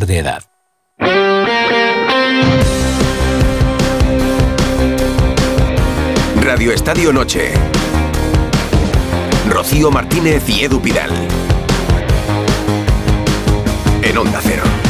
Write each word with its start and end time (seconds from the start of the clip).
de 0.00 0.18
edad. 0.18 0.42
Radio 6.40 6.72
Estadio 6.72 7.12
Noche. 7.12 7.52
Rocío 9.48 9.90
Martínez 9.90 10.48
y 10.48 10.64
Edu 10.64 10.80
Pidal. 10.80 11.10
En 14.02 14.18
Onda 14.18 14.40
Cero. 14.42 14.81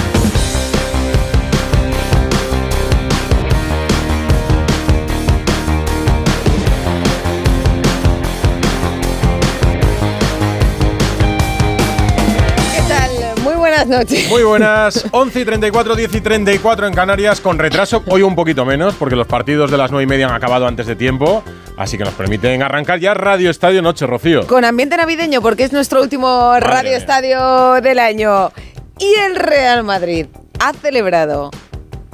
Noches. 13.93 14.29
Muy 14.29 14.43
buenas, 14.43 15.05
11 15.11 15.41
y 15.41 15.45
34, 15.45 15.95
10 15.95 16.15
y 16.15 16.21
34 16.21 16.87
en 16.87 16.95
Canarias, 16.95 17.41
con 17.41 17.59
retraso, 17.59 18.03
hoy 18.09 18.23
un 18.23 18.35
poquito 18.35 18.65
menos, 18.65 18.95
porque 18.95 19.15
los 19.15 19.27
partidos 19.27 19.71
de 19.71 19.77
las 19.77 19.91
9 19.91 20.05
y 20.05 20.07
media 20.07 20.27
han 20.27 20.35
acabado 20.35 20.67
antes 20.67 20.87
de 20.87 20.97
tiempo, 20.97 21.45
así 21.77 21.99
que 21.99 22.05
nos 22.05 22.15
permiten 22.15 22.63
arrancar 22.63 22.99
ya 22.99 23.15
Radio 23.15 23.51
Estadio 23.51 23.83
Noche, 23.83 24.07
Rocío. 24.07 24.47
Con 24.47 24.65
ambiente 24.65 24.97
navideño, 24.97 25.43
porque 25.43 25.65
es 25.65 25.73
nuestro 25.73 26.01
último 26.01 26.59
Radio 26.59 26.91
mía. 26.91 26.99
Estadio 26.99 27.81
del 27.83 27.99
año. 27.99 28.51
Y 28.99 29.15
el 29.27 29.37
Real 29.37 29.85
Madrid 29.85 30.27
ha 30.59 30.73
celebrado 30.73 31.51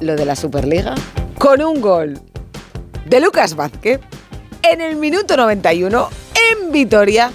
lo 0.01 0.17
de 0.17 0.25
la 0.25 0.37
Superliga 0.37 0.95
con 1.39 1.63
un 1.63 1.81
gol 1.81 2.21
de 3.05 3.21
Lucas 3.21 3.55
Vázquez 3.55 4.01
en 4.63 4.81
el 4.81 4.97
minuto 4.97 5.37
91 5.37 6.09
en 6.51 6.73
Vitoria 6.73 7.31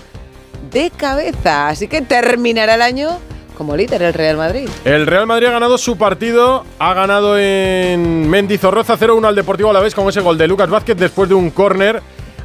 de 0.72 0.90
cabeza. 0.90 1.70
Así 1.70 1.88
que 1.88 2.02
terminará 2.02 2.76
el 2.76 2.82
año 2.82 3.20
como 3.58 3.76
líder 3.76 4.02
el 4.02 4.14
Real 4.14 4.38
Madrid. 4.38 4.70
El 4.86 5.08
Real 5.08 5.28
Madrid 5.28 5.48
ha 5.48 5.52
ganado 5.52 5.78
su 5.78 5.98
partido, 5.98 6.66
ha 6.80 6.94
ganado 6.94 7.38
en 7.38 8.30
Mendizorroza 8.30 8.98
0-1 8.98 9.28
al 9.28 9.36
Deportivo 9.36 9.70
Alavés 9.70 9.96
con 9.96 10.08
ese 10.10 10.22
gol 10.22 10.38
de 10.38 10.48
Lucas 10.48 10.70
Vázquez 10.70 10.98
después 10.98 11.30
de 11.30 11.36
un 11.36 11.50
córner. 11.52 12.02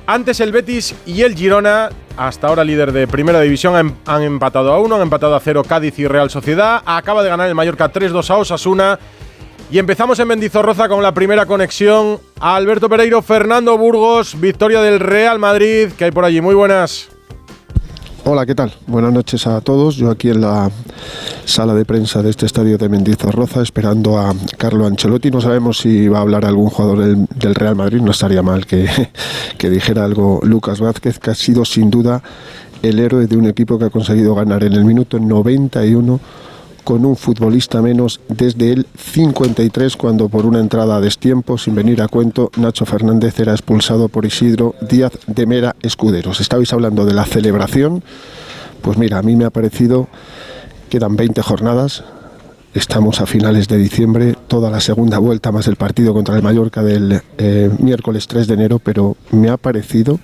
Antes 0.07 0.41
el 0.41 0.53
Betis 0.53 0.95
y 1.05 1.21
el 1.21 1.35
Girona, 1.35 1.91
hasta 2.17 2.47
ahora 2.47 2.65
líder 2.65 2.93
de 2.93 3.07
Primera 3.07 3.43
División, 3.43 3.99
han, 4.07 4.23
empatado 4.23 4.73
a 4.73 4.81
1, 4.81 4.97
han 4.97 5.03
empatado 5.03 5.35
a 5.35 5.41
0 5.41 5.63
Cádiz 5.69 5.99
y 5.99 6.07
Real 6.07 6.31
Sociedad. 6.31 6.83
Acaba 6.87 7.23
de 7.23 7.29
ganar 7.29 7.47
el 7.47 7.55
Mallorca 7.55 7.93
3-2 7.93 8.31
a 8.31 8.37
Osasuna. 8.39 8.99
Y 9.71 9.79
empezamos 9.79 10.19
en 10.19 10.29
Mendizorroza 10.29 10.89
con 10.89 11.03
la 11.03 11.13
primera 11.13 11.45
conexión. 11.45 12.19
Alberto 12.41 12.89
Pereiro, 12.89 13.21
Fernando 13.21 13.77
Burgos, 13.77 14.41
victoria 14.41 14.81
del 14.81 14.99
Real 14.99 15.39
Madrid. 15.39 15.91
que 15.93 16.05
hay 16.05 16.11
por 16.11 16.25
allí? 16.25 16.41
Muy 16.41 16.55
buenas. 16.55 17.11
Hola, 18.25 18.45
¿qué 18.45 18.55
tal? 18.55 18.73
Buenas 18.87 19.13
noches 19.13 19.47
a 19.47 19.61
todos. 19.61 19.97
Yo 19.97 20.11
aquí 20.11 20.29
en 20.29 20.43
la 20.43 20.71
sala 21.45 21.75
de 21.75 21.85
prensa 21.85 22.23
de 22.23 22.31
este 22.31 22.47
estadio 22.47 22.77
de 22.77 22.89
Mendizorroza 22.89 23.63
esperando 23.63 24.19
a 24.19 24.35
Carlo 24.59 24.87
Ancelotti. 24.87 25.31
No 25.31 25.41
sabemos 25.41 25.79
si 25.79 26.09
va 26.09 26.19
a 26.19 26.23
hablar 26.23 26.45
algún 26.45 26.69
jugador 26.69 26.99
del, 26.99 27.55
Real 27.55 27.77
Madrid. 27.77 28.01
No 28.01 28.11
estaría 28.11 28.43
mal 28.43 28.67
que, 28.67 28.87
que 29.57 29.71
dijera 29.71 30.05
algo 30.05 30.41
Lucas 30.43 30.81
Vázquez, 30.81 31.19
que 31.19 31.31
ha 31.31 31.35
sido 31.35 31.65
sin 31.65 31.91
duda 31.91 32.23
el 32.83 32.99
héroe 32.99 33.27
de 33.27 33.37
un 33.37 33.47
equipo 33.47 33.79
que 33.79 33.87
ha 33.87 33.91
conseguido 33.91 34.35
ganar 34.35 34.63
en 34.65 34.75
el 34.75 34.85
minuto 34.85 35.19
91 35.19 36.21
con 36.89 37.05
un 37.05 37.17
futbolista 37.17 37.83
menos 37.83 38.19
desde 38.31 38.73
el 38.73 38.87
53 38.97 39.95
cuando 39.99 40.31
por 40.31 40.47
una 40.47 40.59
entrada 40.59 40.97
a 40.97 41.01
destiempo 41.03 41.59
sin 41.59 41.75
venir 41.75 42.01
a 42.01 42.09
cuento 42.09 42.51
Nacho 42.57 42.87
Fernández 42.87 43.39
era 43.41 43.53
expulsado 43.53 44.09
por 44.09 44.25
Isidro 44.25 44.75
Díaz 44.81 45.13
de 45.27 45.45
Mera 45.45 45.77
Escuderos. 45.83 46.41
Estabais 46.41 46.73
hablando 46.73 47.05
de 47.05 47.13
la 47.13 47.27
celebración, 47.27 48.03
pues 48.81 48.97
mira, 48.97 49.19
a 49.19 49.23
mí 49.23 49.37
me 49.37 49.45
ha 49.45 49.51
parecido, 49.51 50.09
quedan 50.89 51.15
20 51.15 51.43
jornadas, 51.43 52.05
estamos 52.75 53.21
a 53.21 53.27
finales 53.27 53.67
de 53.69 53.77
diciembre, 53.79 54.35
toda 54.47 54.71
la 54.71 54.81
segunda 54.81 55.19
vuelta 55.19 55.51
más 55.51 55.67
el 55.67 55.77
partido 55.77 56.13
contra 56.15 56.37
el 56.37 56.43
Mallorca 56.43 56.83
del 56.83 57.21
eh, 57.39 57.71
miércoles 57.79 58.27
3 58.29 58.47
de 58.47 58.55
enero, 58.55 58.79
pero 58.79 59.17
me 59.31 59.49
ha 59.49 59.57
parecido 59.57 60.21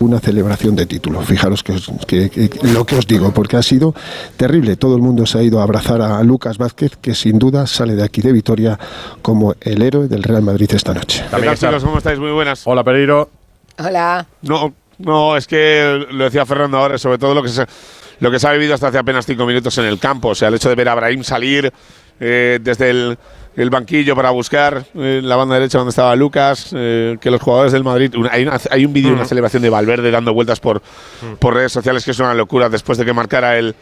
una 0.00 0.18
celebración 0.20 0.76
de 0.76 0.86
título. 0.86 1.20
Fijaros 1.22 1.62
que, 1.62 1.72
os- 1.72 1.90
que- 2.06 2.28
que- 2.30 2.50
lo 2.72 2.84
que 2.84 2.96
os 2.96 3.06
digo, 3.06 3.32
porque 3.32 3.56
ha 3.56 3.62
sido 3.62 3.94
terrible. 4.36 4.76
Todo 4.76 4.96
el 4.96 5.02
mundo 5.02 5.24
se 5.24 5.38
ha 5.38 5.42
ido 5.42 5.60
a 5.60 5.62
abrazar 5.62 6.02
a 6.02 6.22
Lucas 6.22 6.58
Vázquez, 6.58 6.96
que 7.00 7.14
sin 7.14 7.38
duda 7.38 7.66
sale 7.66 7.94
de 7.94 8.02
aquí 8.04 8.20
de 8.20 8.32
Vitoria 8.32 8.78
como 9.22 9.54
el 9.60 9.80
héroe 9.82 10.08
del 10.08 10.22
Real 10.22 10.42
Madrid 10.42 10.70
esta 10.74 10.92
noche. 10.94 11.24
¿Qué 11.34 11.40
tal, 11.42 11.56
chicos? 11.58 11.84
¿Cómo 11.84 11.98
estáis? 11.98 12.18
Muy 12.18 12.32
buenas. 12.32 12.62
Hola 12.66 12.84
Pereiro. 12.84 13.30
Hola. 13.78 14.26
No, 14.42 14.74
no, 14.98 15.36
es 15.36 15.46
que 15.46 16.06
lo 16.10 16.24
decía 16.24 16.44
Fernando 16.44 16.78
ahora, 16.78 16.98
sobre 16.98 17.18
todo 17.18 17.34
lo 17.34 17.42
que 17.42 17.48
se, 17.48 17.66
lo 18.24 18.30
que 18.30 18.38
se 18.40 18.48
ha 18.48 18.52
vivido 18.52 18.72
hasta 18.74 18.88
hace 18.88 18.98
apenas 18.98 19.26
cinco 19.26 19.44
minutos 19.46 19.76
en 19.78 19.84
el 19.84 19.98
campo. 19.98 20.28
O 20.30 20.34
sea, 20.34 20.48
el 20.48 20.54
hecho 20.54 20.68
de 20.70 20.74
ver 20.74 20.88
a 20.88 20.94
Brahim 20.94 21.22
salir 21.22 21.70
eh, 22.18 22.58
desde 22.62 22.88
el, 22.90 23.18
el 23.56 23.70
banquillo 23.70 24.16
para 24.16 24.30
buscar 24.30 24.84
eh, 24.94 25.20
la 25.22 25.36
banda 25.36 25.56
derecha 25.56 25.78
donde 25.78 25.90
estaba 25.90 26.16
Lucas, 26.16 26.70
eh, 26.74 27.18
que 27.20 27.30
los 27.30 27.40
jugadores 27.42 27.72
del 27.72 27.84
Madrid. 27.84 28.12
hay, 28.30 28.42
una- 28.44 28.58
hay 28.70 28.84
un 28.86 28.92
vídeo, 28.92 29.10
Mm. 29.10 29.14
una 29.14 29.24
celebración 29.26 29.62
de 29.62 29.68
Valverde 29.70 30.10
dando 30.10 30.32
vueltas 30.32 30.58
por, 30.58 30.80
por 31.38 31.54
redes 31.54 31.72
sociales 31.72 32.04
que 32.04 32.12
es 32.12 32.18
una 32.18 32.34
locura 32.34 32.68
después 32.68 32.96
de 32.98 33.04
que 33.04 33.12
marcara 33.12 33.58
el. 33.58 33.74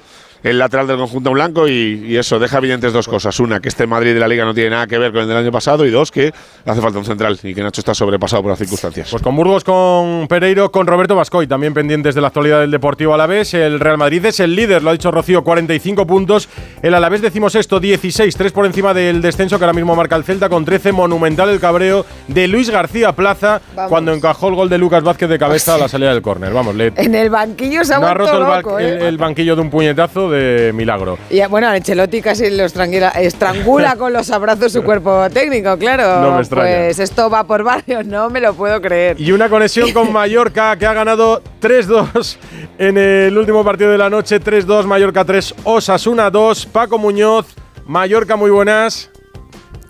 El 0.42 0.58
lateral 0.58 0.86
del 0.88 0.96
conjunto 0.96 1.30
blanco 1.30 1.68
y, 1.68 2.04
y 2.08 2.16
eso 2.16 2.38
deja 2.40 2.58
evidentes 2.58 2.92
dos 2.92 3.06
cosas. 3.06 3.38
Una, 3.38 3.60
que 3.60 3.68
este 3.68 3.86
Madrid 3.86 4.12
de 4.14 4.18
la 4.20 4.26
Liga 4.26 4.44
no 4.44 4.52
tiene 4.52 4.70
nada 4.70 4.86
que 4.88 4.98
ver 4.98 5.12
con 5.12 5.22
el 5.22 5.28
del 5.28 5.36
año 5.36 5.52
pasado. 5.52 5.86
Y 5.86 5.90
dos, 5.90 6.10
que 6.10 6.32
hace 6.66 6.80
falta 6.80 6.98
un 6.98 7.04
central 7.04 7.38
y 7.42 7.54
que 7.54 7.62
Nacho 7.62 7.80
está 7.80 7.94
sobrepasado 7.94 8.42
por 8.42 8.50
las 8.50 8.58
circunstancias. 8.58 9.08
Pues 9.10 9.22
con 9.22 9.36
Burgos, 9.36 9.62
con 9.62 10.26
Pereiro, 10.28 10.72
con 10.72 10.86
Roberto 10.86 11.14
Bascoy, 11.14 11.46
también 11.46 11.74
pendientes 11.74 12.14
de 12.16 12.20
la 12.20 12.26
actualidad 12.28 12.60
del 12.60 12.70
Deportivo 12.72 13.14
Alavés. 13.14 13.54
El 13.54 13.78
Real 13.78 13.98
Madrid 13.98 14.24
es 14.26 14.40
el 14.40 14.56
líder, 14.56 14.82
lo 14.82 14.90
ha 14.90 14.92
dicho 14.94 15.10
Rocío, 15.12 15.44
45 15.44 16.06
puntos. 16.08 16.48
El 16.82 16.94
Alavés 16.94 17.22
decimos 17.22 17.54
esto, 17.54 17.78
16, 17.78 18.36
3 18.36 18.52
por 18.52 18.66
encima 18.66 18.92
del 18.94 19.22
descenso 19.22 19.58
que 19.58 19.64
ahora 19.64 19.74
mismo 19.74 19.94
marca 19.94 20.16
el 20.16 20.24
Celta 20.24 20.48
con 20.48 20.64
13. 20.64 20.90
Monumental 20.92 21.50
el 21.50 21.60
cabreo 21.60 22.04
de 22.26 22.48
Luis 22.48 22.68
García 22.68 23.12
Plaza 23.12 23.60
Vamos. 23.76 23.88
cuando 23.90 24.12
encajó 24.12 24.48
el 24.48 24.56
gol 24.56 24.68
de 24.68 24.78
Lucas 24.78 25.04
Vázquez 25.04 25.28
de 25.28 25.38
cabeza 25.38 25.76
a 25.76 25.78
la 25.78 25.88
salida 25.88 26.12
del 26.12 26.20
córner. 26.22 26.52
Vamos, 26.52 26.74
le 26.74 26.92
En 26.96 27.14
el 27.14 27.30
banquillo 27.30 27.84
se 27.84 27.94
ha 27.94 27.98
no 28.00 28.08
ha 28.08 28.14
roto 28.14 28.32
el, 28.38 28.42
ba- 28.42 28.56
loco, 28.56 28.78
el- 28.80 28.86
¿eh? 29.02 29.08
el 29.08 29.18
banquillo 29.18 29.54
de 29.54 29.62
un 29.62 29.70
puñetazo 29.70 30.31
de 30.32 30.72
milagro. 30.72 31.18
Y 31.30 31.40
bueno, 31.46 31.68
Ancelotti 31.68 32.20
casi 32.20 32.50
lo 32.50 32.64
estrangula, 32.64 33.10
estrangula 33.10 33.96
con 33.98 34.12
los 34.12 34.30
abrazos 34.30 34.72
su 34.72 34.82
cuerpo 34.82 35.28
técnico, 35.30 35.78
claro. 35.78 36.20
No 36.20 36.34
me 36.34 36.40
extraña. 36.40 36.84
Pues 36.86 36.98
esto 36.98 37.30
va 37.30 37.44
por 37.44 37.62
varios, 37.62 38.04
no 38.06 38.30
me 38.30 38.40
lo 38.40 38.54
puedo 38.54 38.80
creer. 38.80 39.20
Y 39.20 39.32
una 39.32 39.48
conexión 39.48 39.92
con 39.92 40.12
Mallorca 40.12 40.76
que 40.76 40.86
ha 40.86 40.92
ganado 40.92 41.42
3-2 41.60 42.36
en 42.78 42.98
el 42.98 43.36
último 43.38 43.64
partido 43.64 43.90
de 43.90 43.98
la 43.98 44.10
noche. 44.10 44.40
3-2, 44.40 44.84
Mallorca 44.84 45.24
3, 45.24 45.54
Osasuna 45.64 46.30
2. 46.30 46.66
Paco 46.66 46.98
Muñoz, 46.98 47.46
Mallorca, 47.86 48.36
muy 48.36 48.50
buenas. 48.50 49.10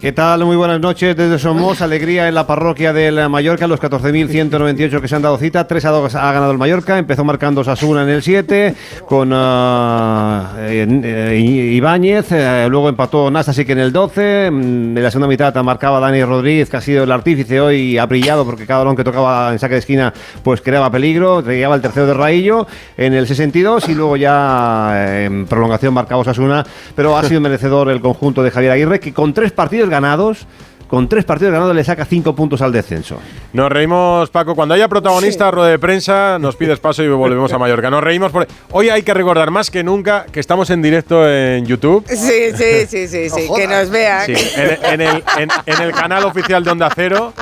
¿Qué 0.03 0.11
tal? 0.11 0.45
Muy 0.45 0.57
buenas 0.57 0.81
noches 0.81 1.15
desde 1.15 1.39
Somos. 1.39 1.81
Alegría 1.81 2.27
en 2.27 2.35
la 2.35 2.45
parroquia 2.45 2.93
del 2.93 3.29
Mallorca, 3.29 3.69
los 3.69 3.81
14.198 3.81 5.01
que 5.01 5.07
se 5.07 5.15
han 5.15 5.23
dado 5.23 5.39
cita. 5.39 5.69
3 5.69 5.85
a 5.85 5.91
2 5.91 6.15
ha 6.17 6.33
ganado 6.33 6.51
el 6.51 6.59
Mallorca. 6.59 6.99
Empezó 6.99 7.23
marcando 7.23 7.63
Sasuna 7.63 8.03
en 8.03 8.09
el 8.09 8.21
7 8.21 8.75
con 9.07 9.31
eh, 9.33 10.87
eh, 11.05 11.39
Ibáñez. 11.75 12.33
eh, 12.33 12.67
luego 12.69 12.89
empató 12.89 13.31
Nastasic 13.31 13.69
en 13.71 13.79
el 13.79 13.93
12. 13.93 14.51
mm, 14.51 14.97
En 14.97 15.03
la 15.05 15.09
segunda 15.09 15.29
mitad 15.29 15.55
marcaba 15.63 16.01
Dani 16.01 16.25
Rodríguez, 16.25 16.69
que 16.69 16.79
ha 16.79 16.81
sido 16.81 17.05
el 17.05 17.13
artífice 17.13 17.61
hoy 17.61 17.77
y 17.77 17.99
ha 17.99 18.07
brillado 18.07 18.45
porque 18.45 18.67
cada 18.67 18.81
balón 18.81 18.97
que 18.97 19.05
tocaba 19.05 19.53
en 19.53 19.61
saque 19.61 19.75
de 19.75 19.81
esquina 19.81 20.13
pues 20.43 20.63
creaba 20.63 20.91
peligro. 20.91 21.43
Llegaba 21.43 21.77
el 21.77 21.81
tercero 21.81 22.09
de 22.09 22.15
Raillo 22.15 22.67
en 22.97 23.15
el 23.15 23.29
62 23.29 23.89
y 23.89 23.95
luego 23.95 24.17
ya 24.17 25.23
en 25.27 25.47
prolongación 25.47 25.95
marcaba 25.95 26.25
Sasuna. 26.25 26.67
Pero 26.97 27.17
ha 27.17 27.23
sido 27.23 27.41
merecedor 27.41 27.89
el 27.89 28.01
conjunto 28.01 28.43
de 28.43 28.51
Javier 28.51 28.73
Aguirre, 28.73 28.99
que 28.99 29.13
con 29.13 29.33
tres 29.33 29.53
partidos 29.53 29.92
ganados, 29.93 30.47
con 30.93 31.09
tres 31.09 31.25
partidos 31.25 31.55
ganados 31.55 31.75
le 31.75 31.83
saca 31.85 32.05
cinco 32.05 32.35
puntos 32.35 32.61
al 32.61 32.71
descenso. 32.71 33.19
Nos 33.55 33.73
reímos, 33.73 34.29
Paco. 34.29 34.55
Cuando 34.55 34.75
haya 34.75 34.89
protagonista, 34.89 35.51
rueda 35.51 35.71
de 35.71 35.79
prensa, 35.79 36.37
nos 36.39 36.55
pides 36.55 36.81
paso 36.81 37.03
y 37.03 37.09
volvemos 37.09 37.51
a 37.51 37.57
Mallorca. 37.57 37.89
Nos 37.89 38.05
reímos. 38.05 38.31
Por... 38.31 38.47
Hoy 38.73 38.91
hay 38.91 39.03
que 39.03 39.15
recordar 39.15 39.51
más 39.51 39.71
que 39.71 39.83
nunca 39.83 40.27
que 40.31 40.39
estamos 40.39 40.69
en 40.69 40.83
directo 40.83 41.27
en 41.27 41.65
YouTube. 41.65 42.05
Sí, 42.09 42.17
sí, 42.55 42.87
sí, 42.87 43.09
sí, 43.09 43.31
sí, 43.31 43.49
que 43.57 43.67
nos 43.67 43.89
vean. 43.89 44.27
Sí, 44.27 44.35
en, 44.55 44.85
en 44.85 45.01
el, 45.01 45.25
en- 45.39 45.49
en 45.65 45.81
el 45.83 45.93
canal 45.93 46.25
oficial 46.27 46.63
de 46.63 46.71
Onda 46.73 46.91
Cero. 46.95 47.33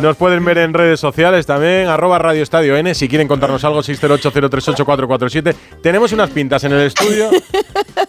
Nos 0.00 0.16
pueden 0.16 0.44
ver 0.44 0.58
en 0.58 0.72
redes 0.72 1.00
sociales 1.00 1.46
también, 1.46 1.88
arroba 1.88 2.20
Radio 2.20 2.44
Estadio 2.44 2.76
N. 2.76 2.94
Si 2.94 3.08
quieren 3.08 3.26
contarnos 3.26 3.64
algo, 3.64 3.80
608-038-447. 3.82 5.52
Tenemos 5.82 6.12
unas 6.12 6.30
pintas 6.30 6.62
en 6.62 6.70
el 6.74 6.82
estudio 6.82 7.28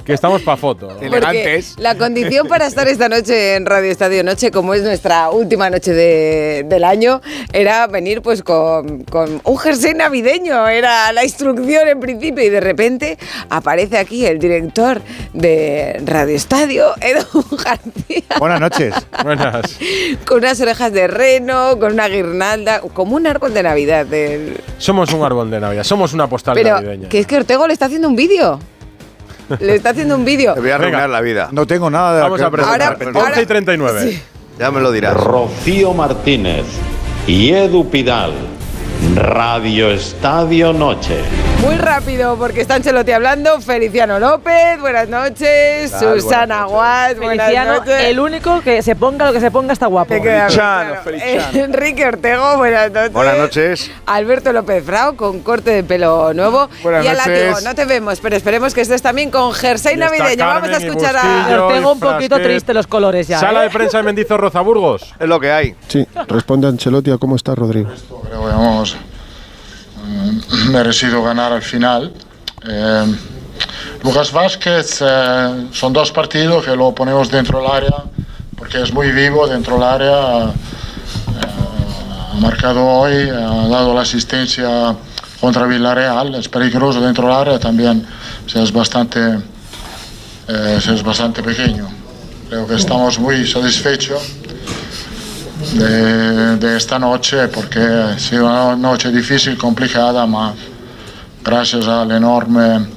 que 0.06 0.14
estamos 0.14 0.44
para 0.44 0.58
foto. 0.58 0.90
Porque 1.10 1.64
la 1.78 1.96
condición 1.98 2.48
para 2.48 2.68
estar 2.68 2.88
esta 2.88 3.10
noche 3.10 3.56
en 3.56 3.66
Radio 3.66 3.90
Estadio 3.90 4.24
Noche, 4.24 4.52
como 4.52 4.75
es 4.76 4.84
nuestra 4.84 5.30
última 5.30 5.70
noche 5.70 5.94
de- 5.94 6.66
del 6.68 6.84
año, 6.84 7.22
era 7.54 7.88
venir 7.88 8.22
pues 8.22 8.44
con, 8.44 9.04
con 9.04 9.42
un 9.44 9.58
jersey 9.58 9.94
navideño. 9.94 10.68
Era 10.68 11.12
la 11.14 11.24
instrucción 11.24 11.88
en 11.88 12.00
principio 12.00 12.44
y 12.44 12.50
de 12.50 12.60
repente 12.60 13.18
aparece 13.50 13.98
aquí 13.98 14.26
el 14.26 14.40
director 14.40 15.02
de 15.34 16.02
Radio 16.06 16.36
Estadio, 16.36 16.94
Edu 17.02 17.26
García, 17.64 18.24
Buenas 18.40 18.60
noches. 18.60 18.94
Buenas. 19.24 19.78
con 20.26 20.40
unas 20.40 20.60
orejas 20.62 20.92
de 20.94 21.08
reno, 21.08 21.78
con 21.80 21.94
una 21.94 22.08
guirnalda, 22.08 22.82
como 22.82 23.16
un 23.16 23.28
árbol 23.28 23.54
de 23.54 23.64
Navidad. 23.64 24.06
del- 24.06 24.58
Somos 24.78 25.12
un 25.14 25.24
árbol 25.24 25.50
de 25.50 25.60
Navidad, 25.60 25.84
somos 25.84 26.14
una 26.14 26.28
postal 26.28 26.54
Pero 26.56 26.76
navideña. 26.76 27.10
que 27.10 27.20
es 27.20 27.28
que 27.28 27.38
Ortego 27.38 27.68
le 27.68 27.74
está 27.74 27.86
haciendo 27.86 28.08
un 28.08 28.16
vídeo. 28.16 28.60
Le 29.60 29.76
está 29.76 29.92
haciendo 29.92 30.16
un 30.16 30.26
vídeo. 30.26 30.56
Te 30.56 30.60
voy 30.60 30.72
a 30.72 30.76
arruinar 30.76 31.08
la 31.08 31.22
vida. 31.22 31.50
No 31.52 31.68
tengo 31.68 31.88
nada 31.92 32.16
de 32.16 32.22
Vamos 32.24 32.42
a 32.42 32.50
presentar. 32.50 32.98
Ahora- 33.14 33.28
11 33.30 33.42
y 33.44 33.46
39. 33.46 34.12
Sí. 34.12 34.22
Ya 34.58 34.72
me 34.72 34.80
lo 34.80 34.92
dirás. 34.92 35.16
Rocío 35.16 35.94
Martínez 35.94 36.66
y 37.28 37.50
Edu 37.52 37.90
Pidal. 37.90 38.32
Radio 39.16 39.92
Estadio 39.92 40.74
Noche. 40.74 41.22
Muy 41.62 41.76
rápido, 41.78 42.36
porque 42.38 42.62
está 42.62 42.76
Ancelotti 42.76 43.12
hablando. 43.12 43.60
Feliciano 43.62 44.20
López, 44.20 44.80
buenas 44.80 45.08
noches. 45.10 45.92
tal? 45.92 46.22
Susana 46.22 46.66
Guas, 46.66 47.18
buenas 47.18 47.48
Feliciano, 47.48 47.80
noches. 47.80 48.04
el 48.04 48.20
único 48.20 48.62
que 48.62 48.82
se 48.82 48.96
ponga 48.96 49.26
lo 49.26 49.34
que 49.34 49.40
se 49.40 49.52
ponga 49.52 49.74
está 49.74 49.88
guapo. 49.88 50.10
Feliciano, 50.10 50.48
claro. 50.50 51.02
Feliciano. 51.04 51.48
Enrique 51.66 52.06
Ortego, 52.06 52.58
buenas 52.58 52.92
noches. 52.92 53.14
Buenas 53.14 53.38
noches. 53.38 53.92
Alberto 54.06 54.52
López 54.54 54.84
Frao, 54.84 55.16
con 55.16 55.40
corte 55.42 55.72
de 55.72 55.84
pelo 55.84 56.34
nuevo. 56.34 56.70
Buenas 56.84 57.06
y 57.06 57.08
noches. 57.08 57.28
látigo, 57.28 57.62
no 57.62 57.76
te 57.76 57.86
vemos, 57.86 58.20
pero 58.20 58.36
esperemos 58.36 58.74
que 58.74 58.82
estés 58.82 59.02
también 59.02 59.32
con 59.32 59.54
jersey 59.54 59.98
navideño. 59.98 60.46
Vamos 60.46 60.70
a 60.70 60.78
escuchar 60.78 61.16
a. 61.18 61.68
Tengo 61.70 61.94
un 61.94 62.00
poquito 62.00 62.40
triste 62.40 62.74
los 62.74 62.86
colores 62.88 63.28
ya. 63.28 63.40
Sala 63.40 63.62
¿eh? 63.62 63.64
de 63.66 63.70
prensa 63.72 63.98
de 63.98 64.04
Mendizorroza, 64.04 64.62
Burgos. 64.62 65.14
Es 65.20 65.28
lo 65.28 65.40
que 65.40 65.52
hay. 65.52 65.76
Sí, 65.88 66.06
responde 66.28 66.68
Ancelotti 66.68 67.12
a 67.12 67.18
cómo 67.18 67.36
está 67.36 67.56
Rodrigo. 67.56 67.90
Creo 68.26 68.46
que 68.46 68.52
hemos 68.52 68.85
mm, 68.85 68.85
merecido 70.70 71.24
ganar 71.24 71.52
al 71.52 71.62
final. 71.62 72.14
Eh, 72.68 73.16
Lucas 74.04 74.32
Vázquez 74.32 75.00
eh, 75.02 75.68
son 75.72 75.94
dos 75.94 76.12
partidos 76.12 76.66
que 76.66 76.76
lo 76.76 76.94
ponemos 76.94 77.30
dentro 77.30 77.62
del 77.62 77.72
área 77.72 78.04
porque 78.58 78.82
es 78.82 78.94
muy 78.94 79.12
vivo 79.12 79.48
dentro 79.48 79.76
del 79.76 79.84
área. 79.84 80.46
Eh, 80.48 80.54
ha 82.32 82.36
marcado 82.40 82.84
hoy, 82.86 83.30
ha 83.30 83.68
dado 83.68 83.94
la 83.94 84.02
asistencia 84.02 84.96
contra 85.40 85.66
Villarreal, 85.66 86.36
es 86.36 86.50
peligroso 86.50 87.02
dentro 87.02 87.28
del 87.28 87.36
área 87.36 87.60
también, 87.60 88.06
o 88.46 88.50
sea, 88.50 88.64
es 88.64 88.72
bastante, 88.72 89.20
eh, 90.48 90.80
es 90.80 91.04
bastante 91.04 91.44
pequeño. 91.44 91.88
Creo 92.50 92.68
que 92.68 92.76
estamos 92.76 93.20
muy 93.20 93.46
satisfechos 93.48 94.22
de, 95.74 96.58
de 96.58 96.78
esta 96.78 97.00
noche 97.00 97.48
porque 97.48 97.80
ha 97.80 98.20
sido 98.20 98.46
una 98.46 98.76
noche 98.76 99.12
difícil, 99.12 99.58
complicada, 99.58 100.26
pero 100.26 100.54
gracias 101.44 101.88
al 101.88 102.12
enorme 102.12 102.88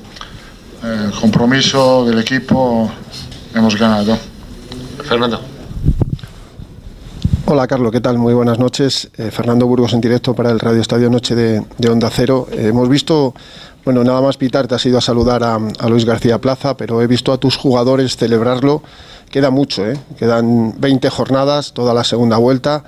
eh, 0.83 1.11
compromiso 1.21 2.05
del 2.05 2.21
equipo 2.21 2.91
hemos 3.55 3.77
ganado. 3.77 4.19
Fernando. 5.05 5.41
Hola 7.47 7.67
Carlos, 7.67 7.91
¿qué 7.93 8.01
tal? 8.01 8.19
Muy 8.19 8.35
buenas 8.35 8.59
noches. 8.59 9.11
Eh, 9.17 9.31
Fernando 9.31 9.67
Burgos 9.67 9.95
en 9.95 10.01
directo 10.03 10.35
para 10.35 10.51
el 10.51 10.61
Radio 10.61 10.83
Estadio 10.83 11.09
Noche 11.09 11.35
de, 11.35 11.65
de 11.79 11.89
Onda 11.89 12.11
Cero. 12.11 12.47
Eh, 12.53 12.67
hemos 12.69 12.89
visto, 12.89 13.35
bueno, 13.89 14.05
nada 14.05 14.21
más 14.21 14.37
pitar, 14.37 14.67
te 14.67 14.75
has 14.75 14.85
ido 14.85 14.99
a 14.99 15.01
saludar 15.01 15.43
a, 15.43 15.55
a 15.55 15.89
Luis 15.89 16.05
García 16.05 16.37
Plaza, 16.37 16.77
pero 16.77 17.01
he 17.01 17.07
visto 17.07 17.33
a 17.33 17.39
tus 17.39 17.57
jugadores 17.57 18.19
celebrarlo. 18.19 18.83
Queda 19.31 19.49
mucho, 19.49 19.87
¿eh? 19.87 19.99
Quedan 20.19 20.79
20 20.79 21.09
jornadas, 21.09 21.73
toda 21.73 21.95
la 21.95 22.05
segunda 22.05 22.37
vuelta, 22.37 22.85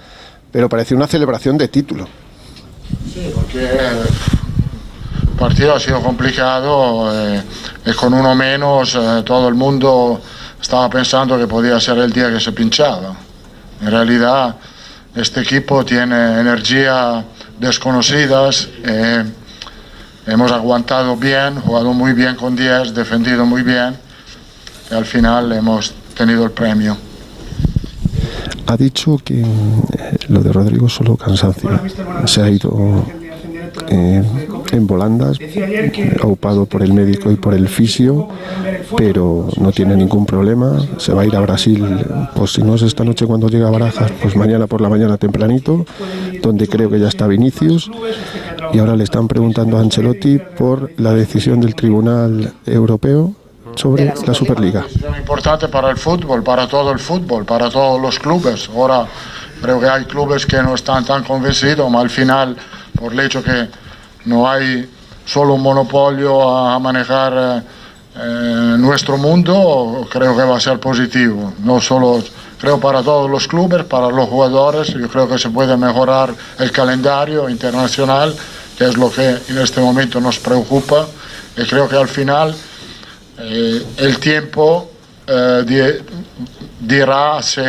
pero 0.53 0.69
parece 0.69 0.95
una 0.95 1.07
celebración 1.07 1.57
de 1.57 1.69
título. 1.69 2.07
Porque 3.35 3.65
el 3.65 5.39
partido 5.39 5.75
ha 5.75 5.81
sido 5.81 6.03
complicado 6.03 7.11
eh, 7.15 7.45
y 7.87 7.93
con 7.95 8.13
uno 8.13 8.35
menos 8.35 8.95
eh, 8.95 9.23
todo 9.25 9.49
el 9.49 9.55
mundo 9.55 10.21
estaba 10.61 10.91
pensando 10.91 11.39
que 11.39 11.47
podía 11.47 11.81
ser 11.81 11.97
el 11.97 12.13
día 12.13 12.31
que 12.31 12.41
se 12.41 12.53
pinchaba. 12.53 13.17
En 13.81 13.91
realidad 13.91 14.55
este 15.17 15.41
equipo 15.41 15.83
tiene 15.83 16.41
energía 16.41 17.25
desconocidas. 17.59 18.69
eh, 18.85 19.25
hemos 20.27 20.53
aguantado 20.53 21.17
bien, 21.17 21.61
jugado 21.61 21.93
muy 21.93 22.13
bien 22.13 22.37
con 22.37 22.57
10, 22.57 22.95
defendido 22.95 23.47
muy 23.47 23.63
bien 23.63 23.97
y 24.91 24.95
al 24.95 25.05
final 25.05 25.53
hemos 25.53 25.93
tenido 26.17 26.45
el 26.45 26.51
premio. 26.51 26.97
Ha 28.67 28.77
dicho 28.77 29.19
que 29.25 29.41
eh, 29.41 29.47
lo 30.29 30.43
de 30.43 30.53
Rodrigo 30.53 30.89
solo 30.89 31.17
cansancio. 31.17 31.71
Se 32.27 32.41
ha 32.43 32.49
ido 32.49 33.05
eh, 33.89 34.23
en 34.77 34.87
volandas, 34.87 35.39
aupado 36.23 36.67
por 36.67 36.83
el 36.83 36.93
médico 36.93 37.31
y 37.31 37.37
por 37.37 37.55
el 37.55 37.69
fisio, 37.69 38.29
pero 38.97 39.49
no 39.59 39.73
tiene 39.73 39.97
ningún 39.97 40.27
problema. 40.27 40.79
Se 40.99 41.13
va 41.13 41.23
a 41.23 41.27
ir 41.27 41.37
a 41.37 41.41
Brasil, 41.41 41.85
pues 42.35 42.53
si 42.53 42.63
no 42.63 42.75
es 42.75 42.83
esta 42.83 43.05
noche 43.05 43.27
cuando 43.27 43.49
llega 43.49 43.69
a 43.69 43.71
Barajas, 43.71 44.11
pues 44.23 44.37
mañana 44.37 44.67
por 44.67 44.81
la 44.81 44.89
mañana 44.89 45.17
tempranito, 45.17 45.85
donde 46.43 46.69
creo 46.69 46.91
que 46.91 46.99
ya 46.99 47.09
está 47.09 47.27
Vinicius. 47.27 47.91
Y 48.73 48.79
ahora 48.79 48.97
le 48.97 49.05
están 49.05 49.27
preguntando 49.27 49.79
a 49.79 49.81
Ancelotti 49.81 50.39
por 50.39 50.93
la 50.99 51.13
decisión 51.13 51.61
del 51.61 51.75
Tribunal 51.75 52.53
Europeo 52.67 53.35
sobre 53.75 54.13
la 54.27 54.35
Superliga. 54.35 54.87
Es 54.89 55.09
muy 55.09 55.19
importante 55.19 55.69
para 55.69 55.91
el 55.91 55.97
fútbol, 55.97 56.43
para 56.43 56.67
todo 56.69 56.93
el 56.93 56.99
fútbol, 56.99 57.45
para 57.45 57.71
todos 57.71 58.01
los 58.01 58.19
clubes. 58.19 58.69
Ahora 58.75 59.07
creo 59.61 59.81
que 59.81 59.87
hay 59.89 60.05
clubes 60.05 60.47
que 60.47 60.63
no 60.63 60.75
están 60.75 61.05
tan 61.05 61.25
convencidos, 61.25 61.87
pero 61.87 61.99
al 61.99 62.11
final, 62.11 62.57
por 62.99 63.13
el 63.13 63.21
hecho 63.21 63.43
que 63.43 63.69
no 64.25 64.49
hay 64.51 64.89
solo 65.25 65.55
un 65.55 65.63
monopolio 65.63 66.49
a 66.57 66.79
manejar 66.79 67.33
eh, 67.37 67.63
eh, 68.17 68.75
nuestro 68.79 69.17
mundo, 69.17 70.07
creo 70.11 70.37
que 70.37 70.43
va 70.43 70.57
a 70.57 70.61
ser 70.61 70.79
positivo. 70.81 71.55
No 71.63 71.81
solo, 71.81 72.23
creo 72.59 72.81
para 72.81 73.03
todos 73.03 73.31
los 73.31 73.47
clubes, 73.47 73.85
para 73.85 74.09
los 74.09 74.29
jugadores, 74.29 74.89
yo 74.89 75.09
creo 75.09 75.29
que 75.29 75.39
se 75.39 75.51
puede 75.51 75.77
mejorar 75.77 76.35
el 76.59 76.73
calendario 76.73 77.49
internacional, 77.49 78.35
que 78.77 78.85
es 78.85 78.97
lo 78.97 79.11
que 79.11 79.29
en 79.49 79.59
este 79.59 79.81
momento 79.81 80.21
nos 80.21 80.39
preocupa. 80.39 81.07
Y 81.57 81.65
creo 81.65 81.89
que 81.89 81.97
al 81.97 82.09
final 82.09 82.55
eh, 83.39 83.87
el 83.99 84.19
tiempo 84.19 84.91
di- 85.65 86.03
dirá 86.81 87.41
si, 87.43 87.61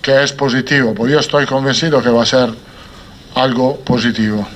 que 0.00 0.22
es 0.22 0.32
positivo, 0.32 0.94
pues 0.94 1.10
yo 1.10 1.18
estoy 1.18 1.46
convencido 1.46 2.00
que 2.00 2.10
va 2.10 2.22
a 2.22 2.26
ser 2.26 2.50
algo 3.36 3.76
positivo 3.76 4.46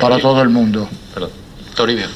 para 0.00 0.18
todo 0.18 0.40
el 0.42 0.48
mundo. 0.48 0.88
Perdón. 1.12 1.30
Toribio. 1.74 2.06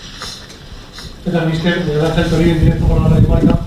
¿Qué 1.24 1.30
tal, 1.30 1.48
mister? 1.48 1.84
Miguel 1.84 2.06
Ángel 2.06 2.24
Toribio, 2.26 2.52
en 2.52 2.60
directo 2.60 2.86
con 2.86 3.02
la 3.02 3.08
Radio 3.08 3.28
Marca. 3.28 3.58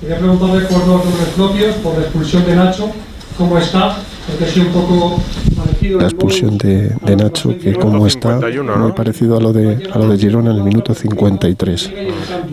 Quería 0.00 0.18
preguntarle 0.18 0.60
por 0.66 0.86
dos 0.86 1.04
nombres 1.04 1.28
propios, 1.36 1.74
por 1.76 1.94
la 1.94 2.02
expulsión 2.02 2.44
de 2.46 2.56
Nacho, 2.56 2.90
¿cómo 3.38 3.58
está? 3.58 3.96
Porque 4.26 4.44
ha 4.44 4.48
sido 4.48 4.66
un 4.66 4.72
poco 4.72 5.22
parecido 5.56 6.00
la 6.00 6.06
expulsión 6.06 6.58
de, 6.58 6.88
de 6.88 7.16
Nacho, 7.16 7.56
que 7.56 7.74
como 7.74 8.06
está 8.06 8.34
51, 8.34 8.76
muy 8.76 8.92
parecido 8.92 9.36
a 9.36 9.40
lo 9.40 9.52
de 9.52 9.88
a 9.92 9.98
lo 9.98 10.08
de 10.08 10.18
Girona 10.18 10.50
en 10.50 10.56
el 10.56 10.62
minuto 10.64 10.94
53 10.94 11.92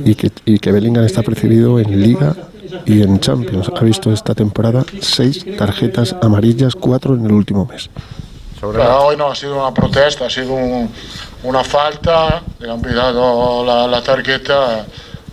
y 0.05 0.15
que, 0.15 0.31
y 0.45 0.59
que 0.59 0.71
Bellingham 0.71 1.05
está 1.05 1.23
percibido 1.23 1.79
en 1.79 1.99
Liga 2.01 2.35
y 2.85 3.01
en 3.01 3.19
Champions. 3.19 3.71
Ha 3.75 3.83
visto 3.83 4.11
esta 4.11 4.35
temporada 4.35 4.83
seis 4.99 5.45
tarjetas 5.57 6.15
amarillas, 6.21 6.75
cuatro 6.75 7.15
en 7.15 7.25
el 7.25 7.31
último 7.31 7.65
mes. 7.65 7.89
Sobre 8.59 8.79
Pero 8.79 9.05
hoy 9.05 9.15
no 9.17 9.27
ha 9.31 9.35
sido 9.35 9.55
una 9.59 9.73
protesta, 9.73 10.25
ha 10.25 10.29
sido 10.29 10.53
un- 10.53 10.91
una 11.43 11.63
falta, 11.63 12.41
le 12.59 12.71
han 12.71 12.81
pillado 12.81 13.63
la, 13.63 13.85
la 13.87 14.01
tarjeta, 14.01 14.85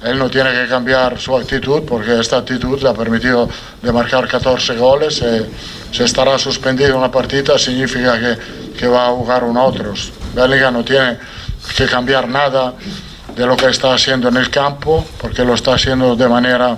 él 0.02 0.18
no 0.18 0.28
tiene 0.28 0.52
que 0.52 0.66
cambiar 0.68 1.18
su 1.18 1.34
actitud 1.36 1.82
porque 1.88 2.20
esta 2.20 2.36
actitud 2.38 2.78
le 2.82 2.88
ha 2.90 2.92
permitido 2.94 3.48
de 3.80 3.92
marcar 3.92 4.28
14 4.28 4.76
goles, 4.76 5.22
eh, 5.22 5.46
se 5.90 6.04
estará 6.04 6.38
suspendido 6.38 6.98
una 6.98 7.10
partida 7.10 7.58
significa 7.58 8.18
que, 8.20 8.36
que 8.78 8.86
va 8.86 9.06
a 9.06 9.10
jugar 9.12 9.44
un 9.44 9.56
otros. 9.56 10.12
Bellingham 10.34 10.74
no 10.74 10.84
tiene 10.84 11.16
que 11.76 11.86
cambiar 11.86 12.28
nada 12.28 12.74
de 13.34 13.46
lo 13.46 13.56
que 13.56 13.66
está 13.66 13.94
haciendo 13.94 14.28
en 14.28 14.36
el 14.36 14.50
campo 14.50 15.02
porque 15.20 15.42
lo 15.44 15.54
está 15.54 15.74
haciendo 15.74 16.14
de 16.14 16.28
manera 16.28 16.76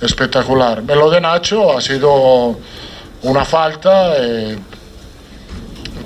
espectacular. 0.00 0.82
Lo 0.82 1.08
de 1.10 1.20
Nacho 1.20 1.76
ha 1.76 1.80
sido 1.80 2.58
una 3.22 3.44
falta. 3.46 4.12
eh, 4.18 4.58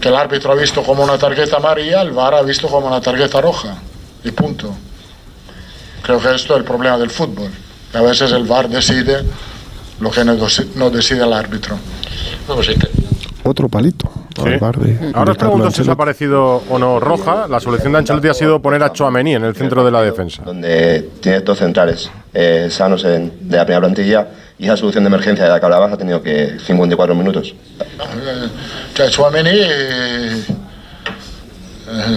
que 0.01 0.09
el 0.09 0.15
árbitro 0.17 0.53
ha 0.53 0.55
visto 0.55 0.83
como 0.83 1.03
una 1.05 1.19
tarjeta 1.19 1.57
amarilla, 1.57 2.03
el 2.03 2.13
VAR 2.13 2.35
ha 2.35 2.43
visto 2.43 2.69
como 2.69 2.87
una 2.87 3.01
tarjeta 3.01 3.41
roja. 3.41 3.77
Y 4.25 4.31
punto. 4.31 4.75
Creo 6.03 6.21
que 6.21 6.35
esto 6.35 6.55
es 6.55 6.59
el 6.59 6.65
problema 6.65 6.99
del 6.99 7.11
fútbol. 7.11 7.51
que 7.93 7.99
a 7.99 8.03
veces 8.03 8.33
el 8.33 8.43
VAR 8.45 8.69
decide 8.69 9.23
lo 10.01 10.11
que 10.11 10.25
no, 10.25 10.35
deci- 10.37 10.67
no 10.75 10.91
decide 10.91 11.23
el 11.25 11.33
árbitro. 11.33 11.77
Vamos, 12.49 12.69
Otro 13.45 13.69
palito 13.69 14.11
al 14.39 14.45
Sí. 14.45 14.51
de, 14.51 15.13
Ahora 15.15 15.31
os 15.33 15.39
pregunto 15.39 15.71
si 15.71 15.83
os 15.83 15.89
ha 15.89 15.95
parecido 15.95 16.63
o 16.69 16.79
no 16.79 16.99
roja. 16.99 17.47
La 17.49 17.61
solución 17.61 17.93
de 17.93 17.99
Ancelotti 17.99 18.29
ha 18.29 18.35
sido 18.35 18.61
poner 18.61 18.83
a 18.83 18.93
Chouameni 18.93 19.35
en 19.37 19.45
el 19.45 19.55
centro 19.55 19.85
de 19.85 19.91
la 19.93 20.03
defensa. 20.03 20.43
donde 20.45 21.09
tiene 21.21 21.41
dos 21.43 21.57
centrales 21.59 22.11
eh, 22.33 22.67
sanos 22.71 23.05
en- 23.05 23.33
de 23.49 23.57
la 23.57 23.65
primera 23.65 23.81
plantilla 23.83 24.27
y 24.59 24.67
esa 24.67 24.77
solución 24.77 25.05
de 25.05 25.09
emergencia 25.09 25.45
de 25.45 25.51
la 25.51 25.59
que 25.59 25.67
hablabas 25.67 25.93
ha 25.93 25.97
tenido 25.97 26.23
que 26.23 26.59
54 26.65 27.15
minutos. 27.15 27.55
Eh, 27.79 28.49
eh, 28.97 30.45
eh, 31.87 32.09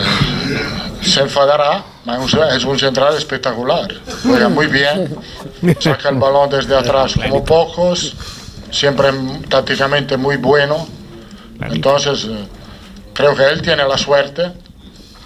se 1.01 1.21
enfadará, 1.21 1.83
es 2.55 2.63
un, 2.63 2.77
central 2.77 3.15
espectacular. 3.17 3.87
Juega 4.23 4.49
muy 4.49 4.67
bien, 4.67 5.15
saca 5.79 6.09
el 6.09 6.15
balón 6.15 6.49
desde 6.49 6.75
atrás 6.75 7.13
como 7.13 7.43
pocos, 7.43 8.15
siempre 8.71 9.09
tácticamente 9.49 10.15
muy 10.15 10.37
bueno. 10.37 10.87
Entonces, 11.61 12.27
creo 13.13 13.35
que 13.35 13.45
él 13.45 13.61
tiene 13.61 13.87
la 13.87 13.97
suerte 13.97 14.51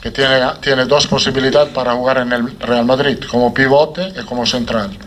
que 0.01 0.11
tiene, 0.11 0.39
tiene 0.61 0.85
dos 0.85 1.07
posibilidades 1.07 1.69
para 1.73 1.93
jugar 1.93 2.19
en 2.19 2.31
el 2.31 2.59
Real 2.59 2.85
Madrid, 2.85 3.19
como 3.29 3.53
pivote 3.53 4.13
y 4.19 4.25
como 4.25 4.45
central. 4.45 4.97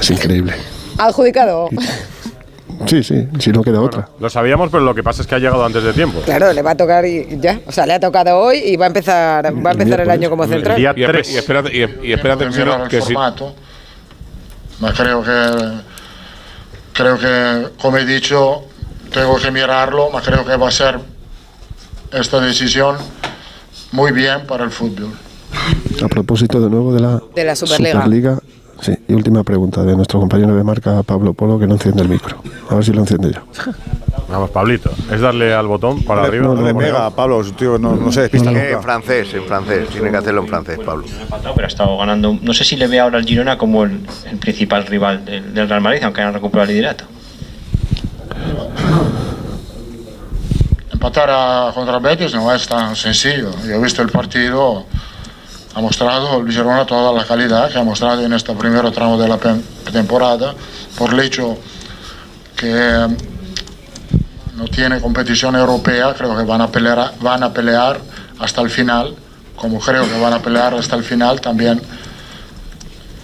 Es 0.00 0.10
increíble. 0.10 0.54
Adjudicado. 0.98 1.68
Sí, 2.86 3.02
sí, 3.02 3.26
si 3.38 3.50
no 3.50 3.62
queda 3.62 3.80
otra. 3.80 4.08
Lo 4.20 4.30
sabíamos, 4.30 4.70
pero 4.70 4.84
lo 4.84 4.94
que 4.94 5.02
pasa 5.02 5.22
es 5.22 5.26
que 5.28 5.34
ha 5.34 5.38
llegado 5.38 5.64
antes 5.64 5.82
de 5.82 5.92
tiempo. 5.92 6.20
Claro, 6.24 6.52
le 6.52 6.62
va 6.62 6.72
a 6.72 6.76
tocar 6.76 7.04
y 7.04 7.38
ya. 7.40 7.60
O 7.66 7.72
sea, 7.72 7.86
le 7.86 7.94
ha 7.94 8.00
tocado 8.00 8.36
hoy 8.38 8.58
y 8.58 8.76
va 8.76 8.86
a 8.86 8.88
empezar, 8.88 9.44
va 9.64 9.70
a 9.70 9.72
empezar 9.72 10.00
el 10.00 10.10
año 10.10 10.30
como 10.30 10.46
central. 10.46 10.78
Y, 10.78 10.84
espe- 10.84 11.28
y 11.32 11.36
espérate, 11.36 11.76
y, 11.76 12.08
y 12.08 12.12
espérate 12.12 12.46
Tengo 12.48 12.54
que 12.54 12.82
el 12.82 12.88
que 12.88 13.00
formato. 13.02 13.54
Ma 14.80 14.92
creo 14.92 15.22
que, 15.24 15.80
creo 16.92 17.18
que, 17.18 17.68
como 17.80 17.96
he 17.96 18.04
dicho, 18.06 18.62
tengo 19.12 19.36
que 19.38 19.50
mirarlo, 19.50 20.08
pero 20.12 20.22
creo 20.22 20.44
que 20.46 20.56
va 20.56 20.68
a 20.68 20.72
ser 20.72 21.00
esta 22.12 22.38
decisión 22.40 22.96
muy 23.90 24.12
bien 24.12 24.46
para 24.46 24.62
el 24.64 24.70
fútbol. 24.70 25.10
A 26.02 26.06
propósito 26.08 26.60
de 26.60 26.70
nuevo 26.70 26.94
de 26.94 27.00
la, 27.00 27.20
De 27.34 27.44
la 27.44 27.56
Superliga. 27.56 27.92
Superliga, 28.04 28.38
sí, 28.80 28.94
y 29.08 29.12
última 29.14 29.42
pregunta 29.44 29.82
de 29.82 29.94
nuestro 29.96 30.20
compañero 30.20 30.54
de 30.56 30.64
marca 30.64 31.02
Pablo 31.02 31.34
Polo, 31.34 31.58
que 31.58 31.66
no 31.66 31.74
enciende 31.74 32.02
el 32.02 32.08
micro. 32.08 32.36
A 32.70 32.74
ver 32.76 32.84
si 32.84 32.92
lo 32.92 33.00
enciende 33.00 33.32
yo. 33.32 33.40
Vamos, 34.28 34.50
Pablito. 34.50 34.90
Es 35.10 35.20
darle 35.20 35.54
al 35.54 35.66
botón 35.66 36.02
para 36.02 36.24
arriba. 36.24 36.46
No 36.48 36.54
le 36.60 36.74
pega, 36.74 37.08
Pablo, 37.10 37.42
tío, 37.56 37.78
no, 37.78 37.96
no 37.96 38.12
se 38.12 38.22
despista 38.22 38.50
en 38.50 38.82
francés, 38.82 39.32
en 39.34 39.44
francés. 39.44 39.88
Tiene 39.88 40.10
que 40.10 40.16
hacerlo 40.18 40.42
en 40.42 40.48
francés, 40.48 40.78
Pablo. 40.84 41.04
empatado, 41.22 41.54
pero 41.54 41.66
ha 41.66 41.68
estado 41.68 41.96
ganando. 41.98 42.36
No 42.42 42.52
sé 42.52 42.64
si 42.64 42.76
le 42.76 42.86
ve 42.88 43.00
ahora 43.00 43.18
al 43.18 43.24
Girona 43.24 43.56
como 43.56 43.84
el, 43.84 44.00
el 44.30 44.36
principal 44.38 44.84
rival 44.86 45.24
del, 45.24 45.54
del 45.54 45.68
Real 45.68 45.80
Madrid, 45.80 46.00
aunque 46.04 46.20
han 46.20 46.34
recuperado 46.34 46.68
el 46.70 46.76
liderato. 46.76 47.04
Empatar 50.92 51.28
a- 51.30 51.72
contra 51.74 51.98
Betis 51.98 52.34
no 52.34 52.52
es 52.52 52.66
tan 52.66 52.94
sencillo. 52.96 53.50
Yo 53.66 53.74
he 53.76 53.78
visto 53.82 54.02
el 54.02 54.08
partido, 54.10 54.84
ha 55.74 55.80
mostrado 55.80 56.40
el 56.40 56.50
Girona 56.50 56.86
toda 56.86 57.12
la 57.12 57.24
calidad 57.26 57.70
que 57.70 57.78
ha 57.78 57.84
mostrado 57.84 58.22
en 58.22 58.32
este 58.32 58.54
primer 58.54 58.90
tramo 58.90 59.18
de 59.18 59.28
la 59.28 59.38
temporada, 59.92 60.54
por 60.96 61.12
el 61.12 61.20
hecho 61.20 61.56
que 62.56 62.70
eh, 62.70 63.08
no 64.56 64.66
tiene 64.68 65.00
competición 65.00 65.54
europea, 65.54 66.14
creo 66.14 66.36
que 66.36 66.44
van 66.44 66.60
a 66.60 66.68
pelear, 66.68 67.14
van 67.20 67.42
a 67.42 67.52
pelear 67.52 68.00
hasta 68.40 68.60
el 68.60 68.70
final, 68.70 69.14
como 69.54 69.78
creo 69.78 70.04
que 70.08 70.20
van 70.20 70.32
a 70.32 70.40
pelear 70.40 70.74
hasta 70.74 70.96
el 70.96 71.04
final 71.04 71.40
también 71.40 71.80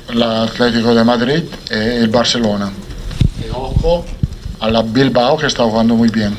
el 0.09 0.23
Atlético 0.23 0.95
de 0.95 1.03
Madrid 1.03 1.43
y 1.71 1.75
el 1.75 2.09
Barcelona. 2.09 2.71
Y 3.45 3.51
ojo 3.51 4.05
a 4.61 4.71
la 4.71 4.83
Bilbao 4.83 5.37
que 5.37 5.47
está 5.47 5.65
jugando 5.65 5.95
muy 5.95 6.09
bien. 6.09 6.37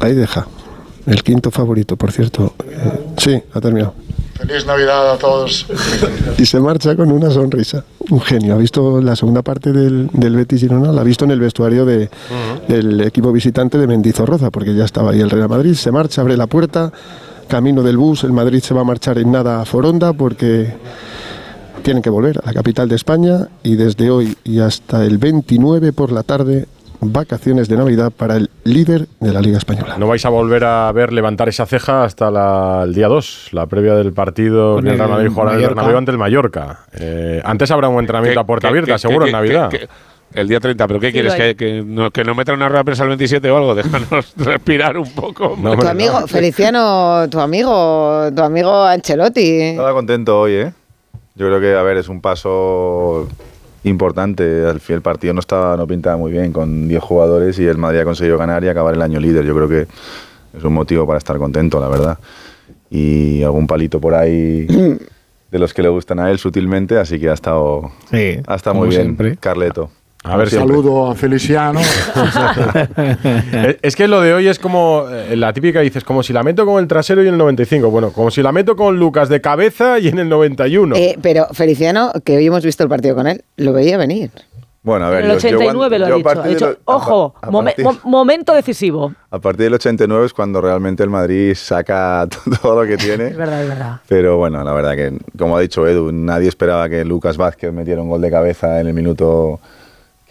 Ahí 0.00 0.14
deja. 0.14 0.46
El 1.06 1.22
quinto 1.22 1.50
favorito, 1.50 1.96
por 1.96 2.12
cierto. 2.12 2.54
Eh, 2.66 3.06
sí, 3.18 3.42
ha 3.52 3.60
terminado. 3.60 3.94
Feliz 4.34 4.66
Navidad 4.66 5.12
a 5.12 5.18
todos. 5.18 5.66
Y 6.38 6.46
se 6.46 6.58
marcha 6.58 6.96
con 6.96 7.12
una 7.12 7.30
sonrisa. 7.30 7.84
Un 8.10 8.20
genio. 8.20 8.54
Ha 8.54 8.58
visto 8.58 9.00
la 9.00 9.14
segunda 9.14 9.42
parte 9.42 9.72
del, 9.72 10.10
del 10.12 10.34
Betis 10.34 10.60
Girona, 10.60 10.90
la 10.90 11.02
ha 11.02 11.04
visto 11.04 11.24
en 11.24 11.30
el 11.30 11.40
vestuario 11.40 11.84
de, 11.84 12.10
del 12.66 13.00
equipo 13.02 13.30
visitante 13.30 13.78
de 13.78 13.86
Mendizorroza, 13.86 14.50
porque 14.50 14.74
ya 14.74 14.84
estaba 14.84 15.12
ahí 15.12 15.20
el 15.20 15.30
Real 15.30 15.48
Madrid. 15.48 15.74
Se 15.74 15.92
marcha, 15.92 16.22
abre 16.22 16.36
la 16.36 16.48
puerta, 16.48 16.92
camino 17.46 17.82
del 17.82 17.96
bus. 17.96 18.24
El 18.24 18.32
Madrid 18.32 18.60
se 18.60 18.74
va 18.74 18.80
a 18.80 18.84
marchar 18.84 19.18
en 19.18 19.30
nada 19.30 19.60
a 19.60 19.64
Foronda 19.64 20.12
porque 20.12 20.74
tienen 21.84 22.02
que 22.02 22.10
volver 22.10 22.40
a 22.42 22.46
la 22.46 22.54
capital 22.54 22.88
de 22.88 22.96
España 22.96 23.48
y 23.62 23.76
desde 23.76 24.10
hoy 24.10 24.36
y 24.42 24.58
hasta 24.58 25.04
el 25.04 25.18
29 25.18 25.92
por 25.92 26.10
la 26.10 26.22
tarde, 26.22 26.66
vacaciones 27.12 27.68
de 27.68 27.76
Navidad 27.76 28.10
para 28.16 28.36
el 28.36 28.50
líder 28.64 29.06
de 29.20 29.32
la 29.32 29.40
Liga 29.40 29.58
Española. 29.58 29.96
No 29.98 30.06
vais 30.08 30.24
a 30.24 30.28
volver 30.28 30.64
a 30.64 30.90
ver 30.92 31.12
levantar 31.12 31.48
esa 31.48 31.66
ceja 31.66 32.04
hasta 32.04 32.30
la- 32.30 32.82
el 32.84 32.94
día 32.94 33.08
2, 33.08 33.48
la 33.52 33.66
previa 33.66 33.94
del 33.94 34.12
partido 34.12 34.74
Con 34.76 34.84
que 34.84 34.90
el 34.90 34.98
Real 34.98 35.10
Madrid 35.10 35.28
jugará 35.30 35.52
en 35.52 35.60
el. 35.60 35.66
Bernabéu 35.66 35.96
ante 35.98 36.10
el 36.10 36.18
Mallorca. 36.18 36.80
Eh, 36.92 37.40
antes 37.44 37.70
habrá 37.70 37.88
un 37.88 37.98
entrenamiento 38.00 38.40
a 38.40 38.44
puerta 38.44 38.68
abierta, 38.68 38.98
seguro, 38.98 39.26
en 39.26 39.32
Navidad. 39.32 39.70
el 40.34 40.48
día 40.48 40.58
30, 40.58 40.86
¿pero 40.88 40.98
qué 40.98 41.06
Sí, 41.08 41.12
quieres? 41.12 41.34
¿Que, 41.34 41.54
que, 41.54 41.82
no, 41.86 42.10
¿Que 42.10 42.24
no 42.24 42.34
metan 42.34 42.56
una 42.56 42.68
rueda 42.68 42.80
de 42.80 42.84
prensa 42.86 43.02
el 43.04 43.10
27 43.10 43.50
o 43.50 43.56
algo? 43.56 43.74
Déjanos 43.76 44.32
respirar 44.36 44.98
un 44.98 45.12
poco. 45.14 45.56
tu 45.80 45.86
amigo, 45.86 46.26
Feliciano, 46.26 47.28
tu 47.30 47.38
amigo, 47.40 48.30
tu 48.34 48.42
amigo 48.42 48.82
Ancelotti. 48.84 49.60
Estaba 49.60 49.92
contento 49.92 50.40
hoy, 50.40 50.52
¿eh? 50.54 50.72
Yo 51.36 51.46
creo 51.48 51.60
que, 51.60 51.74
a 51.74 51.82
ver, 51.82 51.96
es 51.98 52.08
un 52.08 52.20
paso 52.20 53.28
importante. 53.84 54.66
Al 54.66 54.80
fin, 54.80 54.96
el 54.96 55.02
partido 55.02 55.32
no 55.34 55.40
estaba, 55.40 55.76
no 55.76 55.86
pintaba 55.86 56.16
muy 56.16 56.32
bien 56.32 56.52
con 56.52 56.88
10 56.88 57.02
jugadores 57.02 57.58
y 57.58 57.66
el 57.66 57.78
Madrid 57.78 58.00
ha 58.00 58.04
conseguido 58.04 58.36
ganar 58.38 58.64
y 58.64 58.68
acabar 58.68 58.94
el 58.94 59.02
año 59.02 59.20
líder. 59.20 59.44
Yo 59.44 59.54
creo 59.54 59.68
que 59.68 59.86
es 60.56 60.64
un 60.64 60.72
motivo 60.72 61.06
para 61.06 61.18
estar 61.18 61.38
contento, 61.38 61.80
la 61.80 61.88
verdad. 61.88 62.18
Y 62.90 63.42
algún 63.42 63.66
palito 63.66 64.00
por 64.00 64.14
ahí 64.14 64.66
de 65.50 65.58
los 65.58 65.72
que 65.72 65.82
le 65.82 65.88
gustan 65.88 66.18
a 66.18 66.30
él 66.30 66.38
sutilmente, 66.38 66.98
así 66.98 67.18
que 67.20 67.28
ha 67.28 67.34
estado, 67.34 67.92
Sí, 68.10 68.38
ha 68.46 68.54
estado 68.54 68.74
muy 68.74 68.88
bien, 68.88 69.02
siempre. 69.02 69.36
Carleto. 69.36 69.90
A 70.26 70.36
ver, 70.38 70.48
Siempre. 70.48 70.74
Saludo 70.74 71.10
a 71.10 71.14
Feliciano. 71.14 71.80
Es 73.82 73.94
que 73.96 74.08
lo 74.08 74.20
de 74.20 74.32
hoy 74.34 74.48
es 74.48 74.58
como 74.58 75.04
eh, 75.10 75.36
la 75.36 75.52
típica 75.52 75.80
dices, 75.80 76.02
como 76.04 76.22
si 76.22 76.32
la 76.32 76.42
meto 76.42 76.64
con 76.64 76.80
el 76.82 76.88
trasero 76.88 77.22
y 77.22 77.26
en 77.28 77.34
el 77.34 77.38
95. 77.38 77.90
Bueno, 77.90 78.10
como 78.10 78.30
si 78.30 78.42
la 78.42 78.50
meto 78.52 78.74
con 78.76 78.98
Lucas 78.98 79.28
de 79.28 79.40
cabeza 79.40 79.98
y 79.98 80.08
en 80.08 80.18
el 80.18 80.28
91. 80.28 80.96
Eh, 80.96 81.18
pero 81.20 81.46
Feliciano, 81.52 82.12
que 82.24 82.36
hoy 82.38 82.46
hemos 82.46 82.64
visto 82.64 82.82
el 82.82 82.88
partido 82.88 83.14
con 83.14 83.26
él, 83.26 83.44
lo 83.56 83.72
veía 83.72 83.98
venir. 83.98 84.30
Bueno, 84.82 85.06
a 85.06 85.10
ver, 85.10 85.24
En 85.24 85.30
el 85.30 85.38
yo- 85.38 85.48
yo 85.48 85.56
89 85.56 85.76
cuando- 85.78 85.98
lo 85.98 86.08
yo 86.08 86.14
ha 86.14 86.18
dicho. 86.18 86.42
Ha 86.42 86.48
dicho, 86.48 86.66
lo- 86.70 86.76
ojo, 86.84 87.34
pa- 87.40 87.46
a 87.48 87.50
momen- 87.50 87.64
partir- 87.76 87.84
mo- 87.84 87.98
momento 88.04 88.54
decisivo. 88.54 89.12
A 89.30 89.38
partir 89.38 89.64
del 89.64 89.74
89 89.74 90.26
es 90.26 90.32
cuando 90.34 90.60
realmente 90.60 91.02
el 91.02 91.08
Madrid 91.10 91.54
saca 91.54 92.26
todo 92.62 92.82
lo 92.82 92.88
que 92.88 92.96
tiene. 92.98 93.28
Es 93.28 93.36
verdad, 93.36 93.62
es 93.62 93.68
verdad. 93.68 94.00
Pero 94.08 94.36
bueno, 94.36 94.62
la 94.62 94.72
verdad 94.74 94.94
que, 94.94 95.12
como 95.38 95.56
ha 95.56 95.60
dicho 95.60 95.86
Edu, 95.86 96.12
nadie 96.12 96.48
esperaba 96.48 96.88
que 96.88 97.04
Lucas 97.04 97.36
Vázquez 97.38 97.72
metiera 97.72 98.02
un 98.02 98.08
gol 98.10 98.20
de 98.20 98.30
cabeza 98.30 98.80
en 98.80 98.86
el 98.88 98.94
minuto 98.94 99.58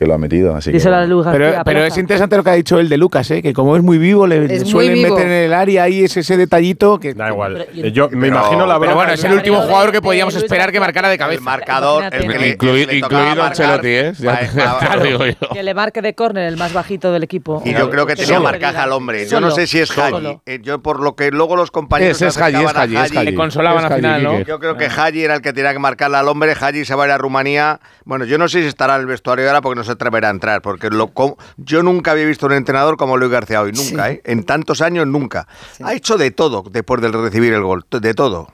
que 0.03 0.07
lo 0.07 0.13
ha 0.15 0.17
metido. 0.17 0.55
Así 0.55 0.71
que, 0.71 0.79
Pero, 0.79 1.61
pero 1.63 1.85
es 1.85 1.97
interesante 1.97 2.35
lo 2.37 2.43
que 2.43 2.49
ha 2.49 2.53
dicho 2.53 2.79
el 2.79 2.89
de 2.89 2.97
Lucas, 2.97 3.29
¿eh? 3.31 3.41
que 3.41 3.53
como 3.53 3.75
es 3.77 3.83
muy 3.83 3.97
vivo, 3.97 4.27
le, 4.27 4.53
Es 4.53 4.67
suelen 4.69 4.93
vivo. 4.95 5.15
meter 5.15 5.27
en 5.31 5.33
el 5.45 5.53
área 5.53 5.83
ahí 5.83 6.03
ese, 6.03 6.19
ese 6.19 6.37
detallito 6.37 6.99
que... 6.99 7.13
Da 7.13 7.29
igual. 7.29 7.67
Eh, 7.73 7.91
Yo 7.91 8.09
me 8.09 8.27
imagino 8.27 8.65
la 8.65 8.79
Pero 8.79 8.95
bueno, 8.95 9.13
es 9.13 9.23
el 9.23 9.33
último 9.33 9.57
Pero 9.57 9.67
jugador 9.69 9.91
que 9.91 10.01
podíamos 10.01 10.35
esperar 10.35 10.71
que 10.71 10.79
marcara 10.79 11.07
de 11.07 11.13
El 11.15 11.19
cabeza. 11.19 11.41
marcador, 11.41 12.03
el 12.11 12.27
que, 12.27 12.39
le- 12.39 12.57
Inclui- 12.57 12.85
le 12.87 12.97
incluido 12.97 13.25
marcar- 13.35 13.47
Ancelotti, 13.47 13.87
¿eh? 13.87 14.13
Ya 14.19 14.39
te- 14.39 14.59
Va- 14.59 14.73
va- 14.73 14.79
te 14.89 14.97
lo 14.97 15.03
digo 15.03 15.25
yo. 15.25 15.49
Que 15.53 15.63
le 15.63 15.73
marque 15.73 16.01
de 16.01 16.13
córner 16.15 16.47
el 16.47 16.57
más 16.57 16.73
bajito 16.73 17.11
del 17.11 17.23
equipo. 17.23 17.61
Y 17.65 17.73
yo 17.73 17.89
creo 17.89 18.05
que 18.05 18.15
tenía 18.15 18.35
Solo. 18.35 18.43
marcaje 18.43 18.77
al 18.77 18.91
hombre. 18.91 19.23
Yo 19.23 19.29
Solo. 19.29 19.47
no 19.47 19.55
sé 19.55 19.67
si 19.67 19.79
es. 19.79 19.97
Haji. 19.97 20.39
Eh, 20.45 20.59
Yo 20.61 20.81
por 20.81 20.99
lo 21.01 21.15
que 21.15 21.31
luego 21.31 21.55
los 21.55 21.71
compañeros 21.71 22.21
Es- 22.21 22.37
Haji, 22.37 22.55
es. 22.95 23.13
Le 23.23 23.33
consolaban 23.35 23.85
al 23.85 23.93
final, 23.95 24.23
¿no? 24.23 24.39
Yo 24.41 24.59
creo 24.59 24.75
que 24.75 24.87
Haji 24.87 25.23
era 25.23 25.35
el 25.35 25.41
que 25.41 25.53
tenía 25.53 25.71
que 25.73 25.79
marcarle 25.79 26.17
al 26.17 26.27
hombre. 26.27 26.53
Haji 26.59 26.83
se 26.85 26.95
va 26.95 27.03
a 27.03 27.07
ir 27.07 27.11
a 27.13 27.17
Rumanía. 27.17 27.79
Bueno, 28.05 28.25
yo 28.25 28.37
no 28.37 28.47
sé 28.47 28.61
si 28.61 28.67
estará 28.67 28.95
en 28.95 29.01
el 29.01 29.07
vestuario 29.07 29.47
ahora 29.47 29.61
porque 29.61 29.77
no 29.77 29.83
se 29.93 29.95
atreverá 29.95 30.27
a 30.27 30.31
entrar. 30.31 30.61
Porque 30.61 30.89
lo, 30.89 31.11
yo 31.57 31.83
nunca 31.83 32.11
había 32.11 32.25
visto 32.25 32.45
un 32.45 32.53
entrenador 32.53 32.97
como 32.97 33.17
Luis 33.17 33.31
García 33.31 33.61
hoy. 33.61 33.71
Nunca, 33.71 34.11
¿eh? 34.11 34.21
En 34.25 34.43
tantos 34.43 34.81
años, 34.81 35.07
nunca. 35.07 35.47
Ha 35.83 35.93
hecho 35.93 36.17
de 36.17 36.31
todo 36.31 36.63
después 36.69 37.01
de 37.01 37.09
recibir 37.09 37.53
el 37.53 37.61
gol. 37.63 37.85
De 37.89 38.13
todo. 38.13 38.47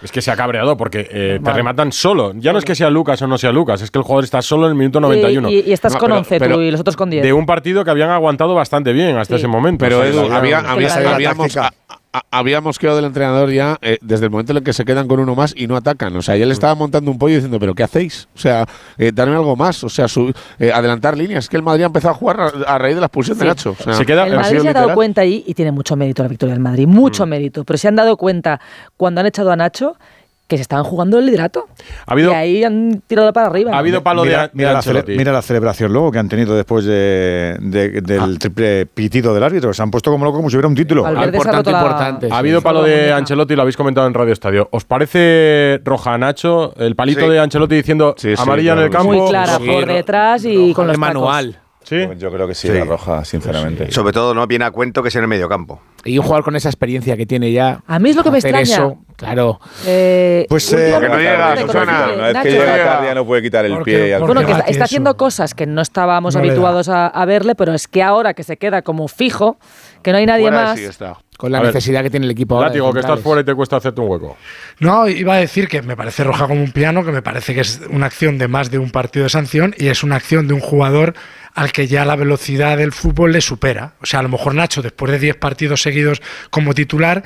Es 0.00 0.12
que 0.12 0.22
se 0.22 0.30
ha 0.30 0.36
cabreado 0.36 0.76
porque 0.76 1.08
eh, 1.10 1.40
te 1.42 1.52
rematan 1.52 1.90
solo. 1.90 2.32
Ya 2.36 2.52
no 2.52 2.60
es 2.60 2.64
que 2.64 2.76
sea 2.76 2.88
Lucas 2.88 3.20
o 3.22 3.26
no 3.26 3.36
sea 3.36 3.50
Lucas, 3.50 3.82
es 3.82 3.90
que 3.90 3.98
el 3.98 4.04
jugador 4.04 4.22
está 4.22 4.40
solo 4.42 4.66
en 4.66 4.70
el 4.72 4.78
minuto 4.78 5.00
91. 5.00 5.50
Y, 5.50 5.54
y- 5.54 5.60
y 5.70 5.72
estás 5.72 5.92
No, 5.94 5.98
con 5.98 6.06
pero- 6.10 6.18
11 6.20 6.38
pero- 6.38 6.54
tú 6.54 6.60
y 6.62 6.70
los 6.70 6.80
otros 6.80 6.96
con 6.96 7.10
10. 7.10 7.24
de 7.24 7.32
un 7.32 7.46
partido 7.46 7.84
que 7.84 7.90
habían 7.90 8.10
aguantado 8.10 8.54
bastante 8.54 8.92
bien 8.92 9.16
hasta 9.18 9.34
Sí. 9.34 9.40
ese 9.40 9.48
momento. 9.48 9.84
Pero 9.84 9.98
O 9.98 10.02
sea, 10.02 10.10
Edu, 10.12 10.28
que 10.28 10.34
había, 10.34 10.58
habíamos, 10.60 11.56
habíamos 12.30 12.78
quedado 12.78 12.96
del 12.96 13.06
entrenador 13.06 13.50
ya 13.50 13.78
eh, 13.82 13.98
desde 14.00 14.24
el 14.24 14.30
momento 14.30 14.52
en 14.52 14.58
el 14.58 14.64
que 14.64 14.72
se 14.72 14.84
quedan 14.84 15.06
con 15.08 15.20
uno 15.20 15.34
más 15.34 15.52
y 15.56 15.66
no 15.66 15.76
atacan. 15.76 16.16
O 16.16 16.22
sea, 16.22 16.36
ya 16.36 16.46
le 16.46 16.52
estaba 16.52 16.74
montando 16.74 17.10
un 17.10 17.18
pollo 17.18 17.34
diciendo, 17.34 17.60
¿pero 17.60 17.74
qué 17.74 17.82
hacéis? 17.82 18.28
O 18.34 18.38
sea, 18.38 18.66
eh, 18.96 19.12
darme 19.14 19.36
algo 19.36 19.56
más. 19.56 19.84
O 19.84 19.88
sea, 19.88 20.08
su- 20.08 20.32
eh, 20.58 20.72
adelantar 20.72 21.16
líneas. 21.16 21.44
Es 21.44 21.50
que 21.50 21.56
el 21.56 21.62
Madrid 21.62 21.82
ha 21.84 21.86
empezado 21.86 22.14
a 22.14 22.16
jugar 22.16 22.40
a, 22.40 22.46
a 22.74 22.78
raíz 22.78 22.94
de 22.94 23.00
la 23.00 23.06
expulsión 23.06 23.38
de. 23.38 23.44
Nacho. 23.46 23.76
O 23.78 23.82
sea, 23.82 23.92
Se 23.94 24.06
queda- 24.06 24.26
el 24.26 24.34
ha 24.34 24.40
Madrid 24.40 24.60
se 24.60 24.68
ha 24.68 24.72
dado 24.72 24.94
cuenta 24.94 25.20
ahí, 25.20 25.44
y 25.46 25.54
tiene 25.54 25.70
mucho 25.72 25.96
mérito 25.96 26.22
la 26.22 26.28
victoria 26.28 26.54
del 26.54 26.62
Madrid, 26.62 26.86
mucho 26.86 27.26
Mm. 27.26 27.28
mérito, 27.28 27.64
pero 27.64 27.76
se 27.78 27.88
han 27.88 27.96
dado 27.96 28.16
cuenta 28.16 28.60
cuando 28.96 29.20
han 29.20 29.26
echado 29.26 29.50
a 29.52 29.56
Nacho 29.56 29.96
que 30.48 30.56
se 30.56 30.62
estaban 30.62 30.84
jugando 30.84 31.18
el 31.18 31.26
liderato. 31.26 31.68
Ha 32.06 32.12
habido- 32.12 32.30
y 32.32 32.34
ahí 32.34 32.64
han 32.64 33.02
tirado 33.06 33.32
para 33.34 33.46
arriba. 33.48 33.72
Ha 33.74 33.78
habido 33.78 34.02
palo 34.02 34.22
de, 34.22 34.30
mira, 34.30 34.42
de 34.44 34.50
mira 34.54 34.72
la 34.72 34.80
cele- 34.82 35.04
mira 35.16 35.30
la 35.30 35.42
celebración 35.42 35.92
luego 35.92 36.10
que 36.10 36.18
han 36.18 36.28
tenido 36.28 36.56
después 36.56 36.84
de, 36.86 37.56
de- 37.60 38.00
del 38.00 38.38
triple 38.38 38.86
pitido 38.86 39.34
del 39.34 39.42
árbitro. 39.44 39.72
Se 39.74 39.82
han 39.82 39.90
puesto 39.90 40.10
como 40.10 40.24
locos 40.24 40.38
como 40.38 40.48
si 40.50 40.56
hubiera 40.56 40.68
un 40.68 40.74
título. 40.74 41.04
Ha 41.06 41.10
Importante, 41.12 41.52
roto 41.58 41.70
la- 41.70 41.78
importante. 41.78 42.28
Ha 42.32 42.38
habido 42.38 42.62
palo 42.62 42.82
de 42.82 43.12
Ancelotti, 43.12 43.54
lo 43.54 43.62
habéis 43.62 43.76
comentado 43.76 44.06
en 44.06 44.14
Radio 44.14 44.32
Estadio. 44.32 44.68
¿Os 44.72 44.84
parece 44.84 45.80
roja 45.84 46.16
Nacho? 46.16 46.72
El 46.78 46.96
palito 46.96 47.20
Sí. 47.20 47.28
de 47.28 47.38
Ancelotti 47.40 47.74
diciendo 47.74 48.14
Sí, 48.16 48.34
sí, 48.34 48.42
amarilla 48.42 48.72
en 48.72 48.78
el 48.80 48.90
campo. 48.90 49.12
Muy 49.12 49.28
clara 49.28 49.58
Sí, 49.58 49.66
por 49.66 49.86
detrás 49.86 50.44
y 50.46 50.72
con 50.72 50.86
los 50.86 50.98
tacos. 50.98 51.54
Sí. 51.84 52.06
Yo 52.18 52.30
creo 52.30 52.46
que 52.46 52.54
sí, 52.54 52.68
Sí. 52.68 52.74
la 52.74 52.84
roja, 52.84 53.24
sinceramente. 53.24 53.90
Sobre 53.92 54.12
todo 54.12 54.34
no 54.34 54.46
viene 54.46 54.66
a 54.66 54.70
cuento 54.70 55.02
que 55.02 55.08
es 55.08 55.16
en 55.16 55.22
el 55.22 55.28
mediocampo. 55.28 55.80
Y 56.04 56.18
un 56.18 56.24
jugador 56.24 56.44
con 56.44 56.54
esa 56.54 56.68
experiencia 56.68 57.16
que 57.16 57.24
tiene 57.24 57.50
ya. 57.50 57.80
A 57.86 57.98
mí 57.98 58.10
es 58.10 58.16
lo 58.16 58.22
que 58.22 58.30
me 58.30 58.38
extraña. 58.38 58.62
Eso, 58.62 58.98
claro. 59.16 59.58
Eh, 59.86 60.44
Pues 60.48 60.70
eh, 60.72 60.88
poco 60.90 61.00
que 61.00 61.08
no 61.08 61.16
llega, 61.18 61.56
Susana. 61.56 62.08
Una 62.14 62.26
vez 62.28 62.36
que 62.42 62.50
llega 62.50 62.76
tarde 62.84 63.06
ya 63.06 63.14
no 63.14 63.24
puede 63.24 63.42
quitar 63.42 63.64
el 63.64 63.72
Porque- 63.74 63.90
pie. 63.96 64.18
porque 64.18 64.34
Bueno, 64.34 64.46
que 64.64 64.70
está, 64.70 64.84
haciendo 64.84 65.16
cosas 65.16 65.54
que 65.54 65.66
no 65.66 65.80
estábamos 65.80 66.34
No 66.34 66.40
habituados 66.40 66.88
a, 66.88 67.06
a 67.06 67.24
verle, 67.24 67.54
pero 67.54 67.72
es 67.72 67.88
que 67.88 68.02
ahora 68.02 68.34
que 68.34 68.42
se 68.42 68.58
queda 68.58 68.82
como 68.82 69.08
fijo, 69.08 69.58
que 70.02 70.12
no 70.12 70.18
hay 70.18 70.26
nadie 70.26 70.42
fuera 70.48 70.64
más. 70.64 70.78
sí 70.78 70.84
está. 70.84 71.16
Con 71.38 71.52
la 71.52 71.58
A 71.58 71.60
ver, 71.62 71.72
necesidad 71.72 72.02
que 72.02 72.10
tiene 72.10 72.26
el 72.26 72.32
equipo 72.32 72.56
ahora. 72.56 72.66
Látigo, 72.66 72.92
que 72.92 72.98
estás 72.98 73.20
fuera 73.20 73.42
y 73.42 73.44
te 73.44 73.54
cuesta 73.54 73.76
hacerte 73.76 74.00
un 74.00 74.08
hueco. 74.08 74.36
No, 74.80 75.08
iba 75.08 75.34
a 75.34 75.38
decir 75.38 75.68
que 75.68 75.80
me 75.82 75.96
parece 75.96 76.24
roja 76.24 76.48
como 76.48 76.60
un 76.60 76.72
piano, 76.72 77.04
que 77.04 77.12
me 77.12 77.22
parece 77.22 77.54
que 77.54 77.60
es 77.60 77.80
una 77.88 78.06
acción 78.06 78.38
de 78.38 78.48
más 78.48 78.72
de 78.72 78.78
un 78.78 78.90
partido 78.90 79.22
de 79.22 79.30
sanción 79.30 79.72
y 79.78 79.86
es 79.86 80.02
una 80.02 80.16
acción 80.16 80.48
de 80.48 80.54
un 80.54 80.60
jugador 80.60 81.14
al 81.54 81.70
que 81.70 81.86
ya 81.86 82.04
la 82.04 82.16
velocidad 82.16 82.76
del 82.76 82.90
fútbol 82.90 83.30
le 83.30 83.40
supera. 83.40 83.92
O 84.02 84.06
sea, 84.06 84.18
a 84.18 84.24
lo 84.24 84.28
mejor 84.28 84.56
Nacho, 84.56 84.82
después 84.82 85.12
de 85.12 85.20
10 85.20 85.36
partidos 85.36 85.80
seguidos 85.80 86.20
como 86.50 86.74
titular, 86.74 87.22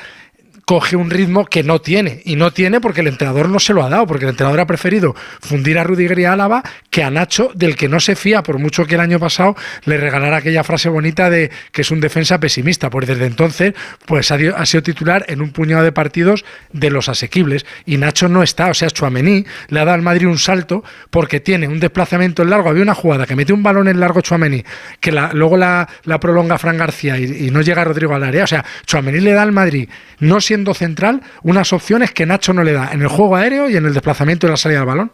coge 0.65 0.97
un 0.97 1.11
ritmo 1.11 1.45
que 1.47 1.63
no 1.63 1.81
tiene. 1.81 2.23
Y 2.25 2.37
no 2.37 2.53
tiene 2.53 2.81
porque 2.81 3.01
el 3.01 3.09
entrenador 3.09 3.49
no 3.49 3.59
se 3.59 3.73
lo 3.75 3.83
ha 3.85 3.89
dado, 3.89 4.07
porque 4.07 4.25
el 4.25 4.31
entrenador 4.31 4.61
ha 4.61 4.67
preferido 4.67 5.15
fundir 5.41 5.79
a 5.79 5.85
Rudiger 5.85 6.19
y 6.19 6.25
Álava 6.25 6.63
que 6.91 7.03
a 7.03 7.11
Nacho, 7.11 7.51
del 7.55 7.75
que 7.77 7.89
no 7.89 8.01
se 8.01 8.15
fía, 8.17 8.43
por 8.43 8.59
mucho 8.59 8.87
que 8.87 8.95
el 8.95 9.01
año 9.01 9.19
pasado 9.19 9.57
le 9.85 9.97
regalara 9.97 10.37
aquella 10.39 10.63
frase 10.65 10.89
bonita 10.89 11.31
de 11.31 11.51
que 11.73 11.83
es 11.83 11.91
un 11.91 12.01
defensa 12.01 12.39
pesimista. 12.39 12.91
Pues 12.91 13.07
desde 13.09 13.27
entonces, 13.27 13.75
pues 14.07 14.31
ha, 14.31 14.37
ha 14.57 14.67
sido 14.67 14.83
titular 14.83 15.25
en 15.29 15.43
un 15.43 15.51
puñado 15.51 15.83
de 15.83 15.93
partidos 15.93 16.45
de 16.73 16.91
los 16.91 17.09
asequibles. 17.09 17.67
Y 17.87 17.97
Nacho 17.97 18.29
no 18.29 18.43
está, 18.43 18.69
o 18.69 18.75
sea, 18.75 18.89
Chuamení 18.91 19.45
le 19.69 19.81
ha 19.81 19.85
dado 19.85 19.95
al 19.97 20.03
Madrid 20.03 20.27
un 20.29 20.39
salto 20.39 20.85
porque 21.11 21.41
tiene 21.41 21.67
un 21.69 21.81
desplazamiento 21.81 22.43
en 22.43 22.51
largo. 22.51 22.69
Había 22.71 22.83
una 22.83 22.95
jugada 22.95 23.27
que 23.27 23.37
mete 23.37 23.53
un 23.53 23.63
balón 23.63 23.89
en 23.89 23.99
largo 24.01 24.21
Chuamení, 24.21 24.63
que 25.01 25.13
la- 25.13 25.33
luego 25.33 25.57
la, 25.57 25.89
prolonga 26.21 26.57
Fran 26.59 26.77
García 26.77 27.19
y, 27.19 27.47
y 27.47 27.51
no 27.51 27.63
llega 27.63 27.83
Rodrigo 27.85 28.15
al 28.15 28.23
área. 28.25 28.45
O 28.45 28.47
sea, 28.47 28.65
Chuamení 28.87 29.21
le 29.21 29.33
da 29.33 29.43
al 29.43 29.53
Madrid, 29.53 29.89
no 30.21 30.41
siendo 30.53 30.75
central, 30.75 31.23
unas 31.43 31.73
opciones 31.73 32.13
que 32.13 32.27
Nacho 32.27 32.53
no 32.53 32.63
le 32.63 32.73
da 32.73 32.91
en 32.93 33.01
el 33.01 33.09
juego 33.09 33.37
aéreo 33.37 33.71
y 33.71 33.77
en 33.77 33.87
el 33.87 33.95
desplazamiento 33.95 34.47
y 34.47 34.51
la 34.51 34.59
salida 34.59 34.81
del 34.81 34.87
balón. 34.87 35.13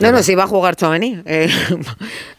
No, 0.00 0.10
no, 0.10 0.22
si 0.22 0.34
va 0.34 0.44
a 0.44 0.46
jugar 0.46 0.74
Chouameni. 0.74 1.20
Eh, 1.26 1.50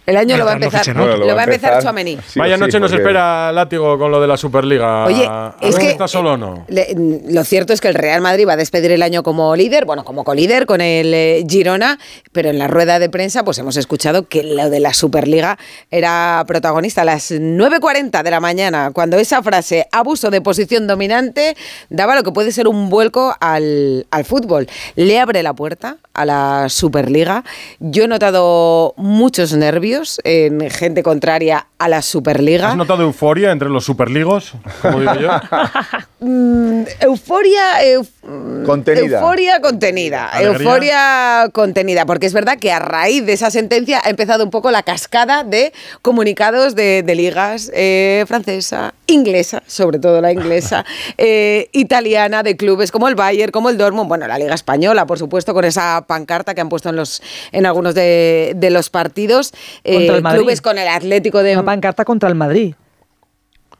el 0.05 0.17
año 0.17 0.37
lo 0.37 0.45
va 0.45 0.51
a 0.51 0.53
empezar. 0.55 0.95
¿no? 0.95 1.05
Lo 1.17 1.35
va 1.35 1.41
a 1.41 1.45
empezar 1.45 1.81
Chouameni. 1.81 2.17
Vaya 2.35 2.57
noche 2.57 2.79
nos 2.79 2.91
espera 2.91 3.51
Látigo 3.51 3.97
con 3.97 4.11
lo 4.11 4.21
de 4.21 4.27
la 4.27 4.37
Superliga. 4.37 5.05
Oye, 5.05 5.25
¿A 5.27 5.55
es 5.61 5.75
que- 5.77 5.89
¿Está 5.91 6.07
solo 6.07 6.33
o 6.33 6.37
no? 6.37 6.65
Le- 6.67 6.95
lo 7.29 7.43
cierto 7.43 7.73
es 7.73 7.81
que 7.81 7.87
el 7.87 7.95
Real 7.95 8.21
Madrid 8.21 8.47
va 8.47 8.53
a 8.53 8.57
despedir 8.57 8.91
el 8.91 9.01
año 9.01 9.23
como 9.23 9.55
líder, 9.55 9.85
bueno, 9.85 10.03
como 10.03 10.23
colíder 10.23 10.65
con 10.65 10.81
el 10.81 11.13
eh, 11.13 11.43
Girona, 11.49 11.97
pero 12.31 12.49
en 12.49 12.59
la 12.59 12.67
rueda 12.67 12.99
de 12.99 13.09
prensa 13.09 13.43
pues 13.43 13.57
hemos 13.59 13.77
escuchado 13.77 14.27
que 14.27 14.43
lo 14.43 14.69
de 14.69 14.79
la 14.79 14.93
Superliga 14.93 15.57
era 15.91 16.43
protagonista 16.47 17.01
a 17.01 17.05
las 17.05 17.31
9.40 17.31 18.21
de 18.23 18.31
la 18.31 18.39
mañana, 18.39 18.91
cuando 18.93 19.17
esa 19.17 19.41
frase, 19.41 19.87
abuso 19.91 20.29
de 20.29 20.41
posición 20.41 20.87
dominante, 20.87 21.55
daba 21.89 22.15
lo 22.15 22.23
que 22.23 22.31
puede 22.31 22.51
ser 22.51 22.67
un 22.67 22.89
vuelco 22.89 23.35
al, 23.39 24.05
al 24.11 24.25
fútbol. 24.25 24.67
Le 24.95 25.19
abre 25.19 25.41
la 25.43 25.53
puerta 25.53 25.97
a 26.13 26.25
la 26.25 26.67
Superliga. 26.69 27.43
Yo 27.79 28.03
he 28.03 28.07
notado 28.07 28.93
muchos 28.97 29.53
nervios 29.53 29.94
en 30.23 30.69
gente 30.69 31.03
contraria 31.03 31.67
a 31.77 31.87
la 31.89 32.01
Superliga. 32.01 32.69
¿Has 32.69 32.77
notado 32.77 33.03
euforia 33.03 33.51
entre 33.51 33.69
los 33.69 33.83
superligos? 33.85 34.53
Como 34.81 34.99
digo 34.99 35.15
yo. 35.15 35.29
Mm, 36.17 36.85
euforia, 37.01 37.83
euf- 37.83 38.07
mm, 38.23 38.65
Contenida. 38.65 39.19
euforia 39.19 39.59
contenida, 39.61 40.27
Alegría. 40.29 40.57
euforia 40.57 41.49
contenida, 41.51 42.05
porque 42.07 42.25
es 42.25 42.33
verdad 42.33 42.57
que 42.57 42.71
a 42.71 42.79
raíz 42.79 43.25
de 43.25 43.33
esa 43.33 43.51
sentencia 43.51 44.01
ha 44.03 44.09
empezado 44.09 44.43
un 44.43 44.49
poco 44.49 44.71
la 44.71 44.81
cascada 44.81 45.43
de 45.43 45.71
comunicados 46.01 46.73
de, 46.73 47.03
de 47.03 47.15
ligas 47.15 47.69
eh, 47.75 48.23
francesa, 48.27 48.95
inglesa, 49.05 49.61
sobre 49.67 49.99
todo 49.99 50.19
la 50.21 50.31
inglesa, 50.31 50.83
eh, 51.19 51.69
italiana, 51.73 52.41
de 52.41 52.57
clubes 52.57 52.91
como 52.91 53.07
el 53.07 53.13
Bayern, 53.15 53.51
como 53.51 53.69
el 53.69 53.77
Dortmund, 53.77 54.07
bueno, 54.07 54.25
la 54.25 54.39
liga 54.39 54.55
española, 54.55 55.05
por 55.05 55.19
supuesto, 55.19 55.53
con 55.53 55.65
esa 55.65 56.05
pancarta 56.07 56.55
que 56.55 56.61
han 56.61 56.69
puesto 56.69 56.89
en 56.89 56.95
los 56.95 57.21
en 57.51 57.67
algunos 57.67 57.93
de, 57.93 58.53
de 58.55 58.69
los 58.71 58.89
partidos, 58.89 59.53
eh, 59.85 59.93
Contra 59.93 60.15
el 60.17 60.23
Madrid. 60.23 60.39
clubes 60.39 60.61
con 60.61 60.77
el 60.77 60.87
Atlético 60.87 61.43
de 61.43 61.53
Una 61.53 61.63
pancarta 61.65 62.03
contra 62.05 62.27
el 62.27 62.35
Madrid. 62.35 62.75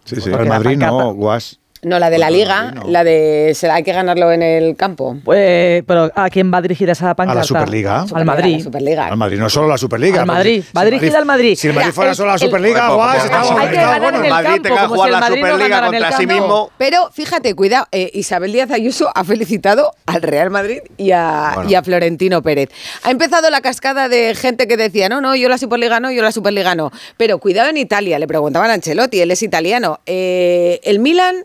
Sí, 0.06 0.22
sí. 0.22 0.30
El 0.32 0.46
Madrid 0.48 0.78
no, 0.78 1.14
Guas. 1.14 1.60
No 1.86 2.00
la 2.00 2.10
de 2.10 2.18
la 2.18 2.30
liga, 2.30 2.74
la 2.88 3.04
de 3.04 3.54
se- 3.56 3.70
hay 3.70 3.84
que 3.84 3.94
ganarlo 3.94 4.32
en 4.32 4.42
el 4.42 4.76
campo. 4.76 5.18
Pues, 5.24 5.84
pero 5.88 6.12
¿a 6.16 6.30
quién 6.30 6.52
va 6.54 6.62
dirigida 6.62 6.92
esa 6.94 7.14
pancarta? 7.16 7.44
Superliga. 7.44 8.06
Al 8.14 8.26
Madrid. 8.26 8.58
La 8.58 8.64
Superliga. 8.64 9.08
Al 9.08 9.18
Madrid, 9.18 9.38
no 9.40 9.50
solo 9.50 9.68
la 9.68 9.78
Superliga. 9.78 10.22
Al 10.22 10.28
Madrid. 10.28 10.64
Va 10.76 10.84
dirigida 10.84 11.18
al 11.18 11.26
Madrid. 11.26 11.56
Si 11.56 11.68
el 11.68 11.74
Madrid 11.74 11.92
fuera 11.92 12.12
el- 12.12 12.16
solo 12.18 12.32
la 12.32 12.38
Superliga, 12.38 12.88
Pues, 12.88 12.96
Guas, 12.96 13.12
pues, 13.14 13.24
estaba 13.26 13.44
pues, 13.52 13.64
Hay 13.64 13.70
que 13.70 13.76
ganar 13.76 14.14
en 14.16 14.26
el 14.26 14.30
Madrid 14.32 14.48
campo, 14.50 14.64
tenga 14.70 14.88
jugar 14.88 15.08
si 15.08 15.12
la 15.12 15.20
Madrid 15.20 15.42
no 15.42 15.48
Superliga 15.48 15.68
ganara 15.70 15.88
en 15.88 15.94
el 15.96 16.02
contra 16.02 16.18
sí 16.18 16.28
mismo. 16.28 16.72
Pero 16.78 17.10
fíjate, 17.14 17.54
cuidado, 17.56 17.88
eh, 17.92 18.10
Isabel 18.14 18.52
Díaz 18.52 18.72
Ayuso 18.72 19.10
ha 19.14 19.24
felicitado 19.24 19.92
al 20.06 20.22
Real 20.22 20.50
Madrid 20.50 20.80
y 20.98 21.12
a, 21.12 21.52
Bueno. 21.56 21.70
y 21.70 21.76
a 21.76 21.84
Florentino 21.84 22.42
Pérez. 22.42 22.70
Ha 23.04 23.12
empezado 23.12 23.50
la 23.50 23.62
cascada 23.62 24.10
de 24.10 24.34
gente 24.36 24.68
que 24.68 24.78
decía, 24.78 25.08
no, 25.10 25.22
no, 25.22 25.36
yo 25.36 25.50
la 25.50 25.58
Superliga 25.58 26.00
no, 26.00 26.12
yo 26.12 26.22
la 26.24 26.32
Superliga 26.32 26.74
no. 26.76 26.92
Pero 27.18 27.38
cuidado 27.40 27.70
en 27.70 27.78
Italia, 27.78 28.18
le 28.20 28.28
preguntaban 28.28 28.70
a 28.72 28.74
Ancelotti, 28.74 29.22
él 29.22 29.32
es 29.32 29.44
italiano. 29.44 30.00
Eh, 30.06 30.80
el 30.84 31.00
Milan. 31.00 31.36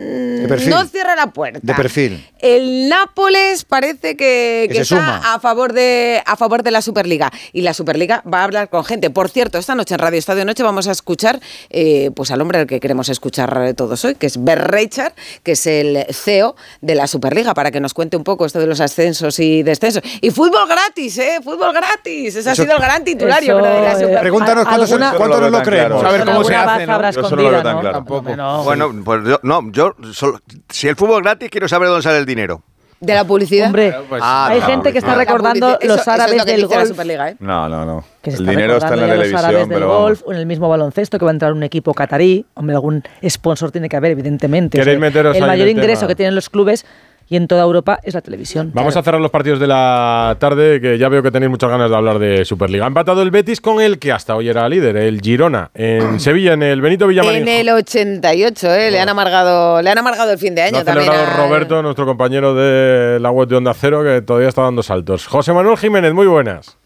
No 0.00 0.84
cierra 0.86 1.14
la 1.16 1.26
puerta. 1.28 1.60
De 1.62 1.74
perfil. 1.74 2.26
El 2.38 2.88
Nápoles 2.88 3.64
parece 3.64 4.16
que, 4.16 4.66
Que 4.68 4.74
que 4.78 4.84
se 4.84 4.94
está 4.94 5.18
suma. 5.20 5.34
a 5.34 5.40
favor, 5.40 5.72
de, 5.72 6.22
a 6.24 6.36
favor 6.36 6.62
de 6.62 6.70
la 6.70 6.80
Superliga. 6.82 7.30
Y 7.52 7.60
la 7.62 7.74
Superliga 7.74 8.22
va 8.32 8.40
a 8.40 8.44
hablar 8.44 8.70
con 8.70 8.84
gente. 8.84 9.10
Por 9.10 9.28
cierto, 9.28 9.58
esta 9.58 9.74
noche 9.74 9.94
en 9.94 9.98
Radio 10.00 10.18
Estadio 10.18 10.44
Noche 10.44 10.62
vamos 10.62 10.88
a 10.88 10.92
escuchar 10.92 11.40
eh, 11.68 12.10
pues 12.14 12.30
al 12.30 12.40
hombre 12.40 12.60
al 12.60 12.66
que 12.66 12.80
queremos 12.80 13.08
escuchar 13.08 13.74
todos 13.74 14.04
hoy, 14.04 14.14
que 14.14 14.26
es 14.26 14.42
Ber 14.42 14.70
Reichard, 14.70 15.12
que 15.42 15.52
es 15.52 15.66
el 15.66 16.06
CEO 16.10 16.56
de 16.80 16.94
la 16.94 17.06
Superliga, 17.06 17.52
para 17.54 17.70
que 17.70 17.80
nos 17.80 17.92
cuente 17.94 18.16
un 18.16 18.24
poco 18.24 18.46
esto 18.46 18.58
de 18.58 18.66
los 18.66 18.80
ascensos 18.80 19.38
y 19.38 19.62
descensos. 19.62 20.02
Y 20.20 20.30
fútbol 20.30 20.66
gratis, 20.68 21.18
¿eh? 21.18 21.40
Fútbol 21.44 21.72
gratis. 21.74 22.36
Ese 22.36 22.48
ha 22.50 22.54
sido 22.54 22.72
el 22.74 22.80
gran 22.80 23.04
titular, 23.04 23.42
yo 23.42 23.58
creo, 23.58 23.74
de 23.74 23.80
la 23.82 23.92
Superliga. 23.94 24.20
Pregúntanos 24.20 24.64
cuántos, 24.64 24.90
lo 24.90 25.50
lo 25.50 25.50
tan 25.58 25.64
creemos. 25.64 26.00
claro. 26.00 26.08
A 26.08 26.12
ver 26.12 26.24
cómo 26.24 26.44
se 26.44 26.54
hace, 26.54 26.86
¿no? 26.86 27.10
Yo 27.12 27.22
solo 27.28 27.42
lo 27.42 27.50
veo 27.50 27.60
escondida, 27.60 27.62
tan 27.62 27.74
¿no? 27.74 27.80
claro. 27.80 27.96
Tampoco. 27.98 28.36
No. 28.36 28.64
Bueno, 28.64 28.92
pues 29.04 29.20
yo, 29.26 29.40
no, 29.42 29.70
yo 29.72 29.89
solo- 30.12 30.40
si 30.68 30.88
el 30.88 30.96
fútbol 30.96 31.22
gratis 31.22 31.50
quiero 31.50 31.68
saber 31.68 31.88
dónde 31.88 32.02
sale 32.02 32.18
el 32.18 32.26
dinero. 32.26 32.62
De 33.00 33.14
la 33.14 33.24
publicidad. 33.24 33.68
Hombre, 33.68 33.94
Pues, 34.10 34.20
Ah, 34.22 34.48
hay 34.50 34.60
no, 34.60 34.66
gente 34.66 34.92
que 34.92 34.98
está 34.98 35.14
recordando 35.14 35.70
los 35.70 35.80
eso 35.82 35.94
es 35.94 36.08
árabes 36.08 36.36
lo 36.36 36.44
que 36.44 36.50
del 36.52 36.60
dice 36.60 36.74
la 36.74 36.80
golf. 36.80 36.88
Superliga, 36.90 37.30
¿eh? 37.30 37.36
No, 37.40 37.66
no, 37.66 37.86
no. 37.86 38.04
Que 38.20 38.30
se 38.30 38.36
El 38.36 38.42
está 38.42 38.50
dinero 38.50 38.76
está 38.76 38.92
en 38.92 39.00
la 39.00 39.06
ya 39.06 39.14
los 39.14 39.24
árabes 39.28 39.42
televisión, 39.46 39.68
del 39.70 39.80
vamos. 39.88 39.96
golf, 40.02 40.22
o 40.26 40.32
en 40.32 40.38
el 40.38 40.44
mismo 40.44 40.68
baloncesto, 40.68 41.18
que 41.18 41.24
va 41.24 41.30
a 41.30 41.32
entrar 41.32 41.52
un 41.54 41.62
equipo 41.62 41.94
catarí. 41.94 42.44
Hombre, 42.52 42.74
algún 42.76 43.02
sponsor 43.26 43.70
tiene 43.72 43.88
que 43.88 43.96
haber, 43.96 44.10
evidentemente. 44.10 44.76
¿Queréis 44.78 44.98
meteros 44.98 45.34
el 45.34 45.42
ahí 45.42 45.46
en 45.46 45.48
mayor 45.48 45.68
el 45.68 45.72
ingreso 45.78 46.00
tema? 46.00 46.08
que 46.08 46.14
tienen 46.16 46.34
los 46.34 46.50
clubes 46.50 46.84
y 47.30 47.36
en 47.36 47.46
toda 47.46 47.62
Europa 47.62 48.00
es 48.02 48.12
la 48.12 48.20
televisión. 48.20 48.72
Vamos 48.74 48.96
a 48.96 49.02
cerrar 49.02 49.20
los 49.20 49.30
partidos 49.30 49.60
de 49.60 49.68
la 49.68 50.36
tarde, 50.40 50.80
que 50.80 50.98
ya 50.98 51.08
veo 51.08 51.22
que 51.22 51.30
tenéis 51.30 51.48
muchas 51.48 51.70
ganas 51.70 51.88
de 51.88 51.96
hablar 51.96 52.18
de 52.18 52.44
Superliga. 52.44 52.84
Ha 52.84 52.88
empatado 52.88 53.22
el 53.22 53.30
Betis 53.30 53.60
con 53.60 53.80
el 53.80 54.00
que 54.00 54.10
hasta 54.10 54.34
hoy 54.34 54.48
era 54.48 54.68
líder, 54.68 54.96
el 54.96 55.20
Girona, 55.20 55.70
en 55.72 56.18
Sevilla, 56.18 56.54
en 56.54 56.64
el 56.64 56.80
Benito 56.80 57.06
Villamarín. 57.06 57.42
En 57.42 57.48
el 57.48 57.68
88, 57.70 58.74
¿eh? 58.74 58.90
Le 58.90 58.98
han 58.98 59.08
amargado, 59.08 59.80
le 59.80 59.90
han 59.90 59.98
amargado 59.98 60.32
el 60.32 60.38
fin 60.38 60.56
de 60.56 60.62
año 60.62 60.72
Lo 60.72 60.78
ha 60.80 60.84
también. 60.84 61.12
Roberto, 61.36 61.80
nuestro 61.82 62.04
compañero 62.04 62.52
de 62.54 63.20
la 63.20 63.30
web 63.30 63.48
de 63.48 63.56
Onda 63.56 63.74
Cero, 63.74 64.02
que 64.02 64.22
todavía 64.22 64.48
está 64.48 64.62
dando 64.62 64.82
saltos. 64.82 65.28
José 65.28 65.52
Manuel 65.52 65.78
Jiménez, 65.78 66.12
muy 66.12 66.26
buenas. 66.26 66.79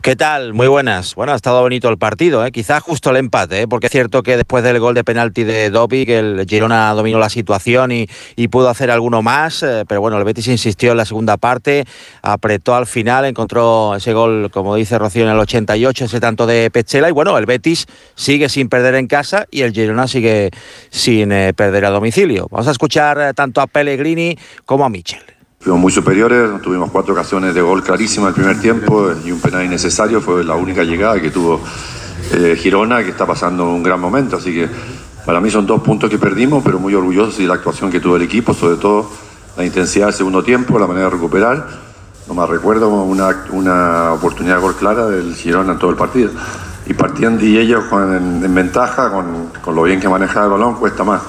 ¿Qué 0.00 0.14
tal? 0.14 0.54
Muy 0.54 0.68
buenas. 0.68 1.16
Bueno, 1.16 1.32
ha 1.32 1.34
estado 1.34 1.60
bonito 1.60 1.88
el 1.88 1.98
partido, 1.98 2.46
¿eh? 2.46 2.52
quizás 2.52 2.80
justo 2.84 3.10
el 3.10 3.16
empate, 3.16 3.62
¿eh? 3.62 3.68
porque 3.68 3.86
es 3.86 3.92
cierto 3.92 4.22
que 4.22 4.36
después 4.36 4.62
del 4.62 4.78
gol 4.78 4.94
de 4.94 5.02
penalti 5.02 5.42
de 5.42 5.70
Dopi, 5.70 6.06
que 6.06 6.20
el 6.20 6.46
Girona 6.48 6.94
dominó 6.94 7.18
la 7.18 7.28
situación 7.28 7.90
y, 7.90 8.06
y 8.36 8.46
pudo 8.46 8.68
hacer 8.68 8.92
alguno 8.92 9.22
más, 9.22 9.64
eh, 9.64 9.84
pero 9.88 10.00
bueno, 10.00 10.16
el 10.16 10.22
Betis 10.22 10.46
insistió 10.46 10.92
en 10.92 10.98
la 10.98 11.04
segunda 11.04 11.36
parte, 11.36 11.84
apretó 12.22 12.76
al 12.76 12.86
final, 12.86 13.24
encontró 13.24 13.96
ese 13.96 14.12
gol, 14.12 14.52
como 14.52 14.76
dice 14.76 14.98
Rocío, 14.98 15.24
en 15.24 15.30
el 15.30 15.38
88, 15.40 16.04
ese 16.04 16.20
tanto 16.20 16.46
de 16.46 16.70
Pechela, 16.70 17.08
y 17.08 17.12
bueno, 17.12 17.36
el 17.36 17.46
Betis 17.46 17.86
sigue 18.14 18.48
sin 18.48 18.68
perder 18.68 18.94
en 18.94 19.08
casa 19.08 19.46
y 19.50 19.62
el 19.62 19.72
Girona 19.72 20.06
sigue 20.06 20.52
sin 20.90 21.32
eh, 21.32 21.52
perder 21.54 21.86
a 21.86 21.90
domicilio. 21.90 22.46
Vamos 22.52 22.68
a 22.68 22.70
escuchar 22.70 23.18
eh, 23.20 23.34
tanto 23.34 23.60
a 23.60 23.66
Pellegrini 23.66 24.38
como 24.64 24.84
a 24.84 24.90
Michel. 24.90 25.37
Fuimos 25.60 25.80
muy 25.80 25.90
superiores, 25.90 26.62
tuvimos 26.62 26.88
cuatro 26.92 27.14
ocasiones 27.14 27.52
de 27.52 27.60
gol 27.60 27.82
clarísimas 27.82 28.28
el 28.28 28.34
primer 28.34 28.60
tiempo 28.60 29.10
y 29.24 29.32
un 29.32 29.40
penal 29.40 29.64
innecesario, 29.64 30.20
fue 30.20 30.44
la 30.44 30.54
única 30.54 30.84
llegada 30.84 31.20
que 31.20 31.32
tuvo 31.32 31.60
eh, 32.32 32.56
Girona, 32.56 33.02
que 33.02 33.10
está 33.10 33.26
pasando 33.26 33.64
un 33.64 33.82
gran 33.82 34.00
momento, 34.00 34.36
así 34.36 34.54
que 34.54 34.68
para 35.26 35.40
mí 35.40 35.50
son 35.50 35.66
dos 35.66 35.82
puntos 35.82 36.08
que 36.08 36.16
perdimos, 36.16 36.62
pero 36.64 36.78
muy 36.78 36.94
orgullosos 36.94 37.38
de 37.38 37.48
la 37.48 37.54
actuación 37.54 37.90
que 37.90 37.98
tuvo 37.98 38.14
el 38.14 38.22
equipo, 38.22 38.54
sobre 38.54 38.76
todo 38.76 39.10
la 39.56 39.64
intensidad 39.64 40.06
del 40.06 40.14
segundo 40.14 40.44
tiempo, 40.44 40.78
la 40.78 40.86
manera 40.86 41.06
de 41.06 41.10
recuperar. 41.10 41.66
No 42.28 42.34
me 42.34 42.46
recuerdo 42.46 42.88
una, 42.90 43.44
una 43.50 44.12
oportunidad 44.12 44.56
de 44.56 44.62
gol 44.62 44.76
clara 44.76 45.06
del 45.06 45.34
Girona 45.34 45.72
en 45.72 45.78
todo 45.80 45.90
el 45.90 45.96
partido. 45.96 46.30
Y 46.86 46.94
partían 46.94 47.36
y 47.42 47.58
ellos 47.58 47.84
con, 47.86 48.14
en, 48.14 48.44
en 48.44 48.54
ventaja, 48.54 49.10
con, 49.10 49.50
con 49.60 49.74
lo 49.74 49.82
bien 49.82 49.98
que 49.98 50.08
manejaba 50.08 50.46
el 50.46 50.52
balón, 50.52 50.76
cuesta 50.76 51.02
más. 51.02 51.20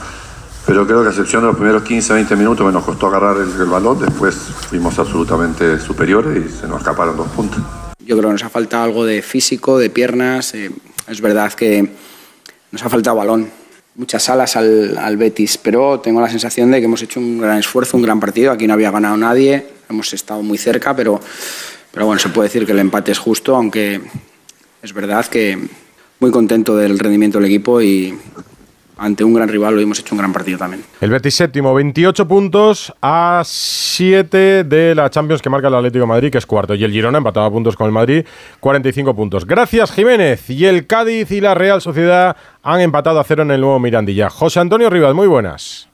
Pero 0.66 0.86
creo 0.86 1.02
que 1.02 1.08
a 1.08 1.12
excepción 1.12 1.42
de 1.42 1.48
los 1.48 1.56
primeros 1.56 1.84
15, 1.84 2.14
20 2.14 2.36
minutos 2.36 2.66
que 2.68 2.72
nos 2.74 2.84
costó 2.84 3.08
agarrar 3.08 3.38
el, 3.38 3.50
el 3.60 3.68
balón, 3.68 4.00
después 4.00 4.36
fuimos 4.36 4.98
absolutamente 5.00 5.80
superiores 5.80 6.46
y 6.46 6.58
se 6.62 6.68
nos 6.68 6.80
escaparon 6.80 7.18
dos 7.18 7.28
puntos. 7.30 7.60
Yo 8.06 8.18
creo 8.18 8.30
que 8.30 8.34
nos 8.34 8.44
ha 8.44 8.50
faltado 8.50 8.84
algo 8.84 9.06
de 9.06 9.22
físico, 9.22 9.78
de 9.78 9.90
piernas. 9.90 10.54
eh, 10.54 10.72
es 11.08 11.22
verdad 11.22 11.52
que 11.54 11.90
nos 12.72 12.84
ha 12.84 12.90
faltado 12.90 13.16
balón. 13.18 13.50
Muchas 13.96 14.30
alas 14.30 14.56
al, 14.56 14.98
al 14.98 15.18
Betis, 15.18 15.58
pero 15.58 16.00
tengo 16.00 16.22
la 16.22 16.30
sensación 16.30 16.72
de 16.72 16.80
que 16.80 16.86
hemos 16.86 17.02
hecho 17.02 17.20
un 17.20 17.40
gran 17.40 17.58
esfuerzo, 17.58 17.98
un 17.98 18.04
gran 18.04 18.20
partido. 18.20 18.52
Aquí 18.52 18.68
no 18.68 18.74
había 18.74 18.92
ganado 18.92 19.18
nadie, 19.18 19.66
hemos 19.90 20.14
estado 20.14 20.42
muy 20.42 20.58
cerca, 20.58 20.96
pero, 20.96 21.20
pero 21.92 22.06
bueno, 22.06 22.20
se 22.20 22.30
puede 22.30 22.48
decir 22.48 22.66
que 22.66 22.72
el 22.72 22.80
empate 22.80 23.12
es 23.12 23.20
justo, 23.20 23.56
aunque 23.56 24.00
es 24.82 24.94
verdad 24.94 25.26
que 25.26 25.58
muy 26.20 26.32
contento 26.32 26.78
del 26.78 26.98
rendimiento 27.00 27.40
del 27.40 27.48
equipo 27.48 27.82
y, 27.82 28.18
ante 29.00 29.24
un 29.24 29.34
gran 29.34 29.50
rival 29.50 29.76
lo 29.76 29.82
hemos 29.82 30.00
hecho 30.00 30.14
un 30.14 30.20
gran 30.20 30.34
partido 30.34 30.58
también. 30.58 30.84
El 31.02 31.10
Betis 31.10 31.36
séptimo, 31.36 31.74
28 31.74 32.28
puntos 32.28 32.94
a 33.02 33.42
7 33.46 34.64
de 34.64 34.96
la 34.96 35.10
Champions 35.10 35.42
que 35.42 35.50
marca 35.50 35.68
el 35.68 35.76
Atlético 35.76 36.06
Madrid, 36.06 36.32
que 36.32 36.38
es 36.38 36.46
cuarto. 36.46 36.76
Y 36.76 36.84
el 36.84 36.92
Girona 36.92 37.18
empatado 37.18 37.46
a 37.46 37.52
puntos 37.52 37.76
con 37.76 37.88
el 37.88 37.94
Madrid, 37.94 38.26
45 38.60 39.16
puntos. 39.16 39.46
Gracias, 39.46 39.92
Jiménez. 39.92 40.50
Y 40.50 40.66
el 40.66 40.86
Cádiz 40.86 41.32
y 41.32 41.42
la 41.42 41.56
Real 41.56 41.82
Sociedad 41.82 42.36
han 42.62 42.82
empatado 42.82 43.20
a 43.20 43.24
cero 43.24 43.44
en 43.44 43.52
el 43.52 43.62
nuevo 43.62 43.80
Mirandilla. 43.80 44.30
José 44.30 44.60
Antonio 44.60 44.90
Rivas, 44.90 45.16
muy 45.16 45.28
buenas. 45.28 45.89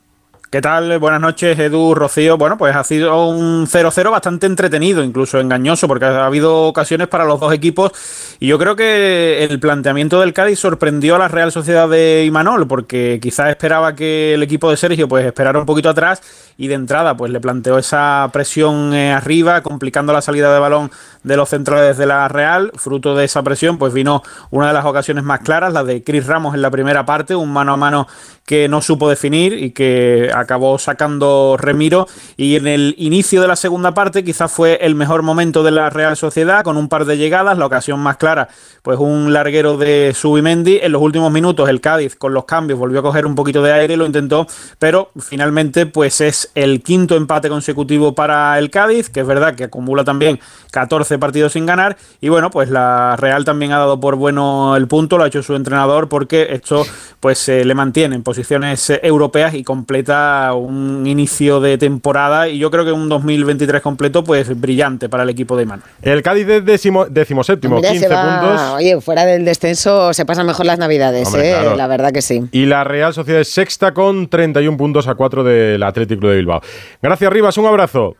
¿Qué 0.55 0.61
tal? 0.61 0.99
Buenas 0.99 1.19
noches, 1.19 1.59
Edu, 1.59 1.93
Rocío. 1.93 2.37
Bueno, 2.37 2.57
pues 2.57 2.73
ha 2.73 2.85
sido 2.85 3.27
un 3.27 3.67
0-0 3.67 4.09
bastante 4.09 4.45
entretenido, 4.45 5.03
incluso 5.03 5.41
engañoso, 5.41 5.85
porque 5.85 6.05
ha 6.05 6.25
habido 6.25 6.67
ocasiones 6.67 7.09
para 7.09 7.25
los 7.25 7.41
dos 7.41 7.53
equipos. 7.53 7.91
Y 8.39 8.47
yo 8.47 8.57
creo 8.57 8.77
que 8.77 9.43
el 9.43 9.59
planteamiento 9.59 10.21
del 10.21 10.31
Cádiz 10.31 10.59
sorprendió 10.59 11.15
a 11.15 11.19
la 11.19 11.27
Real 11.27 11.51
Sociedad 11.51 11.89
de 11.89 12.23
Imanol, 12.23 12.69
porque 12.69 13.19
quizás 13.21 13.49
esperaba 13.49 13.95
que 13.95 14.35
el 14.35 14.43
equipo 14.43 14.69
de 14.71 14.77
Sergio 14.77 15.09
pues 15.09 15.25
esperara 15.25 15.59
un 15.59 15.65
poquito 15.65 15.89
atrás 15.89 16.21
y 16.57 16.69
de 16.69 16.75
entrada 16.75 17.17
pues 17.17 17.31
le 17.31 17.41
planteó 17.41 17.77
esa 17.77 18.29
presión 18.31 18.93
eh, 18.93 19.11
arriba, 19.11 19.61
complicando 19.61 20.13
la 20.13 20.21
salida 20.21 20.53
de 20.53 20.59
balón 20.61 20.89
de 21.23 21.35
los 21.35 21.49
centrales 21.49 21.97
de 21.97 22.05
la 22.05 22.29
Real. 22.29 22.71
Fruto 22.75 23.13
de 23.13 23.25
esa 23.25 23.43
presión, 23.43 23.77
pues 23.77 23.93
vino 23.93 24.23
una 24.51 24.67
de 24.67 24.73
las 24.73 24.85
ocasiones 24.85 25.25
más 25.25 25.41
claras, 25.41 25.73
la 25.73 25.83
de 25.83 26.01
Chris 26.01 26.25
Ramos 26.25 26.55
en 26.55 26.61
la 26.61 26.71
primera 26.71 27.05
parte, 27.05 27.35
un 27.35 27.51
mano 27.51 27.73
a 27.73 27.77
mano 27.77 28.07
que 28.45 28.67
no 28.69 28.81
supo 28.81 29.09
definir 29.09 29.53
y 29.53 29.71
que 29.71 30.31
acabó 30.45 30.79
sacando 30.79 31.57
Remiro. 31.59 32.07
Y 32.37 32.55
en 32.55 32.67
el 32.67 32.95
inicio 32.97 33.41
de 33.41 33.47
la 33.47 33.55
segunda 33.55 33.93
parte, 33.93 34.23
quizás 34.23 34.51
fue 34.51 34.79
el 34.81 34.95
mejor 34.95 35.21
momento 35.21 35.63
de 35.63 35.71
la 35.71 35.89
Real 35.89 36.15
Sociedad, 36.15 36.63
con 36.63 36.77
un 36.77 36.87
par 36.87 37.05
de 37.05 37.17
llegadas, 37.17 37.57
la 37.57 37.65
ocasión 37.65 37.99
más 37.99 38.17
clara, 38.17 38.47
pues 38.81 38.97
un 38.99 39.33
larguero 39.33 39.77
de 39.77 40.13
Subimendi. 40.15 40.79
En 40.81 40.91
los 40.91 41.01
últimos 41.01 41.31
minutos, 41.31 41.67
el 41.69 41.81
Cádiz, 41.81 42.15
con 42.15 42.33
los 42.33 42.45
cambios, 42.45 42.79
volvió 42.79 42.99
a 42.99 43.03
coger 43.03 43.25
un 43.25 43.35
poquito 43.35 43.61
de 43.61 43.73
aire 43.73 43.97
lo 43.97 44.05
intentó, 44.05 44.47
pero 44.79 45.11
finalmente, 45.19 45.85
pues 45.85 46.21
es 46.21 46.51
el 46.55 46.81
quinto 46.83 47.15
empate 47.15 47.49
consecutivo 47.49 48.13
para 48.13 48.57
el 48.59 48.69
Cádiz, 48.69 49.09
que 49.09 49.21
es 49.21 49.27
verdad 49.27 49.55
que 49.55 49.65
acumula 49.65 50.03
también 50.03 50.39
14 50.71 51.17
partidos 51.19 51.53
sin 51.53 51.65
ganar. 51.65 51.97
Y 52.21 52.29
bueno, 52.29 52.49
pues 52.49 52.69
la 52.69 53.15
Real 53.17 53.45
también 53.45 53.71
ha 53.71 53.79
dado 53.79 53.99
por 53.99 54.15
bueno 54.15 54.75
el 54.75 54.87
punto, 54.87 55.17
lo 55.17 55.23
ha 55.23 55.27
hecho 55.27 55.43
su 55.43 55.55
entrenador, 55.55 56.09
porque 56.09 56.47
esto 56.51 56.85
pues 57.19 57.39
se 57.39 57.65
le 57.65 57.73
mantiene 57.73 58.15
en 58.15 58.23
posiciones 58.23 58.89
eh, 58.89 58.99
europeas 59.03 59.53
y 59.53 59.63
completa 59.63 60.34
un 60.53 61.05
inicio 61.07 61.59
de 61.59 61.77
temporada. 61.77 62.47
Y 62.49 62.57
yo 62.57 62.69
creo 62.71 62.85
que 62.85 62.91
un 62.91 63.07
2023 63.09 63.81
completo, 63.81 64.23
pues 64.23 64.59
brillante 64.59 65.09
para 65.09 65.23
el 65.23 65.29
equipo 65.29 65.55
de 65.57 65.63
Iman. 65.63 65.81
El 66.01 66.21
Cádiz 66.21 66.47
es 66.49 66.65
décimo, 66.65 67.05
décimo 67.05 67.43
séptimo, 67.43 67.77
Mira, 67.77 67.89
15 67.91 68.07
se 68.07 68.13
va- 68.13 68.39
puntos. 68.41 68.61
Oye, 68.75 69.01
fuera 69.01 69.25
del 69.25 69.45
descenso 69.45 70.13
se 70.13 70.25
pasan 70.25 70.45
mejor 70.45 70.65
las 70.65 70.79
navidades, 70.79 71.27
Hombre, 71.27 71.49
¿eh? 71.51 71.53
claro. 71.53 71.75
la 71.75 71.87
verdad 71.87 72.11
que 72.11 72.21
sí. 72.21 72.43
Y 72.51 72.65
la 72.65 72.83
Real 72.83 73.13
Sociedad 73.13 73.41
es 73.41 73.49
sexta 73.49 73.93
con 73.93 74.27
31 74.27 74.77
puntos 74.77 75.07
a 75.07 75.15
4 75.15 75.43
del 75.43 75.81
Atlético 75.83 76.27
de 76.27 76.37
Bilbao. 76.37 76.61
Gracias, 77.01 77.31
Rivas. 77.31 77.57
Un 77.57 77.65
abrazo. 77.67 78.15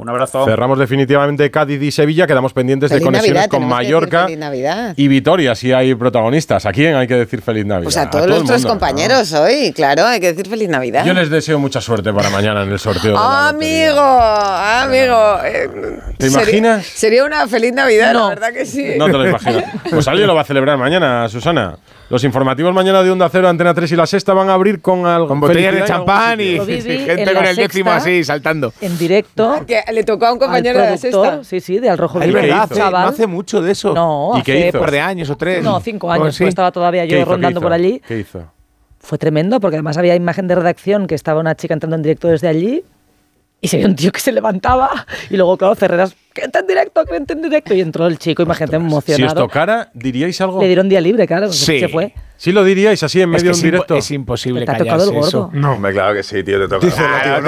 Un 0.00 0.08
abrazo. 0.08 0.44
Cerramos 0.44 0.78
definitivamente 0.78 1.50
Cádiz 1.50 1.82
y 1.82 1.90
Sevilla. 1.90 2.26
Quedamos 2.28 2.52
pendientes 2.52 2.88
de 2.88 2.96
Feliz 2.98 3.04
conexiones 3.04 3.34
Navidad, 3.34 3.50
con 3.50 3.66
Mallorca 3.66 4.28
y 4.94 5.08
Vitoria, 5.08 5.56
si 5.56 5.72
hay 5.72 5.92
protagonistas. 5.96 6.66
¿A 6.66 6.70
quién 6.72 6.94
hay 6.94 7.08
que 7.08 7.14
decir 7.16 7.42
feliz 7.42 7.66
Navidad? 7.66 7.82
Pues 7.84 7.96
a 7.96 8.08
todo 8.08 8.22
todos 8.22 8.24
el 8.26 8.30
nuestros 8.46 8.60
mundo, 8.60 8.68
compañeros 8.70 9.32
hoy, 9.32 9.72
claro, 9.72 10.06
hay 10.06 10.20
que 10.20 10.28
decir 10.32 10.48
feliz 10.48 10.68
Navidad. 10.68 11.00
¿no? 11.00 11.06
Yo 11.08 11.14
les 11.14 11.30
deseo 11.30 11.58
mucha 11.58 11.80
suerte 11.80 12.12
para 12.12 12.30
mañana 12.30 12.62
en 12.62 12.70
el 12.70 12.78
sorteo. 12.78 13.10
de 13.10 13.18
la 13.18 13.48
Amigo, 13.48 14.00
amigo. 14.00 15.38
eh, 15.44 15.68
¿Te 16.16 16.30
sería- 16.30 16.42
imaginas? 16.44 16.86
Sería 16.86 17.24
una 17.24 17.48
feliz 17.48 17.72
Navidad, 17.72 18.14
la 18.14 18.28
verdad 18.28 18.52
que 18.52 18.66
sí. 18.66 18.94
No 18.96 19.06
te 19.06 19.12
lo 19.12 19.28
imaginas. 19.28 19.64
Pues 19.90 20.06
alguien 20.06 20.28
lo 20.28 20.34
va 20.36 20.42
a 20.42 20.44
celebrar 20.44 20.78
mañana, 20.78 21.28
Susana. 21.28 21.76
Los 22.10 22.24
informativos 22.24 22.72
mañana 22.72 23.02
de 23.02 23.10
Onda 23.10 23.28
Cero, 23.30 23.48
Antena 23.50 23.74
3 23.74 23.92
y 23.92 23.96
La 23.96 24.06
Sexta 24.06 24.32
van 24.32 24.48
a 24.48 24.54
abrir 24.54 24.80
con 24.80 25.04
algo. 25.04 25.28
Con 25.28 25.40
botellas 25.40 25.74
de 25.74 25.84
champán 25.84 26.40
y 26.40 26.58
viví 26.58 26.80
gente 26.80 27.22
en 27.22 27.34
con 27.34 27.44
el 27.44 27.54
décimo 27.56 27.90
sexta. 27.90 27.96
así, 27.96 28.24
saltando. 28.24 28.72
En 28.80 28.96
directo. 28.96 29.60
Que 29.66 29.82
le 29.92 30.04
tocó 30.04 30.24
a 30.26 30.32
un 30.32 30.38
compañero 30.38 30.78
de 30.80 30.90
la 30.90 30.96
sexta. 30.96 31.44
Sí, 31.44 31.60
sí, 31.60 31.78
de 31.78 31.90
Al 31.90 31.98
Rojo 31.98 32.18
Vivo, 32.18 32.38
no 32.40 32.96
hace 32.96 33.26
mucho 33.26 33.60
de 33.60 33.72
eso. 33.72 33.92
No, 33.92 34.32
¿Y 34.38 34.42
qué 34.42 34.52
hace- 34.52 34.68
hizo? 34.68 34.78
Un 34.78 34.84
par 34.84 34.90
de 34.90 35.00
años 35.00 35.28
o 35.28 35.36
tres. 35.36 35.62
No, 35.62 35.78
cinco 35.80 36.06
Pues 36.06 36.20
años, 36.20 36.34
sí. 36.34 36.44
pues 36.44 36.48
estaba 36.52 36.72
todavía 36.72 37.02
¿Qué 37.02 37.08
yo 37.10 37.16
hizo, 37.18 37.30
rondando 37.30 37.60
por 37.60 37.72
allí. 37.74 38.00
¿Qué 38.08 38.20
hizo? 38.20 38.42
Fue 39.00 39.18
tremendo 39.18 39.60
porque 39.60 39.76
además 39.76 39.98
había 39.98 40.14
imagen 40.14 40.48
de 40.48 40.54
redacción 40.54 41.06
que 41.06 41.14
estaba 41.14 41.40
una 41.40 41.56
chica 41.56 41.74
entrando 41.74 41.96
en 41.96 42.02
directo 42.02 42.28
desde 42.28 42.48
allí 42.48 42.84
y 43.60 43.68
se 43.68 43.76
veía 43.76 43.88
un 43.88 43.96
tío 43.96 44.12
que 44.12 44.20
se 44.20 44.30
levantaba 44.32 45.06
y 45.30 45.36
luego, 45.36 45.56
claro, 45.56 45.74
Ferreras, 45.74 46.14
que 46.32 46.42
está 46.42 46.60
en 46.60 46.66
directo, 46.68 47.04
que 47.04 47.16
está 47.16 47.32
en 47.32 47.42
directo 47.42 47.74
y 47.74 47.80
entró 47.80 48.06
el 48.06 48.18
chico, 48.18 48.42
imagínate, 48.42 48.76
Si 48.78 48.84
os 48.84 48.88
emocionado. 48.90 49.34
tocara, 49.42 49.90
¿diríais 49.94 50.40
algo? 50.40 50.60
Le 50.60 50.66
dieron 50.66 50.88
día 50.88 51.00
libre, 51.00 51.26
claro, 51.26 51.52
Sí. 51.52 51.80
se 51.80 51.88
fue. 51.88 52.14
Sí 52.40 52.52
lo 52.52 52.62
diríais 52.62 53.02
así 53.02 53.20
en 53.20 53.34
Es 53.34 53.42
medio 53.42 53.42
que 53.42 53.44
de 53.46 53.48
un 53.50 53.54
es 53.56 53.62
directo. 53.62 53.96
Es 53.96 54.10
imposible 54.12 54.64
Te 54.64 54.70
ha 54.70 54.78
tocado 54.78 55.02
el 55.02 55.10
callarse 55.10 55.14
gordo. 55.14 55.28
eso. 55.28 55.50
No. 55.52 55.72
Hombre, 55.72 55.92
claro 55.92 56.14
que 56.14 56.22
sí, 56.22 56.44
tío, 56.44 56.60
te 56.60 56.68
toca. 56.68 56.86
Dice 56.86 57.02
Ah. 57.02 57.40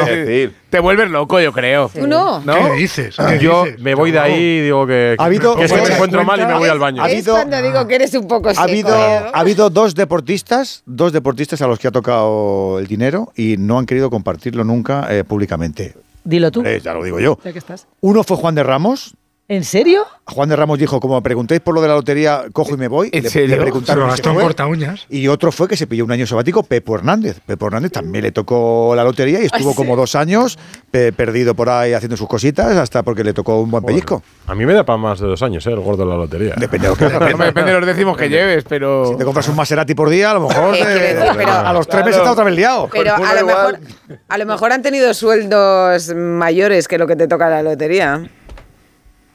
Te 0.69 0.81
vuelves 0.81 1.11
loco, 1.11 1.41
yo 1.41 1.53
creo. 1.53 1.89
¿Tú 1.95 2.07
no? 2.09 2.41
¿No? 2.41 2.55
¿Qué 2.55 2.73
dices? 2.77 3.17
¿Qué 3.17 3.39
Yo 3.39 3.65
dices? 3.67 3.81
me 3.81 3.95
voy 3.95 4.11
de 4.11 4.19
ahí 4.19 4.35
y 4.41 4.61
digo 4.63 4.87
que, 4.89 5.15
Ha 5.17 5.25
habido- 5.25 5.55
que 5.57 5.65
es 5.65 5.71
que 5.73 5.77
me 5.77 5.83
¿Te 5.83 5.89
das 5.91 5.97
encuentro 5.97 6.25
mal 6.25 6.41
y 6.41 6.45
me 6.47 6.55
voy 6.55 6.69
al 6.69 6.79
baño. 6.81 7.03
Ha 7.03 7.07
Es 7.09 7.13
habido- 7.15 7.35
cuando 7.35 7.63
digo 7.63 7.87
que 7.87 7.95
eres 7.95 8.15
un 8.15 8.27
poco 8.27 8.49
Ha 8.49 8.55
seco. 8.55 8.65
habido, 8.65 8.89
¿eh? 8.97 9.31
ha 9.33 9.39
habido 9.41 9.71
dos 9.71 9.95
deportistas, 9.95 10.83
dos 10.87 11.13
deportistas 11.13 11.63
a 11.63 11.69
los 11.69 11.79
que 11.79 11.87
ha 11.89 11.93
tocado 11.93 12.79
el 12.81 12.87
dinero 12.89 13.33
y 13.37 13.57
no 13.59 13.79
han 13.79 13.87
querido 13.87 14.11
compartirlo 14.11 14.65
nunca 14.65 15.07
eh, 15.11 15.23
públicamente. 15.25 15.95
Dilo 16.25 16.51
tú, 16.51 16.63
Eh, 16.67 16.81
ya 16.85 16.93
lo 16.95 17.03
digo 17.03 17.19
yo. 17.21 17.39
ya 17.45 17.53
que 17.53 17.59
estás. 17.59 17.87
Uno 18.01 18.23
fue 18.25 18.37
Juan 18.37 18.55
de 18.55 18.63
Ramos. 18.63 19.15
¿En 19.51 19.65
serio? 19.65 20.05
Juan 20.27 20.49
de 20.49 20.55
Ramos 20.55 20.79
dijo, 20.79 21.01
como 21.01 21.17
me 21.17 21.23
preguntéis 21.23 21.61
por 21.61 21.75
lo 21.75 21.83
de 21.83 21.89
la 21.89 21.95
lotería, 21.95 22.45
cojo 22.53 22.75
y 22.75 22.77
me 22.77 22.87
voy. 22.87 23.11
¿En 23.13 23.25
Le- 23.25 23.31
serio? 23.31 23.49
Le 23.49 23.55
Se 23.57 23.61
preguntaron 23.63 24.05
lo 24.05 24.11
se 24.11 24.11
gastó 24.13 24.29
en 24.29 24.35
fue. 24.37 24.45
corta 24.45 24.67
uñas. 24.69 25.07
Y 25.11 25.27
otro 25.27 25.51
fue 25.51 25.67
que 25.67 25.77
se 25.77 25.89
pilló 25.89 26.05
un 26.05 26.13
año 26.13 26.25
sabático, 26.25 26.63
Pepo 26.63 26.95
Hernández. 26.95 27.41
Pepo 27.45 27.67
Hernández 27.67 27.91
también 27.91 28.23
le 28.23 28.31
tocó 28.31 28.93
la 28.95 29.03
lotería 29.03 29.43
y 29.43 29.47
estuvo 29.47 29.75
como 29.75 29.97
dos 29.97 30.15
años 30.15 30.57
pe- 30.93 31.13
perdido 31.13 31.57
por 31.57 31.69
ahí 31.69 31.95
haciendo 31.95 32.17
sus 32.17 32.29
cositas 32.29 32.77
hasta 32.77 33.03
porque 33.03 33.25
le 33.25 33.33
tocó 33.33 33.61
un 33.61 33.73
buen 33.73 33.83
pellizco. 33.83 34.23
A 34.47 34.55
mí 34.55 34.65
me 34.65 34.73
da 34.73 34.85
para 34.85 34.99
más 34.99 35.19
de 35.19 35.27
dos 35.27 35.43
años, 35.43 35.67
¿eh? 35.67 35.71
El 35.73 35.81
gordo 35.81 36.05
de 36.05 36.11
la 36.11 36.17
lotería. 36.17 36.55
Depende 36.57 36.87
de 36.87 36.95
lo 36.95 36.97
que 36.97 37.05
No 37.33 37.37
me 37.37 37.47
depende 37.47 37.73
de 37.73 37.81
los 37.81 37.87
décimos 37.89 38.17
que 38.17 38.29
lleves, 38.29 38.63
pero. 38.69 39.07
Si 39.07 39.17
te 39.17 39.25
compras 39.25 39.49
un 39.49 39.57
Maserati 39.57 39.97
por 39.97 40.11
día, 40.11 40.31
a 40.31 40.35
lo 40.35 40.47
mejor 40.49 40.77
pero- 41.37 41.51
a 41.53 41.73
los 41.73 41.89
tres 41.89 42.03
Claro. 42.03 42.07
meses 42.07 42.19
está 42.21 42.31
otra 42.31 42.45
vez 42.45 42.55
liado. 42.55 42.89
Pero 42.93 43.17
a 43.17 43.35
lo, 43.35 43.47
mejor, 43.47 43.81
a 44.29 44.39
lo 44.39 44.47
mejor 44.47 44.71
han 44.71 44.83
tenido 44.83 45.13
sueldos 45.13 46.15
mayores 46.15 46.87
que 46.87 46.99
lo 46.99 47.09
que 47.09 47.17
te 47.17 47.27
toca 47.27 47.51
la 47.51 47.65
lotería. 47.65 48.31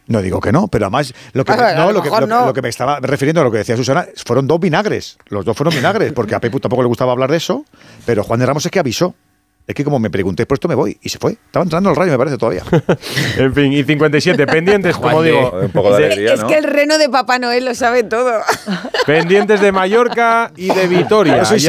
No 0.08 0.22
digo 0.22 0.40
que 0.40 0.52
no, 0.52 0.68
pero 0.68 0.86
además 0.86 1.14
lo 1.34 1.44
que, 1.46 1.52
a 1.54 1.74
no, 1.76 1.86
lo 1.88 1.94
lo, 1.94 2.02
que, 2.04 2.10
mejor 2.10 2.22
lo- 2.22 2.28
no. 2.28 2.46
lo 2.48 2.54
que 2.54 2.62
me 2.62 2.70
estaba 2.70 3.00
refiriendo 3.00 3.42
a 3.42 3.44
lo 3.44 3.52
que 3.52 3.58
decía 3.60 3.76
Susana, 3.76 4.06
fueron 4.26 4.48
dos 4.48 4.60
vinagres. 4.60 5.18
Los 5.30 5.46
dos 5.46 5.56
fueron 5.58 5.74
vinagres, 5.76 6.14
porque 6.14 6.36
a 6.36 6.40
Pepu 6.40 6.60
tampoco 6.60 6.82
le 6.84 6.88
gustaba 6.88 7.12
hablar 7.12 7.32
de 7.32 7.38
eso, 7.38 7.66
pero 8.06 8.24
Juan 8.24 8.40
de 8.40 8.46
Ramos 8.46 8.66
es 8.66 8.72
que 8.72 8.80
avisó. 8.80 9.16
Es 9.68 9.74
que 9.74 9.84
como 9.84 9.98
me 9.98 10.12
pregunté 10.12 10.46
por 10.46 10.58
esto 10.58 10.68
me 10.68 10.76
voy 10.76 10.96
y 11.02 11.10
se 11.10 11.18
fue. 11.18 11.32
Estaba 11.32 11.64
entrando 11.64 11.90
al 11.90 11.96
rayo, 11.96 12.12
me 12.12 12.18
parece 12.20 12.38
todavía. 12.38 12.62
En 13.38 13.54
fin, 13.54 13.74
y 13.74 13.84
57 13.84 14.46
pendientes, 14.48 14.96
como 14.96 15.24
digo, 15.24 15.52
Un 15.62 15.70
poco 15.72 15.94
de 15.96 16.00
de- 16.00 16.06
alegría, 16.06 16.34
es 16.36 16.42
¿no? 16.42 16.48
que 16.48 16.58
el 16.58 16.64
reno 16.66 16.98
de 17.00 17.10
Papá 17.10 17.40
Noel 17.40 17.66
lo 17.66 17.74
sabe 17.74 18.04
todo. 18.04 18.32
pendientes 19.08 19.60
de 19.62 19.72
Mallorca 19.72 20.52
y 20.56 20.68
de 20.68 20.88
Vitoria. 20.88 21.38
Ya 21.38 21.42
así, 21.42 21.68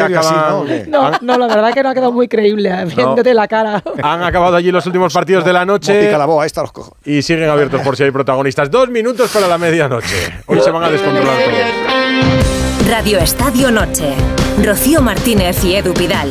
¿no? 0.89 1.11
No, 1.11 1.19
no, 1.23 1.39
la 1.39 1.47
verdad 1.55 1.73
que 1.73 1.83
no 1.83 1.89
ha 1.91 1.95
quedado 1.95 2.13
muy 2.13 2.29
creíble, 2.29 2.69
eh, 2.71 2.85
viéndote 2.95 3.33
la 3.33 3.49
cara. 3.49 3.83
Han 4.03 4.23
acabado 4.23 4.57
allí 4.57 4.71
los 4.71 4.85
últimos 4.87 5.13
partidos 5.15 5.45
de 5.45 5.53
la 5.55 5.65
noche 5.65 5.95
Mopica 5.95 6.19
la 6.19 6.27
boa, 6.27 6.45
esta 6.47 6.61
los 6.63 6.73
cojo. 6.73 6.97
y 7.05 7.23
siguen 7.23 7.49
abiertos 7.49 7.81
por 7.81 7.97
si 7.97 8.03
hay 8.03 8.11
protagonistas. 8.11 8.71
Dos 8.71 8.91
minutos 8.91 9.31
para 9.31 9.49
la 9.49 9.57
medianoche. 9.59 10.35
Hoy 10.47 10.61
se 10.61 10.71
van 10.71 10.85
a 10.85 10.91
descontrolar 10.91 11.35
todos. 11.39 12.89
Radio 12.91 13.19
Estadio 13.19 13.71
Noche. 13.71 14.15
Rocío 14.63 15.01
Martínez 15.03 15.65
y 15.65 15.75
Edu 15.77 15.93
Pidal. 15.95 16.31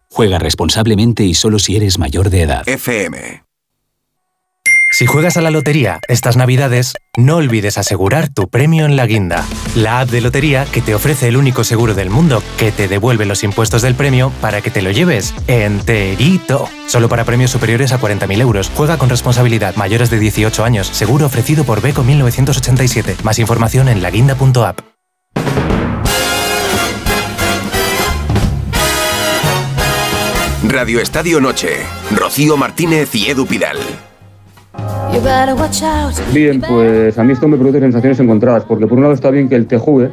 Juega 0.11 0.39
responsablemente 0.39 1.23
y 1.23 1.33
solo 1.33 1.57
si 1.57 1.77
eres 1.77 1.97
mayor 1.97 2.29
de 2.29 2.41
edad. 2.41 2.67
FM. 2.67 3.43
Si 4.93 5.05
juegas 5.05 5.37
a 5.37 5.41
la 5.41 5.51
lotería 5.51 6.01
estas 6.09 6.35
navidades, 6.35 6.95
no 7.17 7.37
olvides 7.37 7.77
asegurar 7.77 8.27
tu 8.27 8.49
premio 8.49 8.85
en 8.85 8.97
la 8.97 9.07
guinda, 9.07 9.45
la 9.73 10.01
app 10.01 10.09
de 10.09 10.19
lotería 10.19 10.65
que 10.65 10.81
te 10.81 10.93
ofrece 10.93 11.29
el 11.29 11.37
único 11.37 11.63
seguro 11.63 11.93
del 11.95 12.09
mundo 12.09 12.43
que 12.57 12.73
te 12.73 12.89
devuelve 12.89 13.25
los 13.25 13.43
impuestos 13.45 13.81
del 13.81 13.95
premio 13.95 14.33
para 14.41 14.61
que 14.61 14.69
te 14.69 14.81
lo 14.81 14.91
lleves 14.91 15.33
enterito. 15.47 16.67
Solo 16.87 17.07
para 17.07 17.23
premios 17.23 17.51
superiores 17.51 17.93
a 17.93 18.01
40.000 18.01 18.41
euros. 18.41 18.69
Juega 18.75 18.97
con 18.97 19.09
responsabilidad 19.09 19.77
mayores 19.77 20.09
de 20.09 20.19
18 20.19 20.65
años. 20.65 20.87
Seguro 20.87 21.25
ofrecido 21.25 21.63
por 21.63 21.81
Beco 21.81 22.03
1987. 22.03 23.15
Más 23.23 23.39
información 23.39 23.87
en 23.87 24.01
laguinda.app. 24.01 24.81
Radio 30.69 30.99
Estadio 30.99 31.41
Noche. 31.41 31.69
Rocío 32.15 32.55
Martínez 32.55 33.15
y 33.15 33.31
Edu 33.31 33.47
Pidal. 33.47 33.77
Bien, 36.31 36.61
pues 36.61 37.17
a 37.17 37.23
mí 37.23 37.33
esto 37.33 37.47
me 37.47 37.57
produce 37.57 37.79
sensaciones 37.79 38.19
encontradas, 38.19 38.63
porque 38.65 38.85
por 38.85 38.97
un 38.97 39.01
lado 39.01 39.15
está 39.15 39.31
bien 39.31 39.49
que 39.49 39.55
el 39.55 39.65
TJUE, 39.65 40.11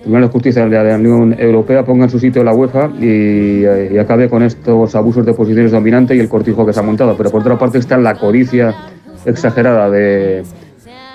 Tribunal 0.00 0.22
de 0.22 0.28
Justicia 0.28 0.66
de 0.66 0.84
la 0.84 0.96
Unión 0.96 1.36
Europea, 1.38 1.84
ponga 1.84 2.04
en 2.04 2.10
su 2.10 2.18
sitio 2.18 2.42
la 2.42 2.52
UEFA 2.52 2.90
y, 3.00 3.62
y 3.94 3.98
acabe 3.98 4.28
con 4.28 4.42
estos 4.42 4.94
abusos 4.96 5.24
de 5.24 5.34
posiciones 5.34 5.70
dominantes 5.70 6.16
y 6.16 6.20
el 6.20 6.28
cortijo 6.28 6.66
que 6.66 6.72
se 6.72 6.80
ha 6.80 6.82
montado. 6.82 7.16
Pero 7.16 7.30
por 7.30 7.42
otra 7.42 7.56
parte 7.56 7.78
está 7.78 7.96
la 7.96 8.16
codicia 8.16 8.74
exagerada 9.24 9.88
de, 9.88 10.42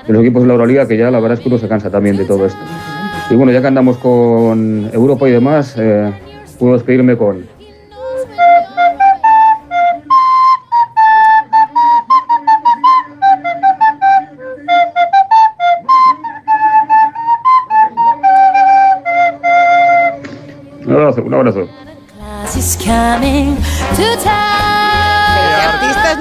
de 0.08 0.14
los 0.14 0.22
equipos 0.22 0.44
de 0.44 0.48
la 0.48 0.54
Euroliga, 0.54 0.88
que 0.88 0.98
ya 0.98 1.12
la 1.12 1.20
verdad 1.20 1.38
es 1.38 1.44
que 1.44 1.50
uno 1.50 1.58
se 1.58 1.68
cansa 1.68 1.90
también 1.90 2.16
de 2.16 2.24
todo 2.24 2.46
esto. 2.46 2.60
Y 3.30 3.36
bueno, 3.36 3.52
ya 3.52 3.60
que 3.60 3.68
andamos 3.68 3.98
con 3.98 4.90
Europa 4.94 5.28
y 5.28 5.32
demás, 5.34 5.76
eh, 5.78 6.10
puedo 6.58 6.74
despedirme 6.74 7.18
con... 7.18 7.60
Un 21.32 21.36
abrazo, 21.36 21.66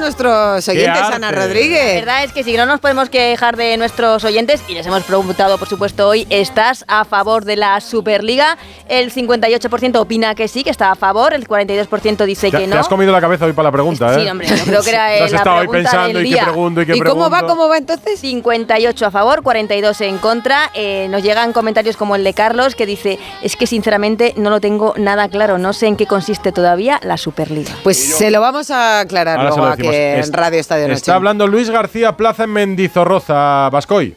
nuestros 0.01 0.67
oyentes, 0.69 1.03
Ana 1.03 1.31
La 1.31 1.43
Rodríguez? 1.47 1.95
verdad 1.97 2.25
es 2.25 2.33
que 2.33 2.43
si 2.43 2.57
no 2.57 2.67
nos 2.67 2.81
podemos 2.81 3.09
quejar 3.11 3.57
de 3.57 3.77
nuestros 3.77 4.25
oyentes, 4.25 4.63
y 4.69 4.75
les 4.75 4.87
hemos 4.87 5.03
preguntado, 5.05 5.59
por 5.59 5.69
supuesto, 5.69 6.09
hoy, 6.09 6.27
¿estás 6.31 6.85
a 6.89 7.05
favor 7.05 7.45
de 7.45 7.57
la 7.57 7.81
Superliga? 7.81 8.57
El 8.89 9.13
58% 9.13 9.97
opina 10.01 10.35
que 10.35 10.49
sí, 10.49 10.65
que 10.65 10.71
está 10.71 10.91
a 10.91 10.95
favor, 10.97 11.35
el 11.35 11.47
42% 11.47 12.25
dice 12.25 12.51
Te, 12.51 12.57
que 12.59 12.65
te 12.65 12.67
no. 12.67 12.81
has 12.81 12.89
comido 12.89 13.13
la 13.13 13.21
cabeza 13.21 13.45
hoy 13.45 13.53
para 13.53 13.69
la 13.69 13.73
pregunta, 13.73 14.15
¿eh? 14.17 14.23
Sí, 14.25 14.29
hombre, 14.29 14.49
yo 14.49 14.65
creo 14.65 14.83
que 14.83 14.91
era 14.91 15.09
Te 15.19 15.23
has 15.25 15.33
la 15.33 15.43
pregunta 15.43 15.71
pensando 15.73 16.19
del 16.19 16.27
y 16.27 16.35
qué 16.35 16.43
pregunto 16.43 16.83
y 16.83 16.87
qué 16.87 16.97
¿Y 16.97 17.01
cómo 17.01 17.31
va, 17.31 17.43
cómo 17.47 17.69
va 17.69 17.77
entonces? 17.79 18.19
58 18.21 19.07
a 19.07 19.11
favor, 19.11 19.43
42 19.43 20.01
en 20.01 20.19
contra. 20.19 20.71
Eh, 20.75 21.07
nos 21.11 21.23
llegan 21.23 21.53
comentarios 21.53 21.97
como 21.97 22.17
el 22.17 22.25
de 22.25 22.35
Carlos 22.35 22.75
que 22.75 22.87
dice, 22.87 23.19
es 23.43 23.57
que 23.57 23.67
sinceramente 23.67 24.35
no 24.37 24.51
lo 24.51 24.61
tengo 24.61 24.95
nada 24.97 25.29
claro, 25.29 25.59
no 25.59 25.73
sé 25.73 25.87
en 25.87 25.97
qué 25.97 26.07
consiste 26.07 26.53
todavía 26.53 26.99
la 27.03 27.17
Superliga. 27.17 27.73
Pues 27.83 27.99
se 27.99 28.31
lo 28.31 28.41
vamos 28.41 28.71
a 28.71 29.01
aclarar 29.01 29.39
Ahora 29.39 29.51
se 29.53 29.57
luego 29.59 29.67
lo 29.69 29.73
decimos. 29.91 30.15
en 30.15 30.21
Es- 30.21 30.33
Radio 30.33 30.61
Estadio 30.61 30.89
Noche. 30.89 30.99
Está 30.99 31.15
hablando 31.15 31.47
Luis 31.47 31.71
García 31.71 32.17
Plaza 32.17 32.45
en 32.45 32.51
Mendizorroza, 32.51 33.69
Vascoy. 33.71 34.17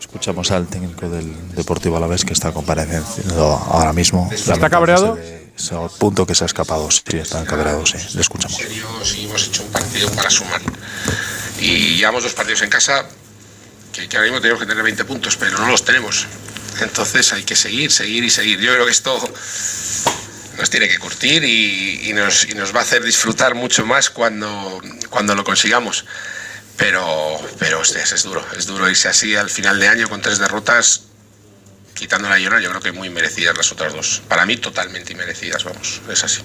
Escuchamos 0.00 0.50
al 0.50 0.66
técnico 0.66 1.08
del 1.08 1.54
Deportivo 1.54 1.96
Alavés 1.96 2.24
que 2.24 2.32
está 2.32 2.52
compareciendo 2.52 3.44
ahora 3.70 3.92
mismo. 3.92 4.28
¿Está 4.32 4.68
cabreado? 4.68 5.16
Ese 5.56 5.74
punto 5.98 6.26
que 6.26 6.34
se 6.34 6.44
ha 6.44 6.46
escapado, 6.46 6.90
sí, 6.90 7.02
está 7.18 7.44
cabreado, 7.44 7.84
sí. 7.84 7.98
Le 8.14 8.20
escuchamos. 8.22 8.58
y 9.16 9.24
hemos 9.26 9.46
hecho 9.48 9.62
un 9.62 9.68
partido 9.70 10.10
para 10.12 10.30
sumar. 10.30 10.60
Y 11.60 11.96
llevamos 11.96 12.22
dos 12.22 12.32
partidos 12.32 12.62
en 12.62 12.70
casa 12.70 13.04
que, 13.92 14.08
que 14.08 14.16
ahora 14.16 14.28
mismo 14.30 14.40
tenemos 14.40 14.60
que 14.62 14.66
tener 14.66 14.82
20 14.82 15.04
puntos, 15.04 15.36
pero 15.36 15.58
no 15.58 15.68
los 15.70 15.84
tenemos. 15.84 16.26
Entonces 16.80 17.32
hay 17.34 17.42
que 17.44 17.54
seguir, 17.54 17.92
seguir 17.92 18.24
y 18.24 18.30
seguir. 18.30 18.58
Yo 18.58 18.72
creo 18.72 18.86
que 18.86 18.92
esto 18.92 19.16
nos 20.60 20.70
tiene 20.70 20.88
que 20.88 20.98
curtir 20.98 21.42
y, 21.42 22.10
y 22.10 22.12
nos, 22.12 22.44
y 22.44 22.54
nos 22.54 22.74
va 22.74 22.80
a 22.80 22.82
hacer 22.82 23.02
disfrutar 23.02 23.54
mucho 23.54 23.86
más 23.86 24.10
cuando, 24.10 24.80
cuando 25.08 25.34
lo 25.34 25.42
consigamos. 25.42 26.04
Pero, 26.76 27.38
pero 27.58 27.80
hostias, 27.80 28.12
es 28.12 28.22
duro, 28.22 28.46
es 28.56 28.66
duro 28.66 28.88
irse 28.88 29.08
así 29.08 29.34
al 29.34 29.50
final 29.50 29.80
de 29.80 29.88
año 29.88 30.08
con 30.08 30.22
tres 30.22 30.38
derrotas, 30.38 31.02
quitando 31.94 32.28
la 32.28 32.38
llora, 32.38 32.60
yo 32.60 32.70
creo 32.70 32.80
que 32.80 32.92
muy 32.92 33.10
merecidas 33.10 33.56
las 33.56 33.72
otras 33.72 33.92
dos. 33.92 34.22
Para 34.28 34.46
mí 34.46 34.56
totalmente 34.56 35.12
inmerecidas, 35.12 35.64
vamos, 35.64 36.00
es 36.10 36.24
así. 36.24 36.42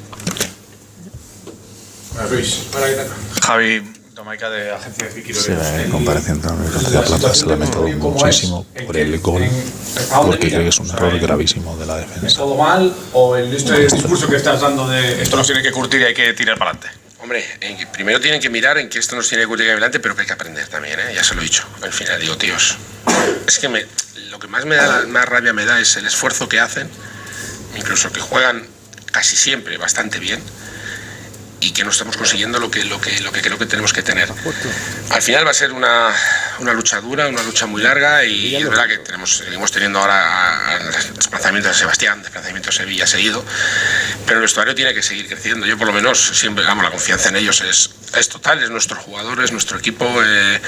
Javi 3.42 4.05
Tomaica 4.26 4.50
de 4.50 4.72
Agencia 4.72 5.06
de 5.06 5.12
Sí, 5.14 5.22
Fikiro. 5.22 5.40
la 5.54 5.90
compareciente 5.92 6.48
de 6.48 6.56
Luis 6.56 6.72
García 6.72 7.02
Plaza 7.04 7.36
se 7.36 7.46
ha 7.46 7.48
lamentado 7.48 7.88
muchísimo 7.88 8.66
por 8.88 8.98
el 8.98 9.20
gol, 9.20 9.48
porque 10.24 10.50
cree 10.50 10.64
que 10.64 10.70
es 10.70 10.80
un 10.80 10.90
error 10.90 11.20
gravísimo 11.20 11.78
de 11.78 11.86
la 11.86 11.98
defensa. 11.98 12.38
¿Todo 12.38 12.56
mal 12.56 12.92
o 13.14 13.36
el 13.36 13.56
este 13.56 13.88
discurso 13.88 14.28
que 14.28 14.38
estás 14.38 14.62
dando 14.62 14.88
de 14.88 15.22
esto 15.22 15.38
nos 15.38 15.46
tiene 15.46 15.62
que 15.62 15.72
curtir 15.72 16.02
y 16.02 16.06
hay 16.06 16.16
que 16.16 16.34
tirar 16.34 16.58
para 16.58 16.72
adelante? 16.72 16.90
Hombre, 17.22 17.46
en 17.62 17.88
primero 17.92 18.20
tienen 18.20 18.42
que 18.42 18.50
mirar 18.50 18.80
en 18.80 18.90
que 18.90 18.98
esto 18.98 19.16
nos 19.16 19.30
tiene 19.30 19.44
que 19.44 19.48
curtir 19.48 19.70
adelante, 19.70 20.00
pero 20.00 20.16
que 20.16 20.22
hay 20.22 20.28
que 20.28 20.34
aprender 20.34 20.68
también, 20.70 21.00
¿eh? 21.00 21.14
ya 21.14 21.24
se 21.24 21.36
lo 21.36 21.42
he 21.42 21.44
dicho. 21.44 21.64
Al 21.84 21.94
final 21.94 22.20
digo, 22.20 22.36
tíos, 22.36 22.78
es 23.46 23.60
que 23.60 23.70
me, 23.70 23.86
lo 24.32 24.40
que 24.40 24.48
más 24.48 24.66
me 24.66 24.76
da, 24.76 25.06
más 25.06 25.30
rabia 25.30 25.54
me 25.54 25.66
da 25.66 25.80
es 25.80 25.98
el 25.98 26.08
esfuerzo 26.08 26.50
que 26.50 26.60
hacen, 26.60 26.90
incluso 27.78 28.12
que 28.12 28.22
juegan 28.22 28.66
casi 29.12 29.36
siempre 29.36 29.78
bastante 29.78 30.18
bien 30.18 30.42
y 31.66 31.72
que 31.72 31.84
no 31.84 31.90
estamos 31.90 32.16
consiguiendo 32.16 32.60
lo 32.60 32.70
que, 32.70 32.84
lo 32.84 33.02
que, 33.02 33.20
lo 33.22 33.32
que 33.32 33.42
creo 33.42 33.58
que 33.58 33.66
tenemos 33.66 33.92
que 33.92 34.04
tener. 34.04 34.30
Al 35.10 35.22
final 35.22 35.48
va 35.48 35.50
a 35.50 35.54
ser 35.54 35.72
una, 35.72 36.14
una 36.60 36.74
lucha 36.74 37.02
dura, 37.02 37.28
una 37.28 37.42
lucha 37.42 37.66
muy 37.66 37.82
larga 37.82 38.24
y 38.24 38.56
es 38.56 38.70
verdad 38.70 38.88
que 38.88 39.00
tenemos, 39.00 39.38
seguimos 39.38 39.72
teniendo 39.72 39.98
ahora 40.00 40.80
desplazamientos 41.16 41.72
de 41.72 41.80
Sebastián, 41.80 42.22
desplazamientos 42.22 42.76
de 42.76 42.84
Sevilla 42.84 43.08
seguido, 43.08 43.44
pero 44.28 44.38
el 44.38 44.42
vestuario 44.44 44.76
tiene 44.76 44.94
que 44.94 45.02
seguir 45.02 45.28
creciendo. 45.28 45.66
Yo 45.66 45.76
por 45.76 45.88
lo 45.88 45.94
menos 45.94 46.20
siempre, 46.20 46.64
vamos, 46.66 46.84
la 46.84 46.92
confianza 46.92 47.30
en 47.30 47.38
ellos 47.38 47.62
es, 47.62 47.90
es 48.16 48.30
total, 48.30 48.62
es 48.62 48.70
nuestros 48.70 49.00
jugadores, 49.00 49.52
nuestro 49.52 49.80
equipo, 49.80 50.06
eh, 50.24 50.62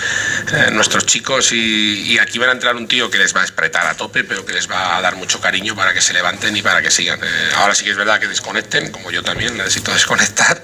eh, 0.53 0.69
nuestros 0.71 1.05
chicos 1.05 1.51
y, 1.51 2.13
y 2.13 2.17
aquí 2.17 2.39
van 2.39 2.49
a 2.49 2.53
entrar 2.53 2.75
un 2.75 2.87
tío 2.87 3.11
que 3.11 3.19
les 3.19 3.35
va 3.35 3.41
a 3.41 3.43
apretar 3.43 3.85
a 3.85 3.93
tope, 3.93 4.23
pero 4.23 4.43
que 4.47 4.53
les 4.53 4.67
va 4.69 4.97
a 4.97 5.01
dar 5.01 5.15
mucho 5.15 5.39
cariño 5.39 5.75
para 5.75 5.93
que 5.93 6.01
se 6.01 6.13
levanten 6.13 6.57
y 6.57 6.63
para 6.63 6.81
que 6.81 6.89
sigan. 6.89 7.19
Eh, 7.23 7.51
ahora 7.57 7.75
sí 7.75 7.85
que 7.85 7.91
es 7.91 7.97
verdad 7.97 8.19
que 8.19 8.27
desconecten, 8.27 8.91
como 8.91 9.11
yo 9.11 9.21
también 9.21 9.55
necesito 9.55 9.93
desconectar 9.93 10.63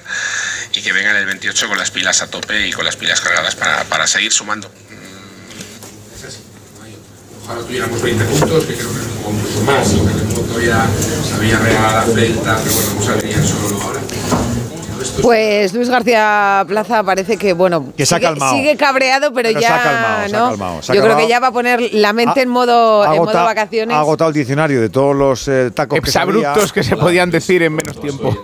y 0.73 0.81
que 0.81 0.91
vengan 0.93 1.15
el 1.15 1.25
28 1.25 1.67
con 1.67 1.77
las 1.77 1.91
pilas 1.91 2.21
a 2.21 2.27
tope 2.29 2.67
y 2.67 2.71
con 2.71 2.85
las 2.85 2.95
pilas 2.95 3.21
cargadas 3.21 3.55
para, 3.55 3.83
para 3.85 4.07
seguir 4.07 4.31
sumando. 4.31 4.69
Ojalá 7.45 7.61
tuviéramos 7.61 8.01
20 8.01 8.23
puntos, 8.25 8.63
que 8.65 8.73
creo 8.73 8.87
que 8.89 8.99
jugó 9.21 9.31
mucho 9.31 9.61
más, 9.65 9.91
lo 9.93 10.05
que 10.05 10.13
remoto 10.13 10.61
ya 10.61 10.87
sabía 11.29 11.59
Real, 11.59 11.93
la 11.93 12.03
Celta, 12.03 12.57
pero 12.63 12.73
bueno, 12.75 12.89
vamos 12.93 13.09
a 13.09 13.13
ver 13.15 13.29
ya 13.29 13.43
solo 13.43 13.81
ahora. 13.81 13.99
Pues 15.21 15.73
Luis 15.73 15.89
García 15.89 16.63
Plaza 16.65 17.03
parece 17.03 17.35
que, 17.35 17.51
bueno, 17.51 17.91
Que 17.97 18.05
se 18.05 18.15
ha 18.15 18.17
sigue, 18.17 18.27
calmado. 18.29 18.55
sigue 18.55 18.77
cabreado, 18.77 19.33
pero, 19.33 19.49
Pero 19.49 19.59
se 19.59 19.67
ya 19.67 19.75
ha 19.75 19.83
calmado, 19.83 20.29
se 20.29 20.35
ha 20.35 20.39
no. 20.39 20.49
calmado, 20.51 20.81
se 20.81 20.91
ha 20.91 20.95
Yo 20.95 21.01
creo 21.01 21.03
que 21.03 21.23
calmado. 21.23 21.29
ya 21.29 21.39
va 21.41 21.47
a 21.47 21.51
poner 21.51 21.93
la 21.93 22.13
mente 22.13 22.39
Ha- 22.39 22.43
en 22.43 22.49
modo, 22.49 23.03
Ha 23.03 23.13
en 23.15 23.21
modo 23.21 23.33
vacaciones. 23.33 23.95
ha 23.95 23.99
agotado 23.99 24.29
el 24.29 24.33
diccionario 24.35 24.79
de 24.79 24.89
todos 24.89 25.13
los 25.15 25.47
eh, 25.49 25.71
tacos 25.71 25.99
que 25.99 26.11
que 26.73 26.83
se 26.83 26.95
podían 26.95 27.29
decir 27.29 27.61
en 27.63 27.73
menos 27.75 27.99
tiempo. 27.99 28.35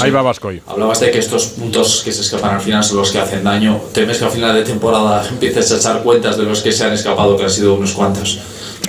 Ahí 0.00 0.10
va 0.10 0.22
Vascoy. 0.22 0.62
Hablabas 0.66 1.00
de 1.00 1.10
que 1.10 1.18
estos 1.18 1.46
puntos 1.48 2.02
que 2.04 2.12
se 2.12 2.22
escapan 2.22 2.56
al 2.56 2.60
final 2.60 2.84
son 2.84 2.98
los 2.98 3.10
que 3.10 3.18
hacen 3.18 3.44
daño. 3.44 3.80
¿Temes 3.92 4.18
que 4.18 4.24
a 4.24 4.30
final 4.30 4.54
de 4.54 4.62
temporada 4.62 5.26
empieces 5.30 5.70
a 5.72 5.76
echar 5.76 6.02
cuentas 6.02 6.36
de 6.36 6.44
los 6.44 6.60
que 6.60 6.72
se 6.72 6.84
han 6.84 6.92
escapado, 6.92 7.36
que 7.36 7.44
han 7.44 7.50
sido 7.50 7.74
unos 7.74 7.92
cuantos? 7.92 8.40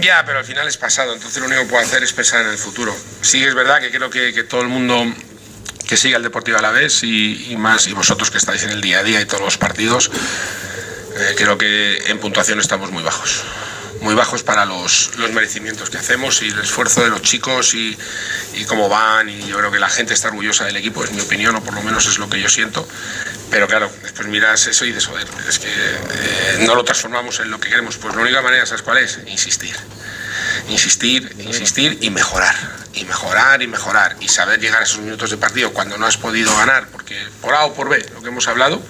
Ya, 0.02 0.24
pero 0.26 0.39
al 0.39 0.45
final 0.45 0.67
es 0.67 0.78
pasado, 0.78 1.13
entonces 1.13 1.39
lo 1.41 1.48
único 1.48 1.62
que 1.63 1.67
puedo 1.67 1.84
hacer 1.84 2.04
es 2.04 2.13
pensar 2.13 2.41
en 2.41 2.50
el 2.50 2.58
futuro. 2.58 2.93
Sí, 3.22 3.43
es 3.43 3.54
verdad 3.54 3.80
que 3.82 3.91
creo 3.91 4.10
que, 4.10 4.34
que 4.34 4.43
todo 4.43 4.62
el 4.62 4.69
mundo 4.69 4.95
que 5.88 5.98
siga 5.98 6.17
el 6.17 6.24
Deportivo 6.24 6.58
a 6.58 6.62
la 6.62 6.72
vez 6.72 7.04
y, 7.04 7.52
y 7.52 7.58
más, 7.58 7.88
y 7.88 7.93
vosotros 7.93 8.32
que 8.32 8.38
estáis 8.38 8.63
en 8.63 8.69
el 8.69 8.80
día 8.80 9.00
a 9.00 9.04
día 9.04 9.19
y 9.19 9.26
todos 9.26 9.41
los 9.41 9.58
partidos, 9.58 10.10
eh, 11.17 11.34
creo 11.36 11.58
que 11.58 11.98
en 12.08 12.19
puntuación 12.19 12.60
estamos 12.60 12.91
muy 12.91 13.04
bajos. 13.04 13.43
Muy 14.01 14.15
bajos 14.15 14.43
para 14.43 14.65
los, 14.65 15.12
los 15.17 15.31
merecimientos 15.31 15.89
que 15.89 15.97
hacemos 15.97 16.41
y 16.41 16.47
el 16.47 16.59
esfuerzo 16.59 17.03
de 17.03 17.09
los 17.09 17.21
chicos 17.21 17.73
y, 17.73 17.97
y 18.53 18.63
cómo 18.65 18.88
van. 18.88 19.29
Y 19.29 19.45
yo 19.47 19.57
creo 19.57 19.71
que 19.71 19.79
la 19.79 19.89
gente 19.89 20.13
está 20.13 20.29
orgullosa 20.29 20.65
del 20.65 20.77
equipo, 20.77 21.03
es 21.03 21.12
mi 21.12 21.21
opinión, 21.21 21.55
o 21.55 21.63
por 21.63 21.73
lo 21.73 21.81
menos 21.81 22.07
es 22.07 22.17
lo 22.17 22.29
que 22.29 22.39
yo 22.39 22.49
siento. 22.49 22.88
Pero 23.51 23.67
claro, 23.67 23.91
después 24.03 24.27
miras 24.27 24.67
eso 24.67 24.85
y 24.85 24.89
dices, 24.89 25.07
joder, 25.07 25.27
es 25.47 25.59
que 25.59 25.67
eh, 25.67 26.65
no 26.65 26.75
lo 26.75 26.83
transformamos 26.83 27.39
en 27.39 27.49
lo 27.51 27.59
que 27.59 27.69
queremos. 27.69 27.97
Pues 27.97 28.15
la 28.15 28.21
única 28.21 28.41
manera, 28.41 28.65
¿sabes 28.65 28.83
cuál 28.83 28.99
es? 28.99 29.19
Insistir. 29.27 29.75
Insistir, 30.69 31.35
insistir 31.39 31.97
y 32.01 32.09
mejorar. 32.09 32.55
Y 32.93 33.05
mejorar 33.05 33.62
y 33.62 33.67
mejorar. 33.67 34.15
Y 34.19 34.29
saber 34.29 34.59
llegar 34.59 34.81
a 34.81 34.83
esos 34.83 34.99
minutos 34.99 35.31
de 35.31 35.38
partido 35.38 35.73
cuando 35.73 35.97
no 35.97 36.05
has 36.05 36.17
podido 36.17 36.55
ganar, 36.55 36.88
porque 36.89 37.17
por 37.41 37.53
A 37.53 37.65
o 37.65 37.73
por 37.73 37.89
B, 37.89 38.05
lo 38.13 38.21
que 38.21 38.29
hemos 38.29 38.47
hablado, 38.47 38.81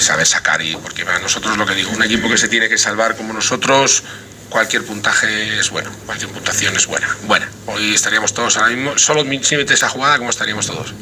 saber 0.00 0.26
sacar. 0.26 0.62
Y 0.62 0.76
porque 0.76 1.04
para 1.04 1.18
nosotros 1.18 1.56
lo 1.56 1.66
que 1.66 1.74
digo, 1.74 1.90
un 1.90 2.02
equipo 2.02 2.28
que 2.28 2.38
se 2.38 2.48
tiene 2.48 2.68
que 2.68 2.78
salvar 2.78 3.16
como 3.16 3.32
nosotros, 3.32 4.04
cualquier 4.48 4.84
puntaje 4.84 5.58
es 5.58 5.70
bueno, 5.70 5.90
cualquier 6.06 6.30
puntuación 6.30 6.76
es 6.76 6.86
buena. 6.86 7.08
Buena. 7.26 7.50
Hoy 7.66 7.94
estaríamos 7.94 8.34
todos 8.34 8.56
ahora 8.56 8.70
mismo, 8.70 8.98
solo 8.98 9.22
si 9.42 9.56
metes 9.56 9.76
esa 9.76 9.88
jugada, 9.88 10.18
como 10.18 10.30
estaríamos 10.30 10.66
todos? 10.66 10.94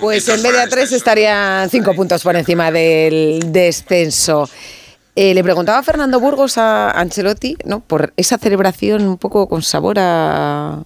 Pues 0.00 0.28
en 0.28 0.42
vez 0.42 0.52
de 0.52 0.60
a 0.60 0.68
tres 0.68 0.92
estarían 0.92 1.70
cinco 1.70 1.94
puntos 1.94 2.22
por 2.22 2.34
encima 2.34 2.70
del 2.70 3.40
descenso. 3.52 4.50
Eh, 5.14 5.34
le 5.34 5.42
preguntaba 5.42 5.78
a 5.78 5.82
Fernando 5.82 6.20
Burgos 6.20 6.58
a 6.58 6.90
Ancelotti, 6.90 7.56
¿no? 7.64 7.80
Por 7.80 8.12
esa 8.16 8.38
celebración 8.38 9.06
un 9.06 9.18
poco 9.18 9.48
con 9.48 9.62
sabor 9.62 9.98
a 9.98 10.82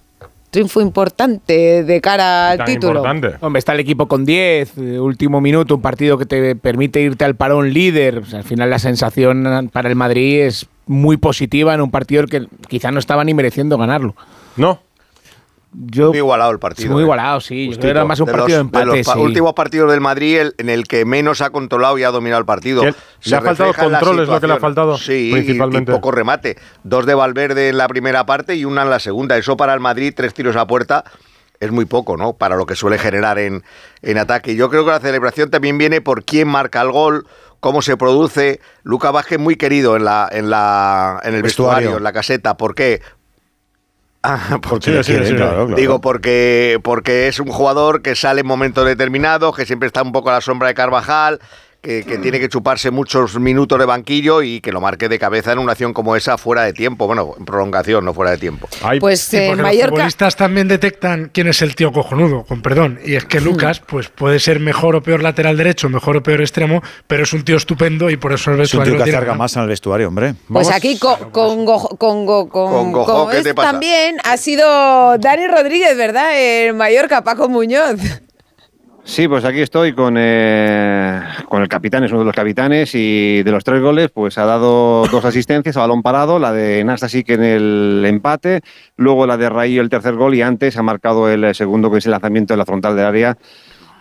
triunfo 0.53 0.81
importante 0.81 1.83
de 1.83 1.99
cara 1.99 2.51
al 2.51 2.63
título. 2.63 3.01
Hombre, 3.01 3.57
está 3.57 3.73
el 3.73 3.79
equipo 3.79 4.07
con 4.07 4.23
10, 4.23 4.77
eh, 4.77 4.99
último 4.99 5.41
minuto, 5.41 5.75
un 5.75 5.81
partido 5.81 6.17
que 6.17 6.27
te 6.27 6.55
permite 6.55 7.01
irte 7.01 7.25
al 7.25 7.35
parón 7.35 7.73
líder. 7.73 8.19
O 8.19 8.25
sea, 8.25 8.39
al 8.39 8.45
final 8.45 8.69
la 8.69 8.77
sensación 8.77 9.69
para 9.73 9.89
el 9.89 9.95
Madrid 9.95 10.41
es 10.41 10.67
muy 10.85 11.17
positiva 11.17 11.73
en 11.73 11.81
un 11.81 11.89
partido 11.89 12.25
que 12.27 12.47
quizá 12.69 12.91
no 12.91 12.99
estaba 12.99 13.23
ni 13.23 13.33
mereciendo 13.33 13.77
ganarlo. 13.79 14.15
No. 14.55 14.79
Yo, 15.75 16.09
muy 16.09 16.17
igualado 16.19 16.51
el 16.51 16.59
partido. 16.59 16.91
Muy 16.91 17.01
¿eh? 17.01 17.03
igualado, 17.05 17.41
sí. 17.41 17.65
Yo 17.65 17.69
Justito. 17.71 17.81
creo 17.81 17.93
que 17.93 17.97
era 17.99 18.05
más 18.05 18.19
un 18.19 18.25
De 18.27 18.31
partido 18.31 18.47
los- 18.47 18.57
de 18.57 18.61
empate. 18.61 18.85
los 18.85 19.05
pa- 19.07 19.13
sí. 19.13 19.19
últimos 19.19 19.53
partidos 19.53 19.91
del 19.91 20.01
Madrid 20.01 20.37
el- 20.37 20.55
en 20.59 20.69
el 20.69 20.83
que 20.87 21.03
menos 21.05 21.41
ha 21.41 21.49
controlado 21.49 21.97
y 21.97 22.03
ha 22.03 22.11
dominado 22.11 22.39
el 22.39 22.45
partido. 22.45 22.81
Que 22.83 22.93
le 23.29 23.35
ha 23.35 23.41
faltado 23.41 23.73
control, 23.73 24.19
es 24.21 24.29
lo 24.29 24.39
que 24.39 24.47
le 24.47 24.53
ha 24.53 24.59
faltado, 24.59 24.97
Sí, 24.97 25.29
y- 25.29 25.33
principalmente. 25.33 25.91
Y, 25.91 25.95
poco 25.95 26.11
remate. 26.11 26.57
Dos 26.83 27.05
de 27.05 27.15
Valverde 27.15 27.69
en 27.69 27.77
la 27.77 27.87
primera 27.87 28.25
parte 28.25 28.55
y 28.55 28.65
una 28.65 28.83
en 28.83 28.89
la 28.89 28.99
segunda. 28.99 29.37
Eso 29.37 29.57
para 29.57 29.73
el 29.73 29.79
Madrid, 29.79 30.13
tres 30.15 30.33
tiros 30.33 30.55
a 30.55 30.67
puerta. 30.67 31.03
Es 31.59 31.71
muy 31.71 31.85
poco, 31.85 32.17
¿no? 32.17 32.33
Para 32.33 32.55
lo 32.57 32.65
que 32.65 32.75
suele 32.75 32.97
generar 32.99 33.39
en, 33.39 33.63
en 34.01 34.17
ataque. 34.17 34.55
Yo 34.55 34.69
creo 34.69 34.83
que 34.85 34.91
la 34.91 34.99
celebración 34.99 35.49
también 35.49 35.77
viene 35.77 36.01
por 36.01 36.25
quién 36.25 36.47
marca 36.49 36.81
el 36.81 36.91
gol, 36.91 37.25
cómo 37.61 37.81
se 37.81 37.95
produce. 37.95 38.59
Luca 38.83 39.11
Vázquez 39.11 39.39
muy 39.39 39.55
querido 39.55 39.95
en 39.95 40.03
la 40.03 40.27
en 40.29 40.49
la 40.49 41.21
en 41.23 41.35
el 41.35 41.41
Vestuario. 41.41 41.75
vestuario, 41.77 41.97
en 41.97 42.03
la 42.03 42.11
caseta. 42.11 42.57
¿Por 42.57 42.75
qué? 42.75 43.01
Ah, 44.25 44.57
Porque 44.61 45.01
claro, 45.01 45.35
claro. 45.35 45.75
Digo, 45.75 45.99
porque, 45.99 46.79
porque 46.81 47.27
es 47.27 47.41
un 47.41 47.47
jugador 47.47 48.01
que 48.01 48.15
sale 48.15 48.39
en 48.41 48.47
momentos 48.47 48.85
determinados, 48.85 49.53
que 49.53 49.65
siempre 49.65 49.87
está 49.87 50.01
un 50.01 50.13
poco 50.13 50.29
a 50.29 50.33
la 50.33 50.41
sombra 50.41 50.69
de 50.69 50.73
Carvajal, 50.73 51.39
que, 51.83 52.03
que 52.05 52.17
tiene 52.17 52.39
que 52.39 52.47
chuparse 52.47 52.91
muchos 52.91 53.37
minutos 53.39 53.77
de 53.77 53.85
banquillo 53.85 54.41
y 54.41 54.61
que 54.61 54.71
lo 54.71 54.79
marque 54.79 55.09
de 55.09 55.19
cabeza 55.19 55.51
en 55.51 55.59
una 55.59 55.73
acción 55.73 55.91
como 55.93 56.15
esa 56.15 56.37
fuera 56.37 56.63
de 56.63 56.71
tiempo. 56.71 57.07
Bueno, 57.07 57.33
en 57.37 57.43
prolongación, 57.43 58.05
no 58.05 58.13
fuera 58.13 58.31
de 58.31 58.37
tiempo. 58.37 58.69
Pues 59.01 59.19
Sí, 59.19 59.35
eh, 59.37 59.53
los 59.55 59.69
futbolistas 59.69 60.35
también 60.37 60.69
detectan 60.69 61.29
quién 61.33 61.47
es 61.47 61.61
el 61.61 61.75
tío 61.75 61.91
cojonudo, 61.91 62.45
con 62.45 62.61
perdón. 62.61 62.99
Y 63.03 63.15
es 63.15 63.25
que 63.25 63.41
Lucas, 63.41 63.81
pues 63.81 64.07
puede 64.07 64.39
ser 64.39 64.61
mejor 64.61 64.95
o 64.95 65.03
peor 65.03 65.21
lateral 65.21 65.57
derecho, 65.57 65.89
mejor 65.89 66.15
o 66.15 66.23
peor 66.23 66.39
extremo, 66.39 66.81
pero 67.05 67.23
es 67.23 67.33
un 67.33 67.43
tío 67.43 67.57
estupendo 67.57 68.09
y 68.09 68.15
por 68.15 68.31
eso 68.31 68.51
el 68.51 68.61
Es 68.61 68.73
un 68.73 68.83
tío 68.85 69.03
que 69.03 69.11
ganado. 69.11 69.35
más 69.35 69.53
en 69.57 69.63
el 69.63 69.67
vestuario, 69.67 70.07
hombre. 70.07 70.35
Pues 70.47 70.71
aquí 70.71 70.97
con, 70.97 71.31
con, 71.31 71.65
Go- 71.65 71.97
con, 71.97 72.25
Go- 72.25 72.47
con, 72.47 72.71
Con 72.71 72.91
Gojo, 72.93 73.25
con 73.25 73.31
¿qué 73.31 73.41
te 73.43 73.53
pasa? 73.53 73.71
también 73.71 74.15
ha 74.23 74.37
sido 74.37 75.17
Dani 75.17 75.47
Rodríguez, 75.47 75.97
¿verdad? 75.97 76.31
En 76.39 76.77
Mallorca, 76.77 77.25
Paco 77.25 77.49
Muñoz. 77.49 77.99
Sí, 79.05 79.27
pues 79.27 79.43
aquí 79.43 79.59
estoy 79.59 79.93
con, 79.93 80.15
eh, 80.17 81.21
con 81.49 81.61
el 81.61 81.67
capitán, 81.67 82.05
es 82.05 82.11
uno 82.11 82.21
de 82.21 82.25
los 82.25 82.35
capitanes, 82.35 82.95
y 82.95 83.43
de 83.43 83.51
los 83.51 83.63
tres 83.65 83.81
goles, 83.81 84.09
pues 84.09 84.37
ha 84.37 84.45
dado 84.45 85.05
dos 85.07 85.25
asistencias 85.25 85.75
a 85.75 85.81
balón 85.81 86.01
parado, 86.01 86.39
la 86.39 86.53
de 86.53 86.83
Nastasic 86.85 87.29
en 87.31 87.43
el 87.43 88.03
empate, 88.07 88.61
luego 88.95 89.27
la 89.27 89.35
de 89.35 89.49
Raíl 89.49 89.79
el 89.79 89.89
tercer 89.89 90.15
gol, 90.15 90.35
y 90.35 90.41
antes 90.41 90.77
ha 90.77 90.83
marcado 90.83 91.29
el 91.29 91.53
segundo, 91.53 91.91
que 91.91 91.97
es 91.97 92.05
el 92.05 92.11
lanzamiento 92.11 92.53
de 92.53 92.57
la 92.57 92.65
frontal 92.65 92.95
del 92.95 93.05
área. 93.05 93.37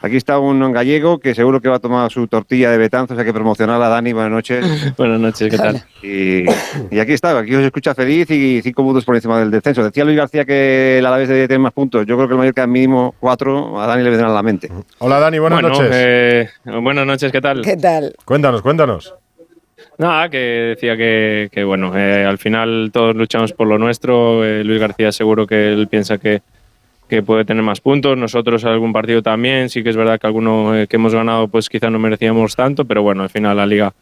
Aquí 0.05 0.17
está 0.17 0.41
un 0.41 0.73
gallego 0.73 1.19
que 1.21 1.33
seguro 1.33 1.61
que 1.61 1.69
va 1.69 1.77
a 1.77 1.79
tomar 1.79 2.11
su 2.11 2.27
tortilla 2.27 2.73
de 2.73 2.77
betanzos, 2.77 3.17
hay 3.17 3.25
que 3.25 3.33
promocionarla, 3.33 3.88
Dani, 3.88 4.12
buenas 4.12 4.33
noches. 4.33 4.95
Buenas 4.99 5.21
noches, 5.21 5.49
¿qué 5.49 5.57
tal? 5.57 5.81
Y, 6.03 6.45
y 6.91 6.99
aquí 6.99 7.12
está, 7.12 7.38
aquí 7.38 7.55
os 7.55 7.62
escucha 7.62 7.95
feliz 7.95 8.29
y 8.31 8.61
cinco 8.62 8.83
puntos 8.83 9.05
por 9.05 9.15
encima 9.15 9.38
del 9.38 9.53
descenso. 9.53 9.85
Decía 9.85 10.05
Luis 10.05 10.17
García 10.17 10.45
que 10.45 10.99
el 10.99 11.07
Alavés 11.07 11.29
debe 11.29 11.47
tener 11.47 11.61
más 11.61 11.73
puntos. 11.73 12.05
Yo 12.05 12.17
creo 12.17 12.27
que 12.27 12.35
el 12.35 12.38
Mallorca 12.38 12.67
mínimo 12.67 13.15
cuatro, 13.21 13.81
a 13.81 13.87
Dani 13.87 14.03
le 14.03 14.11
vendrán 14.11 14.31
a 14.33 14.35
la 14.35 14.43
mente. 14.43 14.69
Hola 14.99 15.21
Dani, 15.21 15.38
buenas 15.38 15.61
Bueno, 15.62 15.69
noches. 15.77 15.91
eh, 15.93 16.49
buenas 16.81 17.07
noches, 17.07 17.31
¿qué 17.31 17.41
tal? 17.41 17.62
¿Qué 17.62 17.77
tal? 17.77 18.12
Cuéntanos, 18.25 18.61
cuéntanos. 18.61 19.15
Nada, 19.99 20.29
que 20.29 20.38
decía 20.75 20.97
que, 20.97 21.49
que, 21.53 21.62
bueno, 21.62 21.97
eh, 21.97 22.25
al 22.25 22.38
final 22.38 22.91
todos 22.93 23.15
luchamos 23.15 23.53
por 23.53 23.69
lo 23.69 23.79
nuestro. 23.79 24.45
eh, 24.45 24.65
Luis 24.65 24.81
García 24.81 25.12
seguro 25.12 25.47
que 25.47 25.73
él 25.73 25.87
piensa 25.87 26.19
que, 26.19 26.43
que 27.12 27.22
puede 27.22 27.44
tener 27.44 27.62
más 27.62 27.83
puntos. 27.83 28.16
Nosotros 28.16 28.64
algún 28.64 28.90
partido 28.94 29.20
también. 29.22 29.68
Sí 29.68 29.83
que 29.83 29.90
es 29.90 29.96
verdad 29.96 30.18
que 30.18 30.27
alguno 30.27 30.75
eh, 30.75 30.87
que 30.87 30.96
hemos 30.96 31.14
ganado 31.14 31.46
pues 31.46 31.68
quizá 31.68 31.90
no 31.90 31.98
merecíamos 31.98 32.57
tanto, 32.57 32.87
pero 32.87 33.03
bueno, 33.03 33.22
al 33.22 33.29
final 33.29 33.55
la 33.59 33.66
liga 33.66 33.92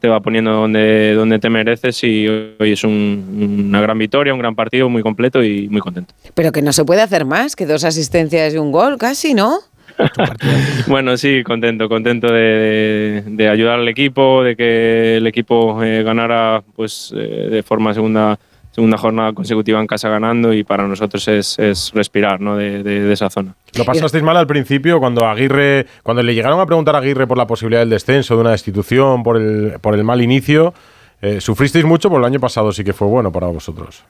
te 0.00 0.08
va 0.08 0.18
poniendo 0.18 0.50
donde, 0.50 1.14
donde 1.14 1.38
te 1.38 1.48
mereces 1.48 2.02
y 2.02 2.26
hoy 2.26 2.72
es 2.72 2.82
un- 2.82 3.66
una 3.68 3.80
gran 3.80 3.96
victoria, 3.98 4.34
un 4.34 4.40
gran 4.40 4.56
partido, 4.56 4.88
muy 4.88 5.00
completo 5.02 5.44
y 5.44 5.68
muy 5.68 5.80
contento. 5.80 6.12
Pero 6.34 6.50
que 6.50 6.60
no 6.60 6.72
se 6.72 6.84
puede 6.84 7.02
hacer 7.02 7.24
más 7.24 7.54
que 7.54 7.66
dos 7.66 7.84
asistencias 7.84 8.52
y 8.52 8.58
un 8.58 8.72
gol, 8.72 8.98
casi, 8.98 9.32
¿no? 9.32 9.58
Bueno, 10.88 11.16
sí, 11.16 11.42
contento, 11.44 11.88
contento 11.88 12.26
de, 12.32 12.42
de- 12.42 13.22
de 13.26 13.48
ayudar 13.48 13.78
al 13.78 13.88
equipo, 13.88 14.42
de 14.42 14.56
que 14.56 15.16
el 15.18 15.26
equipo 15.28 15.82
eh, 15.84 16.02
ganara 16.02 16.62
pues 16.74 17.14
eh, 17.16 17.48
de 17.50 17.62
forma 17.62 17.94
segunda 17.94 18.38
segunda 18.76 18.98
jornada 18.98 19.32
consecutiva 19.32 19.80
en 19.80 19.86
casa 19.86 20.10
ganando 20.10 20.52
y 20.52 20.62
para 20.62 20.86
nosotros 20.86 21.26
es, 21.28 21.58
es 21.58 21.92
respirar 21.94 22.42
¿no? 22.42 22.56
de, 22.58 22.82
de- 22.82 23.00
de 23.04 23.12
esa 23.14 23.30
zona. 23.30 23.54
Lo 23.74 23.86
pasasteis 23.86 24.22
mal 24.22 24.36
al 24.36 24.46
principio 24.46 24.98
cuando 25.00 25.24
Aguirre, 25.26 25.86
cuando 26.02 26.22
le 26.22 26.34
llegaron 26.34 26.60
a 26.60 26.66
preguntar 26.66 26.94
a 26.94 26.98
Aguirre 26.98 27.26
por 27.26 27.38
la 27.38 27.46
posibilidad 27.46 27.80
del 27.80 27.88
descenso, 27.90 28.34
de 28.34 28.42
una 28.42 28.50
destitución, 28.50 29.22
por 29.22 29.38
el, 29.38 29.78
por 29.80 29.94
el 29.94 30.04
mal 30.04 30.20
inicio. 30.20 30.74
eh, 31.22 31.40
¿Sufristeis 31.40 31.86
mucho? 31.86 32.10
Por 32.10 32.20
el 32.20 32.26
año 32.26 32.38
pasado 32.38 32.70
sí 32.70 32.84
que 32.84 32.92
fue 32.92 33.08
bueno 33.08 33.32
para 33.32 33.46
vosotros. 33.46 34.04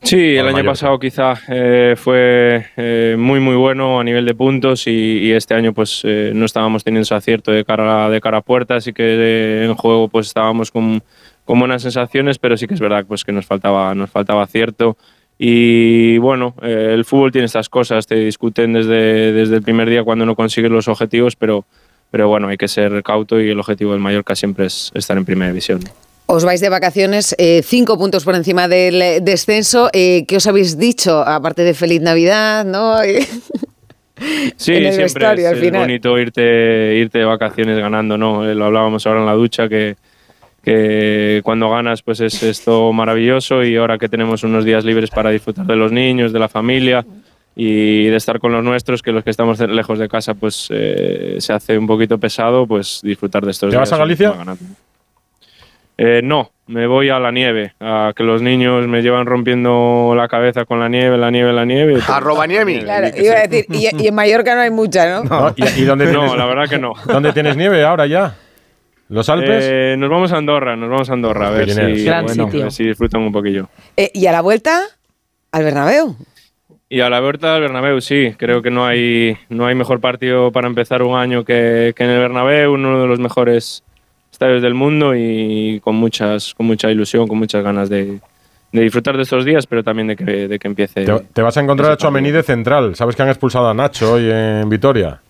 Sí, 0.00 0.36
el 0.36 0.46
año 0.46 0.52
Mallorca. 0.58 0.70
pasado 0.70 0.98
quizá 1.00 1.34
eh, 1.48 1.94
fue 1.98 2.66
eh, 2.76 3.16
muy 3.18 3.40
muy 3.40 3.56
bueno 3.56 3.98
a 4.00 4.04
nivel 4.04 4.24
de 4.26 4.32
puntos 4.34 4.86
y, 4.86 4.90
y 4.90 5.32
este 5.32 5.54
año 5.54 5.72
pues 5.72 6.02
eh, 6.04 6.30
no 6.34 6.44
estábamos 6.46 6.84
teniendo 6.84 7.02
ese 7.02 7.14
acierto 7.16 7.50
de 7.50 7.64
cara 7.64 8.08
de 8.08 8.20
cara 8.20 8.38
a 8.38 8.40
puerta, 8.42 8.76
así 8.76 8.92
que 8.92 9.64
en 9.64 9.74
juego 9.74 10.06
pues 10.08 10.28
estábamos 10.28 10.70
con, 10.70 11.02
con 11.48 11.58
buenas 11.58 11.80
sensaciones, 11.80 12.38
pero 12.38 12.58
sí 12.58 12.66
que 12.66 12.74
es 12.74 12.80
verdad 12.80 13.06
pues 13.08 13.24
que 13.24 13.32
nos 13.32 13.46
faltaba 13.46 13.94
nos 13.94 14.10
faltaba 14.10 14.42
acierto 14.42 14.98
y 15.38 16.18
bueno, 16.18 16.54
eh, 16.60 16.90
el 16.92 17.06
fútbol 17.06 17.32
tiene 17.32 17.46
estas 17.46 17.70
cosas, 17.70 18.06
te 18.06 18.16
discuten 18.16 18.74
desde, 18.74 19.32
desde 19.32 19.56
el 19.56 19.62
primer 19.62 19.88
día 19.88 20.04
cuando 20.04 20.26
no 20.26 20.36
consigues 20.36 20.70
los 20.70 20.88
objetivos, 20.88 21.36
pero 21.36 21.64
pero 22.10 22.28
bueno, 22.28 22.48
hay 22.48 22.58
que 22.58 22.68
ser 22.68 23.02
cauto 23.02 23.40
y 23.40 23.48
el 23.48 23.58
objetivo 23.58 23.92
del 23.92 24.00
Mallorca 24.00 24.34
siempre 24.34 24.66
es 24.66 24.90
estar 24.94 25.16
en 25.16 25.24
primera 25.24 25.48
división. 25.50 25.80
Os 26.26 26.44
vais 26.44 26.60
de 26.60 26.68
vacaciones, 26.68 27.34
eh, 27.38 27.62
cinco 27.64 27.96
puntos 27.96 28.24
por 28.24 28.34
encima 28.34 28.68
del 28.68 29.00
eh, 29.00 29.20
descenso. 29.22 29.88
Eh, 29.94 30.26
¿Qué 30.28 30.36
os 30.36 30.46
habéis 30.46 30.76
dicho? 30.76 31.20
Aparte 31.26 31.62
de 31.62 31.72
feliz 31.72 32.02
Navidad, 32.02 32.66
¿no? 32.66 32.96
Sí, 34.56 34.72
en 34.72 34.78
el 34.86 34.92
siempre 34.94 35.04
vestuario, 35.04 35.46
es, 35.46 35.52
al 35.52 35.58
es 35.58 35.64
final. 35.64 35.80
bonito 35.82 36.18
irte, 36.18 36.96
irte 36.96 37.18
de 37.18 37.24
vacaciones 37.24 37.78
ganando, 37.78 38.18
¿no? 38.18 38.48
Eh, 38.48 38.54
Lo 38.54 38.66
hablábamos 38.66 39.06
ahora 39.06 39.20
en 39.20 39.26
la 39.26 39.34
ducha, 39.34 39.68
que, 39.68 39.96
que 40.68 41.40
cuando 41.42 41.70
ganas 41.70 42.02
pues 42.02 42.20
es 42.20 42.42
esto 42.42 42.92
maravilloso 42.92 43.64
y 43.64 43.76
ahora 43.76 43.96
que 43.96 44.08
tenemos 44.08 44.44
unos 44.44 44.64
días 44.66 44.84
libres 44.84 45.08
para 45.08 45.30
disfrutar 45.30 45.64
de 45.64 45.76
los 45.76 45.92
niños, 45.92 46.30
de 46.32 46.38
la 46.38 46.48
familia 46.48 47.06
y 47.56 48.04
de 48.04 48.16
estar 48.16 48.38
con 48.38 48.52
los 48.52 48.62
nuestros, 48.62 49.02
que 49.02 49.10
los 49.10 49.24
que 49.24 49.30
estamos 49.30 49.58
lejos 49.60 49.98
de 49.98 50.08
casa 50.08 50.34
pues 50.34 50.68
eh, 50.70 51.36
se 51.38 51.52
hace 51.54 51.78
un 51.78 51.86
poquito 51.86 52.18
pesado, 52.18 52.66
pues 52.66 53.00
disfrutar 53.02 53.44
de 53.44 53.52
estos 53.52 53.70
¿Te 53.70 53.76
días. 53.76 53.88
vas 53.90 53.92
a 53.92 53.96
Galicia? 53.96 54.34
Eh, 55.96 56.20
no, 56.22 56.52
me 56.66 56.86
voy 56.86 57.08
a 57.08 57.18
la 57.18 57.32
nieve, 57.32 57.72
a 57.80 58.12
que 58.14 58.22
los 58.22 58.42
niños 58.42 58.86
me 58.86 59.00
llevan 59.02 59.26
rompiendo 59.26 60.12
la 60.14 60.28
cabeza 60.28 60.66
con 60.66 60.78
la 60.78 60.88
nieve, 60.88 61.16
la 61.16 61.30
nieve, 61.30 61.52
la 61.52 61.64
nieve. 61.64 61.98
Arroba 62.06 62.46
Niemi. 62.46 62.80
Claro, 62.80 63.08
iba 63.16 63.34
a 63.34 63.46
decir, 63.46 63.66
y, 63.70 64.02
y 64.04 64.06
en 64.06 64.14
Mallorca 64.14 64.54
no 64.54 64.60
hay 64.60 64.70
mucha, 64.70 65.08
¿no? 65.08 65.24
¿No? 65.24 65.54
¿Y, 65.56 65.80
y 65.80 65.84
dónde 65.84 66.12
No, 66.12 66.36
la 66.36 66.46
verdad 66.46 66.68
que 66.68 66.78
no. 66.78 66.92
¿Dónde 67.06 67.32
tienes 67.32 67.56
nieve 67.56 67.82
ahora 67.82 68.06
ya? 68.06 68.36
¿Los 69.08 69.28
Alpes? 69.28 69.64
Eh, 69.66 69.96
nos 69.98 70.10
vamos 70.10 70.32
a 70.32 70.36
Andorra, 70.36 70.76
nos 70.76 70.90
vamos 70.90 71.08
a 71.08 71.12
Andorra 71.14 71.48
a 71.48 71.50
ver, 71.50 71.70
si, 71.70 72.04
Gran 72.04 72.26
bueno, 72.26 72.44
sitio. 72.44 72.60
a 72.60 72.62
ver 72.64 72.72
si 72.72 72.84
disfrutan 72.84 73.22
un 73.22 73.32
poquillo. 73.32 73.68
Eh, 73.96 74.10
¿Y 74.12 74.26
a 74.26 74.32
la 74.32 74.42
vuelta? 74.42 74.82
Al 75.50 75.64
Bernabéu. 75.64 76.14
Y 76.90 77.00
a 77.00 77.10
la 77.10 77.20
vuelta 77.20 77.52
del 77.54 77.62
Bernabéu, 77.62 78.00
sí, 78.00 78.34
creo 78.36 78.62
que 78.62 78.70
no 78.70 78.86
hay, 78.86 79.36
no 79.48 79.66
hay 79.66 79.74
mejor 79.74 80.00
partido 80.00 80.52
para 80.52 80.68
empezar 80.68 81.02
un 81.02 81.18
año 81.18 81.44
que, 81.44 81.92
que 81.96 82.04
en 82.04 82.10
el 82.10 82.18
Bernabéu, 82.20 82.72
uno 82.72 83.00
de 83.00 83.06
los 83.06 83.18
mejores 83.18 83.82
estadios 84.32 84.62
del 84.62 84.74
mundo 84.74 85.14
y 85.14 85.80
con, 85.80 85.96
muchas, 85.96 86.54
con 86.54 86.66
mucha 86.66 86.90
ilusión, 86.90 87.26
con 87.28 87.38
muchas 87.38 87.62
ganas 87.62 87.88
de, 87.90 88.20
de 88.72 88.82
disfrutar 88.82 89.16
de 89.16 89.22
estos 89.22 89.44
días, 89.44 89.66
pero 89.66 89.82
también 89.82 90.08
de 90.08 90.16
que, 90.16 90.24
de 90.48 90.58
que 90.58 90.68
empiece. 90.68 91.04
Te, 91.04 91.18
te 91.32 91.42
vas 91.42 91.56
a 91.56 91.60
encontrar 91.60 91.92
a 91.92 91.96
Chouameni 91.96 92.30
de 92.30 92.42
central. 92.42 92.94
¿Sabes 92.94 93.16
que 93.16 93.22
han 93.22 93.28
expulsado 93.28 93.68
a 93.68 93.74
Nacho 93.74 94.14
hoy 94.14 94.30
en 94.30 94.68
Vitoria? 94.68 95.20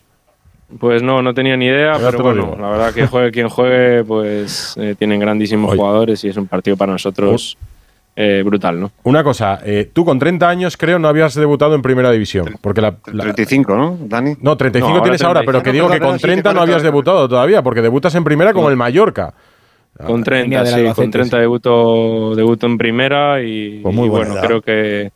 Pues 0.79 1.03
no, 1.03 1.23
no 1.23 1.33
tenía 1.33 1.57
ni 1.57 1.67
idea, 1.67 1.95
pero 1.99 2.19
lo 2.19 2.25
bueno, 2.25 2.57
la 2.61 2.69
verdad 2.71 2.93
que 2.93 3.07
juegue 3.07 3.31
quien 3.31 3.49
juegue, 3.49 4.05
pues 4.05 4.75
eh, 4.79 4.95
tienen 4.99 5.19
grandísimos 5.19 5.75
jugadores 5.75 6.23
y 6.25 6.29
es 6.29 6.37
un 6.37 6.47
partido 6.47 6.77
para 6.77 6.93
nosotros 6.93 7.57
eh, 8.15 8.43
brutal, 8.45 8.79
¿no? 8.79 8.91
Una 9.05 9.25
cosa, 9.25 9.61
eh, 9.65 9.89
tú 9.93 10.05
con 10.05 10.19
30 10.19 10.47
años 10.49 10.77
creo 10.77 10.99
no 10.99 11.09
habías 11.09 11.35
debutado 11.35 11.75
en 11.75 11.81
primera 11.81 12.11
división. 12.11 12.57
Porque 12.61 12.81
la, 12.83 12.97
la- 13.07 13.23
35, 13.25 13.77
¿no, 13.77 13.97
Dani? 14.01 14.35
No, 14.43 14.57
35 14.57 14.89
No, 14.89 14.95
ahora 14.97 15.03
tienes 15.05 15.23
ahora, 15.23 15.41
pero 15.47 15.59
que 15.61 15.71
35. 15.71 15.73
digo 15.73 15.89
que 15.91 16.01
con 16.07 16.19
sí, 16.19 16.23
30 16.23 16.53
no 16.53 16.61
habías 16.61 16.83
debutado 16.83 17.29
todavía, 17.29 17.63
porque 17.63 17.81
debutas 17.81 18.15
en 18.17 18.25
primera 18.25 18.53
con 18.53 18.69
el 18.71 18.77
Mallorca. 18.77 19.33
Con 20.07 20.23
30, 20.23 20.43
Venía 20.45 20.59
del 20.63 20.69
sí, 20.69 20.75
Albacete, 20.81 20.95
con 21.03 21.11
30 21.11 21.37
sí. 21.37 21.41
debuto, 21.41 22.35
debuto 22.37 22.67
en 22.67 22.79
primera 22.79 23.43
y, 23.43 23.81
Pues 23.83 23.95
muy 23.95 24.07
y 24.07 24.09
buena 24.11 24.27
bueno, 24.27 24.41
edad. 24.41 24.47
creo 24.47 24.63
que, 24.63 25.11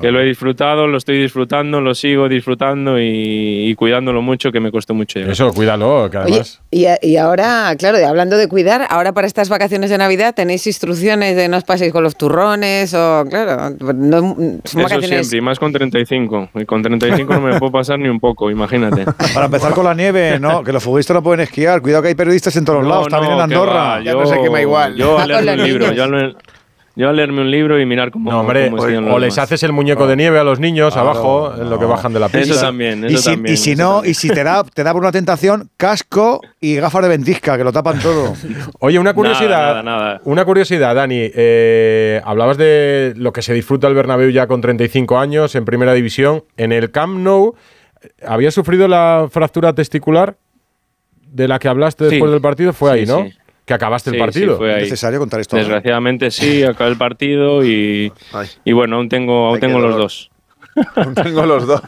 que 0.00 0.10
lo 0.10 0.20
he 0.20 0.24
disfrutado, 0.24 0.86
lo 0.86 0.96
estoy 0.98 1.20
disfrutando, 1.20 1.80
lo 1.80 1.94
sigo 1.94 2.28
disfrutando 2.28 2.98
y, 2.98 3.68
y 3.68 3.74
cuidándolo 3.74 4.22
mucho, 4.22 4.50
que 4.50 4.60
me 4.60 4.70
costó 4.70 4.94
mucho 4.94 5.18
llegar. 5.18 5.32
Eso, 5.32 5.52
cuídalo, 5.52 6.08
que 6.10 6.18
Oye, 6.18 6.26
además... 6.30 6.60
y, 7.02 7.16
ahora, 7.16 7.74
claro, 7.78 7.98
hablando 8.06 8.36
de 8.36 8.48
cuidar, 8.48 8.86
ahora 8.88 9.12
para 9.12 9.26
estas 9.26 9.48
vacaciones 9.48 9.90
de 9.90 9.98
Navidad 9.98 10.34
tenéis 10.34 10.66
instrucciones 10.66 11.36
de 11.36 11.48
no 11.48 11.56
os 11.58 11.64
paséis 11.64 11.92
con 11.92 12.02
los 12.02 12.16
turrones 12.16 12.94
o, 12.94 13.24
claro, 13.28 13.70
no, 13.94 14.20
son 14.20 14.60
Eso 14.64 14.78
vacaciones... 14.78 15.08
siempre, 15.28 15.38
y 15.38 15.40
más 15.40 15.58
con 15.58 15.72
35. 15.72 16.50
Y 16.54 16.64
con 16.64 16.82
35 16.82 17.34
no 17.34 17.40
me 17.40 17.58
puedo 17.58 17.72
pasar 17.72 17.98
ni 17.98 18.08
un 18.08 18.20
poco, 18.20 18.50
imagínate. 18.50 19.04
Para 19.34 19.46
empezar 19.46 19.72
con 19.72 19.84
la 19.84 19.94
nieve, 19.94 20.38
no, 20.40 20.62
que 20.64 20.72
los 20.72 20.82
futbolistas 20.82 21.14
no 21.14 21.22
pueden 21.22 21.40
esquiar. 21.40 21.82
Cuidado 21.82 22.02
que 22.02 22.08
hay 22.08 22.14
periodistas 22.14 22.56
en 22.56 22.64
todos 22.64 22.82
No, 22.82 22.88
lados, 22.88 23.08
también 23.08 23.32
no, 23.36 23.42
en 23.44 23.48
que 23.50 23.54
Yo- 24.04 24.24
Yo 24.96 25.14
Va 25.14 25.22
al 25.22 25.28
leer 25.28 25.38
con 25.38 25.46
los 25.46 25.58
un 25.58 25.64
libro, 25.64 25.92
yo 25.92 26.06
leer- 26.06 26.36
Yo 26.96 27.08
a 27.08 27.12
leerme 27.12 27.42
un 27.42 27.50
libro 27.52 27.78
y 27.80 27.86
mirar 27.86 28.10
cómo, 28.10 28.28
No, 28.28 28.40
hombre, 28.40 28.70
cómo 28.70 28.82
o, 28.82 29.18
les 29.20 29.32
demás. 29.34 29.38
haces 29.38 29.62
el 29.62 29.72
muñeco 29.72 30.08
de 30.08 30.16
nieve 30.16 30.36
a 30.40 30.42
los 30.42 30.58
niños 30.58 30.94
Claro, 30.94 31.10
abajo, 31.10 31.54
en 31.56 31.70
lo 31.70 31.78
que 31.78 31.84
bajan 31.84 32.12
de 32.12 32.18
la 32.18 32.28
pista. 32.28 32.54
Eso 32.54 32.60
también, 32.60 33.04
y, 33.04 33.14
eso 33.14 33.18
si, 33.18 33.30
también. 33.30 33.54
y 33.54 33.56
si 33.56 33.70
eso 33.72 33.82
no, 33.84 33.92
también. 33.94 34.10
y 34.10 34.14
si 34.14 34.28
te 34.30 34.42
da, 34.42 34.64
te 34.64 34.82
da 34.82 34.92
por 34.92 35.02
una 35.02 35.12
tentación, 35.12 35.70
casco 35.76 36.40
y 36.60 36.74
gafas 36.74 37.02
de 37.02 37.08
ventisca, 37.08 37.56
que 37.56 37.62
lo 37.62 37.72
tapan 37.72 38.00
todo. 38.00 38.34
Oye, 38.80 38.98
una 38.98 39.14
curiosidad. 39.14 39.48
Nada, 39.76 39.82
nada, 39.84 39.98
nada. 40.06 40.20
Una 40.24 40.44
curiosidad, 40.44 40.96
Dani. 40.96 41.20
eh, 41.22 42.20
hablabas 42.24 42.56
de 42.58 43.14
lo 43.16 43.32
que 43.32 43.42
se 43.42 43.54
disfruta 43.54 43.86
el 43.86 43.94
Bernabéu 43.94 44.30
ya 44.30 44.48
con 44.48 44.60
35 44.60 45.18
años 45.20 45.54
en 45.54 45.64
primera 45.64 45.92
división. 45.94 46.42
En 46.56 46.72
el 46.72 46.90
Camp 46.90 47.16
Nou, 47.20 47.54
¿había 48.26 48.50
sufrido 48.50 48.88
la 48.88 49.28
fractura 49.30 49.72
testicular 49.72 50.34
de 51.30 51.46
la 51.46 51.60
que 51.60 51.68
hablaste 51.68 52.06
Sí. 52.06 52.10
después 52.16 52.32
del 52.32 52.40
partido? 52.40 52.72
Fue 52.72 52.92
Sí, 52.92 52.98
ahí, 52.98 53.06
¿no? 53.06 53.22
sí. 53.22 53.34
Que 53.68 53.74
acabaste 53.74 54.10
Sí, 54.10 54.16
el 54.16 54.20
partido. 54.22 54.54
sí, 54.54 54.58
fue 54.58 54.74
ahí. 54.74 54.82
necesario 54.84 55.18
contar 55.20 55.38
esto. 55.40 55.54
Desgraciadamente 55.56 56.30
sí, 56.30 56.64
acabé 56.64 56.90
el 56.90 56.96
partido 56.96 57.62
y, 57.64 58.10
y 58.64 58.72
bueno, 58.72 58.96
aún 58.96 59.08
tengo, 59.10 59.46
aún 59.48 59.60
tengo 59.60 59.78
los 59.78 59.94
dos. 59.96 60.30
Tengo 61.22 61.44
los 61.44 61.66
dos. 61.66 61.82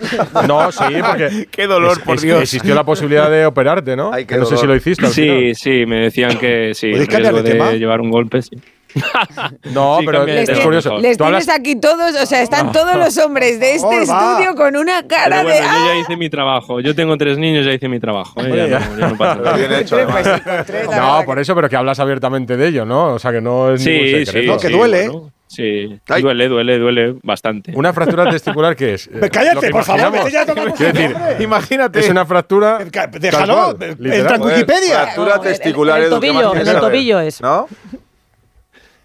No, 0.47 0.71
sí, 0.73 0.85
porque. 1.01 1.47
Qué 1.51 1.67
dolor, 1.67 1.93
es- 1.93 1.99
por 2.01 2.17
es- 2.17 2.23
Dios. 2.23 2.43
Existió 2.43 2.75
la 2.75 2.85
posibilidad 2.85 3.31
de 3.31 3.47
operarte, 3.47 3.97
¿no? 3.97 4.13
Ay, 4.13 4.27
no 4.29 4.45
sé 4.45 4.57
si 4.59 4.67
lo 4.67 4.75
hiciste 4.77 5.07
al 5.07 5.13
Sí, 5.13 5.23
final. 5.23 5.55
sí, 5.55 5.87
me 5.87 5.97
decían 6.01 6.37
que 6.39 6.73
sí, 6.75 6.91
¿Podéis 6.91 7.09
el 7.09 7.15
cambiar 7.15 7.33
riesgo 7.35 7.49
de 7.49 7.55
tema? 7.55 7.71
de 7.71 7.79
llevar 7.79 8.01
un 8.01 8.11
golpe, 8.11 8.43
sí. 8.43 8.51
No, 9.73 9.99
Sí, 10.01 10.07
pero 10.07 10.27
es 10.27 10.47
tema, 10.47 10.63
curioso. 10.63 10.99
Les 10.99 11.17
Tú 11.17 11.25
tienes 11.25 11.49
aquí 11.49 11.77
todos, 11.77 12.15
o 12.15 12.27
sea, 12.27 12.43
están 12.43 12.73
todos 12.73 12.97
los 12.97 13.17
hombres 13.19 13.61
de 13.61 13.75
este 13.77 13.87
va. 13.87 14.03
estudio 14.03 14.55
con 14.57 14.77
una 14.77 15.07
cara 15.07 15.43
bueno, 15.43 15.49
de. 15.51 15.57
yo 15.57 15.63
ya 15.65 15.93
¡Ah! 15.93 15.99
hice 16.01 16.17
mi 16.17 16.29
trabajo. 16.31 16.81
Yo 16.81 16.95
tengo 16.95 17.17
tres 17.17 17.39
niños, 17.39 17.65
ya 17.67 17.73
hice 17.73 17.89
mi 17.89 18.01
trabajo. 18.01 18.41
¿eh? 18.41 18.69
Ya 18.69 18.79
no, 18.81 18.99
ya 18.99 19.09
no 19.09 19.17
pasa 19.17 19.35
nada. 19.43 19.57
Bien 19.57 19.73
hecho, 19.73 19.97
sí, 19.97 20.83
No, 20.97 21.23
por 21.25 21.39
eso, 21.39 21.55
pero 21.55 21.69
que 21.69 21.77
hablas 21.77 22.01
abiertamente 22.01 22.57
de 22.57 22.69
ello, 22.69 22.85
¿no? 22.85 23.15
O 23.15 23.19
sea, 23.19 23.33
que 23.33 23.41
no 23.41 23.73
es 23.75 23.85
ningún 23.85 24.07
Sí, 24.07 24.15
sí, 24.21 24.27
secreto. 24.27 24.53
No, 24.53 24.59
que 24.59 24.67
sí, 24.69 24.73
duele. 24.73 25.09
bueno, 25.09 25.33
sí, 25.47 26.01
Ay. 26.09 26.23
duele, 26.23 26.49
duele, 26.49 26.79
duele 26.79 27.15
bastante. 27.23 27.73
Una 27.75 27.93
fractura 27.93 28.29
testicular, 28.31 28.75
¿qué 28.77 28.95
es? 28.95 29.07
Eh, 29.09 29.31
Cállate, 29.31 29.67
que 29.67 29.71
por 29.73 29.85
favor, 29.85 30.11
vete 30.13 30.31
ya 30.31 30.45
decir. 30.45 31.17
Imagínate. 31.41 32.01
es 32.01 32.09
una 32.09 32.25
fractura. 32.27 32.79
Déjalo, 33.19 33.71
entra 33.81 34.37
en 34.37 34.43
Wikipedia. 34.43 35.01
Fractura 35.03 35.41
testicular. 35.41 35.99
en 35.99 36.05
el 36.07 36.13
Edu, 36.13 36.21
¿qué 36.21 36.33
más 36.33 36.43
tobillo, 36.43 36.61
en 36.61 36.69
el 36.69 36.81
tobillo 36.81 37.21
es. 37.21 37.41
¿No? 37.41 37.67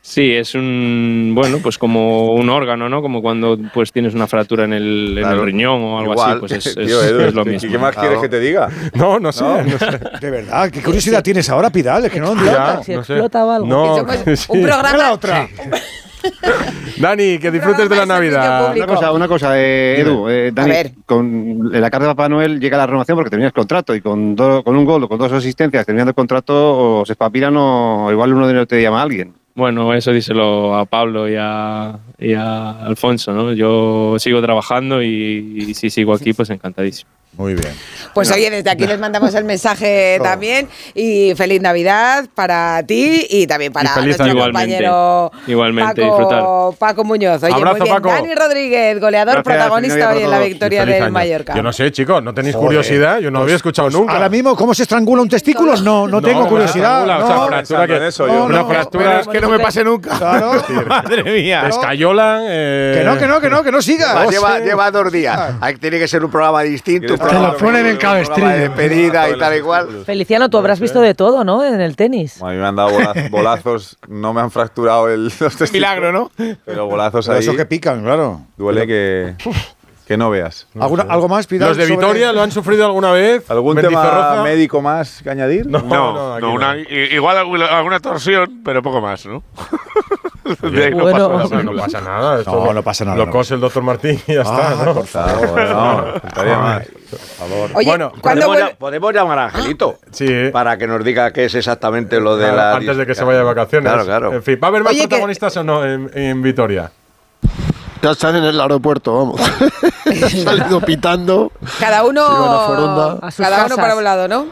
Sí, 0.08 0.34
es 0.34 0.54
un 0.54 1.32
bueno, 1.34 1.58
pues 1.64 1.80
como 1.80 2.36
un 2.36 2.48
órgano, 2.50 2.88
¿no? 2.88 3.02
Como 3.02 3.24
cuando 3.24 3.58
pues 3.74 3.92
tienes 3.92 4.14
una 4.14 4.28
fractura 4.28 4.66
en 4.66 4.74
el, 4.74 5.14
en 5.18 5.24
Claro. 5.24 5.40
el 5.40 5.46
riñón 5.48 5.82
o 5.82 5.98
algo 5.98 6.14
Igual. 6.14 6.30
así, 6.30 6.40
pues 6.42 6.52
es, 6.52 6.66
es- 6.68 6.76
Tío, 6.76 7.04
Edu, 7.04 7.22
es 7.22 7.34
lo 7.34 7.44
¿qué- 7.44 7.50
mismo. 7.50 7.72
¿Qué 7.72 7.78
más 7.80 7.96
quieres 7.96 8.20
que 8.20 8.30
te 8.30 8.40
diga? 8.40 8.70
No, 8.94 9.20
no 9.20 9.32
sé. 9.32 9.44
¿No? 9.44 9.64
no 9.64 9.80
sé. 9.80 10.00
De 10.22 10.30
verdad, 10.30 10.70
qué 10.70 10.84
curiosidad 10.84 11.24
tienes 11.24 11.50
ahora, 11.50 11.72
Pidal, 11.72 12.06
es 12.06 12.12
que 12.12 12.20
no 12.20 12.36
lo 12.36 12.46
Ya, 12.46 12.76
entiendo. 12.76 12.84
Si 12.84 12.94
no 12.94 13.04
sé. 13.04 13.14
explota 13.14 13.46
o 13.46 13.52
algo. 13.52 13.66
No, 13.68 13.96
somos 13.98 14.50
un 14.50 14.62
programa. 14.62 14.96
la 14.98 15.12
otra. 15.14 15.48
Dani, 16.98 17.40
que 17.40 17.50
disfrutes 17.52 17.90
de 17.90 17.96
la 17.96 18.06
Navidad. 18.06 18.76
Una 18.76 18.86
cosa, 18.88 19.12
una 19.12 19.28
cosa 19.28 19.60
eh, 19.60 20.02
Edu, 20.02 20.30
eh, 20.30 20.52
Dani, 20.54 20.70
ver. 20.70 20.92
con 21.08 21.26
en 21.74 21.82
la 21.82 21.90
carta 21.90 22.08
de 22.08 22.12
Papá 22.14 22.30
Noel 22.30 22.60
llega 22.60 22.78
la 22.78 22.86
renovación 22.86 23.18
porque 23.18 23.32
terminas 23.32 23.54
contrato 23.54 23.94
y 23.96 24.02
con, 24.02 24.36
do- 24.36 24.64
con 24.64 24.76
un 24.76 24.86
gol 24.86 25.04
o 25.04 25.08
con 25.10 25.18
dos 25.18 25.32
asistencias 25.32 25.84
terminando 25.86 26.10
el 26.12 26.16
contrato 26.16 27.00
o 27.00 27.06
se 27.06 27.14
espabilan 27.14 27.56
o 27.58 28.08
igual 28.12 28.34
uno 28.34 28.48
de 28.48 28.54
ellos 28.54 28.68
te 28.68 28.82
llama 28.82 29.00
a 29.00 29.04
alguien. 29.04 29.34
Bueno, 29.56 29.94
eso 29.94 30.12
díselo 30.12 30.76
a 30.76 30.86
Pablo 30.86 31.30
y 31.30 31.36
a, 31.40 31.98
y 32.20 32.34
a 32.34 32.72
Alfonso, 32.86 33.32
¿no? 33.34 33.54
Yo 33.54 34.16
sigo 34.20 34.42
trabajando 34.42 35.02
y, 35.02 35.66
y 35.70 35.74
si 35.74 35.90
sigo 35.90 36.14
aquí, 36.14 36.34
pues 36.34 36.50
encantadísimo. 36.50 37.10
Muy 37.38 37.54
bien. 37.54 37.74
Pues 38.14 38.32
oye, 38.32 38.50
desde 38.50 38.70
aquí 38.70 38.88
les 38.88 38.98
mandamos 38.98 39.34
el 39.36 39.44
mensaje 39.44 40.20
también 40.24 40.70
y 40.94 41.34
feliz 41.36 41.62
Navidad 41.62 42.26
para 42.34 42.82
ti 42.84 43.28
y 43.30 43.46
también 43.46 43.74
para 43.74 43.90
Y 43.90 43.94
feliz 43.94 44.18
nuestro 44.18 44.40
compañero 44.42 45.32
Igualmente, 45.48 46.02
Paco, 46.02 46.18
disfrutar. 46.18 46.44
Paco 46.80 47.04
Muñoz. 47.04 47.44
Oye, 47.44 47.54
Abrazo, 47.54 47.78
muy 47.78 47.84
bien. 47.84 47.96
Paco. 47.96 48.10
Dani 48.10 48.36
Rodríguez, 48.36 49.00
goleador, 49.02 49.36
Gracias, 49.44 49.54
protagonista 49.56 50.10
hoy 50.12 50.24
en 50.24 50.32
la 50.32 50.40
victoria 50.40 50.86
del 50.86 51.04
año. 51.04 51.12
Mallorca. 51.12 51.56
Yo 51.56 51.64
no 51.64 51.74
sé, 51.74 51.92
chicos, 51.92 52.24
¿no 52.24 52.34
tenéis 52.34 52.56
Joder, 52.56 52.68
curiosidad? 52.68 53.20
Yo 53.20 53.32
no 53.32 53.40
había 53.40 53.56
escuchado 53.56 53.90
nunca. 53.90 54.14
Ahora 54.14 54.30
mismo, 54.30 54.56
¿cómo 54.56 54.74
se 54.74 54.84
estrangula 54.84 55.22
un 55.22 55.30
testículo? 55.30 55.76
No, 55.78 56.08
no, 56.08 56.22
tengo 56.22 56.42
no, 56.44 56.48
curiosidad. 56.48 57.02
estrangula, 57.02 57.18
o 57.24 57.28
sea, 57.28 57.36
no. 57.36 57.48
fractura 57.48 57.88
que- 57.88 57.96
en 57.98 58.04
eso, 58.04 58.28
no, 58.28 58.34
yo. 58.34 58.44
Una 58.46 58.58
no, 58.60 58.68
fractura 58.68 59.04
Pero 59.06 59.20
es 59.20 59.28
que 59.28 59.42
no 59.42 59.50
me 59.50 59.60
pase 59.60 59.84
nunca. 59.84 60.18
Claro. 60.18 60.64
Madre 60.88 61.24
mía. 61.24 61.68
Escayolan. 61.68 62.44
eh, 62.48 62.94
Que 62.98 63.04
no, 63.04 63.18
que 63.18 63.28
no, 63.28 63.42
que 63.42 63.50
no, 63.50 63.64
que 63.64 63.72
no 63.72 63.82
siga. 63.82 64.24
No 64.24 64.30
lleva, 64.62 64.92
dos 64.92 65.12
días. 65.12 65.56
Ahí 65.60 65.76
tiene 65.76 66.00
que 66.00 66.08
ser 66.08 66.24
un 66.24 66.32
programa 66.32 66.62
distinto. 66.62 67.14
Te 67.30 67.40
lo 67.40 67.58
ponen 67.58 67.86
en 67.86 67.98
streaming. 67.98 68.54
despedida 68.60 69.30
y 69.30 69.38
tal 69.40 69.58
y 69.58 69.62
cual. 69.62 70.04
Feliciano, 70.06 70.50
tú 70.50 70.58
habrás 70.58 70.80
visto 70.80 71.02
de 71.02 71.14
todo, 71.16 71.44
¿no? 71.44 71.64
En 71.64 71.82
el 71.82 71.96
tenis. 71.96 72.42
A 72.42 72.48
mí 72.48 72.56
me 72.58 72.66
han 72.66 72.76
dado 72.76 72.90
bola- 72.92 73.14
bolazos, 73.32 73.98
no 74.08 74.34
me 74.34 74.42
han 74.42 74.52
fracturado 74.52 75.10
el, 75.10 75.26
los 75.40 75.40
testículos, 75.40 75.72
Milagro, 75.74 76.12
¿no? 76.12 76.32
Pero 76.66 76.86
bolazos 76.88 77.26
Pero 77.26 77.38
ahí 77.38 77.44
Eso 77.44 77.56
que 77.56 77.66
pican, 77.66 78.04
claro. 78.04 78.42
duele 78.58 78.86
que, 78.88 79.36
que 80.08 80.18
no 80.18 80.30
veas. 80.30 80.68
¿Alguna- 80.80 81.04
¿Algo 81.10 81.28
más, 81.28 81.48
Pidal? 81.48 81.70
¿Los 81.70 81.78
de 81.78 81.84
sobre- 81.88 81.96
Vitoria 81.98 82.32
lo 82.34 82.42
han 82.42 82.52
sufrido 82.52 82.86
alguna 82.86 83.12
vez? 83.12 83.50
¿Algún 83.50 83.76
¿Mendizorroza? 83.76 84.32
tema 84.32 84.44
médico 84.44 84.82
más 84.82 85.22
que 85.24 85.30
añadir? 85.30 85.66
No, 85.68 85.80
No, 85.80 86.14
no, 86.14 86.34
aquí 86.36 86.46
no, 86.46 86.54
una- 86.54 86.78
i- 86.78 86.86
igual 87.14 87.38
alguna, 87.38 87.66
alguna 87.68 88.00
torsión, 88.00 88.62
pero 88.64 88.82
poco 88.84 89.02
más, 89.02 89.26
¿no? 89.26 89.44
De 90.62 90.86
ahí 90.86 90.92
no 90.94 91.04
Bueno. 91.04 91.30
pasa 91.32 91.50
pero 91.50 91.64
nada. 91.64 91.72
no 91.76 91.82
pasa 91.82 92.02
nada. 92.02 92.40
esto 92.40 92.52
No, 92.52 92.66
lo- 92.66 92.74
no 92.74 92.84
pasa 92.84 93.06
nada, 93.06 93.18
Lo 93.18 93.26
no. 93.26 93.32
cose 93.32 93.54
el 93.56 93.60
doctor 93.60 93.82
Martín 93.84 94.22
y 94.28 94.34
ya 94.36 94.42
Ah, 94.46 94.70
está, 94.74 94.86
¿no? 94.86 94.94
por 94.94 95.08
favor, 95.08 95.60
no, 95.60 96.06
más. 96.62 96.86
Por 97.10 97.20
favor. 97.20 97.70
Oye, 97.74 97.88
Bueno, 97.90 98.12
¿cuándo 98.22 98.46
Podemos, 98.46 98.48
vuelve- 98.48 98.70
ya- 98.72 98.76
podemos 98.78 99.14
llamar 99.14 99.40
a 99.40 99.46
Angelito 99.46 99.98
Sí. 100.12 100.50
para 100.54 100.78
que 100.78 100.86
nos 100.88 101.04
diga 101.04 101.32
qué 101.34 101.46
es 101.46 101.56
exactamente 101.56 102.20
lo 102.20 102.38
de 102.38 102.44
Claro, 102.46 102.58
la. 102.58 102.76
antes 102.76 102.98
de 102.98 103.06
que 103.08 103.16
se 103.16 103.24
vaya 103.24 103.40
de 103.40 103.44
vacaciones. 103.46 103.92
Claro, 103.92 104.06
claro. 104.06 104.34
En 104.34 104.44
fin, 104.44 104.60
¿va 104.64 104.68
a 104.68 104.70
haber 104.70 104.84
más 104.84 104.92
Oye, 104.92 105.02
que- 105.02 105.08
protagonistas 105.08 105.58
o 105.58 105.64
no 105.64 105.84
en, 105.84 106.12
en 106.14 106.42
Vitoria? 106.42 106.92
Ya 108.02 108.12
están 108.12 108.36
en 108.36 108.44
el 108.44 108.60
aeropuerto, 108.62 109.16
vamos. 109.18 109.42
Han 110.06 110.30
salido 110.30 110.80
pitando. 110.82 111.52
Cada 111.80 112.04
uno, 112.04 112.22
a 112.24 113.32
cada 113.36 113.66
uno 113.66 113.76
para 113.78 113.96
un 113.96 114.04
lado, 114.04 114.28
¿no? 114.28 114.46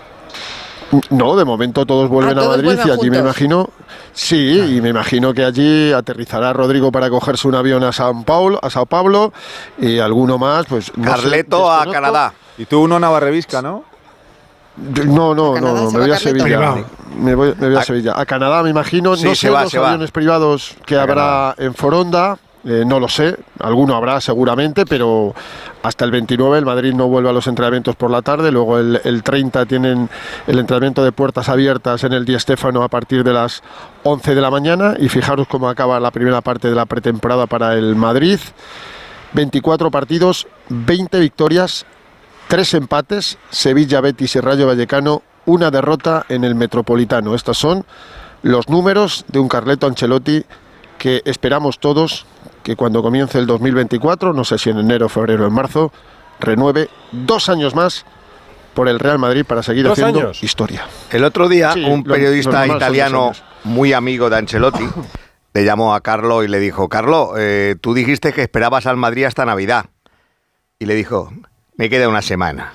No, 1.09 1.35
de 1.35 1.43
momento 1.45 1.85
todos 1.85 2.07
vuelven 2.09 2.37
Ah, 2.37 2.41
a 2.41 2.43
todos 2.43 2.57
Madrid 2.57 2.65
vuelven 2.75 2.87
y 2.87 2.91
allí 2.91 3.09
me 3.09 3.17
imagino. 3.19 3.69
Sí, 4.13 4.59
y 4.77 4.81
me 4.81 4.89
imagino 4.89 5.33
que 5.33 5.43
allí 5.43 5.91
aterrizará 5.91 6.53
Rodrigo 6.53 6.91
para 6.91 7.09
cogerse 7.09 7.47
un 7.47 7.55
avión 7.55 7.83
a 7.83 7.91
San 7.91 8.23
Paulo, 8.23 8.59
a 8.61 8.69
Sao 8.69 8.85
Paulo 8.85 9.33
y 9.79 9.99
alguno 9.99 10.37
más, 10.37 10.65
pues. 10.67 10.91
no 10.95 11.03
sé, 11.15 11.21
Carleto 11.21 11.71
a. 11.71 11.85
Canadá. 11.91 12.33
Y 12.57 12.65
tú 12.65 12.81
uno 12.83 12.99
Navarrevisca, 12.99 13.61
¿no? 13.61 13.85
No, 14.77 15.33
no, 15.35 15.51
¿A 15.51 15.55
Canadá 15.55 15.81
no, 15.81 15.91
me 15.91 15.99
voy 15.99 16.11
a? 16.11 16.17
Sevilla. 16.17 16.75
Me 17.17 17.35
voy, 17.35 17.53
me 17.59 17.67
voy 17.67 17.75
a 17.75 17.79
A- 17.79 17.83
Sevilla. 17.83 18.13
A 18.19 18.25
Canadá, 18.25 18.63
me 18.63 18.69
imagino. 18.69 19.15
Sí, 19.15 19.25
no 19.25 19.29
se 19.35 19.41
sé 19.41 19.49
va, 19.49 19.63
los 19.63 19.71
se 19.71 19.79
va. 19.79 19.87
aviones 19.89 20.11
privados 20.11 20.75
que 20.85 20.95
A 20.97 21.03
habrá 21.03 21.55
en 21.57 21.73
Foronda. 21.75 22.37
Eh, 22.65 22.83
no 22.85 22.99
lo 22.99 23.09
sé, 23.09 23.37
alguno 23.59 23.95
habrá 23.95 24.21
seguramente, 24.21 24.85
pero 24.85 25.35
hasta 25.81 26.05
el 26.05 26.11
29 26.11 26.59
el 26.59 26.65
Madrid 26.65 26.93
no 26.93 27.07
vuelve 27.07 27.29
a 27.29 27.33
los 27.33 27.47
entrenamientos 27.47 27.95
por 27.95 28.09
la 28.09 28.21
tarde, 28.21 28.51
luego 28.51 28.79
el, 28.79 29.01
el 29.03 29.21
30 29.21 29.65
tienen 29.65 30.09
el 30.47 30.59
entrenamiento 30.59 31.03
de 31.03 31.11
puertas 31.11 31.49
abiertas 31.49 32.03
en 32.05 32.13
el 32.13 32.23
Di 32.23 32.39
Stéfano 32.39 32.83
a 32.83 32.87
partir 32.87 33.23
de 33.23 33.33
las 33.33 33.63
11 34.03 34.33
de 34.33 34.41
la 34.41 34.49
mañana 34.49 34.95
y 34.97 35.09
fijaros 35.09 35.47
cómo 35.47 35.67
acaba 35.67 35.99
la 35.99 36.11
primera 36.11 36.41
parte 36.41 36.69
de 36.69 36.75
la 36.75 36.85
pretemporada 36.85 37.47
para 37.47 37.73
el 37.75 37.95
Madrid. 37.95 38.39
24 39.33 39.91
partidos, 39.91 40.47
20 40.69 41.19
victorias, 41.19 41.85
3 42.47 42.73
empates, 42.75 43.37
Sevilla, 43.49 43.99
Betis 43.99 44.35
y 44.35 44.39
Rayo 44.39 44.67
Vallecano, 44.67 45.23
una 45.45 45.71
derrota 45.71 46.25
en 46.29 46.43
el 46.43 46.55
Metropolitano. 46.55 47.35
Estos 47.35 47.57
son 47.57 47.85
los 48.41 48.69
números 48.69 49.25
de 49.27 49.39
un 49.39 49.49
Carleto 49.49 49.87
Ancelotti 49.87 50.45
que 50.97 51.21
esperamos 51.25 51.79
todos 51.79 52.25
que 52.63 52.75
cuando 52.75 53.01
comience 53.03 53.37
el 53.37 53.45
2024, 53.45 54.33
no 54.33 54.43
sé 54.43 54.57
si 54.57 54.69
en 54.69 54.79
enero, 54.79 55.09
febrero 55.09 55.43
o 55.43 55.47
en 55.47 55.53
marzo, 55.53 55.91
renueve 56.39 56.89
dos 57.11 57.49
años 57.49 57.75
más 57.75 58.05
por 58.73 58.87
el 58.89 58.99
Real 58.99 59.19
Madrid 59.19 59.45
para 59.45 59.61
seguir 59.61 59.83
¿Dos 59.83 59.93
haciendo 59.99 60.19
años? 60.21 60.43
historia. 60.43 60.85
El 61.11 61.23
otro 61.25 61.47
día, 61.49 61.73
Sí, 61.73 61.83
un 61.83 62.03
lo- 62.05 62.13
periodista 62.13 62.65
lo 62.65 62.75
italiano 62.75 63.31
muy 63.65 63.93
amigo 63.93 64.29
de 64.29 64.37
Ancelotti 64.37 64.83
le 65.53 65.63
llamó 65.65 65.93
a 65.93 66.01
Carlo 66.01 66.43
y 66.43 66.47
le 66.47 66.59
dijo: 66.59 66.89
Carlo, 66.89 67.33
eh, 67.37 67.75
tú 67.79 67.93
dijiste 67.93 68.33
que 68.33 68.41
esperabas 68.41 68.87
al 68.87 68.97
Madrid 68.97 69.25
hasta 69.25 69.45
Navidad. 69.45 69.85
Y 70.79 70.85
le 70.87 70.95
dijo: 70.95 71.31
Me 71.75 71.89
queda 71.89 72.07
una 72.07 72.21
semana. 72.21 72.71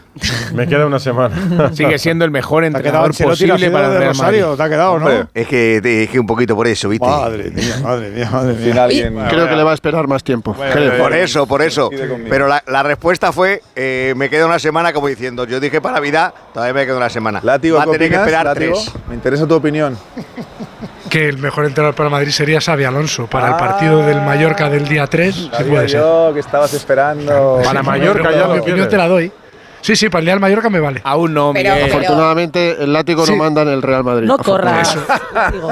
Me 0.52 0.66
queda 0.66 0.84
una 0.84 0.98
semana. 0.98 1.70
Sigue 1.72 1.98
siendo 1.98 2.24
el 2.24 2.32
mejor 2.32 2.64
Te 2.64 2.66
ha 2.66 2.70
quedado 2.82 3.06
entrenador 3.06 3.06
Ancelotti 3.10 3.46
la 3.46 3.54
posible 3.54 3.70
para 3.70 3.86
el 3.86 3.92
de 3.92 3.98
Real 4.00 4.16
Madrid. 4.16 4.40
Rosario, 4.40 4.56
te 4.56 4.62
ha 4.64 4.68
quedado, 4.68 4.92
Hombre, 4.94 5.18
¿no? 5.20 5.28
Es 5.34 5.46
que, 5.46 6.02
es 6.02 6.10
que 6.10 6.18
un 6.18 6.26
poquito 6.26 6.56
por 6.56 6.66
eso, 6.66 6.88
¿viste? 6.88 7.06
Madre 7.06 7.50
mía, 7.52 7.76
madre 7.82 8.10
mía, 8.10 8.28
madre 8.32 9.10
mía. 9.10 9.26
Creo 9.30 9.48
que 9.48 9.54
le 9.54 9.62
va 9.62 9.70
a 9.70 9.74
esperar 9.74 10.08
más 10.08 10.24
tiempo. 10.24 10.52
creo. 10.72 10.98
Por 10.98 11.12
eso, 11.14 11.46
por 11.46 11.62
eso. 11.62 11.90
Pero 12.28 12.48
la, 12.48 12.64
la 12.66 12.82
respuesta 12.82 13.30
fue: 13.30 13.62
eh, 13.76 14.14
Me 14.16 14.28
queda 14.28 14.46
una 14.46 14.58
semana, 14.58 14.92
como 14.92 15.06
diciendo, 15.06 15.44
yo 15.44 15.60
dije 15.60 15.80
para 15.80 15.94
Navidad, 15.94 16.34
todavía 16.52 16.74
me 16.74 16.84
queda 16.86 16.96
una 16.96 17.08
semana. 17.08 17.40
Látigo, 17.44 17.76
Va 17.76 17.84
a 17.84 17.86
¿qué 17.86 17.92
tener 17.92 18.08
que 18.10 18.16
opinas, 18.16 18.26
esperar 18.26 18.46
Látigo? 18.46 18.72
tres. 18.82 18.92
Me 19.08 19.14
interesa 19.14 19.46
tu 19.46 19.54
opinión. 19.54 19.96
Que 21.10 21.28
el 21.28 21.38
mejor 21.38 21.64
entrenador 21.66 21.94
para 21.94 22.08
Madrid 22.10 22.30
sería 22.30 22.60
Xavi 22.60 22.84
Alonso. 22.84 23.26
Para 23.26 23.48
el 23.48 23.56
partido 23.56 24.04
del 24.04 24.20
Mallorca 24.20 24.68
del 24.68 24.86
día 24.88 25.06
3, 25.06 25.34
se 25.34 25.50
Sabía 25.50 25.70
puede 25.72 25.88
ser. 25.88 26.00
yo 26.00 26.30
que 26.34 26.40
estabas 26.40 26.72
esperando. 26.74 27.60
Para 27.64 27.82
Mallorca 27.82 28.30
ya 28.32 28.46
Mi 28.48 28.56
lo 28.56 28.62
opinión 28.62 28.88
te 28.88 28.96
la 28.96 29.08
doy. 29.08 29.32
Sí, 29.80 29.94
sí, 29.94 30.08
para 30.08 30.20
el 30.20 30.26
Real 30.26 30.40
Mallorca 30.40 30.68
me 30.68 30.80
vale. 30.80 31.00
Aún 31.04 31.32
no, 31.32 31.52
Pero- 31.54 31.72
pero- 31.72 31.86
Afortunadamente, 31.86 32.82
el 32.82 32.92
látigo 32.92 33.24
Sí. 33.24 33.30
no 33.32 33.38
manda 33.38 33.62
en 33.62 33.68
el 33.68 33.80
Real 33.80 34.02
Madrid. 34.02 34.26
No 34.26 34.36
corras. 34.36 34.98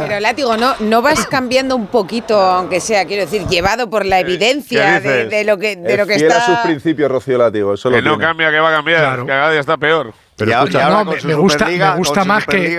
Pero 0.07 0.21
látigo, 0.21 0.57
¿no, 0.57 0.75
no 0.79 1.03
vas 1.03 1.27
cambiando 1.27 1.75
un 1.75 1.89
poquito, 1.89 2.41
aunque 2.41 2.81
sea, 2.81 3.05
quiero 3.05 3.23
decir, 3.25 3.47
llevado 3.49 3.91
por 3.91 4.07
la 4.07 4.21
evidencia 4.21 5.03
¿qué 5.03 5.27
de, 5.27 5.45
lo 5.45 5.59
que, 5.59 5.75
de 5.77 5.93
Es 5.93 5.99
lo 5.99 6.07
que 6.07 6.15
fiel 6.21 6.31
a 6.33 6.39
está. 6.39 6.47
sus 6.47 6.59
principios, 6.59 7.11
Rocío 7.11 7.37
Látigo. 7.37 7.75
Eso 7.75 7.91
Que 7.91 7.97
lo 8.01 8.11
no 8.13 8.17
tiene. 8.17 8.25
cambia, 8.29 8.51
que 8.53 8.61
va 8.61 8.69
a 8.71 8.77
cambiar. 8.77 9.01
Claro. 9.01 9.23
Que 9.27 9.33
cada 9.33 9.51
día 9.51 9.61
está 9.61 9.77
peor. 9.77 10.13
Y 10.39 10.53
ahora- 10.53 10.71
y 10.71 10.75
No, 10.75 10.81
ahora 10.81 11.05
me, 11.25 11.35
gusta, 11.35 11.67
me 11.67 11.97
gusta 11.97 12.25
más 12.25 12.47
que 12.47 12.79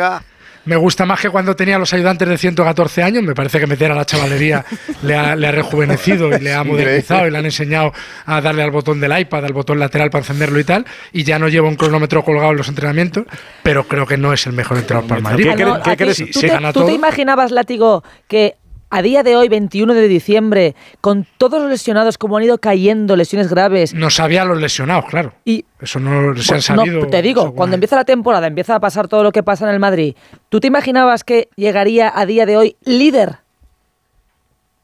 me 0.68 0.76
gusta 0.76 1.06
más 1.06 1.20
que 1.20 1.30
cuando 1.30 1.56
tenía 1.56 1.80
los 1.80 1.94
ayudantes 1.94 2.28
de 2.28 2.38
114 2.38 3.04
años. 3.04 3.24
Me 3.24 3.34
parece 3.34 3.60
que 3.60 3.68
meter 3.68 3.92
a 3.92 3.96
la 3.96 4.06
chavalería 4.06 4.66
le, 5.02 5.16
ha, 5.16 5.36
le 5.36 5.48
ha 5.48 5.52
rejuvenecido 5.52 6.30
y 6.30 6.40
le 6.40 6.54
ha 6.54 6.64
modernizado 6.64 7.28
y 7.28 7.32
le 7.32 7.38
han 7.38 7.46
enseñado 7.46 7.94
a 8.26 8.42
darle 8.42 8.64
al 8.64 8.72
botón 8.72 9.00
del 9.00 9.18
iPad, 9.18 9.46
al 9.46 9.54
botón 9.54 9.80
lateral 9.80 10.10
para 10.10 10.22
encenderlo 10.22 10.60
y 10.60 10.64
tal. 10.64 10.86
Y 11.12 11.24
ya 11.24 11.40
no 11.40 11.48
lleva 11.48 11.68
un 11.68 11.76
cronómetro 11.76 12.24
colgado 12.24 12.52
en 12.52 12.58
los 12.58 12.68
entrenamientos, 12.68 13.26
pero 13.64 13.88
creo 13.88 14.06
que 14.06 14.18
no 14.18 14.34
es 14.34 14.46
el 14.46 14.54
mejor 14.54 14.78
entrenador 14.78 15.08
para 15.08 15.18
el 15.18 15.24
Madrid. 15.24 15.48
¿Qué 15.56 15.98
qué 15.98 16.14
¿Tú, 16.32 16.40
te, 16.42 16.72
tú 16.74 16.86
te 16.86 16.94
imaginabas, 16.94 17.52
Látigo, 17.52 18.04
que 18.28 18.56
a 18.90 19.02
día 19.02 19.24
de 19.24 19.36
hoy, 19.36 19.50
21 19.50 19.94
de 19.94 20.08
diciembre, 20.08 20.76
con 21.02 21.28
todos 21.38 21.62
los 21.62 21.70
lesionados, 21.70 22.18
como 22.18 22.38
han 22.38 22.44
ido 22.44 22.58
cayendo, 22.58 23.16
lesiones 23.16 23.50
graves, 23.50 23.94
No 23.94 24.10
sabía 24.10 24.46
los 24.46 24.60
lesionados, 24.60 25.06
claro. 25.10 25.34
y 25.44 25.66
Eso 25.82 26.00
no 26.00 26.36
se 26.36 26.54
han 26.54 26.58
no, 26.78 26.86
sabido. 26.86 27.08
te 27.08 27.22
digo, 27.22 27.54
cuando 27.54 27.76
empieza 27.76 27.96
la 27.98 28.06
temporada, 28.06 28.48
empieza 28.48 28.76
a 28.76 28.80
pasar 28.80 29.08
todo 29.08 29.24
lo 29.24 29.32
que 29.32 29.44
pasa 29.44 29.68
en 29.68 29.74
el 29.74 29.80
Madrid, 29.80 30.16
¿tú 30.50 30.60
te 30.60 30.68
imaginabas 30.68 31.24
que 31.24 31.50
llegaría 31.56 32.12
a 32.16 32.26
día 32.26 32.46
de 32.46 32.58
hoy 32.58 32.76
líder? 32.86 33.40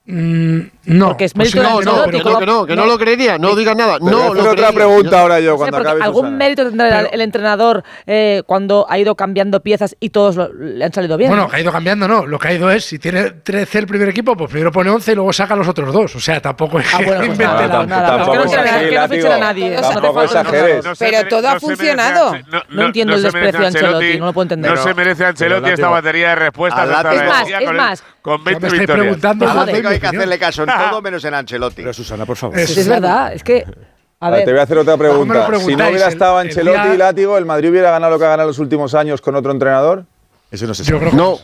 Mm, 0.05 0.59
no, 0.85 1.07
Porque 1.09 1.25
es 1.25 1.33
pues 1.33 1.55
mérito 1.55 1.69
No, 1.71 1.79
de 1.79 1.85
no, 1.85 1.91
Ancelotti, 1.91 2.17
pero 2.23 2.31
no, 2.33 2.39
que 2.39 2.45
no, 2.45 2.65
que 2.65 2.75
no 2.75 2.81
no. 2.85 2.91
lo 2.91 2.97
creería, 2.97 3.37
no 3.37 3.55
digas 3.55 3.75
nada. 3.75 3.97
No 3.99 4.33
lo 4.33 4.51
otra 4.51 4.71
pregunta 4.71 5.21
ahora 5.21 5.39
yo 5.39 5.55
cuando 5.55 5.77
acabe 5.77 6.01
algún 6.03 6.21
Susana. 6.23 6.37
mérito 6.37 6.65
tendrá 6.65 6.87
el- 6.87 6.93
Pero- 7.05 7.13
el 7.13 7.21
entrenador 7.21 7.83
eh, 8.05 8.43
cuando 8.45 8.85
ha 8.89 8.97
ido 8.97 9.15
cambiando 9.15 9.61
piezas 9.61 9.95
y 9.99 10.09
todos 10.09 10.35
lo- 10.35 10.51
le 10.53 10.83
han 10.83 10.91
salido 10.93 11.17
bien. 11.17 11.29
Bueno, 11.29 11.43
¿no? 11.43 11.49
que 11.49 11.55
ha 11.57 11.59
ido 11.61 11.71
cambiando, 11.71 12.07
no. 12.07 12.25
Lo 12.25 12.37
que 12.39 12.47
ha 12.49 12.53
ido 12.53 12.69
es, 12.69 12.85
si 12.85 12.99
tiene 12.99 13.31
13 13.31 13.79
el 13.79 13.87
primer 13.87 14.09
equipo, 14.09 14.35
pues 14.35 14.49
primero 14.51 14.71
pone 14.71 14.89
11 14.89 15.11
y 15.11 15.15
luego 15.15 15.31
saca 15.33 15.55
los 15.55 15.67
otros 15.67 15.93
dos. 15.93 16.15
O 16.15 16.19
sea, 16.19 16.41
tampoco 16.41 16.79
es 16.79 16.93
Ah, 16.93 16.97
que 16.97 17.05
bueno, 17.05 17.19
pues 17.25 17.29
invente 17.29 17.43
nada, 17.45 17.61
la- 17.61 17.67
tampoco- 17.69 17.89
nada, 17.89 18.07
tampoco 18.07 18.31
que 18.31 18.37
no 18.37 18.43
es 18.43 18.89
que 18.89 18.95
no 18.95 19.07
fichen 19.09 19.31
a 19.31 19.37
nadie. 19.37 19.75
Tampoco 19.81 20.23
exageres. 20.23 20.85
Pero 20.99 21.27
todo 21.29 21.47
ha 21.49 21.59
funcionado. 21.59 22.35
No 22.69 22.81
entiendo 22.85 23.15
el 23.15 23.23
desprecio 23.23 23.63
a 23.63 23.67
Ancelotti, 23.67 24.19
no 24.19 24.25
lo 24.27 24.33
puedo 24.33 24.43
entender. 24.43 24.71
No 24.73 24.77
se 24.83 24.93
merece 24.93 25.25
Ancelotti 25.25 25.69
esta 25.71 25.89
batería 25.89 26.29
de 26.29 26.35
respuestas. 26.35 26.89
Es 27.13 27.23
más, 27.27 27.47
es 27.49 27.71
más. 27.71 28.03
Con 28.21 28.37
Ya 28.37 28.43
20 28.45 28.59
me 28.61 28.67
estáis 28.67 28.79
victorias. 28.79 29.03
preguntando. 29.05 29.45
Ah, 29.49 29.65
Hay 29.89 29.99
que 29.99 30.07
hacerle 30.07 30.39
caso 30.39 30.65
todo 30.89 31.01
menos 31.01 31.23
en 31.25 31.33
Ancelotti. 31.33 31.81
Pero 31.81 31.93
Susana, 31.93 32.25
por 32.25 32.37
favor. 32.37 32.57
Es- 32.59 32.87
verdad, 32.87 33.33
es 33.33 33.43
que. 33.43 33.65
A 34.19 34.29
ver, 34.29 34.45
te 34.45 34.51
voy 34.51 34.59
a 34.59 34.63
hacer 34.63 34.77
otra 34.77 34.95
pregunta. 34.97 35.45
Si 35.59 35.75
no 35.75 35.87
hubiera 35.89 36.07
el- 36.07 36.13
estado 36.13 36.39
el 36.39 36.47
Ancelotti 36.47 36.79
día- 36.81 36.93
y 36.93 36.97
Látigo, 36.97 37.37
¿el 37.37 37.45
Madrid 37.45 37.69
hubiera 37.71 37.91
ganado 37.91 38.13
lo 38.13 38.19
que 38.19 38.25
ha 38.25 38.29
ganado 38.29 38.47
en 38.47 38.51
los 38.51 38.59
últimos 38.59 38.93
años 38.95 39.19
con 39.21 39.35
otro 39.35 39.51
entrenador? 39.51 40.05
Eso 40.49 40.65
no 40.67 40.73
se 40.73 40.83
Yo 40.83 40.97
sabe. 40.97 40.99
creo 40.99 41.11
que 41.11 41.17
No, 41.17 41.37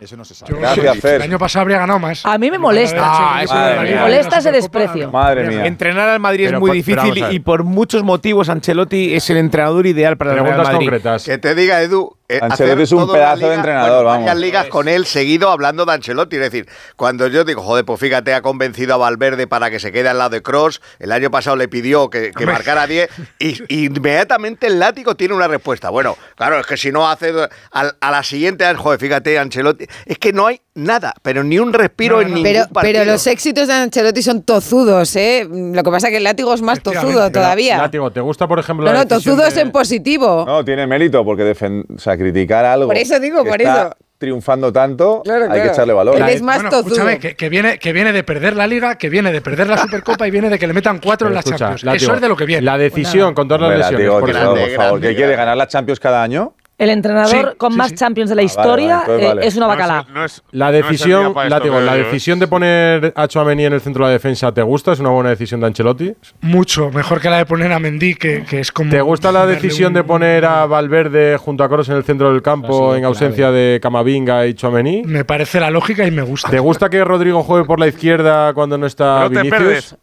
Eso 0.00 0.16
no 0.16 0.24
se 0.24 0.34
sabe. 0.34 0.50
Yo 0.52 0.58
Gracias, 0.58 0.94
el 0.96 1.00
Fer. 1.00 1.22
año 1.22 1.38
pasado 1.38 1.60
habría 1.62 1.78
ganado 1.78 2.00
más. 2.00 2.26
a 2.26 2.36
mí 2.36 2.50
me 2.50 2.58
molesta. 2.58 2.98
Ah, 3.04 3.40
eso 3.44 3.54
Madre 3.54 3.80
me 3.82 3.90
la 3.94 4.00
molesta 4.00 4.38
ese 4.38 4.50
desprecio. 4.50 5.12
Madre 5.12 5.46
mía. 5.46 5.64
Entrenar 5.64 6.08
al 6.08 6.18
Madrid 6.18 6.46
Pero 6.46 6.56
es 6.56 6.60
muy 6.60 6.68
por- 6.70 6.74
difícil 7.04 7.24
y 7.32 7.38
por 7.38 7.62
muchos 7.62 8.02
motivos 8.02 8.48
Ancelotti 8.48 9.14
es 9.14 9.30
el 9.30 9.36
entrenador 9.36 9.86
ideal 9.86 10.16
para 10.16 10.32
el 10.32 10.38
Real 10.38 10.46
Preguntas 10.46 10.72
Madrid. 10.72 10.86
concretas. 10.88 11.24
Que 11.24 11.38
te 11.38 11.54
diga, 11.54 11.82
Edu, 11.82 12.16
eh, 12.36 12.38
Ancelotti 12.42 12.82
es 12.82 12.92
un 12.92 13.10
pedazo 13.10 13.48
de 13.48 13.54
entrenador, 13.54 13.90
bueno, 14.04 14.04
vamos. 14.04 14.20
varias 14.26 14.36
ligas 14.38 14.66
con 14.66 14.88
él 14.88 15.06
seguido 15.06 15.50
hablando 15.50 15.84
de 15.84 15.92
Ancelotti. 15.92 16.36
Es 16.36 16.42
decir, 16.42 16.68
cuando 16.96 17.26
yo 17.28 17.44
digo, 17.44 17.62
joder, 17.62 17.84
pues 17.84 18.00
fíjate, 18.00 18.34
ha 18.34 18.42
convencido 18.42 18.94
a 18.94 18.96
Valverde 18.96 19.46
para 19.46 19.70
que 19.70 19.78
se 19.80 19.92
quede 19.92 20.08
al 20.08 20.18
lado 20.18 20.30
de 20.30 20.42
Cross. 20.42 20.80
El 20.98 21.12
año 21.12 21.30
pasado 21.30 21.56
le 21.56 21.68
pidió 21.68 22.10
que, 22.10 22.30
que 22.32 22.46
marcara 22.46 22.86
10 22.86 23.10
y, 23.38 23.62
y 23.68 23.86
inmediatamente 23.86 24.66
el 24.66 24.78
látigo 24.78 25.14
tiene 25.16 25.34
una 25.34 25.48
respuesta. 25.48 25.90
Bueno, 25.90 26.16
claro, 26.36 26.58
es 26.58 26.66
que 26.66 26.76
si 26.76 26.90
no 26.92 27.08
hace 27.08 27.32
al- 27.72 27.96
a, 28.00 28.10
la 28.10 28.22
siguiente, 28.22 28.72
joder, 28.74 28.98
fíjate, 29.00 29.38
Ancelotti. 29.38 29.86
Es 30.06 30.18
que 30.18 30.32
no 30.32 30.46
hay 30.46 30.60
nada, 30.74 31.14
pero 31.22 31.44
ni 31.44 31.58
un 31.58 31.72
respiro 31.72 32.16
No, 32.16 32.22
en 32.22 32.28
ningún 32.28 32.42
Pero, 32.44 32.60
partido. 32.68 32.80
pero 33.00 33.04
los 33.12 33.26
éxitos 33.26 33.68
de 33.68 33.74
Ancelotti 33.74 34.22
son 34.22 34.42
tozudos, 34.42 35.14
¿eh? 35.16 35.46
Lo 35.50 35.82
que 35.82 35.90
pasa 35.90 36.06
es 36.08 36.12
que 36.12 36.16
el 36.18 36.24
látigo 36.24 36.52
es 36.54 36.62
más 36.62 36.80
tozudo 36.80 37.30
todavía. 37.30 37.78
Látigo, 37.78 38.10
¿te 38.10 38.20
gusta, 38.20 38.46
por 38.48 38.58
ejemplo, 38.58 38.86
No, 38.86 38.92
la 38.92 39.00
no, 39.00 39.06
tozudo 39.08 39.44
es 39.46 39.54
de- 39.54 39.60
en 39.62 39.70
positivo. 39.72 40.44
No, 40.46 40.64
tiene 40.64 40.86
mérito 40.86 41.24
porque 41.24 41.42
defen- 41.54 41.84
o 41.94 41.98
sea, 41.98 42.16
criticar 42.16 42.64
algo. 42.64 42.86
Por 42.88 42.96
eso 42.96 43.18
digo, 43.20 43.42
que 43.44 43.50
por 43.50 43.60
está 43.60 43.82
eso. 43.82 43.96
triunfando 44.18 44.72
tanto, 44.72 45.20
Claro, 45.24 45.44
hay 45.44 45.50
claro. 45.50 45.62
que 45.64 45.68
echarle 45.70 45.92
valor. 45.92 46.16
Él 46.16 46.28
es 46.28 46.42
más 46.42 46.56
Bueno, 46.56 46.70
tozudo. 46.70 46.86
escúchame, 46.94 47.18
que, 47.18 47.34
que 47.36 47.48
viene, 47.48 47.78
que 47.78 47.92
viene 47.92 48.12
de 48.12 48.22
perder 48.22 48.54
la 48.56 48.66
Liga, 48.66 48.96
que 48.96 49.08
viene 49.10 49.32
de 49.32 49.40
perder 49.40 49.66
la 49.66 49.76
Supercopa 49.82 50.26
y 50.26 50.30
viene 50.30 50.48
de 50.48 50.58
que 50.58 50.66
le 50.66 50.72
metan 50.72 51.00
cuatro 51.00 51.26
Pero 51.26 51.30
en 51.30 51.34
la 51.34 51.40
escucha, 51.40 51.58
Champions. 51.58 51.82
Látigo, 51.84 52.04
Eso 52.04 52.14
es 52.14 52.20
de 52.20 52.28
lo 52.28 52.36
que 52.36 52.44
viene. 52.46 52.62
La 52.62 52.78
decisión 52.78 53.34
con 53.34 53.46
todas 53.48 53.62
las 53.62 53.70
lesiones. 53.78 53.92
Látigo, 54.06 54.20
por 54.20 54.30
ejemplo. 54.30 54.50
por 54.52 54.58
favor, 54.70 54.76
grande, 54.92 55.00
¿qué 55.08 55.14
quiere 55.14 55.32
grande. 55.32 55.36
ganar 55.36 55.56
la 55.56 55.66
Champions 55.68 56.00
cada 56.00 56.22
año? 56.22 56.54
El 56.82 56.90
entrenador 56.90 57.50
Sí, 57.52 57.56
con 57.58 57.72
sí, 57.72 57.78
más 57.78 57.88
sí. 57.90 57.94
Champions 57.94 58.30
de 58.30 58.36
la 58.36 58.42
Ah, 58.42 58.44
historia 58.44 58.96
vale, 58.96 59.00
entonces 59.02 59.24
eh, 59.24 59.28
vale. 59.34 59.46
es 59.46 59.56
una 59.56 59.66
No 59.66 59.68
bacala. 59.68 60.06
no 60.12 60.24
es- 60.24 60.42
La 60.50 60.70
no 60.70 60.76
es 60.76 60.82
decisión, 60.84 61.32
creo 61.34 61.80
la 61.80 61.94
decisión 61.94 62.38
de 62.40 62.48
poner 62.48 63.12
a 63.14 63.28
Chouameni 63.28 63.64
en 63.66 63.72
el 63.72 63.80
centro 63.80 64.04
de 64.04 64.10
la 64.10 64.12
defensa, 64.14 64.52
¿te 64.52 64.62
gusta? 64.62 64.92
¿Es 64.92 64.98
una 65.00 65.10
buena 65.10 65.30
decisión 65.30 65.60
de 65.60 65.66
Ancelotti? 65.68 66.14
Mucho 66.40 66.90
mejor 66.90 67.20
que 67.20 67.30
la 67.30 67.36
de 67.38 67.46
poner 67.46 67.72
a 67.72 67.78
Mendy, 67.78 68.14
que, 68.16 68.42
que 68.44 68.60
es 68.60 68.72
como. 68.72 68.90
¿Te 68.90 69.00
gusta 69.00 69.30
la 69.30 69.46
decisión 69.46 69.88
un- 69.88 69.94
de 69.94 70.04
poner 70.04 70.44
a 70.44 70.66
Valverde 70.66 71.36
junto 71.36 71.62
a 71.62 71.68
Kroos 71.68 71.88
en 71.88 71.96
el 71.96 72.04
centro 72.04 72.32
del 72.32 72.42
campo 72.42 72.94
en 72.96 73.04
ausencia 73.04 73.50
de 73.52 73.78
Camavinga 73.80 74.46
y 74.46 74.54
Chouameni? 74.54 75.02
Me 75.04 75.24
parece 75.24 75.60
la 75.60 75.70
lógica 75.70 76.04
y 76.06 76.10
me 76.10 76.22
gusta. 76.22 76.50
¿Te 76.50 76.58
gusta 76.58 76.90
que 76.90 77.04
Rodrigo 77.04 77.42
juegue 77.44 77.64
por 77.64 77.78
la 77.78 77.86
izquierda 77.86 78.52
cuando 78.54 78.76
no 78.76 78.86
está 78.86 79.20
No 79.24 79.30
te 79.30 79.36
Vinicius? 79.42 79.58
perdes. 79.62 79.96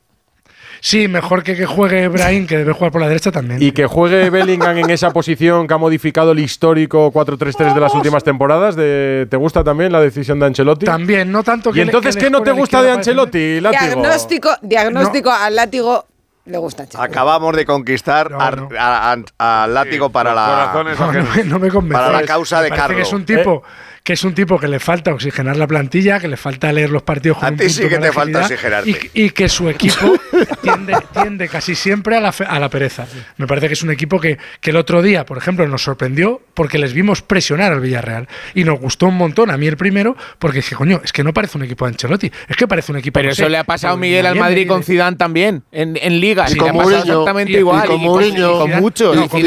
Sí, 0.81 1.07
mejor 1.07 1.43
que 1.43 1.55
que 1.55 1.65
juegue 1.65 2.07
Brahim, 2.07 2.47
que 2.47 2.57
debe 2.57 2.73
jugar 2.73 2.91
por 2.91 3.01
la 3.01 3.07
derecha 3.07 3.31
también. 3.31 3.61
Y 3.61 3.71
que 3.71 3.85
juegue 3.85 4.29
Bellingham 4.29 4.77
en 4.77 4.89
esa 4.89 5.11
posición 5.11 5.67
que 5.67 5.73
ha 5.73 5.77
modificado 5.77 6.31
el 6.31 6.39
histórico 6.39 7.11
4-3-3 7.11 7.73
de 7.73 7.79
las 7.81 7.93
últimas 7.93 8.23
temporadas. 8.23 8.75
De, 8.75 9.27
¿Te 9.29 9.37
gusta 9.37 9.63
también 9.63 9.91
la 9.91 9.99
decisión 9.99 10.39
de 10.39 10.45
Ancelotti? 10.47 10.85
También, 10.85 11.31
no 11.31 11.43
tanto 11.43 11.71
que 11.71 11.79
¿Y 11.79 11.81
entonces 11.81 12.15
qué 12.15 12.29
no 12.29 12.41
te 12.41 12.51
gusta 12.51 12.81
de. 12.81 12.91
Ancelotti, 12.91 13.59
Látigo? 13.59 13.83
Diagnóstico, 13.85 14.49
diagnóstico 14.61 15.31
al 15.31 15.55
látigo 15.55 16.05
le 16.45 16.57
gusta. 16.57 16.85
Acabamos 16.97 17.55
de 17.55 17.65
conquistar 17.65 18.31
No, 18.31 18.39
al 18.39 19.73
látigo 19.73 20.09
para 20.09 20.33
la. 20.33 20.71
Corazones 20.73 20.99
No, 20.99 21.11
no, 21.13 21.35
me- 21.35 21.43
no 21.43 21.59
me 21.59 21.69
convence. 21.69 22.01
Para 22.03 22.21
la 22.21 22.25
causa 22.25 22.57
Me 22.57 22.63
de 22.63 22.69
parece 22.69 22.81
Carlo. 22.81 22.95
Que 22.95 23.01
es 23.03 23.13
un 23.13 23.25
tipo 23.25 23.63
que 24.03 24.13
es 24.13 24.23
un 24.23 24.33
tipo 24.33 24.57
que 24.59 24.67
le 24.67 24.79
falta 24.79 25.13
oxigenar 25.13 25.57
la 25.57 25.67
plantilla, 25.67 26.19
que 26.19 26.27
le 26.27 26.37
falta 26.37 26.71
leer 26.71 26.89
los 26.89 27.03
partidos 27.03 27.37
con 27.37 27.53
A 27.53 27.57
ti 27.57 27.69
sí 27.69 27.87
que 27.87 27.97
te 27.97 28.11
falta 28.11 28.41
oxigenarte. 28.41 28.89
y, 29.13 29.25
y 29.25 29.29
que 29.31 29.47
su 29.49 29.69
equipo 29.69 30.13
tiende, 30.61 30.95
tiende 31.13 31.47
casi 31.47 31.75
siempre 31.75 32.15
a 32.17 32.19
la, 32.21 32.31
fe- 32.31 32.45
a 32.45 32.59
la 32.59 32.69
pereza. 32.69 33.05
Me 33.37 33.45
parece 33.47 33.67
que 33.67 33.73
es 33.73 33.83
un 33.83 33.91
equipo 33.91 34.19
que, 34.19 34.37
que 34.61 34.71
el 34.71 34.77
otro 34.77 35.01
día, 35.01 35.25
por 35.25 35.37
ejemplo, 35.37 35.67
nos 35.67 35.83
sorprendió 35.83 36.41
porque 36.53 36.77
les 36.79 36.93
vimos 36.93 37.21
presionar 37.21 37.71
al 37.71 37.81
Villarreal 37.81 38.27
y 38.55 38.63
nos 38.63 38.79
gustó 38.79 39.07
un 39.07 39.15
montón 39.15 39.51
a 39.51 39.57
mí 39.57 39.67
el 39.67 39.77
primero 39.77 40.15
porque 40.39 40.57
dije, 40.57 40.75
coño, 40.75 41.01
es 41.03 41.11
que 41.13 41.23
no 41.23 41.33
parece 41.33 41.57
un 41.57 41.63
equipo 41.65 41.85
de 41.85 41.89
Ancelotti, 41.91 42.31
es 42.47 42.57
que 42.57 42.67
parece 42.67 42.91
un 42.91 42.97
equipo 42.97 43.13
Pero 43.15 43.27
no 43.27 43.33
eso 43.33 43.43
sé, 43.43 43.49
le 43.49 43.57
ha 43.57 43.63
pasado 43.63 43.95
Miguel 43.97 44.25
al 44.25 44.35
Madrid 44.37 44.67
con 44.67 44.79
de- 44.79 44.85
Zidane 44.85 45.17
también, 45.17 45.63
en, 45.71 45.97
en 46.01 46.19
ligas. 46.19 46.51
Y 46.51 46.55
Y, 46.55 46.57
con 46.57 46.71
Mourinho, 46.73 46.97
exactamente 46.99 47.51
y- 47.51 47.55
y 47.55 47.59
igual. 47.59 47.85
con 47.87 47.95
y 48.01 48.03
Mourinho, 48.05 48.59
con 48.59 48.71
muchos. 48.79 49.15
y 49.15 49.19
Y 49.23 49.27
con, 49.29 49.39
y 49.39 49.43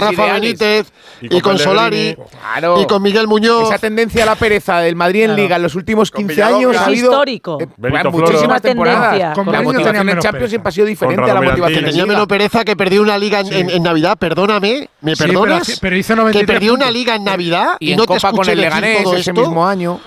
Rafa 0.00 0.12
ideales. 0.12 0.40
Benítez, 0.40 0.86
Y 1.20 1.40
con 1.40 1.58
Solari. 1.58 2.16
Claro. 2.42 2.80
y 2.82 2.86
con 2.86 3.02
Miguel 3.02 3.26
Muñoz. 3.28 3.68
Esa 3.68 3.78
tendencia 3.78 4.22
a 4.24 4.26
la 4.26 4.34
pereza 4.34 4.78
del 4.80 4.96
Madrid 4.96 5.24
en 5.24 5.36
Liga 5.36 5.56
en 5.56 5.62
los 5.62 5.74
últimos 5.74 6.10
15 6.10 6.32
Villalobos. 6.34 6.58
años 6.64 6.76
ha 6.76 6.80
Es 6.80 6.86
habido 6.88 7.10
histórico. 7.12 7.58
eh, 7.60 7.66
muchísimas 8.10 8.62
temporadas. 8.62 9.10
Tendencia. 9.12 9.32
Con 9.34 9.52
la 9.52 9.62
motivación 9.62 10.08
en 10.08 10.18
Champions 10.18 10.50
siempre 10.50 10.68
ha 10.68 10.72
sido 10.72 10.86
diferente 10.86 11.22
a 11.22 11.26
Con 11.26 11.34
la 11.44 11.50
motivación 11.50 11.84
tenía 11.84 12.06
menos 12.06 12.26
pereza 12.26 12.64
que 12.64 12.74
perdió 12.76 13.02
una 13.02 13.16
liga 13.18 13.40
en, 13.40 13.52
en- 13.52 13.70
en 13.70 13.82
Navidad, 13.82 14.16
perdóname, 14.18 14.88
¿me 15.00 15.14
Sí, 15.14 15.22
pero 15.24 15.40
perdonas? 15.42 15.78
pero 15.80 15.96
hizo 15.96 16.14
que 16.14 16.16
93 16.16 16.46
perdió 16.46 16.74
una 16.74 16.90
liga 16.90 17.14
en 17.14 17.24
Navidad 17.24 17.76
y, 17.78 17.90
Y 17.90 17.92
en 17.92 17.96
no 17.98 18.02
te 18.04 18.08
Copa 18.14 18.20
con 18.30 18.30
escuché 18.40 18.52
el 18.52 18.60
Leganés 18.60 19.02
todo 19.04 19.14
ese 19.16 19.30
esto. 19.30 19.40
mismo 19.42 19.66
año. 19.66 20.00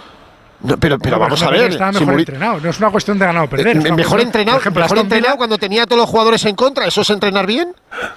No, 0.64 0.78
pero, 0.78 0.99
pero 0.99 1.18
Bueno, 1.18 1.20
vamos 1.36 1.41
a 1.41 1.49
ver. 1.49 1.72
Estaba 1.72 1.91
mejor 1.91 2.20
entrenado. 2.20 2.59
No 2.59 2.70
es 2.70 2.78
una 2.78 2.91
cuestión 2.91 3.18
de 3.18 3.26
ganar 3.26 3.45
o 3.45 3.49
perder. 3.49 3.68
es 3.70 3.76
Eh, 3.78 3.80
mejor 3.80 3.95
cuestión- 3.95 4.22
entrenado, 4.22 4.57
ejemplo, 4.59 4.82
mejor 4.84 4.97
Villa- 4.97 5.03
entrenado 5.03 5.38
cuando 5.38 5.57
tenía 5.57 5.84
a 5.84 5.86
todos 5.88 6.01
los 6.01 6.09
jugadores 6.09 6.45
en 6.45 6.55
contra. 6.55 6.86
¿Eso 6.86 7.01
es 7.01 7.09
entrenar 7.09 7.47
bien? 7.47 7.74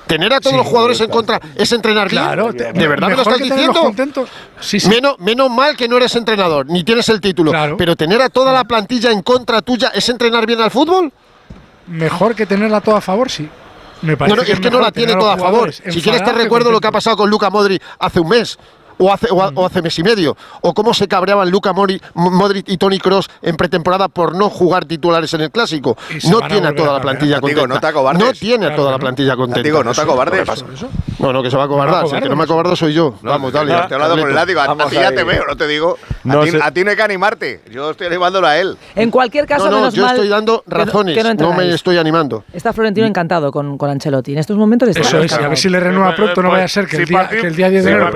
¿Tener 0.06 0.30
a 0.32 0.40
todos 0.40 0.52
Sí, 0.52 0.56
los 0.58 0.66
jugadores 0.66 1.00
en 1.00 1.10
contra 1.10 1.40
es 1.54 1.72
entrenar 1.72 2.10
bien? 2.10 2.22
Claro, 2.22 2.52
te- 2.52 2.72
¿De 2.72 2.86
verdad 2.86 3.08
me 3.08 3.14
lo 3.16 3.22
estás 3.22 3.38
que 3.38 3.44
diciendo? 3.44 3.92
Sí, 4.60 4.78
sí. 4.78 4.88
Menos, 4.88 5.18
menos 5.20 5.50
mal 5.50 5.74
que 5.74 5.88
no 5.88 5.96
eres 5.96 6.14
entrenador, 6.16 6.66
ni 6.66 6.84
tienes 6.84 7.08
el 7.08 7.20
título. 7.20 7.50
Claro. 7.50 7.76
Pero 7.78 7.96
tener 7.96 8.20
a 8.20 8.28
toda 8.28 8.52
la 8.52 8.64
plantilla 8.64 9.10
en 9.10 9.22
contra 9.22 9.62
tuya 9.62 9.90
es 9.94 10.06
entrenar 10.10 10.44
bien 10.46 10.60
al 10.60 10.70
fútbol. 10.70 11.10
Mejor 11.86 12.34
que 12.34 12.46
tenerla 12.46 12.80
toda 12.80 12.98
a 12.98 13.00
favor, 13.00 13.30
sí. 13.30 13.48
Me 14.02 14.12
No, 14.12 14.18
parece 14.18 14.36
no, 14.36 14.42
es 14.42 14.60
que 14.60 14.70
no 14.70 14.80
la 14.80 14.92
tiene 14.92 15.14
toda 15.14 15.34
a 15.34 15.38
favor. 15.38 15.72
Si 15.72 16.02
quieres 16.02 16.22
te 16.22 16.30
que 16.30 16.36
recuerdo 16.36 16.70
lo 16.70 16.78
que 16.80 16.88
ha 16.88 16.92
pasado 16.92 17.16
con 17.16 17.30
Luca 17.30 17.48
Modri 17.48 17.80
hace 17.98 18.20
un 18.20 18.28
mes. 18.28 18.58
O 18.98 19.12
hace, 19.12 19.28
o, 19.30 19.42
ha- 19.42 19.52
o 19.54 19.66
hace 19.66 19.82
mes 19.82 19.98
y 19.98 20.02
medio, 20.02 20.36
o 20.60 20.74
cómo 20.74 20.94
se 20.94 21.08
cabreaban 21.08 21.50
Luca 21.50 21.72
Mori- 21.72 22.00
Modric 22.14 22.68
y 22.68 22.76
Tony 22.76 22.98
Cross 22.98 23.28
en 23.42 23.56
pretemporada 23.56 24.08
por 24.08 24.34
no 24.34 24.50
jugar 24.50 24.84
titulares 24.84 25.32
en 25.34 25.42
el 25.42 25.50
clásico. 25.50 25.96
No 26.30 26.40
tiene 26.42 26.68
a 26.68 26.74
toda 26.74 26.92
la 26.94 27.00
plantilla 27.00 27.40
contenta. 27.40 27.90
no 27.92 28.18
te 28.32 28.32
tiene 28.38 28.66
a 28.66 28.74
toda 28.76 28.90
la 28.92 28.98
plantilla 28.98 29.36
contenta. 29.36 29.62
Digo, 29.62 29.82
no 29.84 29.92
te 29.92 30.00
acobardes. 30.00 30.40
¿qué 30.40 30.46
pasa? 30.46 30.64
No, 31.18 31.32
no, 31.32 31.42
que 31.42 31.50
se 31.50 31.56
va 31.56 31.62
a 31.62 31.66
acobardar. 31.66 32.06
Si 32.08 32.14
el 32.16 32.22
que 32.22 32.28
no 32.28 32.36
me 32.36 32.44
acobardo 32.44 32.74
soy 32.76 32.92
yo. 32.92 33.14
Vamos, 33.22 33.52
dale. 33.52 33.72
No, 33.72 33.80
estoy 33.80 33.94
hablando 33.94 34.18
con 34.18 34.28
el 34.28 34.34
látigo. 34.34 34.60
A, 34.60 34.76
ti 34.88 34.94
ya 34.96 35.12
te 35.12 35.24
veo, 35.24 35.44
no 35.46 35.56
te 35.56 35.66
digo. 35.66 35.96
A, 36.12 36.16
No 36.24 36.40
ti, 36.42 36.50
sé. 36.50 36.60
a 36.62 36.70
ti 36.70 36.84
no 36.84 36.90
hay 36.90 36.96
que 36.96 37.02
animarte. 37.02 37.62
Yo 37.70 37.90
estoy 37.90 38.06
animándolo 38.08 38.46
a 38.46 38.58
él. 38.58 38.76
En 38.94 39.10
cualquier 39.10 39.46
caso, 39.46 39.64
No, 39.66 39.70
no, 39.70 39.76
menos 39.78 39.94
yo 39.94 40.02
mal 40.02 40.14
estoy 40.16 40.28
dando 40.28 40.62
que 40.62 40.70
no- 40.70 40.84
razones, 40.84 41.16
que 41.16 41.22
no 41.22 41.34
no, 41.34 41.52
me 41.54 41.72
estoy 41.74 41.98
animando. 41.98 42.44
Está 42.52 42.72
Florentino 42.72 43.06
encantado 43.06 43.50
con, 43.52 43.78
con 43.78 43.90
Ancelotti. 43.90 44.32
En 44.32 44.38
estos 44.38 44.56
momentos 44.56 44.88
está 44.88 45.00
Eso 45.00 45.20
es, 45.22 45.32
y 45.32 45.34
a 45.42 45.48
ver 45.48 45.58
si 45.58 45.68
le 45.68 45.80
renueva 45.80 46.14
pronto, 46.14 46.42
no 46.42 46.50
vaya 46.50 46.64
a 46.64 46.68
ser 46.68 46.86
que 46.86 46.96
el 46.98 47.04
día, 47.06 47.28
que 47.28 47.46
el 47.46 47.56
día 47.56 47.70
10 47.70 47.84
de 47.84 47.90
enero 47.92 48.10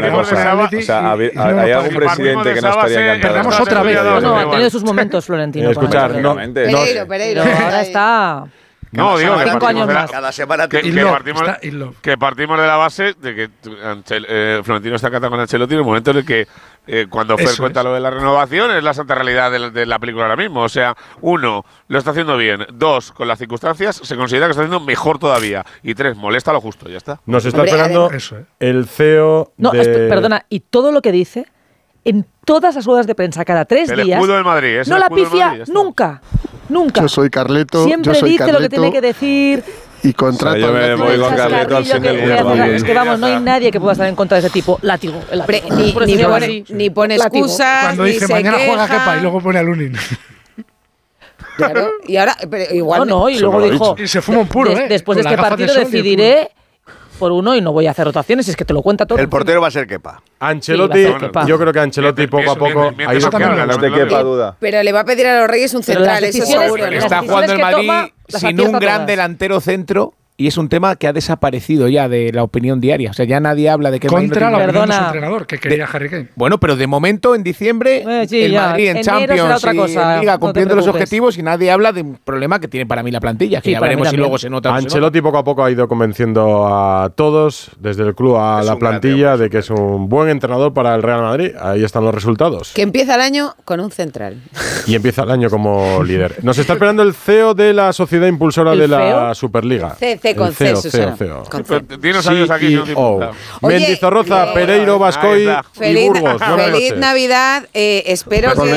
Atleti 0.68 0.84
o 0.84 0.86
sea, 0.86 1.12
¿hay- 1.12 1.72
algún 1.72 1.94
presidente 1.94 2.54
que 2.54 2.60
no 2.60 2.68
estaría 2.70 3.14
encantado? 3.16 3.34
Perdamos 3.34 3.60
otra 3.60 3.82
vez. 3.82 4.02
No, 4.22 4.36
ha 4.36 4.50
tenido 4.50 4.70
sus 4.70 4.84
momentos 4.84 5.24
Florentino. 5.26 5.70
Escuchar, 5.70 6.14
no- 6.16 6.34
Pereiro, 6.36 7.06
Pereiro. 7.08 7.42
Pero 7.44 7.64
ahora 7.64 7.80
está... 7.82 8.44
No, 8.93 9.18
digo 9.18 9.36
que 9.36 9.45
Cinco 9.45 9.59
partimos 9.59 9.68
años 9.68 9.89
de 9.89 9.95
la- 9.95 10.01
más. 10.03 10.11
Cada 10.11 10.32
semana 10.32 10.68
que, 10.68 10.80
que 10.80 11.05
partimos, 11.05 11.43
que 12.01 12.18
partimos 12.18 12.59
de 12.61 12.66
la 12.66 12.76
base 12.76 13.14
de 13.14 13.34
que 13.34 13.51
eh, 14.11 14.61
Florentino 14.64 14.97
está 14.97 15.09
encantado 15.09 15.30
con 15.30 15.41
Ancelotti 15.41 15.74
en 15.74 15.80
el 15.80 15.84
momento 15.86 16.11
en 16.12 16.16
el 16.18 16.24
que 16.24 16.47
eh, 16.86 17.07
cuando 17.11 17.36
Fer 17.36 17.49
Eso 17.49 17.62
cuenta 17.62 17.82
lo 17.82 17.93
de 17.93 18.01
la 18.01 18.09
renovación 18.11 18.70
es 18.70 18.82
la 18.82 18.95
santa 18.95 19.14
realidad 19.14 19.51
de, 19.51 19.59
la- 19.59 19.70
de 19.70 19.84
la 19.84 19.99
película 19.99 20.24
ahora 20.24 20.36
mismo. 20.36 20.62
O 20.62 20.68
sea, 20.70 20.97
uno, 21.20 21.64
lo 21.89 21.99
está 21.99 22.12
haciendo 22.12 22.36
bien. 22.39 22.66
Dos, 22.72 23.12
con 23.12 23.28
las 23.28 23.39
circunstancias 23.39 24.01
se 24.03 24.16
considera 24.16 24.47
que 24.47 24.53
está 24.53 24.62
haciendo 24.62 24.80
mejor 24.80 25.18
todavía. 25.18 25.66
Y 25.82 25.95
tres, 25.95 26.16
molesta 26.16 26.53
lo 26.53 26.61
justo, 26.62 26.89
ya 26.89 26.97
está. 26.97 27.20
Nos 27.26 27.45
está 27.45 27.59
Hombre, 27.61 27.70
esperando 27.72 28.11
el 28.59 28.86
CEO 28.86 29.53
No, 29.59 29.70
de... 29.72 30.09
perdona, 30.09 30.47
y 30.49 30.61
todo 30.61 30.91
lo 30.93 31.03
que 31.03 31.12
dice, 31.12 31.47
en 32.09 32.26
todas 32.44 32.74
las 32.74 32.84
ruedas 32.84 33.06
de 33.06 33.14
prensa, 33.14 33.44
cada 33.44 33.64
tres 33.64 33.90
El 33.90 34.04
días, 34.04 34.18
escudo 34.18 34.34
del 34.36 34.44
Madrid, 34.44 34.78
es 34.78 34.88
no 34.88 34.96
el 34.96 35.00
la 35.00 35.09
pifia 35.11 35.46
Madrid, 35.48 35.64
nunca, 35.68 36.20
nunca. 36.68 37.00
Yo 37.02 37.09
soy 37.09 37.28
Carleto. 37.30 37.84
Siempre 37.84 38.14
yo 38.14 38.20
soy 38.20 38.30
dice 38.30 38.50
lo 38.52 38.59
que 38.59 38.68
tiene 38.68 38.90
que 38.92 39.00
decir. 39.00 39.62
Y 40.02 40.12
contrato 40.12 40.56
O 40.56 40.61
sea, 40.61 40.68
yo 40.68 40.72
me 40.72 40.94
voy 40.94 41.18
con 41.18 41.34
Carleto 41.34 41.76
al 41.76 41.84
que- 41.84 42.00
que. 42.00 42.76
Es 42.76 42.84
que 42.84 42.94
vamos, 42.94 43.18
no 43.18 43.26
hay 43.26 43.40
nadie 43.40 43.70
que 43.70 43.80
pueda 43.80 43.92
estar 43.92 44.06
en 44.09 44.14
contra 44.14 44.36
de 44.40 44.46
ese 44.46 44.50
tipo. 44.52 44.78
Látigo. 44.82 45.20
el 45.30 45.38
látigo. 45.38 45.46
Pre- 45.46 45.70
ni, 46.06 46.22
pone, 46.24 46.64
ni 46.68 46.90
pone 46.90 47.16
excusas, 47.16 47.84
Cuando 47.84 48.04
ni 48.04 48.12
dice 48.12 48.26
se 48.26 48.32
mañana 48.32 48.59
juega 48.64 48.86
queja. 48.86 48.98
Kepa 49.00 49.16
y 49.18 49.20
luego 49.22 49.40
pone 49.40 49.59
a 49.59 49.62
Lunin. 49.62 49.96
Claro, 51.56 51.90
y 52.06 52.16
ahora, 52.16 52.36
pero 52.48 52.72
igual. 52.72 53.00
No, 53.00 53.04
no, 53.04 53.28
y 53.28 53.38
luego 53.40 53.61
dijo. 53.62 53.96
Y 53.98 54.06
se 54.06 54.22
fuma 54.22 54.38
un 54.38 54.46
puro, 54.48 54.70
¿eh? 54.70 54.86
Después 54.88 55.16
de 55.16 55.22
este 55.22 55.36
partido 55.36 55.74
decidiré 55.74 56.50
por 57.18 57.32
uno 57.32 57.54
y 57.56 57.60
no 57.60 57.72
voy 57.72 57.86
a 57.86 57.90
hacer 57.90 58.04
rotaciones. 58.06 58.48
Es 58.48 58.56
que 58.56 58.64
te 58.64 58.72
lo 58.72 58.82
cuenta 58.82 59.04
todo. 59.06 59.18
El 59.18 59.28
portero 59.28 59.60
va 59.60 59.68
a 59.68 59.70
ser 59.70 59.86
Kepa. 59.86 60.22
Ancelotti, 60.38 61.04
Sí, 61.06 61.12
Kepa. 61.20 61.46
yo 61.46 61.58
creo 61.58 61.72
que 61.72 61.80
Ancelotti 61.80 62.26
poco 62.26 62.50
a 62.52 62.56
poco 62.56 62.92
ha 63.06 63.14
ido. 63.14 63.30
No 63.66 63.78
te 63.78 63.90
quepa 63.92 64.22
duda. 64.22 64.56
Pero 64.58 64.82
le 64.82 64.92
va 64.92 65.00
a 65.00 65.04
pedir 65.04 65.26
a 65.26 65.40
los 65.40 65.48
Reyes 65.50 65.74
un 65.74 65.82
central, 65.82 66.24
eso 66.24 66.44
seguro. 66.46 66.86
Está 66.86 67.20
jugando 67.20 67.52
el 67.52 67.58
Madrid 67.60 67.90
sin 68.28 68.60
un 68.60 68.72
gran 68.72 68.80
todas. 68.96 69.06
delantero 69.06 69.60
centro 69.60 70.14
y 70.41 70.47
es 70.47 70.57
un 70.57 70.68
tema 70.68 70.95
que 70.95 71.09
ha 71.09 71.12
desaparecido 71.12 71.89
ya 71.89 72.09
de 72.09 72.32
la 72.32 72.45
opinión 72.45 72.80
diaria. 72.80 73.11
O 73.11 73.12
sea, 73.12 73.24
ya 73.26 73.41
nadie 73.41 73.68
habla 73.68 73.91
de 73.91 73.99
que 73.99 74.07
el 74.07 74.12
Madrid 74.12 74.28
no 74.28 74.34
Contra 74.34 74.49
tiene- 74.49 74.59
la 74.59 74.64
opinión 74.66 74.86
de 74.89 74.93
su 74.93 74.99
Perdona. 74.99 75.07
entrenador, 75.09 75.47
que 75.49 75.59
quería 75.59 75.84
Harry 75.93 76.09
Kane. 76.09 76.28
Bueno, 76.36 76.59
pero 76.61 76.76
de 76.76 76.86
momento, 76.86 77.34
en 77.34 77.43
diciembre, 77.43 78.05
Eh, 78.07 78.26
sí, 78.28 78.43
el 78.43 78.53
ya. 78.53 78.66
Madrid 78.68 78.84
en 78.84 78.91
Enero 78.99 79.05
Champions 79.05 79.57
otra 79.57 79.74
y 79.74 79.76
cosa, 79.76 80.14
en 80.14 80.20
Liga 80.20 80.32
no 80.34 80.39
cumpliendo 80.41 80.76
los 80.76 80.84
preocupes. 80.84 81.03
objetivos 81.03 81.39
y 81.39 81.43
nadie 81.43 81.70
habla 81.72 81.91
de 81.93 82.03
un 82.03 82.18
problema 82.22 82.61
que 82.61 82.68
tiene 82.68 82.86
para 82.86 83.03
mí 83.03 83.11
la 83.11 83.18
plantilla, 83.18 83.61
que 83.61 83.70
Sí, 83.70 83.72
ya 83.72 83.80
veremos 83.80 84.09
si 84.11 84.16
luego 84.16 84.39
se 84.39 84.49
nota 84.49 84.70
no. 84.70 84.76
Ancelotti 84.76 85.20
poco 85.20 85.39
a 85.39 85.45
poco 85.45 85.64
ha 85.64 85.70
ido 85.72 85.89
convenciendo 85.89 86.68
a 86.68 87.11
todos, 87.16 87.72
desde 87.80 88.05
el 88.05 88.14
club 88.14 88.36
a 88.36 88.61
Es 88.61 88.66
la 88.66 88.76
plantilla, 88.76 89.36
de 89.36 89.51
que 89.51 89.59
es 89.59 89.70
un 89.70 90.09
buen 90.09 90.28
entrenador 90.28 90.72
para 90.72 90.95
el 90.95 91.03
Real 91.03 91.22
Madrid. 91.22 91.51
Ahí 91.61 91.82
están 91.82 92.05
los 92.05 92.14
resultados. 92.14 92.72
Que 92.74 92.82
empieza 92.82 93.16
el 93.16 93.22
año 93.22 93.55
con 93.64 93.80
un 93.80 93.91
central. 93.91 94.41
Y 94.86 94.95
empieza 94.95 95.24
el 95.24 95.32
año 95.32 95.51
como 95.51 96.05
líder. 96.05 96.36
Nos 96.45 96.59
está 96.59 96.74
esperando 96.74 97.03
el 97.03 97.12
CEO 97.12 97.55
de 97.55 97.74
la 97.74 97.93
sociedad 97.93 98.28
impulsora 98.28 98.72
¿El 98.74 98.78
de 98.78 98.89
la 98.89 98.99
CEO? 98.99 99.34
Superliga. 99.34 99.91
C, 99.97 100.16
C 100.18 100.27
con 100.34 100.52
C, 100.52 100.66
CEO, 100.66 100.80
Susana. 100.82 101.16
CEO, 101.16 101.44
Con 101.50 101.64
CEO. 101.64 101.80
C. 101.88 101.98
Tienes 101.98 102.26
años 102.26 102.50
aquí, 102.50 102.74
no 102.74 102.82
te 102.84 102.92
CEO. 102.94 103.12
importa. 103.12 103.30
Oye, 103.60 103.78
Mendizorroza, 103.80 104.44
eh, 104.44 104.50
Pereiro, 104.54 104.98
está. 104.98 105.64
y 105.74 105.78
Feliz, 105.78 106.08
Burgos. 106.08 106.42
Feliz. 106.42 106.96
Navidad. 106.96 107.68
eh, 107.74 108.02
espero 108.06 108.52
que, 108.54 108.70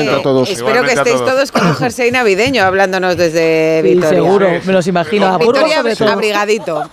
espero 0.52 0.84
que 0.84 0.92
estéis 0.92 1.16
todos. 1.24 1.52
con 1.52 1.66
un 1.66 1.74
jersey 1.76 2.10
navideño 2.10 2.64
hablándonos 2.64 3.16
desde 3.16 3.80
Vitoria. 3.82 4.08
seguro, 4.10 4.48
me 4.64 4.72
los 4.72 4.86
imagino. 4.86 5.26
A 5.26 5.36
Burgos 5.38 6.00
abrigadito. 6.00 6.88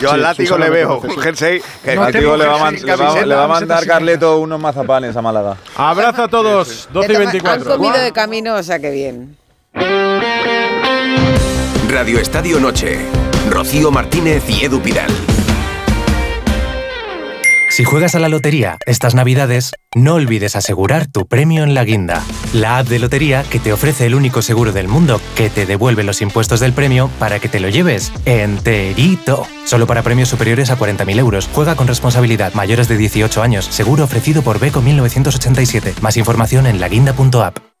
Yo 0.00 0.10
al 0.10 0.16
Sí, 0.16 0.22
látigo 0.22 0.48
Susana 0.56 0.64
le 0.64 0.70
veo 0.70 0.98
un 0.98 1.16
jersey 1.20 1.62
que 1.84 1.94
No 1.94 2.02
Al 2.02 2.12
tío 2.12 2.36
le 2.36 2.46
va, 2.46 2.58
man- 2.58 2.74
le 2.74 2.96
va- 2.96 3.24
le 3.24 3.34
va 3.36 3.44
a 3.44 3.46
mandar 3.46 3.86
Carleto 3.86 4.38
unos 4.40 4.58
mazapanes 4.58 5.16
a 5.16 5.22
Málaga. 5.22 5.56
Abrazo 5.76 6.24
a 6.24 6.28
todos. 6.28 6.88
12 6.92 7.04
y 7.04 7.08
Te 7.08 7.14
toma- 7.14 7.24
Han 7.26 7.32
24. 7.32 7.76
comido 7.76 7.96
de 7.98 8.12
camino, 8.12 8.54
o 8.56 8.62
sea 8.64 8.80
que 8.80 8.90
bien. 8.90 9.36
Radio 11.88 12.18
Estadio 12.18 12.58
Noche. 12.58 12.98
Rocío 13.50 13.90
Martínez 13.90 14.42
y 14.48 14.64
Edu 14.64 14.80
Pidal. 14.80 15.10
Si 17.76 17.84
juegas 17.84 18.14
a 18.14 18.18
la 18.20 18.30
lotería 18.30 18.78
estas 18.86 19.14
navidades, 19.14 19.72
no 19.94 20.14
olvides 20.14 20.56
asegurar 20.56 21.08
tu 21.08 21.26
premio 21.26 21.62
en 21.62 21.74
la 21.74 21.84
guinda, 21.84 22.22
la 22.54 22.78
app 22.78 22.86
de 22.86 22.98
lotería 22.98 23.42
que 23.42 23.58
te 23.58 23.70
ofrece 23.70 24.06
el 24.06 24.14
único 24.14 24.40
seguro 24.40 24.72
del 24.72 24.88
mundo 24.88 25.20
que 25.34 25.50
te 25.50 25.66
devuelve 25.66 26.02
los 26.02 26.22
impuestos 26.22 26.60
del 26.60 26.72
premio 26.72 27.10
para 27.18 27.38
que 27.38 27.50
te 27.50 27.60
lo 27.60 27.68
lleves 27.68 28.12
enterito. 28.24 29.46
Solo 29.66 29.86
para 29.86 30.02
premios 30.02 30.30
superiores 30.30 30.70
a 30.70 30.78
40.000 30.78 31.18
euros. 31.18 31.50
Juega 31.52 31.74
con 31.74 31.86
responsabilidad. 31.86 32.54
Mayores 32.54 32.88
de 32.88 32.96
18 32.96 33.42
años. 33.42 33.66
Seguro 33.66 34.04
ofrecido 34.04 34.40
por 34.40 34.58
Beco 34.58 34.80
1987. 34.80 35.96
Más 36.00 36.16
información 36.16 36.66
en 36.66 36.80
laguinda.app. 36.80 37.75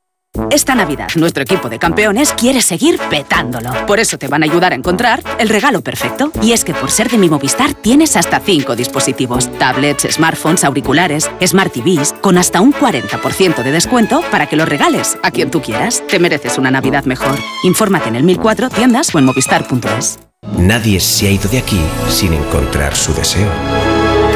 Esta 0.50 0.74
Navidad, 0.74 1.08
nuestro 1.16 1.42
equipo 1.42 1.68
de 1.68 1.78
campeones 1.78 2.32
quiere 2.32 2.62
seguir 2.62 2.98
petándolo. 3.10 3.70
Por 3.86 4.00
eso 4.00 4.18
te 4.18 4.28
van 4.28 4.42
a 4.42 4.46
ayudar 4.46 4.72
a 4.72 4.76
encontrar 4.76 5.22
el 5.38 5.48
regalo 5.48 5.82
perfecto. 5.82 6.30
Y 6.42 6.52
es 6.52 6.64
que 6.64 6.74
por 6.74 6.90
ser 6.90 7.10
de 7.10 7.18
mi 7.18 7.28
Movistar 7.28 7.74
tienes 7.74 8.16
hasta 8.16 8.40
5 8.40 8.76
dispositivos: 8.76 9.50
tablets, 9.58 10.06
smartphones, 10.10 10.64
auriculares, 10.64 11.30
smart 11.44 11.72
TVs, 11.72 12.14
con 12.20 12.38
hasta 12.38 12.60
un 12.60 12.72
40% 12.72 13.62
de 13.62 13.72
descuento 13.72 14.22
para 14.30 14.46
que 14.46 14.56
los 14.56 14.68
regales 14.68 15.18
a 15.22 15.30
quien 15.30 15.50
tú 15.50 15.60
quieras. 15.62 16.02
Te 16.08 16.18
mereces 16.18 16.58
una 16.58 16.70
Navidad 16.70 17.04
mejor. 17.04 17.38
Infórmate 17.64 18.08
en 18.08 18.16
el 18.16 18.24
1004 18.24 18.70
tiendas 18.70 19.14
o 19.14 19.18
en 19.18 19.24
movistar.es. 19.24 20.18
Nadie 20.58 21.00
se 21.00 21.26
ha 21.26 21.30
ido 21.30 21.48
de 21.48 21.58
aquí 21.58 21.80
sin 22.08 22.32
encontrar 22.32 22.94
su 22.94 23.12
deseo. 23.14 23.50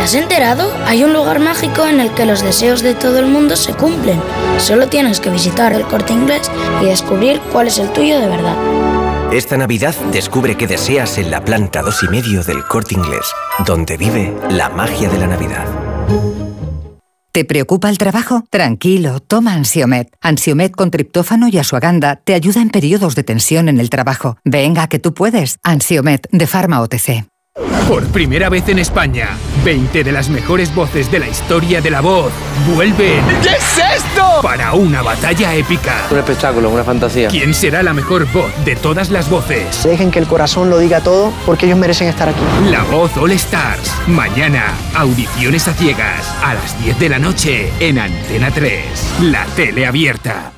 ¿Te 0.00 0.04
has 0.04 0.14
enterado? 0.14 0.72
Hay 0.86 1.04
un 1.04 1.12
lugar 1.12 1.40
mágico 1.40 1.86
en 1.86 2.00
el 2.00 2.10
que 2.14 2.24
los 2.24 2.42
deseos 2.42 2.80
de 2.80 2.94
todo 2.94 3.18
el 3.18 3.26
mundo 3.26 3.54
se 3.54 3.74
cumplen. 3.74 4.18
Solo 4.56 4.88
tienes 4.88 5.20
que 5.20 5.28
visitar 5.28 5.74
el 5.74 5.82
corte 5.82 6.14
inglés 6.14 6.50
y 6.80 6.86
descubrir 6.86 7.38
cuál 7.52 7.66
es 7.66 7.76
el 7.76 7.92
tuyo 7.92 8.18
de 8.18 8.26
verdad. 8.26 8.56
Esta 9.30 9.58
Navidad 9.58 9.94
descubre 10.10 10.56
qué 10.56 10.66
deseas 10.66 11.18
en 11.18 11.30
la 11.30 11.44
planta 11.44 11.82
dos 11.82 12.02
y 12.02 12.08
medio 12.08 12.42
del 12.42 12.64
Corte 12.64 12.94
Inglés, 12.94 13.26
donde 13.66 13.98
vive 13.98 14.34
la 14.48 14.70
magia 14.70 15.10
de 15.10 15.18
la 15.18 15.26
Navidad. 15.26 15.66
¿Te 17.30 17.44
preocupa 17.44 17.90
el 17.90 17.98
trabajo? 17.98 18.42
Tranquilo, 18.48 19.20
toma 19.20 19.52
Ansiomet. 19.52 20.08
Ansiomet 20.22 20.74
con 20.74 20.90
triptófano 20.90 21.46
y 21.48 21.58
asuaganda 21.58 22.16
te 22.16 22.32
ayuda 22.32 22.62
en 22.62 22.70
periodos 22.70 23.16
de 23.16 23.22
tensión 23.22 23.68
en 23.68 23.78
el 23.78 23.90
trabajo. 23.90 24.38
Venga, 24.46 24.88
que 24.88 24.98
tú 24.98 25.12
puedes. 25.12 25.58
Ansiomet 25.62 26.26
de 26.32 26.46
Pharma 26.46 26.80
OTC. 26.80 27.26
Por 27.88 28.06
primera 28.08 28.48
vez 28.48 28.68
en 28.68 28.78
España, 28.78 29.30
20 29.64 30.04
de 30.04 30.12
las 30.12 30.28
mejores 30.28 30.74
voces 30.74 31.10
de 31.10 31.18
la 31.18 31.28
historia 31.28 31.80
de 31.80 31.90
la 31.90 32.00
voz 32.00 32.32
vuelven. 32.72 33.22
¿Qué 33.42 33.48
es 33.48 33.78
esto? 33.96 34.40
Para 34.42 34.72
una 34.74 35.02
batalla 35.02 35.54
épica. 35.54 36.06
Un 36.10 36.18
espectáculo, 36.18 36.70
una 36.70 36.84
fantasía. 36.84 37.28
¿Quién 37.28 37.52
será 37.52 37.82
la 37.82 37.92
mejor 37.92 38.30
voz 38.32 38.52
de 38.64 38.76
todas 38.76 39.10
las 39.10 39.28
voces? 39.28 39.82
Dejen 39.84 40.10
que 40.10 40.18
el 40.18 40.26
corazón 40.26 40.70
lo 40.70 40.78
diga 40.78 41.00
todo 41.00 41.32
porque 41.44 41.66
ellos 41.66 41.78
merecen 41.78 42.08
estar 42.08 42.28
aquí. 42.28 42.40
La 42.70 42.84
voz 42.84 43.16
All 43.16 43.32
Stars. 43.32 43.92
Mañana, 44.06 44.74
audiciones 44.94 45.66
a 45.68 45.74
ciegas. 45.74 46.34
A 46.42 46.54
las 46.54 46.80
10 46.82 46.98
de 46.98 47.08
la 47.08 47.18
noche 47.18 47.72
en 47.80 47.98
Antena 47.98 48.50
3. 48.50 48.84
La 49.22 49.44
tele 49.56 49.86
abierta. 49.86 50.52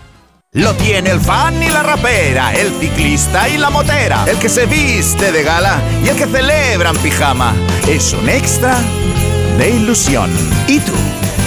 Lo 0.54 0.74
tiene 0.74 1.08
el 1.08 1.18
fan 1.18 1.62
y 1.62 1.70
la 1.70 1.82
rapera, 1.82 2.52
el 2.52 2.70
ciclista 2.78 3.48
y 3.48 3.56
la 3.56 3.70
motera, 3.70 4.26
el 4.28 4.36
que 4.36 4.50
se 4.50 4.66
viste 4.66 5.32
de 5.32 5.42
gala 5.42 5.80
y 6.04 6.10
el 6.10 6.16
que 6.16 6.26
celebra 6.26 6.90
en 6.90 6.96
pijama. 6.98 7.54
Es 7.88 8.12
un 8.12 8.28
extra 8.28 8.76
de 9.56 9.70
ilusión. 9.70 10.30
¿Y 10.68 10.78
tú? 10.80 10.92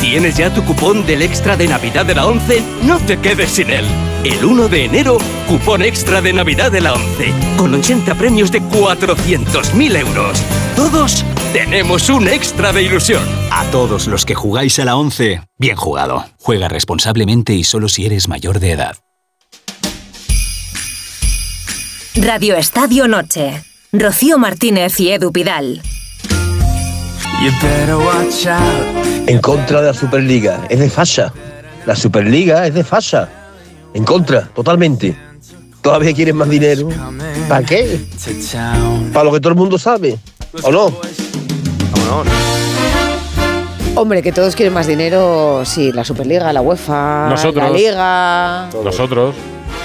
¿Tienes 0.01 0.38
ya 0.38 0.51
tu 0.51 0.66
cupón 0.66 1.06
del 1.06 1.22
extra 1.22 1.56
de 1.56 1.68
Navidad 1.68 2.08
de 2.08 2.16
la 2.16 2.26
11? 2.26 2.64
No 2.82 2.97
te 2.97 3.20
quedes 3.20 3.51
sin 3.51 3.70
él. 3.70 3.86
El 4.24 4.43
1 4.43 4.70
de 4.70 4.86
enero, 4.86 5.20
cupón 5.47 5.84
extra 5.84 6.20
de 6.20 6.34
Navidad 6.34 6.72
de 6.72 6.82
la 6.82 6.93
11, 6.93 7.32
con 7.58 7.76
80 7.76 8.16
premios 8.16 8.51
de 8.51 8.60
400.000 8.64 9.99
euros. 9.99 10.41
Todos 10.76 11.24
tenemos 11.56 12.10
un 12.10 12.28
extra 12.28 12.74
de 12.74 12.84
ilusión. 12.84 13.24
A 13.49 13.64
todos 13.72 14.08
los 14.08 14.26
que 14.26 14.36
jugáis 14.36 14.78
a 14.80 14.84
la 14.84 14.97
11, 14.97 15.39
bien 15.58 15.78
jugado. 15.78 16.26
Juega 16.38 16.68
responsablemente 16.68 17.53
y 17.53 17.64
solo 17.64 17.88
si 17.88 18.06
eres 18.06 18.28
mayor 18.28 18.60
de 18.60 18.72
edad. 18.72 18.97
Radio 22.18 22.58
Estadio 22.58 23.08
Noche. 23.08 23.64
Rocío 23.93 24.38
Martínez 24.38 24.99
y 24.99 25.12
Edu 25.12 25.32
Pidal. 25.32 25.82
En 29.26 29.39
contra 29.39 29.80
de 29.80 29.88
la 29.88 29.93
Superliga. 29.93 30.68
Es 30.70 30.80
de 30.80 30.89
fasa. 30.89 31.32
La 31.86 31.95
Superliga 31.95 32.68
es 32.68 32.74
de 32.74 32.84
fasa. 32.84 33.30
En 33.93 34.03
contra, 34.03 34.49
totalmente. 34.49 35.18
Todavía 35.82 36.14
quieren 36.14 36.36
más 36.36 36.49
dinero. 36.49 36.89
¿Para 37.47 37.66
qué? 37.66 38.06
Para 39.14 39.24
lo 39.24 39.32
que 39.32 39.39
todo 39.39 39.53
el 39.53 39.58
mundo 39.58 39.80
sabe. 39.80 40.20
¿O 40.64 40.70
no? 40.70 40.91
Hombre, 43.97 44.22
que 44.22 44.32
todos 44.34 44.56
quieren 44.56 44.74
más 44.74 44.88
dinero, 44.88 45.64
sí, 45.64 45.91
la 45.93 46.03
Superliga, 46.03 46.51
la 46.51 46.62
UEFA, 46.62 47.30
Nosotros. 47.30 47.72
la 47.72 47.78
Liga. 47.78 48.70
Nosotros. 48.84 49.34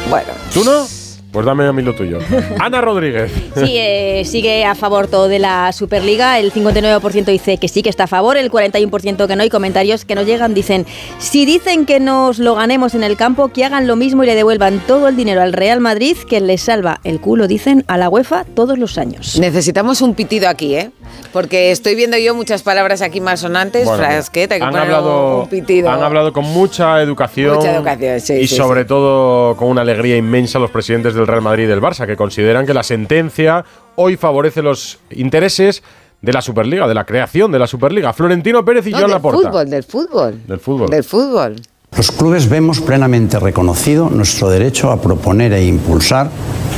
Bueno. 0.08 0.28
¿Tú 0.52 0.64
no? 0.64 0.84
Pues 1.32 1.46
dame 1.46 1.64
a 1.64 1.72
mí 1.72 1.80
lo 1.82 1.94
tuyo. 1.94 2.18
Ana 2.58 2.80
Rodríguez. 2.80 3.30
Sí, 3.54 3.76
eh, 3.76 4.24
sigue 4.24 4.64
a 4.64 4.74
favor 4.74 5.06
todo 5.06 5.28
de 5.28 5.38
la 5.38 5.72
Superliga. 5.72 6.40
El 6.40 6.52
59% 6.52 7.24
dice 7.26 7.56
que 7.58 7.68
sí, 7.68 7.82
que 7.82 7.88
está 7.88 8.04
a 8.04 8.08
favor. 8.08 8.36
El 8.36 8.50
41% 8.50 9.28
que 9.28 9.36
no. 9.36 9.44
Y 9.44 9.48
comentarios 9.48 10.04
que 10.04 10.16
nos 10.16 10.26
llegan 10.26 10.54
dicen: 10.54 10.86
si 11.18 11.46
dicen 11.46 11.86
que 11.86 12.00
nos 12.00 12.40
lo 12.40 12.56
ganemos 12.56 12.96
en 12.96 13.04
el 13.04 13.16
campo, 13.16 13.48
que 13.50 13.64
hagan 13.64 13.86
lo 13.86 13.94
mismo 13.94 14.24
y 14.24 14.26
le 14.26 14.34
devuelvan 14.34 14.80
todo 14.88 15.06
el 15.06 15.14
dinero 15.14 15.40
al 15.40 15.52
Real 15.52 15.78
Madrid, 15.78 16.16
que 16.28 16.40
les 16.40 16.62
salva 16.62 17.00
el 17.04 17.20
culo, 17.20 17.46
dicen, 17.46 17.84
a 17.86 17.96
la 17.96 18.08
UEFA 18.08 18.42
todos 18.44 18.76
los 18.76 18.98
años. 18.98 19.38
Necesitamos 19.38 20.02
un 20.02 20.14
pitido 20.14 20.48
aquí, 20.48 20.74
¿eh? 20.74 20.90
Porque 21.32 21.70
estoy 21.70 21.94
viendo 21.94 22.16
yo 22.18 22.34
muchas 22.34 22.62
palabras 22.62 23.02
aquí 23.02 23.20
más 23.20 23.40
sonantes, 23.40 23.84
Bueno, 23.84 24.02
frasqueta, 24.02 24.56
que 24.58 24.64
han 24.64 24.74
hablado, 24.74 25.42
un 25.42 25.48
pitido. 25.48 25.88
han 25.90 26.02
hablado 26.02 26.32
con 26.32 26.44
mucha 26.44 27.00
educación, 27.02 27.56
Mucha 27.56 27.76
educación, 27.76 28.20
sí, 28.20 28.34
y 28.34 28.48
sí, 28.48 28.56
sobre 28.56 28.82
sí. 28.82 28.88
todo 28.88 29.56
con 29.56 29.68
una 29.68 29.82
alegría 29.82 30.16
inmensa 30.16 30.58
los 30.58 30.70
presidentes 30.70 31.14
del 31.14 31.26
Real 31.26 31.42
Madrid 31.42 31.64
y 31.64 31.66
del 31.68 31.80
Barça, 31.80 32.06
que 32.06 32.16
consideran 32.16 32.66
que 32.66 32.74
la 32.74 32.82
sentencia 32.82 33.64
hoy 33.96 34.16
favorece 34.16 34.62
los 34.62 34.98
intereses 35.10 35.82
de 36.20 36.32
la 36.32 36.42
Superliga, 36.42 36.86
de 36.86 36.94
la 36.94 37.04
creación 37.04 37.50
de 37.52 37.58
la 37.58 37.66
Superliga. 37.66 38.12
Florentino 38.12 38.64
Pérez 38.64 38.86
y 38.86 38.90
No, 38.90 38.98
Joan 38.98 39.08
del 39.08 39.14
Laporta. 39.16 39.48
fútbol, 39.50 39.70
del 39.70 39.84
fútbol. 39.84 40.40
Del 40.46 40.58
fútbol. 40.60 40.90
Del 40.90 41.04
fútbol. 41.04 41.56
Los 41.96 42.12
clubes 42.12 42.48
vemos 42.48 42.80
plenamente 42.80 43.38
reconocido 43.38 44.08
nuestro 44.08 44.48
derecho 44.48 44.90
a 44.90 45.02
proponer 45.02 45.52
e 45.52 45.66
impulsar 45.66 46.30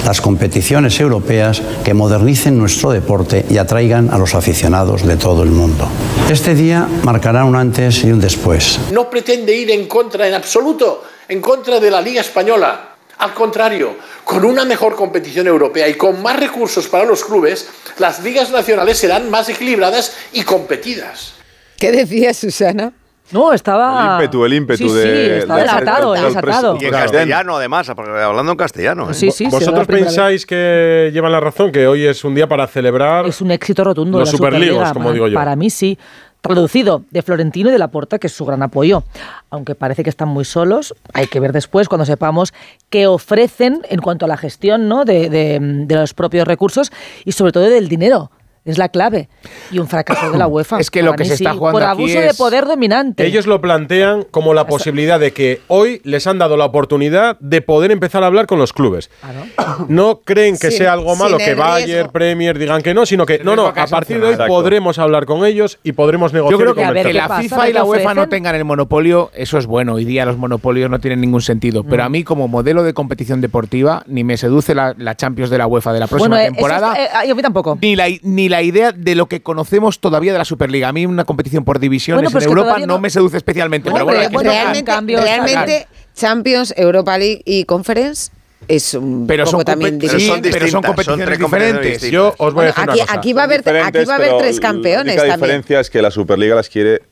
las 0.04 0.20
competiciones 0.20 0.98
europeas 0.98 1.62
que 1.84 1.94
modernicen 1.94 2.58
nuestro 2.58 2.90
deporte 2.90 3.46
y 3.48 3.58
atraigan 3.58 4.10
a 4.10 4.18
los 4.18 4.34
aficionados 4.34 5.06
de 5.06 5.16
todo 5.16 5.44
el 5.44 5.50
mundo. 5.50 5.86
Este 6.28 6.54
día 6.54 6.88
marcará 7.04 7.44
un 7.44 7.54
antes 7.54 8.02
y 8.02 8.10
un 8.10 8.20
después. 8.20 8.80
no 8.90 9.08
pretende 9.08 9.54
ir 9.54 9.70
en 9.70 9.86
contra 9.86 10.26
en 10.26 10.34
absoluto, 10.34 11.04
en 11.28 11.40
contra 11.40 11.78
de 11.78 11.90
la 11.90 12.00
Liga 12.00 12.20
Española. 12.20 12.88
Al 13.18 13.34
contrario, 13.34 13.94
con 14.24 14.44
una 14.44 14.64
mejor 14.64 14.96
competición 14.96 15.46
europea 15.46 15.88
y 15.88 15.94
con 15.94 16.20
más 16.20 16.40
recursos 16.40 16.88
para 16.88 17.04
los 17.04 17.22
clubes, 17.22 17.68
las 17.98 18.20
ligas 18.24 18.50
nacionales 18.50 18.98
serán 18.98 19.30
más 19.30 19.48
equilibradas 19.48 20.14
y 20.32 20.42
competidas. 20.42 21.34
¿Qué 21.78 21.92
decía 21.92 22.34
Susana? 22.34 22.92
No, 23.32 23.52
estaba. 23.52 24.16
El 24.18 24.22
ímpetu, 24.24 24.44
el 24.44 24.52
ímpetu 24.54 24.88
sí, 24.88 24.94
de- 24.94 25.02
Sí, 25.02 25.32
estaba 25.40 25.58
de- 25.58 25.64
desatado, 25.64 26.12
desatado. 26.12 26.78
Y 26.80 26.84
en 26.84 26.90
castellano, 26.90 27.56
además, 27.56 27.90
porque 27.96 28.10
hablando 28.10 28.52
en 28.52 28.58
castellano. 28.58 29.10
¿eh? 29.10 29.14
Sí, 29.14 29.30
sí, 29.30 29.46
¿Vosotros 29.46 29.86
pensáis 29.86 30.44
que 30.46 31.10
llevan 31.12 31.32
la 31.32 31.40
razón, 31.40 31.72
que 31.72 31.86
hoy 31.86 32.04
es 32.06 32.24
un 32.24 32.34
día 32.34 32.46
para 32.48 32.66
celebrar 32.66 33.26
Es 33.26 33.40
un 33.40 33.50
éxito 33.50 33.84
rotundo 33.84 34.18
los 34.18 34.28
de 34.28 34.32
la 34.32 34.36
superligos, 34.36 34.68
Superliga. 34.88 34.92
como 34.94 35.12
digo 35.12 35.28
yo? 35.28 35.34
Para 35.34 35.56
mí 35.56 35.70
sí. 35.70 35.98
Traducido 36.40 37.04
de 37.12 37.22
Florentino 37.22 37.68
y 37.68 37.72
de 37.72 37.78
Laporta, 37.78 38.18
que 38.18 38.26
es 38.26 38.32
su 38.32 38.44
gran 38.44 38.64
apoyo. 38.64 39.04
Aunque 39.48 39.76
parece 39.76 40.02
que 40.02 40.10
están 40.10 40.26
muy 40.26 40.44
solos, 40.44 40.92
hay 41.14 41.28
que 41.28 41.38
ver 41.38 41.52
después 41.52 41.88
cuando 41.88 42.04
sepamos 42.04 42.52
qué 42.90 43.06
ofrecen 43.06 43.82
en 43.88 44.00
cuanto 44.00 44.24
a 44.24 44.28
la 44.28 44.36
gestión 44.36 44.88
¿no? 44.88 45.04
de, 45.04 45.30
de- 45.30 45.60
de 45.60 45.94
los 45.94 46.14
propios 46.14 46.48
recursos 46.48 46.90
y 47.24 47.30
sobre 47.30 47.52
todo 47.52 47.62
del 47.62 47.88
dinero. 47.88 48.32
Es 48.64 48.78
la 48.78 48.88
clave. 48.90 49.28
Y 49.72 49.80
un 49.80 49.88
fracaso 49.88 50.30
de 50.30 50.38
la 50.38 50.46
UEFA. 50.48 50.78
Es 50.78 50.90
que 50.90 51.02
lo 51.02 51.14
que 51.14 51.24
se 51.24 51.34
está 51.34 51.50
sí, 51.52 51.58
jugando 51.58 51.80
Por 51.80 51.88
aquí 51.88 52.02
abuso 52.02 52.20
de 52.20 52.34
poder 52.34 52.64
dominante. 52.66 53.26
Ellos 53.26 53.46
lo 53.48 53.60
plantean 53.60 54.24
como 54.30 54.54
la 54.54 54.66
posibilidad 54.66 55.18
de 55.18 55.32
que 55.32 55.60
hoy 55.66 56.00
les 56.04 56.26
han 56.28 56.38
dado 56.38 56.56
la 56.56 56.64
oportunidad 56.66 57.36
de 57.40 57.60
poder 57.60 57.90
empezar 57.90 58.22
a 58.22 58.26
hablar 58.26 58.46
con 58.46 58.58
los 58.58 58.72
clubes. 58.72 59.10
No 59.88 60.20
creen 60.24 60.56
que 60.58 60.68
Sin- 60.68 60.78
sea 60.78 60.92
algo 60.92 61.16
malo 61.16 61.38
que 61.38 61.50
el 61.50 61.56
Bayer, 61.56 61.88
riesgo. 61.88 62.12
Premier 62.12 62.58
digan 62.58 62.82
que 62.82 62.94
no, 62.94 63.06
sino 63.06 63.26
que 63.26 63.38
no, 63.40 63.56
no, 63.56 63.66
a 63.66 63.86
partir 63.86 64.18
de 64.20 64.26
hoy 64.26 64.32
Exacto. 64.32 64.52
podremos 64.52 64.98
hablar 64.98 65.24
con 65.26 65.44
ellos 65.44 65.78
y 65.82 65.92
podremos 65.92 66.32
negociar. 66.32 66.52
Yo 66.52 66.58
creo 66.58 66.72
y 66.72 66.76
que, 66.76 66.84
a 66.84 66.90
ver, 66.92 67.06
que 67.06 67.12
la. 67.14 67.28
FIFA 67.40 67.68
y 67.68 67.72
la 67.72 67.84
UEFA 67.84 68.14
no 68.14 68.28
tengan 68.28 68.54
el 68.54 68.64
monopolio, 68.64 69.30
eso 69.34 69.58
es 69.58 69.66
bueno. 69.66 69.94
Hoy 69.94 70.04
día 70.04 70.24
los 70.24 70.36
monopolios 70.36 70.90
no 70.90 71.00
tienen 71.00 71.20
ningún 71.20 71.42
sentido. 71.42 71.84
Pero 71.84 72.04
a 72.04 72.08
mí, 72.08 72.22
como 72.24 72.48
modelo 72.48 72.82
de 72.82 72.94
competición 72.94 73.40
deportiva, 73.40 74.02
ni 74.06 74.24
me 74.24 74.36
seduce 74.36 74.74
la, 74.74 74.94
la 74.96 75.16
Champions 75.16 75.50
de 75.50 75.58
la 75.58 75.66
UEFA 75.66 75.92
de 75.92 76.00
la 76.00 76.06
próxima 76.06 76.36
bueno, 76.36 76.42
eh, 76.42 76.52
temporada. 76.52 76.92
está- 76.94 77.24
eh, 77.24 77.30
a 77.30 77.34
mí 77.34 77.42
tampoco. 77.42 77.78
Ni 77.80 77.96
la, 77.96 78.06
ni 78.22 78.48
la 78.52 78.62
idea 78.62 78.92
de 78.92 79.14
lo 79.16 79.26
que 79.26 79.42
conocemos 79.42 79.98
todavía 79.98 80.30
de 80.32 80.38
la 80.38 80.44
Superliga. 80.44 80.86
A 80.88 80.92
mí 80.92 81.04
una 81.06 81.24
competición 81.24 81.64
por 81.64 81.80
divisiones 81.80 82.22
Bueno, 82.22 82.38
pero 82.38 82.44
en 82.52 82.58
Europa 82.58 82.78
no, 82.80 82.86
no- 82.86 82.98
me 83.00 83.10
seduce 83.10 83.36
especialmente. 83.36 83.90
pero 83.90 84.04
bueno, 84.04 84.20
realmente, 84.40 84.84
cambios, 84.84 85.22
realmente 85.24 85.88
Champions, 86.14 86.72
Europa 86.76 87.18
League 87.18 87.42
y 87.44 87.64
Conference 87.64 88.30
es 88.68 88.94
un 88.94 89.26
Pero 89.26 89.42
poco 89.44 89.56
son 89.56 89.64
también 89.64 90.00
sí, 90.00 90.06
difícil. 90.06 90.40
pero 90.52 90.68
son 90.68 90.82
competiciones 90.82 91.38
diferentes. 91.38 92.02
Yo 92.10 92.32
os 92.38 92.54
voy 92.54 92.64
a 92.64 92.66
decir 92.68 92.84
aquí, 92.84 92.92
una 93.00 93.06
cosa. 93.06 93.18
aquí 93.18 93.32
va 93.32 93.40
a 93.40 93.44
haber, 93.46 93.60
aquí 93.60 94.04
va 94.04 94.12
a 94.12 94.16
haber 94.16 94.28
pero 94.28 94.38
tres 94.38 94.60
campeones 94.60 95.16
La 95.16 95.24
diferencia 95.34 95.80
es 95.80 95.90
que 95.90 96.00
la 96.00 96.12
Superliga 96.12 96.54
las 96.54 96.68
quiere 96.68 97.02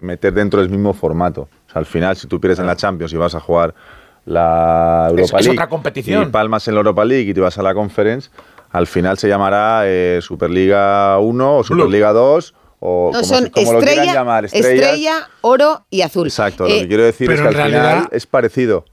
meter 0.00 0.32
dentro 0.32 0.60
del 0.60 0.70
mismo 0.70 0.94
formato. 0.94 1.48
O 1.68 1.72
sea, 1.72 1.80
al 1.80 1.86
final, 1.86 2.16
si 2.16 2.28
tú 2.28 2.40
pierdes 2.40 2.60
en 2.60 2.66
la 2.66 2.76
Champions 2.76 3.12
y 3.12 3.16
vas 3.16 3.34
a 3.34 3.40
jugar 3.40 3.74
la 4.24 5.06
Europa 5.10 5.22
Es- 5.38 5.40
es 5.40 5.46
League 5.46 5.58
otra 5.58 5.68
competición. 5.68 6.22
y 6.22 6.26
palmas 6.26 6.68
en 6.68 6.74
la 6.74 6.78
Europa 6.80 7.04
League 7.04 7.30
y 7.30 7.34
te 7.34 7.40
vas 7.40 7.58
a 7.58 7.62
la 7.62 7.74
Conference, 7.74 8.30
al 8.70 8.86
final 8.86 9.18
se 9.18 9.28
llamará 9.28 9.82
eh, 9.84 10.18
Superliga 10.22 11.18
1 11.18 11.56
o 11.58 11.64
Superliga 11.64 12.12
2 12.12 12.54
o 12.80 13.10
No, 13.12 13.20
como, 13.20 13.24
son 13.24 13.48
como 13.50 13.72
lo 13.72 13.78
quieran 13.80 13.94
estrella, 13.98 14.14
llamar. 14.14 14.44
Estrellas. 14.44 14.70
estrella, 14.86 15.28
oro 15.40 15.84
y 15.90 16.02
azul. 16.02 16.26
Exacto, 16.28 16.66
Eh, 16.66 16.74
lo 16.74 16.80
que 16.82 16.88
quiero 16.88 17.02
decir 17.04 17.30
es 17.30 17.40
que 17.40 17.46
al 17.48 17.54
en 17.54 17.60
final 17.64 17.72
realidad- 17.82 18.08
es 18.12 18.26
parecido. 18.26 18.84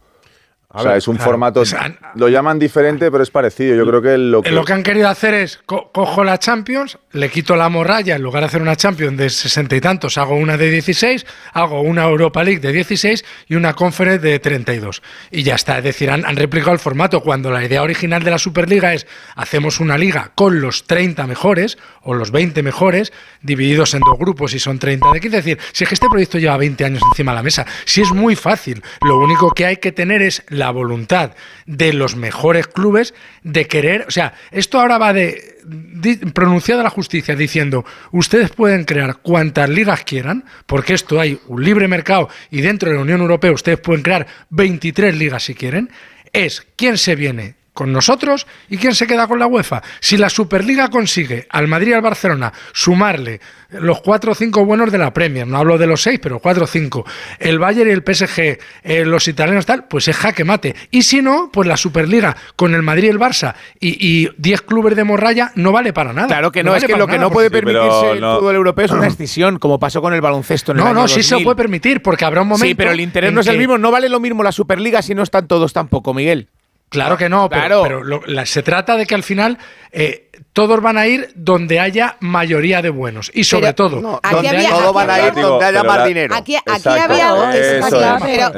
O 0.75 0.81
sea, 0.81 0.91
ver, 0.91 0.97
es 0.99 1.07
un 1.07 1.15
claro, 1.15 1.31
formato. 1.31 1.61
es 1.61 1.73
an- 1.73 1.97
lo 2.15 2.27
llaman 2.29 2.59
diferente, 2.59 3.09
pero 3.11 3.23
es 3.23 3.31
parecido. 3.31 3.75
Yo 3.75 3.85
creo 3.85 4.01
que 4.01 4.17
lo 4.17 4.41
que. 4.41 4.49
Eh, 4.49 4.51
Lo 4.51 4.63
que 4.65 4.73
han 4.73 4.83
querido 4.83 5.09
hacer 5.09 5.33
es, 5.33 5.59
co- 5.65 5.91
cojo 5.91 6.23
la 6.23 6.37
Champions, 6.37 6.97
le 7.11 7.29
quito 7.29 7.55
la 7.55 7.69
morralla, 7.69 8.15
en 8.15 8.21
lugar 8.21 8.41
de 8.43 8.47
hacer 8.47 8.61
una 8.61 8.75
Champions 8.75 9.17
de 9.17 9.29
sesenta 9.29 9.75
y 9.75 9.81
tantos, 9.81 10.17
hago 10.17 10.35
una 10.35 10.57
de 10.57 10.69
16, 10.69 11.25
hago 11.53 11.81
una 11.81 12.03
Europa 12.05 12.43
League 12.43 12.59
de 12.59 12.71
16 12.71 13.23
y 13.47 13.55
una 13.55 13.73
Conference 13.73 14.19
de 14.19 14.39
32. 14.39 15.01
Y 15.31 15.43
ya 15.43 15.55
está, 15.55 15.77
es 15.77 15.83
decir, 15.83 16.09
han, 16.11 16.25
han 16.25 16.35
replicado 16.35 16.73
el 16.73 16.79
formato 16.79 17.21
cuando 17.21 17.51
la 17.51 17.63
idea 17.63 17.81
original 17.81 18.23
de 18.23 18.31
la 18.31 18.37
Superliga 18.39 18.93
es, 18.93 19.07
hacemos 19.35 19.79
una 19.79 19.97
liga 19.97 20.31
con 20.35 20.61
los 20.61 20.85
30 20.85 21.25
mejores 21.27 21.77
o 22.01 22.13
los 22.13 22.31
20 22.31 22.61
mejores, 22.63 23.13
divididos 23.41 23.93
en 23.93 24.01
dos 24.01 24.17
grupos 24.19 24.53
y 24.53 24.59
son 24.59 24.79
30 24.79 25.11
de 25.11 25.19
15. 25.19 25.37
Es 25.37 25.43
decir, 25.45 25.59
si 25.71 25.83
es 25.83 25.89
que 25.89 25.95
este 25.95 26.07
proyecto 26.09 26.37
lleva 26.37 26.57
20 26.57 26.85
años 26.85 27.01
encima 27.11 27.31
de 27.31 27.35
la 27.37 27.43
mesa, 27.43 27.65
si 27.85 28.01
es 28.01 28.11
muy 28.11 28.35
fácil, 28.35 28.81
lo 29.01 29.17
único 29.17 29.51
que 29.51 29.65
hay 29.65 29.77
que 29.77 29.91
tener 29.91 30.21
es 30.21 30.43
la 30.49 30.64
voluntad 30.71 31.31
de 31.65 31.93
los 31.93 32.15
mejores 32.15 32.67
clubes 32.67 33.13
de 33.43 33.67
querer, 33.67 34.05
o 34.07 34.11
sea, 34.11 34.33
esto 34.51 34.79
ahora 34.79 34.97
va 34.97 35.13
de 35.13 35.57
di- 35.65 36.17
pronunciada 36.17 36.83
la 36.83 36.89
justicia 36.89 37.35
diciendo, 37.35 37.85
ustedes 38.11 38.51
pueden 38.51 38.83
crear 38.85 39.17
cuantas 39.17 39.69
ligas 39.69 40.03
quieran, 40.03 40.45
porque 40.65 40.93
esto 40.93 41.19
hay 41.19 41.39
un 41.47 41.63
libre 41.63 41.87
mercado 41.87 42.29
y 42.51 42.61
dentro 42.61 42.89
de 42.89 42.95
la 42.95 43.01
Unión 43.01 43.21
Europea 43.21 43.51
ustedes 43.51 43.79
pueden 43.79 44.03
crear 44.03 44.27
23 44.49 45.17
ligas 45.17 45.43
si 45.43 45.55
quieren, 45.55 45.89
es 46.33 46.65
quién 46.75 46.97
se 46.97 47.15
viene 47.15 47.55
con 47.75 47.91
nosotros 47.91 48.47
y 48.69 48.77
quién 48.77 48.95
se 48.95 49.05
queda 49.05 49.27
con 49.27 49.37
la 49.37 49.45
UEFA. 49.45 49.83
Si 49.99 50.17
la 50.17 50.29
Superliga 50.29 50.89
consigue 50.89 51.45
al 51.51 51.67
Madrid 51.67 51.89
y 51.89 51.93
al 51.93 52.01
Barcelona 52.01 52.51
sumarle 52.73 53.39
los 53.69 54.01
cuatro 54.01 54.31
o 54.31 54.35
cinco 54.35 54.63
buenos 54.63 54.91
de 54.91 54.97
la 54.97 55.13
Premier, 55.13 55.45
no 55.45 55.57
hablo 55.57 55.77
de 55.77 55.85
los 55.85 56.01
seis, 56.01 56.19
pero 56.21 56.39
cuatro 56.39 56.63
o 56.63 56.67
cinco, 56.67 57.05
el 57.39 57.59
Bayern 57.59 57.89
y 57.89 57.93
el 57.93 58.01
PSG, 58.03 58.57
eh, 58.83 59.05
los 59.05 59.27
italianos 59.27 59.65
tal, 59.65 59.85
pues 59.87 60.07
es 60.07 60.15
jaque 60.15 60.45
mate. 60.45 60.73
Y 60.91 61.01
si 61.03 61.21
no, 61.21 61.49
pues 61.51 61.67
la 61.67 61.75
Superliga 61.75 62.35
con 62.55 62.73
el 62.73 62.81
Madrid 62.81 63.05
y 63.05 63.09
el 63.09 63.19
Barça 63.19 63.53
y 63.79 63.95
y 64.05 64.29
10 64.37 64.61
clubes 64.61 64.95
de 64.95 65.03
morralla 65.03 65.51
no 65.55 65.71
vale 65.73 65.91
para 65.91 66.13
nada. 66.13 66.27
Claro 66.27 66.51
que 66.51 66.63
no, 66.63 66.75
es 66.75 66.83
vale 66.83 66.93
que 66.93 66.97
lo 66.99 67.07
que 67.07 67.13
nada, 67.13 67.23
no 67.23 67.31
puede 67.31 67.49
permitirse 67.51 68.11
el 68.11 68.19
fútbol 68.19 68.55
europeo 68.55 68.85
es 68.85 68.91
una 68.91 69.07
escisión, 69.15 69.59
como 69.59 69.79
pasó 69.79 70.01
con 70.01 70.13
el 70.13 70.21
baloncesto 70.21 70.71
en 70.71 70.77
el 70.77 70.83
No, 70.83 70.89
año 70.91 71.01
no, 71.01 71.07
sí 71.09 71.23
se 71.23 71.31
2000. 71.31 71.39
lo 71.39 71.43
puede 71.43 71.55
permitir, 71.57 72.01
porque 72.01 72.23
habrá 72.23 72.41
un 72.43 72.47
momento. 72.47 72.65
Sí, 72.67 72.75
pero 72.75 72.91
el 72.91 73.01
interés 73.01 73.33
no 73.33 73.41
es 73.41 73.47
el 73.47 73.57
mismo. 73.57 73.77
No 73.77 73.91
vale 73.91 74.07
lo 74.09 74.19
mismo 74.21 74.43
la 74.43 74.51
Superliga 74.53 75.01
si 75.01 75.13
no 75.15 75.23
están 75.23 75.47
todos 75.47 75.73
tampoco, 75.73 76.13
Miguel. 76.13 76.47
Claro 76.95 77.17
que 77.17 77.29
no, 77.29 77.47
pero- 77.49 77.61
Claro. 77.61 77.83
pero, 77.83 78.03
lo- 78.03 78.21
la- 78.25 78.45
se 78.45 78.63
trata 78.63 78.95
de 78.97 79.05
que 79.05 79.15
al 79.15 79.23
final 79.23 79.57
eh, 79.91 80.29
todos 80.51 80.81
van 80.81 80.97
a 80.97 81.07
ir 81.07 81.31
donde 81.35 81.79
haya 81.79 82.17
mayoría 82.19 82.81
de 82.81 82.89
buenos. 82.89 83.31
Y 83.33 83.43
sobre 83.45 83.73
Pero, 83.73 83.75
todo, 83.75 84.01
no, 84.01 84.19
aquí 84.23 84.35
donde 84.35 84.49
había- 84.49 84.59
haya- 84.69 84.69
Todos 84.77 84.93
van 84.93 85.09
a 85.09 85.19
ir 85.27 85.33
Digo, 85.33 85.47
donde 85.49 85.65
haya 85.65 85.83
más 85.83 85.97
la- 85.97 86.05
dinero. 86.05 86.35
Aquí, 86.35 86.55
aquí 86.55 86.63
Exacto, 86.75 86.89
había 86.91 87.29
algo, 87.29 87.43
eso 87.49 87.87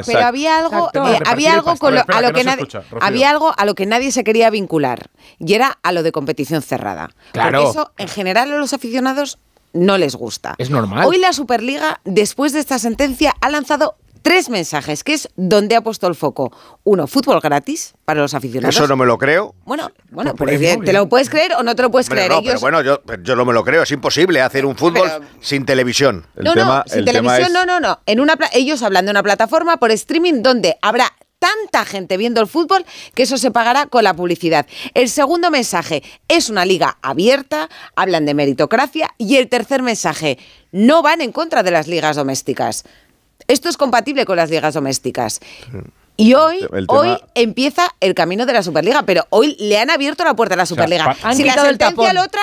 pero, 0.08 0.26
había 0.26 0.58
algo, 0.58 0.92
eh, 0.94 1.20
había 1.26 1.54
algo 1.54 1.76
con 1.78 1.96
lo- 1.96 2.06
a 2.08 2.22
lo 2.22 2.28
que 2.30 2.34
que 2.34 2.44
no 2.44 2.52
nadie, 2.52 2.64
escucha, 2.64 2.84
había 3.02 3.30
algo 3.30 3.54
a 3.56 3.66
lo 3.66 3.76
que 3.76 3.86
nadie 3.86 4.12
se 4.12 4.24
quería 4.24 4.50
vincular 4.50 5.10
y 5.40 5.54
era 5.54 5.78
a 5.84 5.92
lo 5.92 6.04
de 6.04 6.12
competición 6.12 6.62
cerrada. 6.62 7.10
Claro. 7.34 7.60
Porque 7.62 7.70
eso 7.72 7.92
en 7.98 8.08
general 8.08 8.52
a 8.54 8.58
los 8.58 8.74
aficionados 8.74 9.38
no 9.74 9.98
les 9.98 10.16
gusta. 10.16 10.56
Es 10.58 10.70
normal. 10.70 11.06
Hoy 11.06 11.18
la 11.20 11.34
Superliga, 11.34 12.00
después 12.06 12.54
de 12.54 12.60
esta 12.60 12.80
sentencia, 12.80 13.34
ha 13.42 13.50
lanzado 13.50 13.96
tres 14.18 14.50
mensajes, 14.50 15.04
que 15.04 15.14
es 15.14 15.30
donde 15.36 15.76
ha 15.76 15.82
puesto 15.82 16.08
el 16.08 16.16
foco. 16.16 16.52
Uno, 16.84 17.08
fútbol 17.08 17.40
gratis 17.42 17.94
para 18.06 18.22
los 18.22 18.34
aficionados. 18.34 18.76
Eso 18.76 18.88
no 18.88 18.96
me 18.96 19.06
lo 19.06 19.18
creo. 19.18 19.56
Bueno, 19.66 19.90
bueno, 20.12 20.34
pero 20.36 20.52
es 20.52 20.60
que 20.60 20.78
¿te 20.84 20.94
lo 20.94 21.08
puedes 21.10 21.30
creer 21.30 21.54
o 21.58 21.64
no 21.64 21.76
te 21.76 21.82
lo 21.84 21.92
puedes 21.92 22.08
Hombre, 22.10 22.26
creer? 22.26 22.32
no, 22.42 22.48
pero 22.48 22.60
bueno, 22.60 22.82
yo, 22.82 23.02
yo 23.24 23.36
no 23.36 23.46
me 23.46 23.54
lo 23.54 23.64
creo. 23.64 23.84
Es 23.84 23.92
imposible 23.92 24.42
hacer 24.42 24.66
un 24.66 24.76
fútbol 24.76 25.10
sin 25.42 25.66
televisión. 25.66 26.26
no, 26.36 26.54
no, 26.56 26.84
sin 26.88 27.06
televisión, 27.06 27.54
no, 27.54 27.66
no, 27.66 27.80
no. 27.80 28.00
En 28.06 28.20
una 28.20 28.36
pla- 28.36 28.50
ellos 28.54 28.82
hablan 28.84 29.06
de 29.06 29.12
una 29.12 29.24
plataforma 29.24 29.78
por 29.78 29.92
streaming 29.92 30.42
donde 30.42 30.78
habrá 30.82 31.12
tanta 31.40 31.86
gente 31.86 32.18
viendo 32.18 32.42
el 32.42 32.48
fútbol 32.48 32.84
que 33.14 33.22
eso 33.24 33.38
se 33.38 33.52
pagará 33.52 33.86
con 33.86 34.04
la 34.04 34.16
publicidad. 34.16 34.66
El 34.96 35.08
segundo 35.08 35.52
mensaje 35.52 36.02
es 36.28 36.50
una 36.50 36.66
liga 36.66 36.98
abierta, 37.04 37.70
hablan 37.96 38.26
de 38.26 38.34
meritocracia 38.34 39.10
y 39.20 39.36
el 39.38 39.48
tercer 39.48 39.84
mensaje, 39.84 40.40
no 40.72 41.04
van 41.04 41.22
en 41.22 41.32
contra 41.32 41.62
de 41.62 41.70
las 41.70 41.88
ligas 41.88 42.16
domésticas. 42.16 42.86
Esto 43.48 43.70
es 43.70 43.78
compatible 43.78 44.26
con 44.26 44.36
las 44.38 44.50
ligas 44.50 44.74
domésticas. 44.74 45.40
Y 46.20 46.34
hoy, 46.34 46.58
El 46.74 46.88
tema- 46.88 47.00
hoy 47.00 47.18
empieza 47.36 47.94
el 48.00 48.16
camino 48.16 48.46
de 48.48 48.54
la 48.54 48.64
Superliga, 48.64 49.04
pero 49.04 49.26
hoy 49.30 49.56
le 49.60 49.78
han 49.78 49.92
abierto 49.92 50.24
la 50.24 50.36
puerta 50.36 50.56
a 50.56 50.58
la 50.58 50.66
Superliga. 50.66 51.16
si 51.34 51.44
la 51.44 51.54
sentencia 51.54 52.12
la 52.12 52.24
otra 52.24 52.42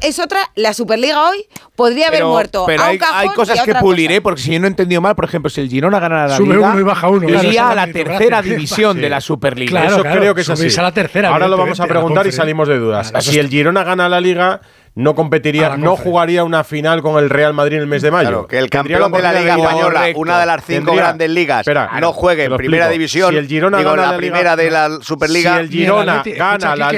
es 0.00 0.18
otra, 0.18 0.38
la 0.54 0.72
Superliga 0.72 1.28
hoy 1.28 1.44
podría 1.76 2.06
haber 2.06 2.20
Pero, 2.20 2.30
muerto 2.30 2.64
pero 2.66 2.80
a 2.82 2.84
un 2.86 2.90
hay, 2.92 2.98
cajón 2.98 3.16
hay 3.18 3.26
y 3.26 3.30
cosas 3.32 3.58
a 3.60 3.64
que 3.64 3.74
puliré, 3.74 4.20
porque 4.22 4.40
si 4.40 4.52
yo 4.52 4.60
no 4.60 4.66
he 4.66 4.68
entendido 4.70 5.00
mal, 5.02 5.14
por 5.16 5.24
ejemplo, 5.26 5.50
si 5.50 5.60
el 5.60 5.68
Girona 5.68 5.98
gana 6.00 6.28
la 6.28 6.36
Sube 6.36 6.54
Liga, 6.54 6.70
uno 6.70 6.80
y 6.80 6.82
baja 6.82 7.08
uno, 7.08 7.26
claro, 7.26 7.46
iría 7.48 7.68
a 7.70 7.74
la 7.74 7.86
tercera 7.92 8.40
división 8.40 8.94
Sí. 8.96 9.02
de 9.02 9.10
la 9.10 9.20
Superliga. 9.20 9.70
Claro, 9.70 9.86
Eso 9.96 10.02
claro, 10.02 10.20
creo 10.20 10.34
que 10.34 10.40
es 10.40 10.48
así. 10.48 10.78
a 10.78 10.82
la 10.82 10.92
tercera, 10.94 11.28
Ahora 11.28 11.46
lo 11.48 11.56
vamos 11.58 11.78
a 11.80 11.86
preguntar 11.86 12.26
y 12.26 12.32
salimos 12.32 12.68
de 12.68 12.78
dudas. 12.78 13.12
Si 13.20 13.38
el 13.38 13.48
Girona 13.50 13.84
gana 13.84 14.08
la 14.08 14.20
Liga, 14.20 14.60
no 14.94 15.14
competiría, 15.14 15.76
no 15.76 15.96
jugaría 15.96 16.42
una 16.44 16.64
final 16.64 17.00
con 17.00 17.22
el 17.22 17.30
Real 17.30 17.54
Madrid 17.54 17.76
en 17.76 17.82
el 17.82 17.86
mes 17.86 18.02
de 18.02 18.10
mayo. 18.10 18.28
Claro, 18.28 18.46
que 18.48 18.58
el 18.58 18.68
campeón 18.68 19.10
de 19.12 19.22
la 19.22 19.32
Liga 19.32 19.56
Española, 19.56 19.98
Correcto. 20.00 20.20
una 20.20 20.40
de 20.40 20.46
las 20.46 20.64
cinco 20.64 20.84
Tendría- 20.86 21.02
grandes 21.04 21.30
ligas, 21.30 21.60
Espera, 21.60 21.90
no 22.00 22.12
juegue 22.12 22.44
en 22.44 22.56
primera 22.56 22.86
explico. 22.86 22.92
división, 22.98 23.30
Si 23.32 23.36
el 23.38 23.46
Girona 23.46 23.78
digo, 23.78 23.90
gana 23.90 24.02
la 24.02 24.10
la 24.12 24.18
Liga- 24.18 24.32
primera 24.34 24.56
de 24.56 24.70
la 24.70 24.98
Superliga. 25.00 25.54
Si 25.54 25.60
el 25.60 25.68
Girona 25.70 26.20
Atleti, 26.20 26.38
gana 26.38 26.52
escucha, 26.54 26.76
la 26.76 26.92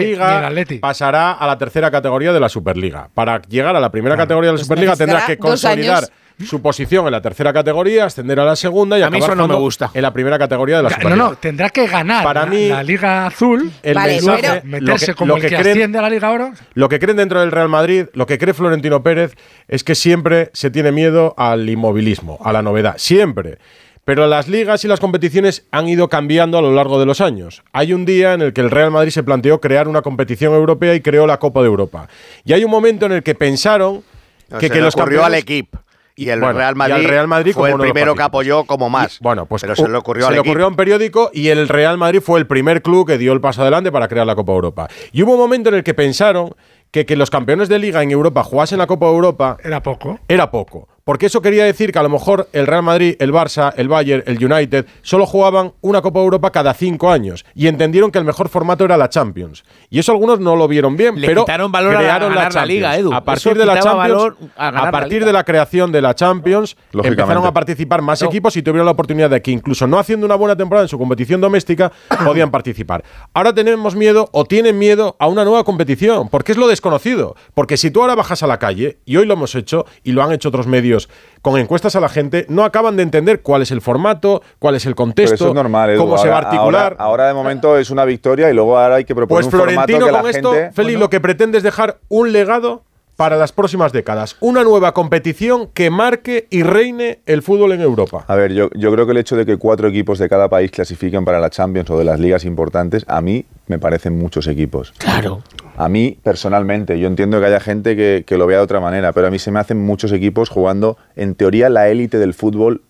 Liga, 0.51 0.81
pasará 0.81 1.33
a 1.33 1.47
la 1.47 1.59
tercera 1.59 1.91
categoría 1.91 2.33
de 2.33 2.41
la 2.41 2.49
Superliga. 2.49 3.09
Para 3.15 3.43
llegar 3.43 3.77
a 3.77 3.81
la 3.81 3.91
primera 3.91 4.17
categoría 4.17 4.49
de 4.49 4.53
la 4.55 4.57
Pues 4.59 4.67
Superliga 4.67 4.97
tendrá 4.97 5.19
que 5.27 5.33
necesitará 5.37 5.51
dos 5.51 5.61
consolidar 5.63 5.97
años. 5.99 6.11
Su 6.45 6.61
posición 6.63 7.07
en 7.07 7.13
la 7.13 7.21
tercera 7.21 7.53
categoría, 7.53 8.05
ascender 8.07 8.39
a 8.41 8.45
la 8.45 8.57
segunda 8.57 8.99
y 8.99 9.03
A 9.03 9.11
mí 9.11 9.19
acabar 9.19 9.37
eso 9.37 9.37
no 9.37 9.49
me 9.49 9.55
gusta. 9.61 9.91
en 9.95 10.03
la 10.03 10.13
primera 10.13 10.39
categoría 10.39 10.77
de 10.79 10.83
la 10.85 10.89
No, 10.89 10.95
Superliga. 10.95 11.17
no, 11.25 11.37
tendrá 11.37 11.71
que 11.71 11.87
ganar 11.87 12.25
Para 12.25 12.41
la, 12.45 12.47
mí, 12.47 12.69
la 12.69 12.83
Liga 12.83 13.27
Azul 13.27 13.71
el 13.83 13.95
Vale, 13.95 14.17
y 14.17 14.21
luego 14.21 14.33
mensaje, 14.35 14.61
pero- 14.61 14.71
meterse 14.81 15.07
lo 15.09 15.13
que- 15.15 15.19
como 15.19 15.29
lo 15.29 15.37
el 15.37 15.43
que 15.43 15.49
que, 15.49 15.57
creen- 15.57 15.71
asciende 15.73 15.99
a 15.99 16.03
la 16.03 16.11
Liga 16.11 16.31
Oro. 16.31 16.53
Lo 16.75 16.89
que 16.89 16.99
creen 16.99 17.17
dentro 17.17 17.41
del 17.41 17.51
Real 17.53 17.69
Madrid, 17.69 18.07
lo 18.15 18.27
que 18.27 18.39
cree 18.39 18.55
Florentino 18.55 19.03
Pérez 19.03 19.35
es 19.69 19.85
que 19.85 19.95
siempre 19.95 20.51
se 20.53 20.71
tiene 20.71 20.93
miedo 20.93 21.35
al 21.37 21.69
inmovilismo, 21.69 22.39
a 22.45 22.53
la 22.53 22.63
novedad, 22.63 22.95
siempre. 22.99 23.59
Pero 24.05 24.27
las 24.27 24.49
ligas 24.49 24.85
y 24.85 24.89
las 24.89 24.99
competiciones 24.99 25.65
han 25.71 25.87
ido 25.87 26.09
cambiando 26.09 26.59
a 26.59 26.63
lo 26.63 26.73
largo 26.75 26.99
de 26.99 27.07
los 27.07 27.21
años. 27.21 27.63
Hay 27.73 27.93
un 27.93 28.05
día 28.05 28.33
en 28.33 28.43
el 28.43 28.53
que 28.53 28.61
el 28.61 28.69
Real 28.73 28.91
Madrid 28.91 29.13
se 29.13 29.23
planteó 29.23 29.61
crear 29.61 29.87
una 29.87 30.03
competición 30.03 30.55
europea 30.55 30.93
y 30.97 31.01
creó 31.01 31.25
la 31.25 31.39
Copa 31.39 31.61
de 31.61 31.67
Europa. 31.67 32.09
Y 32.45 32.53
hay 32.53 32.65
un 32.65 32.71
momento 32.73 33.07
en 33.07 33.13
el 33.13 33.23
que 33.23 33.37
pensaron 33.37 34.03
No, 34.51 34.59
que, 34.59 34.67
se 34.67 34.73
que 34.73 34.79
le 34.81 34.87
los 34.87 34.97
ocurrió 34.97 35.25
al 35.25 35.37
equipo. 35.37 35.79
Y 36.15 36.29
el, 36.29 36.41
Bueno, 36.41 36.59
Real 36.59 36.75
y 36.75 36.79
Madrid 36.79 36.95
al 36.95 37.05
Real 37.05 37.29
Madrid 37.29 37.53
fue 37.55 37.71
como 37.71 37.85
el 37.85 37.91
primero 37.91 38.15
que 38.15 38.23
apoyó 38.23 38.65
como 38.65 38.91
más. 38.91 39.17
Y, 39.21 39.25
bueno, 39.25 39.47
pues 39.47 39.63
pero 39.63 39.75
se 39.75 39.89
le 39.89 39.97
ocurrió 39.97 40.25
se 40.25 40.29
al 40.29 40.35
le 40.35 40.41
ocurrió 40.41 40.67
a 40.67 40.69
un 40.69 40.77
periódico 40.77 41.31
y 41.33 41.49
el 41.49 41.69
Real 41.69 41.97
Madrid 41.97 42.21
fue 42.21 42.39
el 42.39 42.47
primer 42.47 42.83
club 42.83 43.07
que 43.07 43.19
dio 43.19 43.33
el 43.33 43.41
paso 43.41 43.63
adelante 43.63 43.91
para 43.91 44.09
crear 44.09 44.27
la 44.27 44.35
Copa 44.35 44.53
Europa. 44.53 44.89
Y 45.13 45.23
hubo 45.23 45.33
un 45.33 45.39
momento 45.39 45.71
en 45.71 45.77
el 45.77 45.85
que 45.85 45.95
pensaron 45.95 46.55
que 46.91 47.07
que 47.07 47.17
los 47.17 47.31
campeones 47.31 47.69
de 47.69 47.79
liga 47.79 48.03
en 48.03 48.11
Europa 48.11 48.43
jugasen 48.43 48.79
la 48.79 48.87
Copa 48.87 49.07
Europa 49.07 49.57
Era 49.65 49.83
poco. 49.83 50.21
era 50.29 50.51
poco. 50.51 50.89
Porque 51.05 51.27
eso 51.27 51.43
quería 51.43 51.65
decir 51.65 51.91
que 51.91 51.99
a 51.99 52.03
lo 52.03 52.09
mejor 52.09 52.49
el 52.53 52.67
Real 52.67 52.85
Madrid, 52.85 53.17
el 53.19 53.33
Barça, 53.33 53.73
el 53.77 53.89
Bayern, 53.89 54.23
el 54.25 54.45
United 54.45 54.87
solo 55.03 55.27
jugaban 55.27 55.73
una 55.81 56.01
Copa 56.01 56.21
Europa 56.21 56.53
cada 56.53 56.75
cinco 56.75 57.11
años 57.11 57.45
y 57.57 57.67
entendieron 57.67 58.13
que 58.13 58.19
el 58.19 58.25
mejor 58.25 58.49
formato 58.49 58.85
era 58.85 58.97
la 58.97 59.09
Champions. 59.09 59.65
Y 59.91 59.99
eso 59.99 60.13
algunos 60.13 60.39
no 60.39 60.55
lo 60.55 60.69
vieron 60.69 60.97
bien, 60.97 61.21
Le 61.21 61.27
pero 61.27 61.45
quitaron 61.45 61.73
valor 61.73 61.97
a 61.97 61.99
crearon 61.99 62.29
ganar 62.29 62.45
la 62.45 62.51
Champions. 62.51 62.69
Liga, 62.69 62.97
Edu. 62.97 63.13
A 63.13 63.25
partir 63.25 63.59
de 63.59 63.67
la 63.67 63.81
Champions, 63.81 64.35
a 64.57 64.69
a 64.69 64.91
partir 64.93 65.25
de 65.25 65.33
la 65.33 65.43
creación 65.43 65.91
de 65.91 66.03
la 66.03 66.15
Champions, 66.15 66.77
empezaron 66.93 67.47
a 67.47 67.53
participar 67.53 68.01
más 68.01 68.23
equipos 68.23 68.57
y 68.57 68.63
tuvieron 68.63 68.87
la 68.87 68.93
oportunidad 68.93 69.31
de 69.31 69.43
que 69.43 69.51
incluso 69.51 69.89
no 69.89 69.99
haciendo 69.99 70.25
una 70.25 70.37
buena 70.37 70.55
temporada 70.55 70.85
en 70.85 70.89
su 70.89 70.99
competición 70.99 71.41
doméstica 71.41 71.91
podían 72.25 72.53
participar. 72.53 73.03
Ahora 73.35 73.53
tenemos 73.53 73.97
miedo 73.97 74.29
o 74.31 74.45
tienen 74.45 74.79
miedo 74.79 75.17
a 75.19 75.27
una 75.27 75.45
nueva 75.45 75.65
competición, 75.65 76.29
porque 76.29 76.53
es 76.53 76.59
lo 76.59 76.69
desconocido. 76.69 77.35
Porque 77.55 77.77
si 77.77 77.91
tú 77.91 78.03
ahora 78.03 78.15
bajas 78.15 78.45
a 78.45 78.47
la 78.47 78.61
calle, 78.61 78.99
y 79.05 79.17
hoy 79.17 79.27
lo 79.27 79.35
hemos 79.35 79.57
hecho, 79.57 79.85
y 80.05 80.13
lo 80.13 80.23
han 80.23 80.31
hecho 80.31 80.49
otros 80.49 80.69
medios 80.69 80.92
con 81.41 81.59
encuestas 81.59 81.97
a 81.97 82.01
la 82.01 82.09
gente, 82.09 82.47
no 82.49 82.65
acaban 82.65 82.97
de 82.97 83.03
entender 83.03 83.43
cuál 83.43 83.63
es 83.63 83.71
el 83.71 83.81
formato, 83.81 84.43
cuál 84.59 84.75
es 84.77 84.87
el 84.87 84.95
contexto, 84.95 85.35
eso 85.35 85.49
es 85.49 85.55
normal, 85.55 85.91
Edu. 85.91 86.01
cómo 86.01 86.19
se 86.19 86.29
va 86.29 86.35
a 86.35 86.37
Ahora- 86.39 86.49
articular. 86.51 86.93
Ahora, 86.93 87.05
ahora 87.05 87.29
de 87.29 87.35
momento 87.35 87.77
es 87.79 87.91
una 87.91 88.05
victoria 88.05 88.51
y 88.51 88.55
luego 88.55 88.79
ahora 88.79 88.97
hay 88.97 89.05
que 89.05 89.15
proponer 89.15 89.43
Pues 89.45 89.47
un 89.47 89.61
formato 89.61 89.73
Florentino 89.87 90.07
que 90.07 90.13
la 90.13 90.21
con 90.21 90.31
esto, 90.31 90.53
gente... 90.53 90.73
Feli, 90.73 90.97
lo 90.97 91.11
que 91.11 91.21
pretende 91.21 91.59
es 91.59 91.65
dejar 91.65 91.99
un 92.09 92.33
legado 92.33 92.85
para 93.17 93.37
las 93.37 93.53
próximas 93.53 93.93
décadas. 93.93 94.37
Una 94.41 94.65
nueva 94.65 94.95
competición 94.95 95.69
que 95.69 95.91
marque 95.91 96.47
y 96.51 96.63
reine 96.63 97.21
el 97.27 97.43
fútbol 97.43 97.73
en 97.73 97.83
Europa. 97.83 98.25
A 98.27 98.35
ver, 98.35 98.53
yo, 98.53 98.71
yo 98.75 98.91
creo 98.91 99.05
que 99.05 99.13
el 99.13 99.19
hecho 99.19 99.37
de 99.37 99.45
que 99.45 99.59
cuatro 99.59 99.87
equipos 99.87 100.19
de 100.19 100.29
cada 100.31 100.49
país 100.49 100.71
clasifiquen 100.71 101.25
para 101.25 101.39
la 101.39 101.51
Champions 101.51 101.91
o 101.91 101.99
de 101.99 102.05
las 102.05 102.19
ligas 102.19 102.45
importantes, 102.45 103.05
a 103.07 103.21
mí 103.21 103.45
me 103.69 103.79
parecen 103.79 104.19
muchos 104.19 104.47
equipos. 104.49 104.93
Claro. 104.97 105.43
A 105.77 105.89
mí, 105.89 106.19
personalmente, 106.23 106.99
yo 106.99 107.07
entiendo 107.09 107.41
que 107.41 107.47
haya 107.47 107.61
gente 107.61 107.97
que, 107.97 108.25
que 108.27 108.37
lo 108.37 108.47
vea 108.47 108.59
de 108.59 108.65
otra 108.65 108.81
manera, 108.81 109.13
pero 109.13 109.27
a 109.27 109.31
mí 109.31 109.39
se 109.39 109.51
me 109.51 109.59
hacen 109.61 109.79
muchos 109.81 110.13
equipos 110.13 110.49
jugando, 110.51 110.97
en 111.17 111.35
teoría, 111.35 111.69
la 111.71 111.89
élite 111.89 112.19
del 112.19 112.35
fútbol 112.35 112.83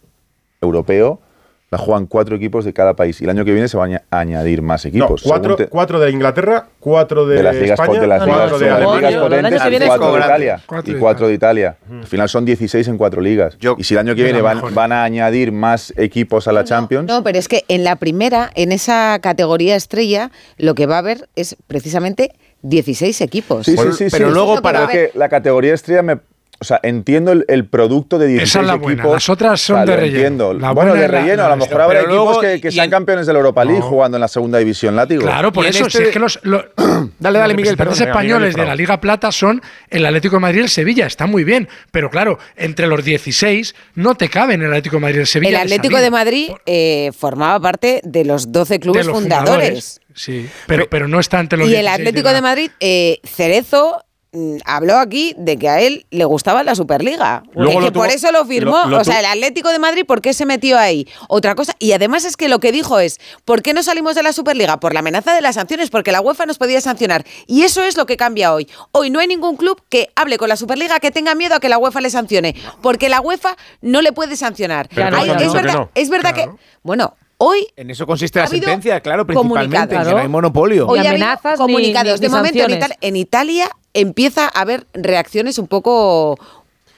europeo. 0.60 1.20
La 1.70 1.78
juegan 1.78 2.04
cuatro 2.04 2.36
equipos 2.36 2.66
de 2.66 2.74
cada 2.74 2.92
país. 2.92 3.18
Y 3.22 3.24
el 3.24 3.30
año 3.30 3.46
que 3.46 3.52
viene 3.52 3.66
se 3.66 3.78
van 3.78 3.94
a 3.94 4.02
añadir 4.10 4.60
más 4.60 4.84
No, 4.84 4.88
equipos. 4.90 5.22
cuatro, 5.24 5.56
te- 5.56 5.68
cuatro 5.68 5.98
de 6.00 6.10
Inglaterra, 6.10 6.66
cuatro 6.78 7.24
de, 7.24 7.36
de 7.36 7.42
las 7.42 7.54
ligas, 7.56 7.80
España, 7.80 7.98
de 7.98 8.06
las 8.06 8.26
ligas, 8.26 8.38
cuatro 8.40 8.58
de 8.58 8.64
de 8.66 8.70
las 8.70 8.76
Alemania. 8.82 9.08
ligas 9.08 9.22
potentes 9.22 9.62
el 9.62 9.88
cuatro 9.88 10.12
de 10.12 10.18
Italia. 10.20 10.60
Cuatro 10.66 10.90
y 10.90 10.94
de 10.94 11.00
cuatro 11.00 11.28
de 11.28 11.32
Italia. 11.32 11.76
Al 11.90 12.06
final 12.06 12.28
son 12.28 12.44
16 12.44 12.88
en 12.88 12.98
cuatro 12.98 13.22
ligas. 13.22 13.56
Yo- 13.58 13.76
y 13.78 13.84
si 13.84 13.94
el 13.94 14.00
año 14.00 14.14
que 14.14 14.22
viene 14.22 14.42
van 14.42 14.92
a 14.92 15.02
añadir 15.02 15.50
más 15.50 15.94
equipos 15.96 16.46
a 16.46 16.52
la 16.52 16.62
Champions, 16.64 17.08
No, 17.08 17.22
pero 17.22 17.38
es 17.38 17.48
que 17.48 17.64
en 17.68 17.84
la 17.84 17.96
primera, 17.96 18.50
en 18.54 18.70
esa 18.70 19.18
categoría 19.22 19.74
estrella, 19.74 20.30
lo 20.58 20.74
que 20.74 20.84
va 20.84 20.96
a 20.96 20.98
haber 20.98 21.30
es 21.36 21.56
precisamente 21.68 22.32
16 22.62 23.20
equipos. 23.20 23.66
Sí, 23.66 23.72
sí, 23.72 23.76
Pero 23.76 23.92
sí, 23.92 24.10
sí. 24.10 24.18
luego 24.22 24.62
para- 24.62 24.86
Pero 24.86 24.92
que 25.12 25.18
la 25.18 25.28
categoría 25.28 25.74
estrella 25.74 26.02
me. 26.02 26.20
O 26.62 26.64
sea, 26.64 26.80
entiendo 26.82 27.32
el, 27.32 27.44
el 27.48 27.66
producto 27.66 28.18
de 28.18 28.26
16 28.28 28.48
Esa 28.50 28.60
es 28.60 28.66
la 28.66 28.74
buena, 28.76 28.94
equipos. 29.02 29.12
las 29.14 29.28
otras 29.28 29.60
son 29.60 29.76
O 29.82 29.84
sea, 29.84 29.86
de 29.86 29.96
relleno. 30.00 30.16
Entiendo. 30.18 30.54
La 30.54 30.70
bueno, 30.72 30.90
buena 30.92 31.02
de 31.02 31.08
relleno. 31.08 31.36
la 31.42 31.46
a 31.46 31.50
lo 31.50 31.56
mejor 31.56 31.80
habrá 31.80 31.98
Pero 32.00 32.10
equipos 32.10 32.24
luego- 32.26 32.40
que, 32.40 32.60
que 32.60 32.70
sean 32.72 32.84
en- 32.84 32.90
campeones 32.90 33.26
de 33.26 33.32
la 33.32 33.38
Europa 33.40 33.64
League 33.64 33.80
No. 33.80 33.86
jugando 33.86 34.16
en 34.16 34.20
la 34.22 34.28
segunda 34.28 34.58
división 34.58 34.96
látigo. 34.96 35.22
Claro, 35.22 35.52
por 35.52 35.66
eso, 35.66 35.86
este- 35.86 35.98
si 35.98 36.04
es 36.04 36.10
que 36.10 36.18
los, 36.18 36.38
los- 36.42 36.64
Dale, 37.18 37.38
dale, 37.38 37.54
Miguel, 37.54 37.76
los 37.78 38.00
españoles 38.00 38.50
Miguel, 38.54 38.64
de 38.64 38.66
la. 38.70 38.74
Liga 38.76 39.00
Plata 39.00 39.30
son 39.32 39.60
el 39.90 40.06
Atlético 40.06 40.36
de 40.36 40.40
Madrid 40.40 40.60
y 40.60 40.62
el 40.62 40.68
Sevilla, 40.68 41.06
está 41.06 41.26
muy 41.26 41.44
bien, 41.44 41.68
pero 41.90 42.10
claro, 42.10 42.38
entre 42.56 42.86
los 42.86 43.04
16 43.04 43.74
no 43.96 44.14
te 44.14 44.28
caben 44.28 44.60
el 44.62 44.68
Atlético 44.68 44.96
de 44.96 45.00
Madrid 45.00 45.16
y 45.16 45.20
el 45.20 45.26
Sevilla. 45.26 45.50
El 45.50 45.56
Atlético 45.72 45.98
de 45.98 46.10
Madrid 46.10 46.50
eh, 46.66 47.10
formaba 47.18 47.60
parte 47.60 48.00
de 48.04 48.24
los 48.24 48.52
12 48.52 48.78
clubes 48.80 49.06
De 49.06 49.12
los 49.12 49.20
fundadores. 49.20 50.00
Sí, 50.14 50.48
pero, 50.66 50.88
pero 50.90 51.08
no 51.08 51.20
está 51.20 51.40
entre 51.40 51.58
los 51.58 51.68
Y 51.68 51.74
el 51.74 51.80
16 51.82 52.00
Atlético 52.00 52.28
la- 52.28 52.34
de 52.34 52.42
Madrid, 52.42 52.70
eh, 52.80 53.18
Cerezo 53.24 54.04
habló 54.64 54.96
aquí 54.96 55.34
de 55.36 55.58
que 55.58 55.68
a 55.68 55.80
él 55.80 56.06
le 56.10 56.24
gustaba 56.24 56.62
la 56.62 56.74
Superliga. 56.74 57.42
Luego 57.54 57.80
que 57.80 57.92
por 57.92 58.06
tuvo- 58.08 58.14
eso 58.14 58.32
lo 58.32 58.44
firmó. 58.46 58.78
lo- 58.84 58.88
lo 58.88 59.00
o 59.00 59.04
sea, 59.04 59.20
el 59.20 59.26
Atlético 59.26 59.68
de 59.68 59.78
Madrid, 59.78 60.04
¿por 60.06 60.22
qué 60.22 60.32
se 60.32 60.46
metió 60.46 60.78
ahí? 60.78 61.06
Otra 61.28 61.54
cosa. 61.54 61.74
Y 61.78 61.92
además 61.92 62.24
es 62.24 62.36
que 62.38 62.48
lo 62.48 62.58
que 62.58 62.72
dijo 62.72 62.98
es, 62.98 63.20
¿por 63.44 63.60
qué 63.62 63.74
no 63.74 63.82
salimos 63.82 64.14
de 64.14 64.22
la 64.22 64.32
Superliga? 64.32 64.80
Por 64.80 64.94
la 64.94 65.00
amenaza 65.00 65.34
de 65.34 65.42
las 65.42 65.56
sanciones, 65.56 65.90
porque 65.90 66.12
la 66.12 66.20
UEFA 66.22 66.46
nos 66.46 66.56
podía 66.56 66.80
sancionar. 66.80 67.24
Y 67.46 67.62
eso 67.64 67.82
es 67.82 67.96
lo 67.98 68.06
que 68.06 68.16
cambia 68.16 68.54
hoy. 68.54 68.68
Hoy 68.92 69.10
no 69.10 69.20
hay 69.20 69.26
ningún 69.28 69.56
club 69.56 69.82
que 69.90 70.08
hable 70.16 70.38
con 70.38 70.48
la 70.48 70.56
Superliga 70.56 70.98
que 70.98 71.10
tenga 71.10 71.34
miedo 71.34 71.54
a 71.56 71.60
que 71.60 71.68
la 71.68 71.76
UEFA 71.76 72.00
le 72.00 72.08
sancione. 72.08 72.54
Porque 72.80 73.10
la 73.10 73.20
UEFA 73.20 73.56
no 73.82 74.00
le 74.00 74.12
puede 74.12 74.36
sancionar. 74.36 74.88
Pero 74.94 75.10
no, 75.10 75.18
Hay- 75.18 75.26
ya 75.26 75.34
no, 75.34 75.40
es, 75.40 75.46
que 75.48 75.52
verdad, 75.54 75.74
no. 75.74 75.90
es 75.94 76.08
verdad 76.08 76.34
que. 76.34 76.48
Bueno, 76.82 77.14
hoy 77.36 77.66
En 77.76 77.90
eso 77.90 78.06
consiste 78.06 78.38
la 78.38 78.44
Ha 78.46 78.48
habido 78.48 78.64
sentencia, 78.66 79.00
claro, 79.00 79.26
principalmente, 79.26 79.94
en 79.94 80.02
que 80.04 80.10
no 80.10 80.16
hay 80.16 80.28
monopolio. 80.28 80.86
Hoy 80.88 81.00
habido 81.00 81.10
amenazas 81.16 81.52
ni- 81.58 81.66
comunicados. 81.66 82.20
ni- 82.20 82.26
de 82.26 82.30
momento 82.30 82.58
en, 82.58 82.70
sanciones. 82.70 82.76
Italia- 82.78 82.98
en 83.02 83.16
Italia 83.16 83.70
empieza 83.94 84.46
a 84.46 84.60
haber 84.60 84.86
reacciones 84.94 85.58
un 85.58 85.66
poco 85.68 86.38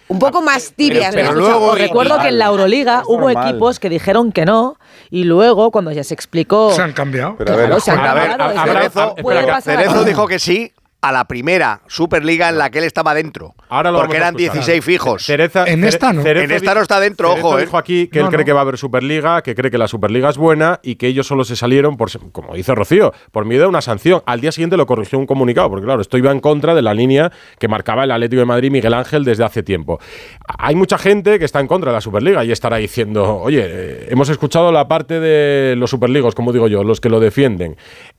un 0.09 0.19
poco 0.19 0.43
más 0.43 0.73
tibias. 0.77 1.15
pero 1.15 1.33
¿no? 1.33 1.41
luego- 1.41 1.67
Os 1.73 1.79
recuerdo 1.79 2.21
que 2.21 2.29
en 2.29 2.39
la 2.39 2.47
Euroliga 2.47 3.03
hubo 3.07 3.23
normal. 3.31 3.49
equipos 3.49 3.81
que 3.81 3.89
dijeron 3.89 4.33
que 4.33 4.45
no 4.45 4.77
y 5.11 5.25
luego 5.25 5.71
cuando 5.71 5.93
ya 5.93 6.05
se 6.05 6.13
explicó 6.15 6.73
Se 6.73 6.83
han 6.83 6.93
cambiado. 6.93 7.37
Pero 7.39 7.55
a 7.55 7.57
ver, 7.57 7.67
Claro, 7.67 7.81
se 7.81 7.91
han 7.91 8.01
a 8.01 8.15
ver, 8.15 8.37
cambiado. 8.37 9.61
Cerezo 9.63 10.05
dijo 10.05 10.27
que 10.29 10.39
sí 10.39 10.73
a 11.09 11.13
la 11.13 11.25
primera 11.27 11.81
Superliga 11.87 12.49
en 12.49 12.59
la 12.59 12.71
que 12.71 12.79
él 12.79 12.85
estaba 12.85 13.15
dentro. 13.15 13.55
Ahora 13.69 13.91
lo 13.91 13.99
porque 14.01 14.17
eran 14.17 14.35
escuchar. 14.37 14.53
16 14.55 14.85
fijos. 14.85 15.23
Cereza- 15.25 15.65
En 15.67 15.81
Cere- 15.83 15.89
esta 15.89 16.13
no. 16.13 16.23
Cerezo 16.23 16.45
En 16.45 16.51
esta 16.53 16.75
no 16.75 16.81
está 16.83 17.01
dentro, 17.01 17.29
Cerezo 17.31 17.47
ojo, 17.49 17.59
¿eh? 17.59 17.63
dijo 17.63 17.79
aquí 17.79 18.09
que 18.09 18.21
No, 18.21 18.27
él 18.27 18.31
cree 18.31 18.41
no. 18.41 18.47
que 18.47 18.53
va 18.53 18.61
a 18.61 18.63
haber 18.63 18.79
Superliga, 18.79 19.43
que 19.43 19.55
cree 19.55 19.71
que 19.71 19.79
la 19.79 19.89
Superliga 19.89 20.29
es 20.31 20.37
buena 20.37 20.81
y 20.83 20.97
que 20.97 21.07
ellos 21.07 21.27
solo 21.27 21.45
se 21.45 21.57
salieron, 21.57 21.97
por, 21.97 22.11
como 22.33 22.55
dice 22.55 22.75
Rocío, 22.75 23.13
por 23.33 23.45
miedo 23.45 23.65
a 23.65 23.69
una 23.69 23.81
sanción. 23.81 24.23
Al 24.27 24.41
día 24.41 24.53
siguiente 24.53 24.77
lo 24.77 24.87
corrigió 24.87 25.19
un 25.19 25.27
comunicado, 25.27 25.69
porque 25.71 25.85
claro, 25.85 26.01
esto 26.01 26.17
iba 26.19 26.31
en 26.33 26.41
contra 26.41 26.75
de 26.75 26.83
la 26.83 26.95
línea 26.95 27.31
que 27.59 27.69
marcaba 27.69 28.05
el 28.05 28.11
Atlético 28.11 28.41
de 28.41 28.47
Madrid 28.47 28.71
Miguel 28.71 28.95
Ángel 28.95 29.25
desde 29.25 29.45
hace 29.45 29.63
tiempo. 29.63 29.99
Hay 30.59 30.75
mucha 30.75 30.99
gente 30.99 31.39
que 31.39 31.45
está 31.45 31.61
en 31.61 31.67
contra 31.67 31.91
de 31.91 31.97
la 31.97 32.01
Superliga 32.01 32.45
y 32.45 32.53
estará 32.53 32.77
diciendo, 32.79 33.39
oye, 33.39 33.63
eh, 33.67 34.07
hemos 34.11 34.29
escuchado 34.29 34.73
la 34.73 34.89
parte 34.89 35.21
de 35.21 35.75
los 35.77 35.91
Superligos, 35.91 36.35
como 36.35 36.53
digo 36.53 36.69
yo, 36.69 36.83
los 36.85 37.01
que 37.01 37.09
lo 37.09 37.21
defienden. 37.21 37.77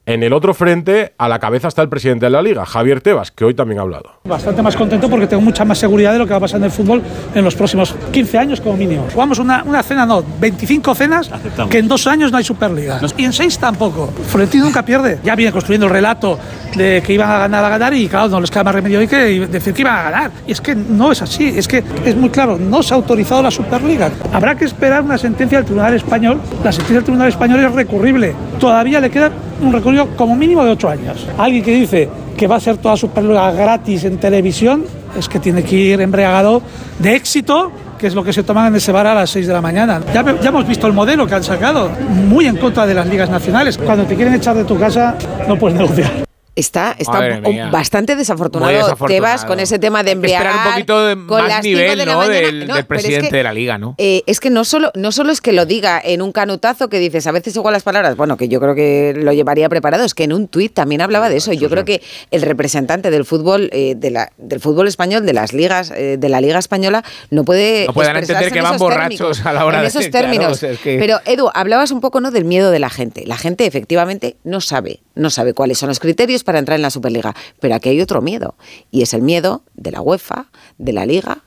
En 0.08 0.22
el 0.22 0.34
otro 0.34 0.54
frente, 0.54 1.14
a 1.18 1.28
la 1.28 1.40
cabeza 1.40 1.68
está 1.68 1.82
el 1.82 1.90
presidente 1.90 2.28
de 2.28 2.30
la 2.30 2.44
liga, 2.44 2.64
Javier 2.64 3.02
Tebas, 3.02 3.32
que 3.32 3.44
hoy 3.44 3.56
también 3.56 3.80
ha 3.80 3.82
hablado. 3.82 4.12
Bastante 4.26 4.62
más 4.62 4.76
contento 4.76 5.10
porque 5.10 5.26
tengo 5.26 5.42
mucha 5.42 5.66
más 5.66 5.80
seguridad 5.80 6.14
de 6.14 6.20
lo 6.20 6.26
que 6.26 6.32
va 6.32 6.38
a 6.38 6.42
pasar 6.42 6.60
en 6.60 6.66
el 6.66 6.72
fútbol 6.72 7.02
en 7.34 7.44
los 7.44 7.56
próximos 7.56 7.96
15 8.12 8.38
años 8.38 8.62
como 8.62 8.78
mínimo. 8.78 9.08
Jugamos 9.12 9.40
una, 9.40 9.64
una 9.64 9.82
cena, 9.82 10.06
no, 10.06 10.24
25 10.40 10.94
cenas, 10.94 11.32
que 11.72 11.80
en 11.80 11.88
dos 11.88 12.06
años 12.06 12.32
no 12.32 12.38
hay 12.38 12.44
Superliga. 12.44 13.02
Y 13.18 13.26
en 13.26 13.34
seis 13.34 13.58
tampoco. 13.58 14.14
Florentino 14.28 14.66
nunca 14.66 14.86
pierde. 14.86 15.18
Ya 15.24 15.36
viene 15.36 15.52
construyendo 15.52 15.88
el 15.88 15.92
relato 15.92 16.38
de 16.76 17.02
que 17.04 17.14
iban 17.14 17.32
a 17.32 17.40
ganar, 17.40 17.66
a 17.66 17.70
ganar 17.70 17.94
y 17.96 18.08
claro, 18.08 18.28
no 18.28 18.40
les 18.40 18.52
queda 18.52 18.64
más 18.64 18.76
remedio 18.76 19.00
hoy 19.00 19.08
que 19.08 19.48
decir 19.48 19.74
que 19.74 19.82
iban 19.82 19.96
a 19.96 20.04
ganar. 20.04 20.32
Y 20.46 20.52
es 20.52 20.62
que 20.62 20.76
no 20.76 21.12
es 21.12 21.24
así, 21.24 21.48
es 21.48 21.68
que 21.68 21.84
es 22.06 22.16
muy 22.16 22.30
claro, 22.30 22.60
no 22.60 22.84
se 22.84 22.94
ha 22.94 22.98
autorizado 22.98 23.42
la 23.42 23.50
Superliga. 23.50 24.12
Habrá 24.32 24.54
que 24.54 24.66
esperar 24.66 25.02
una 25.02 25.18
sentencia 25.18 25.58
del 25.58 25.66
Tribunal 25.66 25.96
Español. 25.96 26.40
La 26.64 26.72
sentencia 26.72 26.98
del 26.98 27.06
Tribunal 27.06 27.30
Español 27.30 27.60
es 27.64 27.72
recurrible. 27.72 28.36
Todavía 28.60 29.00
le 29.00 29.10
queda 29.10 29.32
un 29.62 29.72
recorrido 29.72 29.95
como 30.18 30.36
mínimo 30.36 30.64
de 30.64 30.72
ocho 30.72 30.90
años. 30.90 31.26
Alguien 31.38 31.64
que 31.64 31.72
dice 31.72 32.10
que 32.38 32.48
va 32.48 32.58
a 32.58 32.60
ser 32.60 32.78
toda 32.78 32.98
Superliga 32.98 33.52
gratis 33.52 34.04
en 34.04 34.18
televisión 34.18 34.86
es 35.18 35.30
que 35.30 35.40
tiene 35.40 35.64
que 35.64 35.76
ir 35.76 36.02
embriagado 36.02 36.62
de 37.00 37.16
éxito 37.16 37.72
que 37.98 38.08
es 38.08 38.16
lo 38.16 38.24
que 38.24 38.34
se 38.34 38.44
toman 38.44 38.68
en 38.68 38.76
ese 38.76 38.92
bar 38.92 39.08
a 39.08 39.16
las 39.16 39.30
6 39.30 39.48
de 39.48 39.54
la 39.54 39.62
mañana. 39.62 40.02
Ya, 40.14 40.24
ya 40.42 40.50
hemos 40.50 40.68
visto 40.68 40.86
el 40.88 40.94
modelo 40.94 41.26
que 41.26 41.36
han 41.36 41.44
sacado, 41.44 41.90
muy 42.10 42.46
en 42.46 42.58
contra 42.58 42.86
de 42.86 42.94
las 42.94 43.08
ligas 43.08 43.30
nacionales. 43.30 43.78
Cuando 43.78 44.04
te 44.04 44.16
quieren 44.16 44.34
echar 44.34 44.56
de 44.56 44.66
tu 44.66 44.78
casa, 44.78 45.16
no 45.48 45.58
puedes 45.58 45.78
negociar. 45.78 46.26
Está, 46.56 46.96
está 46.98 47.20
un- 47.20 47.70
bastante 47.72 48.16
desafortunado, 48.16 48.72
desafortunado. 48.72 49.08
Tebas 49.14 49.44
con 49.44 49.60
ese 49.60 49.78
tema 49.78 50.04
de 50.04 50.12
esperar 50.12 50.42
embriagar. 50.46 50.68
un 50.68 50.72
poquito 50.74 51.06
de 51.06 51.16
con 51.28 51.42
más 51.42 51.50
las 51.50 51.64
nivel, 51.64 51.98
de 52.00 52.06
la 52.06 52.14
¿no? 52.14 52.22
Del, 52.28 52.68
No, 52.68 52.76
del 52.76 52.86
pero 52.86 52.98
es 53.00 53.04
presidente 53.04 53.30
que- 53.30 53.36
de 53.38 53.44
la 53.44 53.54
liga, 53.54 53.78
¿no? 53.78 53.96
Eh, 53.98 54.24
es 54.26 54.40
que 54.40 54.50
no 54.50 54.64
solo, 54.64 54.90
no 54.96 55.12
solo 55.12 55.34
es 55.34 55.42
que 55.42 55.52
lo 55.52 55.66
diga 55.66 56.02
en 56.02 56.22
un 56.22 56.32
canutazo 56.32 56.88
que 56.88 57.00
dices, 57.00 57.28
a 57.28 57.34
veces 57.34 57.56
igual 57.58 57.74
las 57.74 57.84
palabras, 57.84 58.16
bueno, 58.16 58.38
que 58.38 58.48
yo 58.48 58.62
creo 58.62 58.74
que 58.74 59.14
lo 59.18 59.34
llevaría 59.34 59.68
preparado, 59.68 60.06
es 60.06 60.14
que 60.14 60.24
en 60.24 60.32
un 60.32 60.48
tuit 60.48 60.74
también 60.74 61.02
hablaba 61.02 61.28
de 61.30 61.38
eso. 61.38 61.52
Y 61.52 61.58
yo 61.58 61.70
creo 61.70 61.84
que 61.84 62.02
el 62.32 62.42
representante 62.42 63.12
del 63.12 63.26
fútbol, 63.26 63.70
eh, 63.74 63.96
de 63.98 64.12
la, 64.12 64.32
del 64.38 64.62
fútbol 64.62 64.88
español, 64.88 65.26
de 65.26 65.34
las 65.34 65.52
ligas, 65.52 65.92
eh, 65.92 66.16
de 66.18 66.30
la 66.30 66.40
Liga 66.40 66.58
Española, 66.60 67.04
no 67.32 67.44
puede. 67.44 67.86
No 67.88 67.94
puedan 67.94 68.16
entender 68.16 68.52
que 68.54 68.60
en 68.60 68.64
van 68.64 68.78
borrachos 68.78 69.40
términos, 69.40 69.46
a 69.46 69.52
la 69.52 69.66
hora 69.66 69.78
en 69.80 69.82
de- 69.84 69.88
esos 69.90 70.08
claro, 70.08 70.28
términos. 70.28 70.52
o 70.54 70.56
sea, 70.56 70.72
es 70.72 70.80
que- 70.80 70.98
Pero, 71.00 71.20
Edu, 71.26 71.50
hablabas 71.54 71.92
un 71.92 72.00
poco 72.00 72.22
¿no? 72.22 72.32
del 72.32 72.46
miedo 72.46 72.72
de 72.72 72.80
la 72.80 72.90
gente. 72.90 73.26
La 73.26 73.36
gente 73.38 73.66
efectivamente 73.66 74.38
no 74.46 74.62
sabe, 74.62 75.02
no 75.16 75.30
sabe 75.30 75.54
cuáles 75.54 75.78
son 75.80 75.90
los 75.90 76.00
criterios 76.00 76.45
para 76.46 76.60
entrar 76.60 76.78
en 76.78 76.82
la 76.84 76.90
Superliga. 76.90 77.36
Pero 77.60 77.76
aquí 77.76 77.90
hay 77.90 78.00
otro 78.00 78.22
miedo. 78.22 78.56
Y 78.92 79.02
es 79.02 79.14
el 79.14 79.22
miedo 79.22 79.64
de 79.74 79.92
la 79.92 80.00
UEFA, 80.02 80.46
de 80.78 80.94
la 80.94 81.06
Liga, 81.06 81.40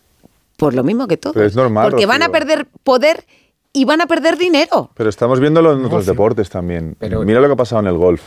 por 0.58 0.74
lo 0.74 0.84
mismo 0.84 1.06
que 1.08 1.16
todo. 1.16 1.32
Pero 1.32 1.46
es 1.46 1.56
normal, 1.56 1.88
Porque 1.90 2.04
van 2.04 2.22
a 2.22 2.28
perder 2.28 2.66
poder 2.84 3.24
y 3.72 3.84
van 3.86 4.00
a 4.02 4.06
perder 4.06 4.36
dinero. 4.36 4.90
Pero 4.94 5.08
estamos 5.08 5.40
viéndolo 5.40 5.72
en 5.72 5.84
otros 5.84 6.04
deportes 6.04 6.50
también. 6.50 6.96
Mira 7.00 7.40
lo 7.40 7.46
que 7.46 7.52
ha 7.52 7.56
pasado 7.56 7.80
en 7.80 7.86
el 7.86 7.96
golf. 7.96 8.20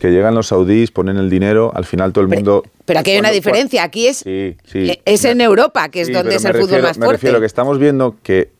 Que 0.00 0.10
llegan 0.10 0.34
los 0.34 0.48
saudíes, 0.48 0.90
ponen 0.90 1.18
el 1.18 1.30
dinero, 1.30 1.70
al 1.72 1.84
final 1.84 2.12
todo 2.12 2.22
el 2.24 2.28
mundo... 2.28 2.64
Pero 2.84 2.98
aquí 2.98 3.12
hay 3.12 3.20
una 3.20 3.30
diferencia. 3.30 3.84
Aquí 3.84 4.08
es, 4.08 4.16
Sí, 4.16 4.56
sí. 4.64 4.90
eh, 4.90 5.02
es 5.04 5.24
en 5.24 5.40
Europa, 5.40 5.88
que 5.88 6.00
es 6.00 6.08
Sí, 6.08 6.12
donde 6.12 6.34
es 6.34 6.42
me 6.42 6.48
el 6.50 6.54
fútbol 6.56 6.68
refiero- 6.70 6.88
más 6.88 6.98
Me 6.98 7.04
fuerte. 7.04 7.18
refiero 7.18 7.36
a 7.36 7.40
que 7.40 7.46
estamos 7.46 7.78
viendo 7.78 8.16
que 8.24 8.50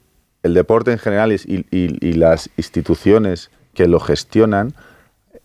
el 0.44 0.54
deporte 0.54 0.92
en 0.92 0.98
general 0.98 1.32
y, 1.32 1.36
y- 1.72 1.96
y 2.08 2.12
las 2.12 2.50
instituciones 2.56 3.50
que 3.74 3.88
lo 3.88 3.98
gestionan 3.98 4.74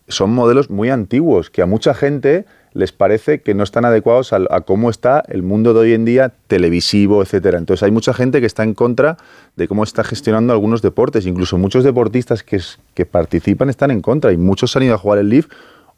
son 0.08 0.30
modelos 0.30 0.70
muy 0.70 0.90
antiguos, 0.90 1.50
que 1.50 1.62
a 1.62 1.66
mucha 1.66 1.94
gente 1.94 2.46
les 2.74 2.92
parece 2.92 3.40
que 3.40 3.54
no 3.54 3.64
están 3.64 3.84
adecuados 3.84 4.32
a, 4.32 4.40
a 4.50 4.60
cómo 4.60 4.90
está 4.90 5.22
el 5.28 5.42
mundo 5.42 5.74
de 5.74 5.80
hoy 5.80 5.92
en 5.94 6.04
día, 6.04 6.32
televisivo, 6.46 7.22
etcétera. 7.22 7.58
Entonces 7.58 7.82
hay 7.82 7.90
mucha 7.90 8.14
gente 8.14 8.40
que 8.40 8.46
está 8.46 8.62
en 8.62 8.74
contra 8.74 9.16
de 9.56 9.66
cómo 9.68 9.84
está 9.84 10.04
gestionando 10.04 10.52
algunos 10.52 10.82
deportes. 10.82 11.26
Incluso 11.26 11.58
muchos 11.58 11.82
deportistas 11.82 12.42
que, 12.42 12.60
que 12.94 13.06
participan 13.06 13.70
están 13.70 13.90
en 13.90 14.00
contra 14.00 14.32
y 14.32 14.36
muchos 14.36 14.76
han 14.76 14.84
ido 14.84 14.94
a 14.94 14.98
jugar 14.98 15.18
el 15.18 15.28
LIV, 15.28 15.48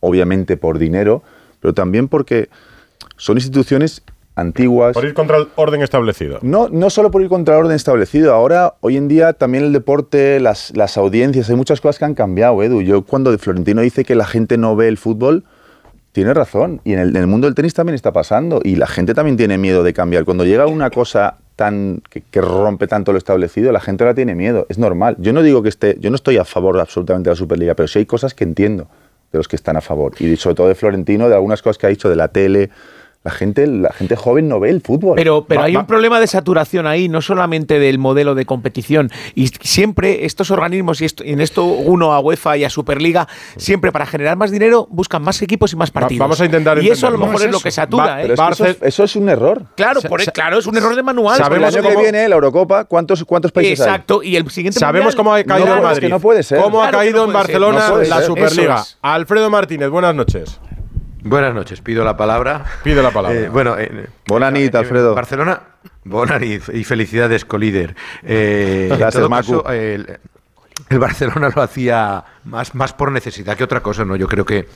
obviamente 0.00 0.56
por 0.56 0.78
dinero, 0.78 1.22
pero 1.60 1.74
también 1.74 2.08
porque 2.08 2.48
son 3.16 3.36
instituciones 3.36 4.02
antiguas. 4.40 4.94
Por 4.94 5.04
ir 5.04 5.14
contra 5.14 5.36
el 5.36 5.48
orden 5.54 5.82
establecido. 5.82 6.38
No, 6.42 6.68
no 6.68 6.90
solo 6.90 7.10
por 7.10 7.22
ir 7.22 7.28
contra 7.28 7.54
el 7.54 7.60
orden 7.60 7.76
establecido. 7.76 8.34
Ahora, 8.34 8.74
hoy 8.80 8.96
en 8.96 9.08
día, 9.08 9.32
también 9.32 9.64
el 9.64 9.72
deporte, 9.72 10.40
las, 10.40 10.76
las 10.76 10.96
audiencias, 10.96 11.48
hay 11.50 11.56
muchas 11.56 11.80
cosas 11.80 11.98
que 11.98 12.04
han 12.04 12.14
cambiado, 12.14 12.62
Edu. 12.62 12.82
Yo 12.82 13.02
cuando 13.02 13.36
Florentino 13.38 13.82
dice 13.82 14.04
que 14.04 14.14
la 14.14 14.26
gente 14.26 14.56
no 14.58 14.74
ve 14.76 14.88
el 14.88 14.96
fútbol, 14.96 15.44
tiene 16.12 16.34
razón. 16.34 16.80
Y 16.84 16.94
en 16.94 16.98
el, 16.98 17.10
en 17.10 17.16
el 17.16 17.26
mundo 17.26 17.46
del 17.46 17.54
tenis 17.54 17.74
también 17.74 17.94
está 17.94 18.12
pasando. 18.12 18.60
Y 18.64 18.76
la 18.76 18.86
gente 18.86 19.14
también 19.14 19.36
tiene 19.36 19.58
miedo 19.58 19.82
de 19.82 19.92
cambiar. 19.92 20.24
Cuando 20.24 20.44
llega 20.44 20.66
una 20.66 20.90
cosa 20.90 21.36
tan 21.56 22.02
que, 22.08 22.22
que 22.22 22.40
rompe 22.40 22.86
tanto 22.86 23.12
lo 23.12 23.18
establecido, 23.18 23.70
la 23.70 23.80
gente 23.80 24.04
ahora 24.04 24.14
tiene 24.14 24.34
miedo. 24.34 24.66
Es 24.68 24.78
normal. 24.78 25.16
Yo 25.18 25.32
no 25.32 25.42
digo 25.42 25.62
que 25.62 25.68
esté, 25.68 25.96
yo 26.00 26.10
no 26.10 26.16
estoy 26.16 26.38
a 26.38 26.44
favor 26.44 26.78
absolutamente 26.80 27.28
de 27.28 27.34
la 27.34 27.38
Superliga, 27.38 27.74
pero 27.74 27.86
sí 27.86 28.00
hay 28.00 28.06
cosas 28.06 28.34
que 28.34 28.44
entiendo 28.44 28.88
de 29.32 29.38
los 29.38 29.46
que 29.46 29.56
están 29.56 29.76
a 29.76 29.80
favor. 29.80 30.12
Y 30.18 30.36
sobre 30.36 30.56
todo 30.56 30.68
de 30.68 30.74
Florentino, 30.74 31.28
de 31.28 31.34
algunas 31.34 31.62
cosas 31.62 31.78
que 31.78 31.86
ha 31.86 31.90
dicho 31.90 32.08
de 32.08 32.16
la 32.16 32.28
tele. 32.28 32.70
La 33.22 33.30
gente, 33.30 33.66
la 33.66 33.92
gente 33.92 34.16
joven 34.16 34.48
no 34.48 34.60
ve 34.60 34.70
el 34.70 34.80
fútbol. 34.80 35.14
Pero, 35.14 35.44
pero 35.46 35.60
Va- 35.60 35.66
hay 35.66 35.74
va- 35.74 35.80
un 35.80 35.86
problema 35.86 36.18
de 36.20 36.26
saturación 36.26 36.86
ahí, 36.86 37.10
no 37.10 37.20
solamente 37.20 37.78
del 37.78 37.98
modelo 37.98 38.34
de 38.34 38.46
competición. 38.46 39.10
Y 39.34 39.48
siempre 39.60 40.24
estos 40.24 40.50
organismos, 40.50 41.02
y 41.02 41.04
esto, 41.04 41.22
en 41.26 41.42
esto 41.42 41.64
uno 41.66 42.14
a 42.14 42.20
UEFA 42.20 42.56
y 42.56 42.64
a 42.64 42.70
Superliga, 42.70 43.28
siempre 43.58 43.92
para 43.92 44.06
generar 44.06 44.38
más 44.38 44.50
dinero 44.50 44.88
buscan 44.90 45.20
más 45.22 45.42
equipos 45.42 45.70
y 45.74 45.76
más 45.76 45.90
partidos. 45.90 46.18
vamos 46.20 46.40
a 46.40 46.46
intentar 46.46 46.82
Y 46.82 46.88
eso 46.88 47.08
a 47.08 47.10
lo 47.10 47.18
mejor 47.18 47.32
No 47.34 47.38
es, 47.40 47.44
es 47.44 47.52
lo 47.52 47.60
que 47.60 47.70
satura, 47.70 48.04
Va- 48.06 48.22
¿eh? 48.22 48.32
Es 48.32 48.40
que 48.40 48.52
eso, 48.52 48.64
es, 48.64 48.78
eso 48.80 49.04
es 49.04 49.16
un 49.16 49.28
error. 49.28 49.64
Claro, 49.76 50.00
por- 50.00 50.24
claro, 50.32 50.58
es 50.58 50.66
un 50.66 50.78
error 50.78 50.96
de 50.96 51.02
manual. 51.02 51.36
Sabemos 51.36 51.74
el 51.74 51.84
año 51.84 51.88
que 51.90 52.02
viene 52.02 52.26
la 52.26 52.34
Eurocopa, 52.36 52.86
¿cuántos, 52.86 53.22
cuántos 53.26 53.52
países 53.52 53.80
hay? 53.80 53.86
Exacto, 53.86 54.22
y 54.22 54.36
el 54.36 54.50
siguiente 54.50 54.80
Sabemos 54.80 55.14
mundial- 55.14 55.16
cómo 55.18 55.34
ha 55.34 55.44
caído 55.44 55.66
No, 55.66 55.72
en 55.72 55.78
es 55.80 55.84
Madrid. 55.84 56.00
que 56.04 56.08
no 56.08 56.20
puede 56.20 56.42
ser. 56.42 56.58
¿Cómo 56.62 56.82
ha 56.82 56.88
Claro 56.88 56.98
que 57.00 57.04
caído 57.04 57.18
no 57.24 57.26
en. 57.26 57.32
Barcelona 57.34 57.90
la. 58.08 58.22
Superliga? 58.22 58.82
Alfredo 59.02 59.50
Martínez, 59.50 59.90
buenas 59.90 60.14
noches. 60.14 60.58
Buenas 61.22 61.54
noches, 61.54 61.80
pido 61.80 62.04
la 62.04 62.16
palabra. 62.16 62.64
Pide 62.82 63.02
la 63.02 63.10
palabra. 63.10 63.38
Eh, 63.38 63.48
bueno, 63.48 63.76
eh, 63.78 64.08
Bonanit, 64.26 64.74
eh, 64.74 64.78
Alfredo. 64.78 65.14
Barcelona, 65.14 65.60
Bonanit 66.04 66.62
y 66.72 66.84
felicidades, 66.84 67.44
colíder. 67.44 67.94
Eh, 68.22 68.88
en 68.90 68.98
Gracias, 68.98 69.14
todo 69.14 69.28
Macu. 69.28 69.62
caso, 69.62 69.72
el, 69.72 70.18
el 70.88 70.98
Barcelona 70.98 71.50
lo 71.54 71.62
hacía 71.62 72.24
más, 72.44 72.74
más 72.74 72.92
por 72.94 73.12
necesidad 73.12 73.56
que 73.56 73.64
otra 73.64 73.80
cosa, 73.80 74.04
¿no? 74.04 74.16
Yo 74.16 74.28
creo 74.28 74.44
que 74.46 74.66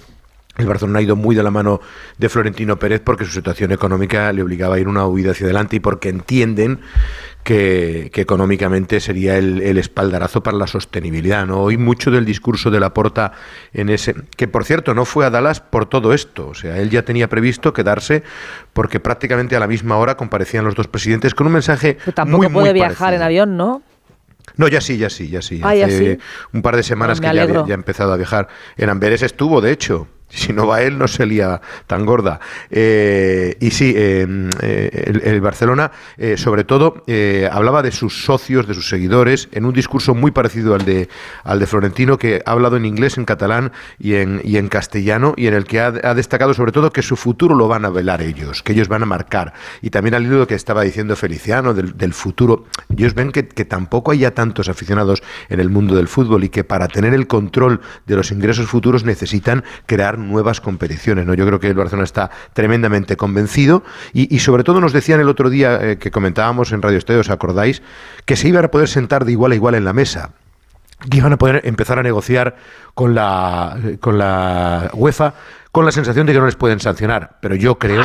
el 0.56 0.66
Barcelona 0.66 1.00
ha 1.00 1.02
ido 1.02 1.16
muy 1.16 1.34
de 1.34 1.42
la 1.42 1.50
mano 1.50 1.80
de 2.18 2.28
Florentino 2.28 2.78
Pérez 2.78 3.00
porque 3.04 3.24
su 3.24 3.32
situación 3.32 3.72
económica 3.72 4.32
le 4.32 4.42
obligaba 4.42 4.76
a 4.76 4.78
ir 4.78 4.88
una 4.88 5.06
huida 5.06 5.32
hacia 5.32 5.46
adelante 5.46 5.76
y 5.76 5.80
porque 5.80 6.08
entienden 6.08 6.80
que, 7.42 8.10
que 8.12 8.20
económicamente 8.22 9.00
sería 9.00 9.36
el, 9.36 9.60
el 9.60 9.76
espaldarazo 9.78 10.42
para 10.42 10.56
la 10.56 10.66
sostenibilidad. 10.66 11.44
¿no? 11.46 11.60
Hoy 11.60 11.76
mucho 11.76 12.10
del 12.10 12.24
discurso 12.24 12.70
de 12.70 12.80
Laporta 12.80 13.32
en 13.72 13.88
ese, 13.90 14.14
que 14.36 14.48
por 14.48 14.64
cierto 14.64 14.94
no 14.94 15.04
fue 15.04 15.26
a 15.26 15.30
Dallas 15.30 15.60
por 15.60 15.86
todo 15.86 16.14
esto, 16.14 16.48
o 16.48 16.54
sea, 16.54 16.78
él 16.78 16.88
ya 16.88 17.02
tenía 17.04 17.28
previsto 17.28 17.72
quedarse 17.72 18.22
porque 18.72 19.00
prácticamente 19.00 19.56
a 19.56 19.60
la 19.60 19.66
misma 19.66 19.96
hora 19.98 20.16
comparecían 20.16 20.64
los 20.64 20.74
dos 20.74 20.86
presidentes 20.88 21.34
con 21.34 21.46
un 21.48 21.52
mensaje 21.54 21.98
Pero 22.04 22.14
tampoco 22.14 22.38
muy, 22.38 22.48
muy 22.48 22.60
puede 22.62 22.72
viajar 22.74 22.96
parecido. 22.96 23.16
en 23.16 23.22
avión, 23.22 23.56
¿no? 23.56 23.82
No, 24.56 24.68
ya 24.68 24.80
sí, 24.80 24.98
ya 24.98 25.10
sí, 25.10 25.28
ya 25.28 25.42
sí. 25.42 25.60
Ah, 25.64 25.74
ya 25.74 25.86
Hace 25.86 26.14
sí. 26.16 26.18
un 26.52 26.62
par 26.62 26.76
de 26.76 26.82
semanas 26.82 27.18
Ah, 27.18 27.22
me 27.22 27.30
que 27.30 27.36
ya, 27.52 27.66
ya 27.66 27.74
ha 27.74 27.74
empezado 27.74 28.12
a 28.12 28.16
viajar. 28.16 28.46
En 28.76 28.88
Amberes 28.88 29.22
estuvo, 29.22 29.60
de 29.60 29.72
hecho. 29.72 30.06
Si 30.34 30.52
no 30.52 30.66
va 30.66 30.82
él, 30.82 30.98
no 30.98 31.08
se 31.08 31.26
lía 31.26 31.60
tan 31.86 32.04
gorda. 32.04 32.40
Eh, 32.70 33.56
y 33.60 33.70
sí, 33.70 33.94
eh, 33.96 34.26
eh, 34.62 35.04
el, 35.06 35.22
el 35.24 35.40
Barcelona, 35.40 35.92
eh, 36.16 36.36
sobre 36.36 36.64
todo, 36.64 37.04
hablaba 37.50 37.82
de 37.82 37.92
sus 37.92 38.24
socios, 38.24 38.66
de 38.66 38.74
sus 38.74 38.88
seguidores, 38.88 39.48
en 39.52 39.64
un 39.64 39.72
discurso 39.72 40.14
muy 40.14 40.32
parecido 40.32 40.74
al 40.74 40.84
de, 40.84 41.08
al 41.44 41.60
de 41.60 41.66
Florentino, 41.66 42.18
que 42.18 42.42
ha 42.44 42.50
hablado 42.52 42.76
en 42.76 42.84
inglés, 42.84 43.16
en 43.16 43.24
catalán 43.24 43.72
y 43.98 44.14
en, 44.14 44.40
y 44.44 44.56
en 44.56 44.68
castellano, 44.68 45.34
y 45.36 45.46
en 45.46 45.54
el 45.54 45.64
que 45.64 45.80
ha, 45.80 45.90
destacado 46.14 46.54
sobre 46.54 46.72
todo 46.72 46.92
que 46.92 47.02
su 47.02 47.16
futuro 47.16 47.54
lo 47.54 47.68
van 47.68 47.84
a 47.84 47.90
velar 47.90 48.22
ellos, 48.22 48.62
que 48.62 48.72
ellos 48.72 48.88
van 48.88 49.02
a 49.02 49.06
marcar. 49.06 49.52
Y 49.82 49.90
también 49.90 50.14
al 50.14 50.24
hilo 50.24 50.46
que 50.46 50.54
estaba 50.54 50.82
diciendo 50.82 51.16
Feliciano, 51.16 51.74
del, 51.74 51.96
del 51.96 52.12
futuro. 52.12 52.64
Ellos 52.96 53.14
ven 53.14 53.32
que, 53.32 53.46
que 53.46 53.64
tampoco 53.64 54.10
hay 54.10 54.18
ya 54.18 54.32
tantos 54.32 54.68
aficionados 54.68 55.22
en 55.48 55.60
el 55.60 55.70
mundo 55.70 55.94
del 55.94 56.08
fútbol 56.08 56.44
y 56.44 56.48
que 56.48 56.64
para 56.64 56.88
tener 56.88 57.14
el 57.14 57.26
control 57.26 57.80
de 58.06 58.16
los 58.16 58.30
ingresos 58.30 58.66
futuros 58.66 59.04
necesitan 59.04 59.64
crear 59.86 60.18
nuevas 60.28 60.60
competiciones. 60.60 61.26
¿no? 61.26 61.34
Yo 61.34 61.46
creo 61.46 61.60
que 61.60 61.68
el 61.68 61.74
Barcelona 61.74 62.04
está 62.04 62.30
tremendamente 62.52 63.16
convencido 63.16 63.82
y, 64.12 64.38
sobre 64.38 64.64
todo 64.64 64.80
nos 64.80 64.92
decían 64.92 65.20
el 65.20 65.28
otro 65.28 65.50
día 65.50 65.78
eh, 65.80 65.98
que 65.98 66.10
comentábamos 66.10 66.72
en 66.72 66.82
Radio 66.82 66.98
Estadio, 66.98 67.20
¿os 67.20 67.30
acordáis? 67.30 67.82
Que 68.24 68.36
se 68.36 68.48
iban 68.48 68.64
a 68.64 68.70
poder 68.70 68.88
sentar 68.88 69.24
de 69.24 69.32
igual 69.32 69.52
a 69.52 69.54
igual 69.54 69.74
en 69.74 69.84
la 69.84 69.92
mesa 69.92 70.30
que 71.10 71.18
iban 71.18 71.32
a 71.32 71.36
poder 71.36 71.60
empezar 71.64 71.98
a 71.98 72.02
negociar 72.02 72.56
con 72.94 73.14
la, 73.14 73.76
con 74.00 74.16
la 74.16 74.90
UEFA 74.94 75.34
con 75.74 75.84
la 75.84 75.90
sensación 75.90 76.24
de 76.24 76.32
que 76.32 76.38
no 76.38 76.46
les 76.46 76.54
pueden 76.54 76.78
sancionar. 76.78 77.38
Pero 77.40 77.56
yo 77.56 77.80
creo 77.80 78.04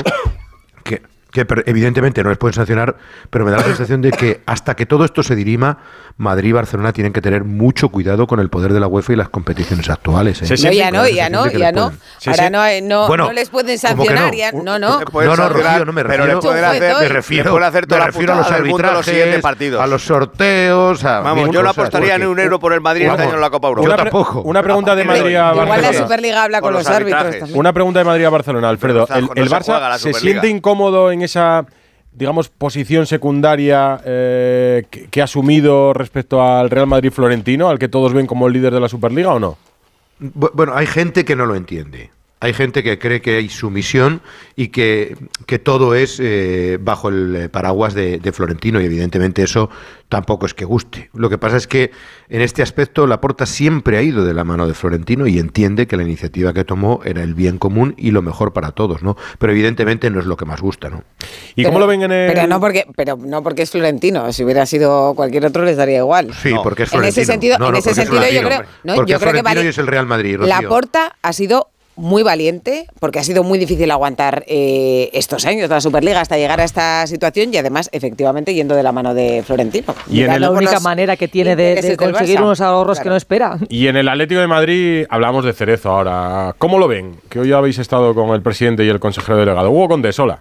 que, 0.83 1.03
que 1.31 1.45
evidentemente 1.67 2.23
no 2.23 2.29
les 2.29 2.37
pueden 2.39 2.53
sancionar, 2.55 2.95
pero 3.29 3.45
me 3.45 3.51
da 3.51 3.57
la 3.57 3.63
sensación 3.65 4.01
de 4.01 4.11
que 4.11 4.41
hasta 4.45 4.75
que 4.75 4.85
todo 4.85 5.05
esto 5.05 5.21
se 5.23 5.35
dirima, 5.35 5.77
Madrid 6.17 6.49
y 6.49 6.51
Barcelona 6.53 6.91
tienen 6.91 7.13
que 7.13 7.21
tener 7.21 7.43
mucho 7.43 7.89
cuidado 7.89 8.27
con 8.27 8.39
el 8.39 8.49
poder 8.49 8.73
de 8.73 8.79
la 8.79 8.87
UEFA 8.87 9.13
y 9.13 9.15
las 9.15 9.29
competiciones 9.29 9.89
actuales. 9.89 10.41
¿eh? 10.41 10.45
No, 10.49 10.71
ya 10.71 10.91
no, 10.91 11.07
ya 11.07 11.29
no, 11.29 11.47
ya 11.47 11.71
no. 11.71 11.91
Ahora 12.25 12.49
no, 12.49 12.63
no, 12.83 13.07
Bueno, 13.07 13.25
no 13.27 13.31
les 13.33 13.49
pueden 13.49 13.77
¿cómo 13.79 14.03
que 14.03 14.09
no? 14.09 14.17
sancionar, 14.17 14.35
ya, 14.35 14.51
no, 14.51 14.63
no. 14.63 14.79
no, 14.79 14.99
no, 14.99 15.35
sancionar, 15.35 15.51
Rocío, 15.53 15.85
no 15.85 15.93
me 15.93 16.03
pero 16.03 16.25
refiero. 16.25 16.35
le 16.35 16.41
pueden 16.41 16.65
hacer- 16.65 16.99
me 16.99 17.07
refiero, 17.09 17.51
pueden 17.51 17.67
hacer 17.67 17.85
toda 17.87 17.99
me 17.99 18.05
la 18.05 18.11
refiero 18.11 18.33
a 18.33 18.37
los 18.37 18.51
a 18.51 18.55
arbitrajes, 18.55 19.05
siguientes 19.05 19.41
partidos. 19.41 19.81
a 19.81 19.87
los 19.87 20.03
sorteos. 20.03 21.05
a 21.05 21.19
Vamos, 21.21 21.45
mil 21.45 21.53
yo 21.53 21.63
no 21.63 21.69
apostaría 21.69 22.13
porque- 22.13 22.25
ni 22.25 22.31
un 22.31 22.39
euro 22.39 22.59
por 22.59 22.73
el 22.73 22.81
Madrid 22.81 23.05
este 23.07 23.21
año 23.23 23.35
en 23.35 23.41
la 23.41 23.49
Copa 23.49 23.67
Europa. 23.69 23.87
Yo 23.89 23.95
tampoco. 23.95 24.41
Una 24.41 24.63
pregunta 24.63 24.95
de 24.95 25.03
Madrid 25.05 25.35
a 25.35 25.51
Igual 25.51 25.55
la 25.57 25.65
Barcelona. 25.65 25.97
Superliga 25.99 26.43
habla 26.43 26.61
con 26.61 26.73
los, 26.73 26.87
árbitros. 26.87 27.51
Una 27.53 27.71
pregunta 27.73 27.99
de 27.99 28.05
Madrid 28.05 28.25
a 28.25 28.29
Barcelona, 28.29 28.69
Alfredo. 28.69 29.05
Pero 29.07 29.19
¿El, 29.35 29.45
no 29.45 29.51
Barça 29.51 29.97
se 29.97 30.13
siente 30.13 30.47
incómodo 30.49 31.11
en 31.11 31.18
esa, 31.21 31.65
digamos, 32.11 32.49
posición 32.49 33.05
secundaria 33.05 33.99
eh, 34.05 34.85
que, 34.89 35.07
que 35.07 35.21
ha 35.21 35.25
asumido 35.25 35.93
respecto 35.93 36.41
al 36.41 36.69
Real 36.69 36.87
Madrid 36.87 37.11
Florentino, 37.11 37.69
al 37.69 37.79
que 37.79 37.87
todos 37.89 38.13
ven 38.13 38.27
como 38.27 38.47
el 38.47 38.53
líder 38.53 38.73
de 38.73 38.79
la 38.79 38.89
Superliga 38.89 39.33
o 39.33 39.39
no? 39.39 39.57
Bu- 40.21 40.51
Bueno, 40.53 40.73
hay 40.75 40.85
gente 40.87 41.23
que 41.25 41.35
no 41.35 41.45
lo 41.45 41.55
entiende. 41.55 42.11
Hay 42.41 42.53
gente 42.53 42.83
que 42.83 42.97
cree 42.99 43.21
que 43.21 43.35
hay 43.35 43.49
sumisión 43.49 44.21
y 44.55 44.69
que, 44.69 45.17
que 45.45 45.59
todo 45.59 45.93
es 45.93 46.19
eh, 46.21 46.77
bajo 46.79 47.09
el 47.09 47.35
eh, 47.35 47.49
paraguas 47.49 47.93
de, 47.93 48.17
de 48.17 48.31
Florentino 48.31 48.79
y 48.79 48.85
evidentemente 48.85 49.43
eso 49.43 49.69
tampoco 50.07 50.45
es 50.45 50.53
que 50.53 50.63
guste. 50.63 51.09
Lo 51.13 51.29
que 51.29 51.37
pasa 51.37 51.57
es 51.57 51.67
que 51.67 51.91
en 52.29 52.39
este 52.41 52.61
aspecto 52.61 53.05
Laporta 53.07 53.45
siempre 53.45 53.97
ha 53.97 54.01
ido 54.01 54.23
de 54.23 54.33
la 54.33 54.45
mano 54.45 54.67
de 54.67 54.73
Florentino 54.73 55.27
y 55.27 55.37
entiende 55.37 55.85
que 55.85 55.97
la 55.97 56.03
iniciativa 56.03 56.53
que 56.53 56.63
tomó 56.63 57.01
era 57.03 57.23
el 57.23 57.33
bien 57.35 57.57
común 57.57 57.93
y 57.97 58.11
lo 58.11 58.21
mejor 58.21 58.53
para 58.53 58.71
todos, 58.71 59.03
¿no? 59.03 59.17
Pero 59.37 59.51
evidentemente 59.51 60.09
no 60.09 60.21
es 60.21 60.25
lo 60.25 60.37
que 60.37 60.45
más 60.45 60.61
gusta, 60.61 60.89
¿no? 60.89 61.03
¿Y 61.55 61.63
Pero- 61.63 61.69
cómo 61.69 61.79
lo 61.79 61.87
ven 61.87 62.03
en 62.03 62.11
el...? 62.13 62.31
Pero 62.33 62.47
no 62.47 62.61
porque, 62.61 62.85
pero 62.95 63.17
no 63.17 63.43
porque 63.43 63.63
es 63.63 63.71
Florentino. 63.71 64.31
Si 64.31 64.45
hubiera 64.45 64.65
sido 64.65 65.13
cualquier 65.13 65.45
otro 65.45 65.65
les 65.65 65.75
daría 65.75 65.97
igual. 65.97 66.33
Sí, 66.41 66.53
porque 66.63 66.83
es 66.83 66.87
En 66.93 66.99
Florentino. 66.99 67.21
ese 67.21 67.31
sentido, 67.31 67.57
No, 67.59 67.67
en 67.67 67.75
ese 67.75 67.93
sentido 67.93 68.23
yo 68.29 68.41
creo, 68.43 68.61
no, 68.85 68.95
Porque 68.95 69.11
yo 69.11 69.17
es 69.17 69.21
creo 69.21 69.33
que 69.33 69.39
Florentino 69.39 69.43
vale- 69.43 69.63
y 69.65 69.67
es 69.67 69.77
el 69.77 69.87
Real 69.87 70.05
Madrid, 70.07 70.37
Rocío. 70.37 70.47
La 70.61 70.67
Porta 70.69 71.17
ha 71.21 71.33
sido 71.33 71.67
muy 71.99 72.23
valiente 72.23 72.87
porque 72.99 73.19
ha 73.19 73.23
sido 73.23 73.43
muy 73.43 73.59
difícil 73.59 73.91
aguantar 73.91 74.43
eh, 74.47 75.09
estos 75.13 75.45
años 75.45 75.69
de 75.69 75.75
la 75.75 75.81
Superliga 75.81 76.21
hasta 76.21 76.37
llegar 76.37 76.59
a 76.59 76.63
esta 76.63 77.05
situación 77.07 77.53
y 77.53 77.57
además 77.57 77.89
efectivamente 77.91 78.53
yendo 78.53 78.75
de 78.75 78.83
la 78.83 78.91
mano 78.91 79.13
de 79.13 79.43
Florentino. 79.45 79.93
Y 80.09 80.23
en 80.23 80.31
el- 80.31 80.41
la 80.41 80.51
única 80.51 80.73
los 80.73 80.83
manera 80.83 81.15
que 81.17 81.27
tiene 81.27 81.55
de, 81.55 81.95
conseguir 81.97 82.41
unos 82.41 82.61
ahorros 82.61 82.99
que 82.99 83.09
no 83.09 83.15
espera. 83.15 83.57
Y 83.69 83.87
en 83.87 83.97
el 83.97 84.07
Atlético 84.07 84.41
de 84.41 84.47
Madrid 84.47 85.05
hablamos 85.09 85.45
de 85.45 85.53
Cerezo 85.53 85.89
ahora. 85.91 86.55
¿Cómo 86.57 86.79
lo 86.79 86.87
ven? 86.87 87.15
Que 87.29 87.39
hoy 87.39 87.51
habéis 87.51 87.77
estado 87.77 88.15
con 88.15 88.29
el 88.29 88.41
presidente 88.41 88.83
y 88.85 88.89
el 88.89 88.99
consejero 88.99 89.37
delegado. 89.37 89.69
Hugo 89.71 89.89
Condesola. 89.89 90.39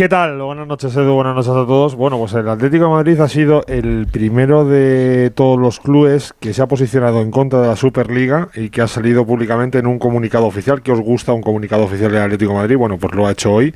¿Qué 0.00 0.08
tal? 0.08 0.40
Buenas 0.40 0.66
noches, 0.66 0.96
Edu. 0.96 1.12
Buenas 1.12 1.34
noches 1.34 1.50
a 1.50 1.66
todos. 1.66 1.94
Bueno, 1.94 2.16
pues 2.16 2.32
el 2.32 2.48
Atlético 2.48 2.88
Madrid 2.88 3.20
ha 3.20 3.28
sido 3.28 3.66
el 3.66 4.06
primero 4.10 4.64
de 4.64 5.28
todos 5.28 5.60
los 5.60 5.78
clubes 5.78 6.32
que 6.40 6.54
se 6.54 6.62
ha 6.62 6.66
posicionado 6.66 7.20
en 7.20 7.30
contra 7.30 7.60
de 7.60 7.68
la 7.68 7.76
Superliga 7.76 8.48
y 8.54 8.70
que 8.70 8.80
ha 8.80 8.88
salido 8.88 9.26
públicamente 9.26 9.76
en 9.76 9.86
un 9.86 9.98
comunicado 9.98 10.46
oficial. 10.46 10.80
¿Qué 10.80 10.90
os 10.90 11.00
gusta 11.00 11.34
un 11.34 11.42
comunicado 11.42 11.84
oficial 11.84 12.12
del 12.12 12.22
Atlético 12.22 12.54
Madrid? 12.54 12.78
Bueno, 12.78 12.96
pues 12.96 13.12
lo 13.14 13.26
ha 13.26 13.32
hecho 13.32 13.52
hoy. 13.52 13.74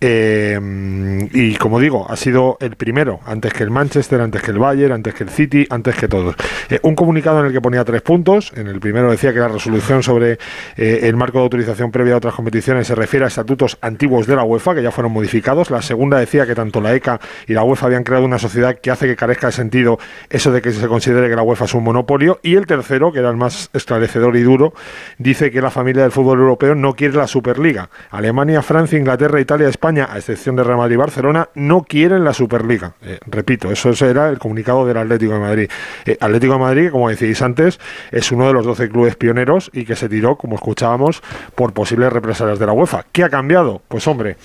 Eh, 0.00 1.28
y 1.32 1.56
como 1.56 1.80
digo, 1.80 2.06
ha 2.08 2.16
sido 2.16 2.56
el 2.60 2.76
primero, 2.76 3.20
antes 3.26 3.52
que 3.52 3.64
el 3.64 3.70
Manchester, 3.70 4.20
antes 4.20 4.42
que 4.42 4.52
el 4.52 4.58
Bayern, 4.58 4.92
antes 4.92 5.14
que 5.14 5.24
el 5.24 5.30
City, 5.30 5.66
antes 5.70 5.96
que 5.96 6.08
todos. 6.08 6.36
Eh, 6.70 6.78
un 6.82 6.94
comunicado 6.94 7.40
en 7.40 7.46
el 7.46 7.52
que 7.52 7.60
ponía 7.60 7.84
tres 7.84 8.02
puntos. 8.02 8.52
En 8.54 8.68
el 8.68 8.80
primero 8.80 9.10
decía 9.10 9.32
que 9.32 9.40
la 9.40 9.48
resolución 9.48 10.02
sobre 10.02 10.38
eh, 10.76 11.00
el 11.02 11.16
marco 11.16 11.38
de 11.38 11.44
autorización 11.44 11.90
previa 11.90 12.14
a 12.14 12.18
otras 12.18 12.34
competiciones 12.34 12.86
se 12.86 12.94
refiere 12.94 13.24
a 13.24 13.28
estatutos 13.28 13.78
antiguos 13.80 14.26
de 14.26 14.36
la 14.36 14.44
UEFA, 14.44 14.74
que 14.74 14.82
ya 14.82 14.90
fueron 14.90 15.12
modificados. 15.12 15.70
La 15.70 15.82
segunda 15.82 16.18
decía 16.18 16.46
que 16.46 16.54
tanto 16.54 16.80
la 16.80 16.94
ECA 16.94 17.20
y 17.46 17.54
la 17.54 17.64
UEFA 17.64 17.86
habían 17.86 18.04
creado 18.04 18.24
una 18.24 18.38
sociedad 18.38 18.76
que 18.78 18.90
hace 18.90 19.06
que 19.06 19.16
carezca 19.16 19.48
de 19.48 19.52
sentido 19.52 19.98
eso 20.30 20.52
de 20.52 20.62
que 20.62 20.72
se 20.72 20.86
considere 20.86 21.28
que 21.28 21.36
la 21.36 21.42
UEFA 21.42 21.64
es 21.64 21.74
un 21.74 21.84
monopolio. 21.84 22.38
Y 22.42 22.54
el 22.54 22.66
tercero, 22.66 23.12
que 23.12 23.18
era 23.18 23.30
el 23.30 23.36
más 23.36 23.70
esclarecedor 23.72 24.36
y 24.36 24.42
duro, 24.42 24.74
dice 25.18 25.50
que 25.50 25.60
la 25.60 25.70
familia 25.70 26.02
del 26.02 26.12
fútbol 26.12 26.38
europeo 26.38 26.74
no 26.74 26.94
quiere 26.94 27.16
la 27.16 27.26
Superliga. 27.26 27.90
Alemania, 28.10 28.62
Francia, 28.62 28.98
Inglaterra, 28.98 29.40
Italia, 29.40 29.68
España, 29.68 29.87
a 29.88 30.16
excepción 30.16 30.54
de 30.56 30.64
Real 30.64 30.76
Madrid 30.76 30.94
y 30.94 30.98
Barcelona, 30.98 31.48
no 31.54 31.82
quieren 31.82 32.24
la 32.24 32.34
Superliga. 32.34 32.94
Eh, 33.02 33.18
repito, 33.26 33.70
eso 33.70 33.90
era 34.04 34.28
el 34.28 34.38
comunicado 34.38 34.86
del 34.86 34.98
Atlético 34.98 35.32
de 35.32 35.38
Madrid. 35.38 35.70
Eh, 36.04 36.18
Atlético 36.20 36.52
de 36.54 36.58
Madrid, 36.58 36.90
como 36.90 37.08
decíais 37.08 37.40
antes, 37.40 37.80
es 38.10 38.30
uno 38.30 38.46
de 38.46 38.52
los 38.52 38.66
12 38.66 38.90
clubes 38.90 39.16
pioneros 39.16 39.70
y 39.72 39.84
que 39.84 39.96
se 39.96 40.08
tiró, 40.08 40.36
como 40.36 40.56
escuchábamos, 40.56 41.22
por 41.54 41.72
posibles 41.72 42.12
represalias 42.12 42.58
de 42.58 42.66
la 42.66 42.72
UEFA. 42.72 43.06
¿Qué 43.10 43.24
ha 43.24 43.30
cambiado? 43.30 43.80
Pues 43.88 44.06
hombre, 44.06 44.36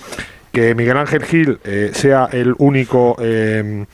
que 0.54 0.74
Miguel 0.74 0.96
Ángel 0.96 1.24
Gil 1.24 1.58
eh, 1.64 1.90
sea 1.92 2.28
el 2.32 2.54
único 2.58 3.16
eh, 3.20 3.84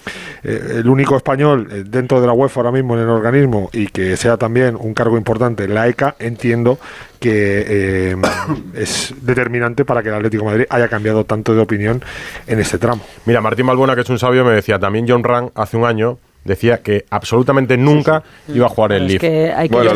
eh, 0.45 0.75
el 0.77 0.89
único 0.89 1.17
español 1.17 1.69
eh, 1.73 1.85
dentro 1.87 2.21
de 2.21 2.27
la 2.27 2.33
UEFA 2.35 2.61
ahora 2.61 2.71
mismo 2.73 2.95
en 2.95 3.01
el 3.03 3.09
organismo 3.09 3.71
y 3.73 3.87
que 3.89 4.17
sea 4.17 4.37
también 4.37 4.77
un 4.79 4.95
cargo 4.95 5.17
importante 5.17 5.65
en 5.65 5.75
la 5.75 5.89
ECA, 5.89 6.15
entiendo 6.19 6.79
que 7.19 7.65
eh, 8.13 8.17
es 8.75 9.15
determinante 9.23 9.85
para 9.85 10.03
que 10.03 10.11
el 10.11 10.15
Atlético 10.17 10.45
de 10.45 10.51
Madrid 10.51 10.67
haya 10.71 10.89
cambiado 10.89 11.25
tanto 11.25 11.55
de 11.55 11.61
opinión 11.63 12.03
en 12.47 12.61
este 12.61 12.79
tramo. 12.79 13.03
Mira, 13.25 13.41
Martín 13.41 13.67
Balbuena, 13.67 13.95
que 13.95 14.03
es 14.03 14.11
un 14.11 14.19
sabio, 14.19 14.45
me 14.45 14.53
decía 14.53 14.79
también 14.79 15.07
John 15.09 15.25
Rang 15.25 15.51
hace 15.55 15.77
un 15.77 15.85
año. 15.85 16.19
Decía 16.43 16.79
que 16.79 17.05
absolutamente 17.11 17.77
nunca 17.77 18.23
iba 18.49 18.65
a 18.65 18.69
jugar 18.71 18.93
el 18.93 19.07
Leaf. 19.07 19.21
Bueno, 19.69 19.93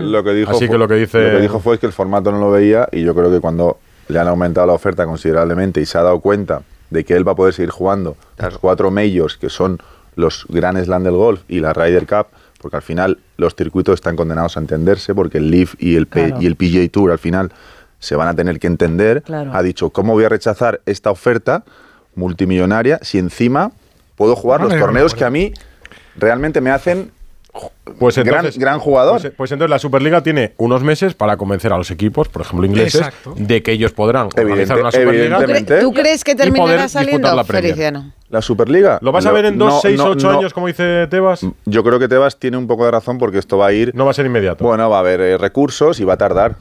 lo, 0.00 0.22
que 0.22 0.32
dijo 0.32 0.50
Así 0.52 0.66
fue, 0.66 0.74
que 0.74 0.78
lo 0.78 0.86
que 0.86 0.94
dice- 0.94 1.18
lo 1.24 1.30
que 1.36 1.40
dijo 1.42 1.58
fue 1.58 1.78
que 1.80 1.86
el 1.86 1.92
formato 1.92 2.30
no 2.30 2.38
lo 2.38 2.50
veía 2.52 2.88
y 2.92 3.02
yo 3.02 3.12
creo 3.12 3.28
que 3.28 3.40
cuando 3.40 3.78
le 4.08 4.18
han 4.18 4.28
aumentado 4.28 4.66
la 4.66 4.72
oferta 4.74 5.04
considerablemente 5.06 5.80
y 5.80 5.86
se 5.86 5.98
ha 5.98 6.02
dado 6.02 6.20
cuenta 6.20 6.62
de 6.90 7.04
que 7.04 7.14
él 7.14 7.26
va 7.26 7.32
a 7.32 7.34
poder 7.34 7.54
seguir 7.54 7.70
jugando 7.70 8.16
los 8.38 8.58
cuatro 8.58 8.90
majors 8.90 9.36
que 9.36 9.48
son 9.48 9.78
los 10.16 10.46
Grand 10.48 10.82
Slam 10.84 11.02
del 11.02 11.14
golf 11.14 11.40
y 11.48 11.60
la 11.60 11.72
Ryder 11.72 12.06
Cup, 12.06 12.26
porque 12.60 12.76
al 12.76 12.82
final 12.82 13.18
los 13.36 13.54
circuitos 13.56 13.94
están 13.94 14.14
condenados 14.16 14.56
a 14.56 14.60
entenderse 14.60 15.14
porque 15.14 15.38
el 15.38 15.50
Leaf 15.50 15.74
y 15.78 15.96
el, 15.96 16.06
P- 16.06 16.28
Claro. 16.28 16.42
y 16.42 16.46
el 16.46 16.56
PGA 16.56 16.88
Tour 16.92 17.10
al 17.10 17.18
final 17.18 17.50
se 17.98 18.14
van 18.16 18.28
a 18.28 18.34
tener 18.34 18.60
que 18.60 18.66
entender. 18.68 19.22
Claro. 19.22 19.50
Ha 19.54 19.62
dicho, 19.62 19.90
¿cómo 19.90 20.12
voy 20.12 20.24
a 20.24 20.28
rechazar 20.28 20.80
esta 20.86 21.10
oferta 21.10 21.64
multimillonaria 22.14 22.98
si 23.02 23.18
encima 23.18 23.72
puedo 24.16 24.36
jugar 24.36 24.60
los 24.62 24.76
torneos 24.78 25.14
que 25.14 25.24
a 25.24 25.30
mí 25.30 25.52
realmente 26.16 26.60
me 26.60 26.70
hacen 26.70 27.10
Pues 27.98 28.16
gran, 28.18 28.28
entonces, 28.38 28.58
gran 28.58 28.80
jugador? 28.80 29.20
Pues, 29.20 29.32
pues 29.36 29.52
entonces 29.52 29.70
la 29.70 29.78
Superliga 29.78 30.22
tiene 30.22 30.54
unos 30.56 30.82
meses 30.82 31.14
para 31.14 31.36
convencer 31.36 31.72
a 31.72 31.78
los 31.78 31.90
equipos, 31.92 32.28
por 32.28 32.42
ejemplo 32.42 32.66
ingleses, 32.66 33.02
Exacto. 33.02 33.34
de 33.36 33.62
que 33.62 33.70
ellos 33.72 33.92
podrán 33.92 34.26
organizar 34.26 34.76
Evidente- 34.78 35.28
una 35.28 35.38
Superliga. 35.40 35.80
¿Tú 35.80 35.92
crees 35.92 36.24
que 36.24 36.34
terminará 36.34 36.88
saliendo, 36.88 37.32
la. 37.32 37.44
Feliciano? 37.44 38.12
La 38.30 38.42
Superliga. 38.42 38.98
¿Lo 39.00 39.12
vas 39.12 39.26
a 39.26 39.32
ver 39.32 39.44
en 39.44 39.58
dos, 39.58 39.74
no, 39.74 39.80
seis, 39.80 39.96
no, 39.96 40.06
ocho 40.06 40.32
no. 40.32 40.38
años, 40.38 40.52
como 40.52 40.66
dice 40.66 41.06
Tebas? 41.08 41.46
Yo 41.66 41.84
creo 41.84 42.00
que 42.00 42.08
Tebas 42.08 42.36
tiene 42.38 42.56
un 42.56 42.66
poco 42.66 42.84
de 42.84 42.90
razón 42.90 43.18
porque 43.18 43.38
esto 43.38 43.58
va 43.58 43.68
a 43.68 43.72
ir. 43.72 43.94
No 43.94 44.04
va 44.06 44.10
a 44.10 44.14
ser 44.14 44.26
inmediato. 44.26 44.64
Bueno, 44.64 44.90
va 44.90 44.96
a 44.96 45.00
haber 45.00 45.20
eh, 45.20 45.38
recursos 45.38 46.00
y 46.00 46.04
va 46.04 46.14
a 46.14 46.18
tardar. 46.18 46.56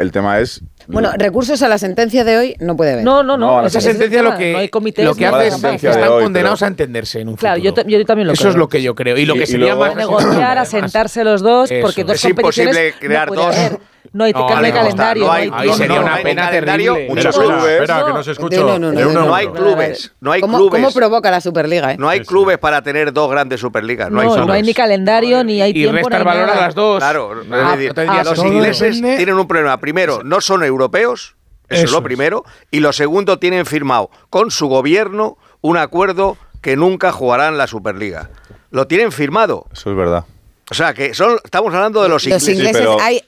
El 0.00 0.12
tema 0.12 0.38
es. 0.40 0.62
Bueno, 0.88 1.12
recursos 1.16 1.60
a 1.62 1.68
la 1.68 1.78
sentencia 1.78 2.24
de 2.24 2.36
hoy 2.38 2.56
no 2.58 2.76
puede 2.76 2.92
haber. 2.94 3.04
No, 3.04 3.22
no, 3.22 3.36
no. 3.36 3.60
No, 3.60 3.66
Esa 3.66 3.80
sentencia 3.80 4.22
lo 4.22 4.36
que, 4.36 4.52
no 4.52 4.58
hay 4.58 4.68
comités, 4.68 5.04
lo 5.04 5.14
que 5.14 5.26
hace 5.26 5.48
es 5.48 5.54
que 5.80 5.88
están 5.88 6.08
hoy, 6.08 6.22
condenados 6.24 6.58
pero- 6.58 6.66
a 6.66 6.68
entenderse 6.68 7.20
en 7.20 7.28
un 7.28 7.36
Claro, 7.36 7.58
yo, 7.58 7.70
futuro. 7.70 7.88
yo 7.88 8.04
también 8.06 8.26
lo 8.26 8.32
Eso 8.32 8.42
creo. 8.42 8.50
es 8.52 8.56
lo 8.58 8.68
que 8.68 8.82
yo 8.82 8.94
creo. 8.94 9.16
Y 9.16 9.26
lo 9.26 9.34
Y- 9.36 9.38
que 9.38 9.44
y 9.44 9.46
sería 9.46 9.66
luego- 9.74 9.80
más... 9.86 9.96
negociar, 9.96 10.58
a 10.58 10.64
sentarse 10.64 11.22
los 11.22 11.42
dos, 11.42 11.70
Eso. 11.70 11.82
porque 11.86 12.02
dos 12.04 12.16
Es 12.16 12.24
imposible 12.24 12.94
crear 12.98 13.28
no 13.28 13.34
puede 13.34 13.46
dos. 13.46 13.56
haber. 13.56 13.78
No 14.12 14.24
hay, 14.24 14.32
no 14.32 14.46
calendario, 14.46 15.22
no 15.22 15.28
no 15.28 15.32
hay- 15.32 15.50
Ahí 15.52 15.72
sería 15.72 15.96
no, 16.00 16.02
una 16.02 16.16
pena 16.16 16.50
terrible. 16.50 17.06
Muchos 17.08 17.26
espera, 17.26 17.56
clubes. 17.56 17.72
espera, 17.80 18.04
que 18.06 18.12
no 18.12 18.22
se 18.24 18.30
escucha. 18.32 18.56
No, 18.60 18.78
no, 18.78 19.34
hay 19.34 19.46
clubes, 19.48 20.12
no 20.20 20.32
hay 20.32 20.40
¿Cómo, 20.40 20.56
clubes. 20.58 20.80
¿Cómo 20.82 20.92
provoca 20.92 21.30
la 21.30 21.40
Superliga? 21.40 21.92
eh? 21.92 21.96
No 21.96 22.08
hay 22.08 22.20
clubes 22.24 22.58
para 22.58 22.82
tener 22.82 23.12
dos 23.12 23.30
grandes 23.30 23.60
superligas. 23.60 24.10
No, 24.10 24.22
No, 24.22 24.34
hay 24.34 24.46
no 24.46 24.52
hay 24.52 24.62
ni 24.62 24.74
calendario, 24.74 25.44
ni 25.44 25.62
hay 25.62 25.70
Y 25.70 25.74
tiempo, 25.74 25.96
restar 26.08 26.24
no 26.24 26.30
hay 26.30 26.38
valor 26.38 26.56
a 26.56 26.60
las 26.60 26.74
dos. 26.74 26.98
Claro, 26.98 27.42
Ah, 27.52 27.72
decir, 27.76 27.88
no 27.90 27.94
tendría 27.94 28.24
los 28.24 28.38
ingleses 28.44 28.96
depende- 28.96 29.16
tienen 29.16 29.34
un 29.36 29.46
problema. 29.46 29.78
Primero, 29.78 30.22
no 30.24 30.40
son 30.40 30.64
europeos, 30.64 31.36
eso, 31.68 31.84
es 31.84 31.92
lo 31.92 32.02
primero. 32.02 32.44
Y 32.72 32.80
lo 32.80 32.92
segundo, 32.92 33.38
tienen 33.38 33.64
firmado 33.64 34.10
con 34.28 34.50
su 34.50 34.66
gobierno 34.66 35.38
un 35.60 35.76
acuerdo 35.76 36.36
que 36.60 36.74
nunca 36.76 37.12
jugarán 37.12 37.56
la 37.58 37.68
Superliga. 37.68 38.30
Lo 38.72 38.88
tienen 38.88 39.12
firmado. 39.12 39.66
Eso 39.72 39.90
es 39.90 39.96
verdad. 39.96 40.24
O 40.70 40.74
sea, 40.74 40.94
que 40.94 41.14
son, 41.14 41.36
estamos 41.44 41.74
hablando 41.74 42.02
de 42.02 42.08
los 42.08 42.24
Los 42.24 42.26
ingleses. 42.26 42.48
ingleses, 42.56 42.76
pero- 42.80 43.00
hay, 43.00 43.22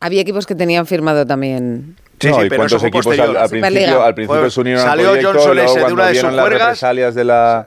había 0.00 0.20
equipos 0.22 0.46
que 0.46 0.54
tenían 0.54 0.86
firmado 0.86 1.26
también. 1.26 1.96
Sí, 2.18 2.28
no, 2.28 2.36
sí, 2.40 2.46
¿y 2.46 2.48
pero 2.48 2.60
cuántos 2.62 2.82
equipos 2.82 3.04
posterior. 3.06 3.36
al, 3.36 3.48
principio, 3.50 4.02
al 4.02 4.14
principio 4.14 4.50
se 4.50 4.60
unieron 4.60 4.82
al 4.82 4.88
salió 4.88 5.04
proyecto 5.10 5.28
John 5.28 5.54
luego 5.56 5.74
de 5.74 5.80
cuando 5.80 5.94
una 5.94 6.06
de 6.06 6.08
sus 6.08 6.22
vieron 6.22 6.36
las 6.36 6.42
juergas. 6.46 6.66
represalias 6.68 7.14
de 7.14 7.24
la 7.24 7.66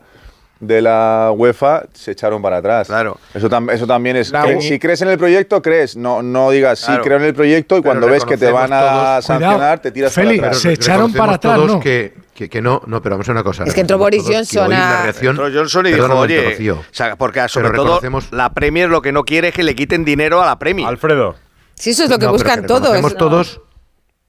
de 0.60 0.82
la 0.82 1.32
UEFA 1.34 1.84
se 1.94 2.12
echaron 2.12 2.42
para 2.42 2.58
atrás. 2.58 2.88
Claro. 2.88 3.18
Eso, 3.34 3.50
tam- 3.50 3.72
eso 3.72 3.88
también 3.88 4.18
es. 4.18 4.34
Si 4.60 4.78
crees 4.78 5.02
en 5.02 5.08
el 5.10 5.18
proyecto, 5.18 5.62
crees. 5.62 5.96
No, 5.96 6.22
no 6.22 6.52
digas 6.52 6.80
sí 6.80 6.86
Claro. 6.88 7.04
creo 7.04 7.18
en 7.18 7.24
el 7.24 7.34
proyecto 7.34 7.78
y 7.78 7.82
Pero 7.82 7.92
cuando 7.94 8.08
ves 8.08 8.26
que 8.26 8.36
te 8.38 8.52
van 8.52 8.74
a 8.74 8.80
todos- 8.82 9.26
sancionar, 9.26 9.56
Cuidado, 9.58 9.82
te 9.82 9.92
tiras 9.92 10.12
Feli, 10.14 10.36
para 10.38 10.48
atrás. 10.50 10.62
se 10.62 10.74
echaron 10.74 11.14
para 11.14 11.34
atrás, 11.36 11.56
todos 11.56 11.72
¿no? 11.76 11.80
Que, 11.80 12.14
que, 12.34 12.50
que 12.50 12.62
no, 12.62 12.82
no, 12.88 13.02
pero 13.02 13.16
vamos 13.16 13.30
a 13.30 13.32
una 13.32 13.44
cosa. 13.44 13.64
Es 13.66 13.74
que 13.74 13.80
entró 13.82 13.98
Boris 13.98 14.24
Johnson 14.28 14.74
a- 14.74 15.04
reacción- 15.04 15.38
Entró 15.38 15.50
Johnson 15.54 15.86
y 15.88 15.92
dijo, 15.94 16.14
oye, 16.18 16.72
o 16.72 16.84
sea, 16.92 17.16
porque 17.16 17.48
sobre 17.48 17.70
todo 17.70 18.02
la 18.32 18.50
Premier 18.54 18.90
lo 18.90 19.02
que 19.02 19.12
no 19.14 19.24
quiere 19.24 19.50
es 19.50 19.54
que 19.54 19.64
le 19.64 19.76
quiten 19.76 20.04
dinero 20.04 20.42
a 20.42 20.46
la 20.46 20.60
Premier. 20.60 20.88
Alfredo. 20.90 21.36
Sí, 21.80 21.90
eso 21.92 22.04
es 22.04 22.10
lo 22.12 22.20
que 22.20 22.26
No, 22.28 22.34
buscan 22.34 22.68
todos. 22.68 22.82
reconocemos 22.82 23.16
todos 23.18 23.62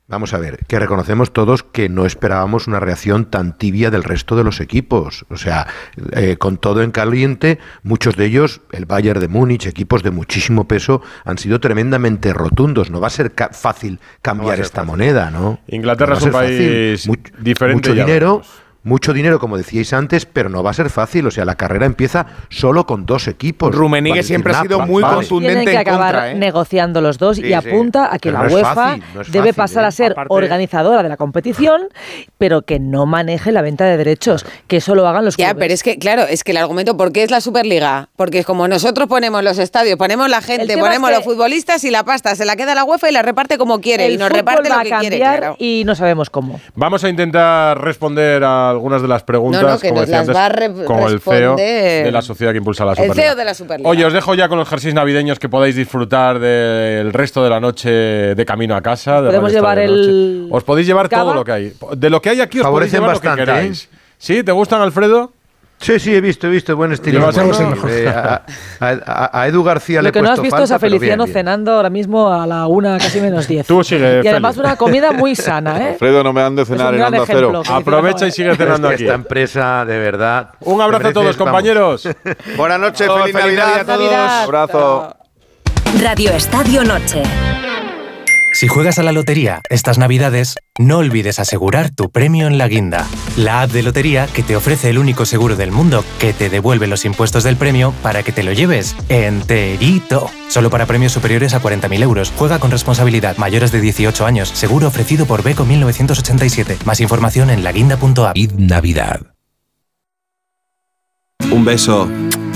Vamos 0.08 0.34
a 0.34 0.38
ver, 0.38 0.64
que 0.66 0.80
reconocemos 0.80 1.32
todos 1.32 1.62
que 1.62 1.88
no 1.88 2.04
esperábamos 2.04 2.66
una 2.66 2.80
reacción 2.80 3.26
tan 3.26 3.56
tibia 3.56 3.92
del 3.92 4.02
resto 4.02 4.34
de 4.34 4.42
los 4.42 4.58
equipos. 4.60 5.24
O 5.30 5.36
sea, 5.36 5.68
eh, 6.16 6.36
con 6.36 6.56
todo 6.56 6.82
en 6.82 6.90
caliente, 6.90 7.60
muchos 7.84 8.16
de 8.16 8.24
ellos, 8.24 8.60
el 8.72 8.86
Bayern 8.86 9.20
de 9.20 9.28
Múnich, 9.28 9.66
equipos 9.66 10.02
de 10.02 10.10
muchísimo 10.10 10.66
peso, 10.66 11.00
han 11.24 11.38
sido 11.38 11.60
tremendamente 11.60 12.32
rotundos. 12.32 12.90
No 12.90 13.00
va 13.00 13.06
a 13.06 13.10
ser 13.10 13.34
ca- 13.36 13.50
fácil 13.52 14.00
cambiar 14.20 14.56
ser 14.56 14.64
esta 14.64 14.80
fácil. 14.80 14.90
moneda, 14.90 15.30
¿no? 15.30 15.60
Inglaterra 15.68 16.14
No 16.14 16.18
es 16.18 16.24
un 16.24 16.32
fácil. 16.32 16.56
país 16.58 17.06
Much- 17.08 17.32
diferente. 17.38 17.90
Mucho 17.90 17.94
dinero. 18.04 18.42
Mucho 18.82 19.12
dinero, 19.12 19.38
como 19.38 19.58
decíais 19.58 19.92
antes, 19.92 20.24
pero 20.24 20.48
no 20.48 20.62
va 20.62 20.70
a 20.70 20.74
ser 20.74 20.88
fácil. 20.88 21.26
O 21.26 21.30
sea, 21.30 21.44
la 21.44 21.54
carrera 21.56 21.84
empieza 21.84 22.26
solo 22.48 22.86
con 22.86 23.04
dos 23.04 23.28
equipos. 23.28 23.74
Rummenigge 23.74 24.10
Vale, 24.14 24.22
siempre 24.22 24.52
ha 24.54 24.62
sido 24.62 24.78
va- 24.78 24.86
muy 24.86 25.02
vale. 25.02 25.16
contundente 25.16 25.60
Tienen 25.60 25.66
que 25.66 25.72
en 25.82 25.88
acabar 25.88 26.14
contra, 26.14 26.30
¿eh? 26.30 26.34
negociando 26.36 27.00
los 27.02 27.18
dos 27.18 27.36
Sí, 27.36 27.42
y 27.42 27.48
sí. 27.48 27.52
apunta 27.52 28.06
a 28.06 28.18
que 28.18 28.30
Pero 28.30 28.42
la 28.42 28.48
no 28.48 28.54
UEFA 28.54 28.74
fácil, 28.74 29.04
no 29.14 29.20
es 29.20 29.30
debe 29.32 29.48
fácil, 29.48 29.56
pasar 29.62 29.84
¿eh? 29.84 29.86
a 29.86 29.90
ser 29.90 30.12
Aparte- 30.12 30.32
organizadora 30.34 31.02
de 31.02 31.08
la 31.10 31.16
competición, 31.18 31.82
pero 32.38 32.62
que 32.62 32.78
no 32.80 33.04
maneje 33.04 33.52
la 33.52 33.60
venta 33.60 33.84
de 33.84 33.98
derechos, 33.98 34.46
que 34.66 34.78
eso 34.78 34.94
lo 34.94 35.06
hagan 35.06 35.26
los 35.26 35.36
Ya, 35.36 35.48
clubes. 35.50 35.60
pero 35.62 35.74
es 35.74 35.82
que, 35.82 35.98
claro, 35.98 36.22
es 36.22 36.42
que 36.42 36.52
el 36.52 36.56
argumento, 36.56 36.96
¿por 36.96 37.12
qué 37.12 37.22
es 37.22 37.30
la 37.30 37.42
Superliga? 37.42 38.08
Porque 38.16 38.38
es 38.38 38.46
como 38.46 38.66
nosotros 38.66 39.08
ponemos 39.08 39.44
los 39.44 39.58
estadios, 39.58 39.98
ponemos 39.98 40.30
la 40.30 40.40
gente, 40.40 40.78
ponemos 40.78 41.10
es 41.10 41.18
que- 41.18 41.24
los 41.24 41.24
futbolistas 41.34 41.84
y 41.84 41.90
la 41.90 42.04
pasta 42.04 42.34
se 42.34 42.46
la 42.46 42.56
queda 42.56 42.74
la 42.74 42.84
UEFA 42.84 43.10
y 43.10 43.12
la 43.12 43.20
reparte 43.20 43.58
como 43.58 43.80
quiere 43.82 44.06
el 44.06 44.12
y 44.14 44.16
nos 44.16 44.30
reparte 44.30 44.70
va 44.70 44.76
lo 44.76 44.80
a 44.80 44.84
que 44.84 44.90
cambiar 44.90 45.00
quiere, 45.12 45.18
claro. 45.18 45.56
y 45.58 45.82
no 45.84 45.94
sabemos 45.94 46.30
cómo. 46.30 46.60
Vamos 46.74 47.04
a 47.04 47.10
intentar 47.10 47.78
responder 47.78 48.42
a 48.42 48.69
algunas 48.70 49.02
de 49.02 49.08
las 49.08 49.22
preguntas, 49.22 49.62
No, 49.62 49.68
no, 49.70 49.78
que 49.78 49.88
como 49.88 50.00
nos 50.00 50.08
decía 50.08 50.20
las 50.20 50.28
antes, 50.28 50.36
va 50.36 50.46
a 50.46 50.48
re- 50.48 50.84
con 50.84 51.00
el 51.00 51.20
CEO 51.20 51.56
de 51.56 52.10
la 52.12 52.22
sociedad 52.22 52.52
que 52.52 52.58
impulsa 52.58 52.84
la 52.84 52.92
El 52.92 52.96
Superliga. 52.96 53.22
CEO 53.22 53.34
de 53.36 53.44
la 53.44 53.54
Superliga. 53.54 53.88
Oye, 53.90 54.04
os 54.06 54.12
dejo 54.12 54.34
ya 54.34 54.48
con 54.48 54.58
los 54.58 54.68
jerseys 54.68 54.94
navideños 54.94 55.38
que 55.38 55.48
podáis 55.48 55.74
disfrutar 55.76 56.38
del 56.38 57.12
resto 57.12 57.42
de 57.44 57.50
la 57.50 57.60
noche 57.60 57.90
de 57.90 58.44
camino 58.46 58.74
a 58.76 58.80
casa. 58.82 59.20
de 59.22 59.26
Podemos 59.28 59.52
llevar 59.52 59.78
el 59.78 60.48
Os 60.50 60.64
podéis 60.64 60.86
llevar 60.86 61.08
cava. 61.08 61.24
todo 61.24 61.34
lo 61.34 61.44
que 61.44 61.52
hay. 61.52 61.72
De 61.96 62.10
lo 62.10 62.20
que 62.22 62.30
hay 62.30 62.40
aquí 62.40 62.58
os 62.60 62.66
podéis 62.66 62.90
Favorecen 62.92 63.00
llevar 63.00 63.14
lo 63.16 63.20
que 63.20 63.28
bastante, 63.28 63.52
queráis. 63.52 63.84
¿eh? 63.84 63.96
¿Sí? 64.18 64.42
¿Te 64.42 64.52
gustan, 64.52 64.80
Alfredo? 64.82 65.32
Sí, 65.80 65.98
sí, 65.98 66.14
he 66.14 66.20
visto, 66.20 66.46
he 66.46 66.50
visto, 66.50 66.76
buen 66.76 66.92
estilo. 66.92 67.20
Bueno, 67.32 67.58
el 67.58 67.66
mejor. 67.68 67.90
eh, 67.90 68.06
a, 68.06 68.42
a- 68.80 69.40
a 69.40 69.48
Edu 69.48 69.62
García 69.64 70.00
le 70.02 70.04
Lo 70.04 70.08
he 70.10 70.12
que 70.12 70.20
no 70.20 70.30
has 70.30 70.42
visto 70.42 70.62
es 70.62 70.70
a 70.72 70.76
bien, 70.76 70.90
Feliciano 70.92 71.24
bien. 71.24 71.32
cenando 71.34 71.72
ahora 71.72 71.88
mismo 71.88 72.30
a 72.30 72.46
la 72.46 72.66
una, 72.66 72.98
casi 72.98 73.18
menos 73.20 73.48
diez. 73.48 73.66
Tú 73.66 73.82
sigue, 73.82 74.20
Y 74.22 74.28
además 74.28 74.58
una 74.58 74.76
comida 74.76 75.12
muy 75.14 75.34
sana, 75.34 75.78
¿eh? 75.82 75.88
Alfredo, 75.92 76.22
no 76.22 76.34
me 76.34 76.42
han 76.42 76.54
de 76.54 76.66
cenar 76.66 76.94
en 76.94 77.02
Onda 77.02 77.22
Cero. 77.26 77.50
ejemplo. 77.50 77.74
Aprovecha 77.74 78.26
y 78.26 78.30
sigue 78.30 78.50
Es 78.50 78.58
cenando 78.58 78.88
que 78.88 78.94
aquí. 78.94 79.04
esta 79.04 79.14
empresa, 79.14 79.84
de 79.86 79.98
verdad. 79.98 80.50
Un 80.60 80.82
abrazo 80.82 81.08
a 81.08 81.12
todos, 81.14 81.36
compañeros. 81.38 82.06
Buenas 82.58 82.78
noches, 82.78 83.08
Oh, 83.08 83.18
feliz, 83.20 83.34
feliz 83.34 83.56
Navidad. 83.58 83.66
Navidad 83.66 83.80
a 83.80 83.84
todos. 83.86 83.98
Navidad. 84.10 84.42
Abrazo. 84.42 85.16
Radio 86.02 86.30
Estadio 86.32 86.84
Noche. 86.84 87.22
Si 88.60 88.68
juegas 88.68 88.98
a 88.98 89.02
la 89.02 89.12
lotería 89.12 89.62
estas 89.70 89.96
navidades, 89.96 90.56
no 90.78 90.98
olvides 90.98 91.38
asegurar 91.38 91.88
tu 91.88 92.10
premio 92.10 92.46
en 92.46 92.58
la 92.58 92.68
guinda, 92.68 93.06
la 93.38 93.62
app 93.62 93.70
de 93.70 93.82
lotería 93.82 94.26
que 94.26 94.42
te 94.42 94.54
ofrece 94.54 94.90
el 94.90 94.98
único 94.98 95.24
seguro 95.24 95.56
del 95.56 95.72
mundo 95.72 96.04
que 96.18 96.34
te 96.34 96.50
devuelve 96.50 96.86
los 96.86 97.06
impuestos 97.06 97.42
del 97.42 97.56
premio 97.56 97.94
para 98.02 98.22
que 98.22 98.32
te 98.32 98.42
lo 98.42 98.52
lleves 98.52 98.96
enterito. 99.08 100.28
Solo 100.50 100.68
para 100.68 100.84
premios 100.84 101.12
superiores 101.12 101.54
a 101.54 101.62
40.000 101.62 102.02
euros. 102.02 102.34
Juega 102.36 102.58
con 102.58 102.70
responsabilidad. 102.70 103.38
Mayores 103.38 103.72
de 103.72 103.80
18 103.80 104.26
años. 104.26 104.50
Seguro 104.50 104.88
ofrecido 104.88 105.24
por 105.24 105.42
Beco 105.42 105.64
1987. 105.64 106.80
Más 106.84 107.00
información 107.00 107.48
en 107.48 107.64
laguinda.app. 107.64 108.36
Navidad. 108.58 109.22
Un 111.50 111.64
beso. 111.64 112.10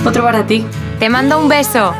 Otro 0.05 0.23
para 0.23 0.47
ti. 0.47 0.67
Te 0.99 1.09
mando 1.09 1.39
un 1.39 1.49
beso. 1.49 1.95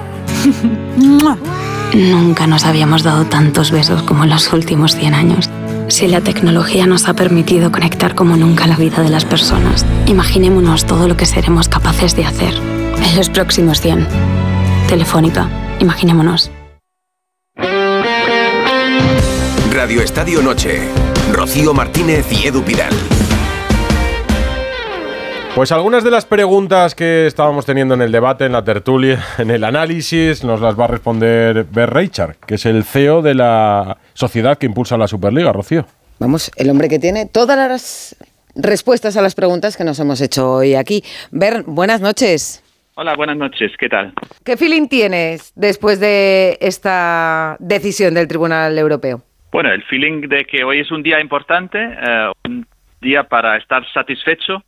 Nunca 1.95 2.49
nos 2.49 2.65
habíamos 2.65 3.05
dado 3.05 3.25
tantos 3.25 3.71
besos 3.71 4.03
como 4.03 4.25
en 4.25 4.31
los 4.31 4.53
últimos 4.53 4.97
100 4.97 5.15
años. 5.15 5.49
Si 5.87 6.09
la 6.09 6.21
tecnología 6.21 6.87
nos 6.89 7.09
ha 7.09 7.15
permitido 7.15 7.71
conectar 7.71 8.17
como 8.17 8.37
nunca 8.37 8.67
la 8.67 8.77
vida 8.77 9.01
de 9.01 9.11
las 9.11 9.25
personas, 9.25 9.87
imaginémonos 10.07 10.87
todo 10.87 11.07
lo 11.07 11.17
que 11.17 11.25
seremos 11.25 11.69
capaces 11.69 12.17
de 12.17 12.25
hacer 12.25 12.55
en 12.55 13.17
los 13.17 13.31
próximos 13.31 13.81
100. 13.81 14.09
Telefónica, 14.89 15.49
imaginémonos. 15.79 16.51
Radio 19.73 20.03
Estadio 20.03 20.43
Noche. 20.43 20.89
Rocío 21.33 21.75
Martínez 21.75 22.27
y 22.33 22.49
Edu 22.49 22.63
Pidal. 22.63 22.95
Pues 25.55 25.71
algunas 25.71 26.03
de 26.03 26.11
las 26.11 26.27
preguntas 26.27 26.97
que 26.97 27.27
estábamos 27.27 27.65
teniendo 27.65 27.95
en 27.95 28.03
el 28.03 28.11
debate, 28.11 28.45
en 28.45 28.51
la 28.51 28.65
tertulia, 28.65 29.21
en 29.39 29.53
el 29.53 29.63
análisis, 29.63 30.43
nos 30.43 30.61
las 30.61 30.79
va 30.79 30.87
a 30.87 30.89
responder 30.89 31.65
Ber 31.71 31.91
Reichard, 31.91 32.35
que 32.45 32.57
es 32.57 32.67
el 32.67 32.83
CEO 32.83 33.23
de 33.23 33.35
la 33.35 33.97
sociedad 34.15 34.59
que 34.59 34.67
impulsa 34.67 34.99
la 34.99 35.07
Superliga, 35.07 35.53
Rocío. 35.53 35.87
Vamos, 36.19 36.51
el 36.57 36.71
hombre 36.71 36.89
que 36.89 36.99
tiene 36.99 37.27
todas 37.33 37.57
las 37.57 38.17
respuestas 38.57 39.17
a 39.17 39.23
las 39.23 39.37
preguntas 39.37 39.77
que 39.77 39.85
nos 39.85 40.01
hemos 40.01 40.21
hecho 40.21 40.55
hoy 40.55 40.75
aquí. 40.75 41.05
Ver, 41.31 41.63
buenas 41.65 42.01
noches. 42.01 42.61
Hola, 42.97 43.15
buenas 43.15 43.37
noches, 43.37 43.71
¿qué 43.79 43.89
tal? 43.89 44.13
¿Qué 44.45 44.57
feeling 44.57 44.89
tienes 44.89 45.53
después 45.55 46.01
de 46.01 46.59
esta 46.61 47.57
decisión 47.61 48.15
del 48.15 48.27
Tribunal 48.27 48.77
Europeo? 48.77 49.23
Bueno, 49.53 49.73
el 49.73 49.85
feeling 49.85 50.29
de 50.29 50.47
que 50.47 50.65
hoy 50.65 50.81
es 50.81 50.91
un 50.91 51.05
día 51.05 51.21
importante, 51.21 51.79
eh, 51.79 52.33
un 52.45 52.67
día 53.01 53.23
para 53.23 53.57
estar 53.57 53.85
satisfecho 53.93 54.65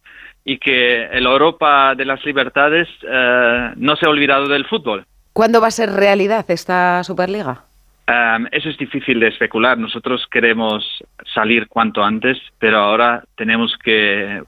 y 0.49 0.59
que 0.59 1.05
el 1.07 1.27
Europa 1.27 1.95
de 1.97 2.05
las 2.05 2.25
libertades 2.25 2.89
eh, 3.03 3.71
no 3.77 3.97
se 3.97 4.07
ha 4.07 4.11
olvidado 4.11 4.47
del 4.47 4.65
fútbol. 4.65 5.05
¿Cuándo 5.33 5.61
va 5.61 5.67
a 5.67 5.71
ser 5.73 5.91
realidad 5.91 6.47
esta 6.49 7.03
Superliga? 7.03 7.65
Um, 8.09 8.47
eso 8.53 8.69
es 8.69 8.79
difícil 8.79 9.19
de 9.19 9.27
especular. 9.29 9.77
Nosotros 9.77 10.25
queremos 10.31 11.03
salir 11.35 11.67
cuanto 11.67 12.05
antes, 12.05 12.39
pero 12.61 12.79
ahora 12.79 13.25
tenemos 13.37 13.77
que 13.83 14.41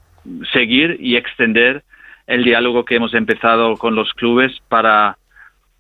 seguir 0.53 0.97
y 1.01 1.17
extender 1.17 1.83
el 2.29 2.45
diálogo 2.45 2.85
que 2.85 2.95
hemos 2.95 3.13
empezado 3.15 3.77
con 3.77 3.97
los 3.97 4.13
clubes 4.15 4.53
para 4.69 5.17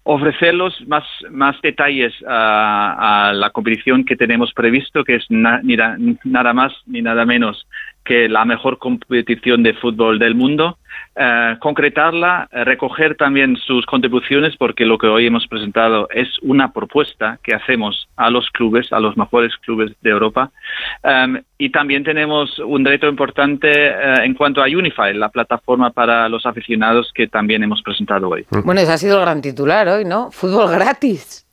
ofrecerlos 0.02 0.74
más, 0.88 1.04
más 1.30 1.54
detalles 1.62 2.12
a, 2.26 3.28
a 3.28 3.32
la 3.34 3.50
competición 3.50 4.04
que 4.04 4.16
tenemos 4.16 4.52
previsto, 4.52 5.04
que 5.04 5.16
es 5.16 5.26
na- 5.28 5.60
ni 5.62 5.76
da- 5.76 5.96
nada 6.24 6.52
más 6.52 6.72
ni 6.86 7.02
nada 7.02 7.24
menos 7.24 7.67
que 8.04 8.28
la 8.28 8.44
mejor 8.44 8.78
competición 8.78 9.62
de 9.62 9.74
fútbol 9.74 10.18
del 10.18 10.34
mundo, 10.34 10.78
eh, 11.14 11.56
concretarla, 11.60 12.48
eh, 12.50 12.64
recoger 12.64 13.16
también 13.16 13.56
sus 13.56 13.84
contribuciones, 13.86 14.56
porque 14.56 14.86
lo 14.86 14.98
que 14.98 15.08
hoy 15.08 15.26
hemos 15.26 15.46
presentado 15.46 16.08
es 16.10 16.28
una 16.42 16.72
propuesta 16.72 17.38
que 17.42 17.54
hacemos 17.54 18.08
a 18.16 18.30
los 18.30 18.48
clubes, 18.50 18.92
a 18.92 19.00
los 19.00 19.16
mejores 19.16 19.54
clubes 19.58 19.92
de 20.00 20.10
Europa. 20.10 20.50
Um, 21.02 21.38
y 21.58 21.70
también 21.70 22.04
tenemos 22.04 22.58
un 22.60 22.84
reto 22.84 23.08
importante 23.08 23.70
eh, 23.70 24.24
en 24.24 24.34
cuanto 24.34 24.62
a 24.62 24.66
Unify, 24.66 25.12
la 25.14 25.28
plataforma 25.28 25.90
para 25.90 26.28
los 26.28 26.46
aficionados 26.46 27.12
que 27.14 27.26
también 27.26 27.62
hemos 27.62 27.82
presentado 27.82 28.28
hoy. 28.28 28.46
Bueno, 28.64 28.80
ese 28.80 28.92
ha 28.92 28.98
sido 28.98 29.18
el 29.18 29.22
gran 29.22 29.42
titular 29.42 29.88
hoy, 29.88 30.04
¿no? 30.04 30.30
Fútbol 30.30 30.70
gratis. 30.70 31.46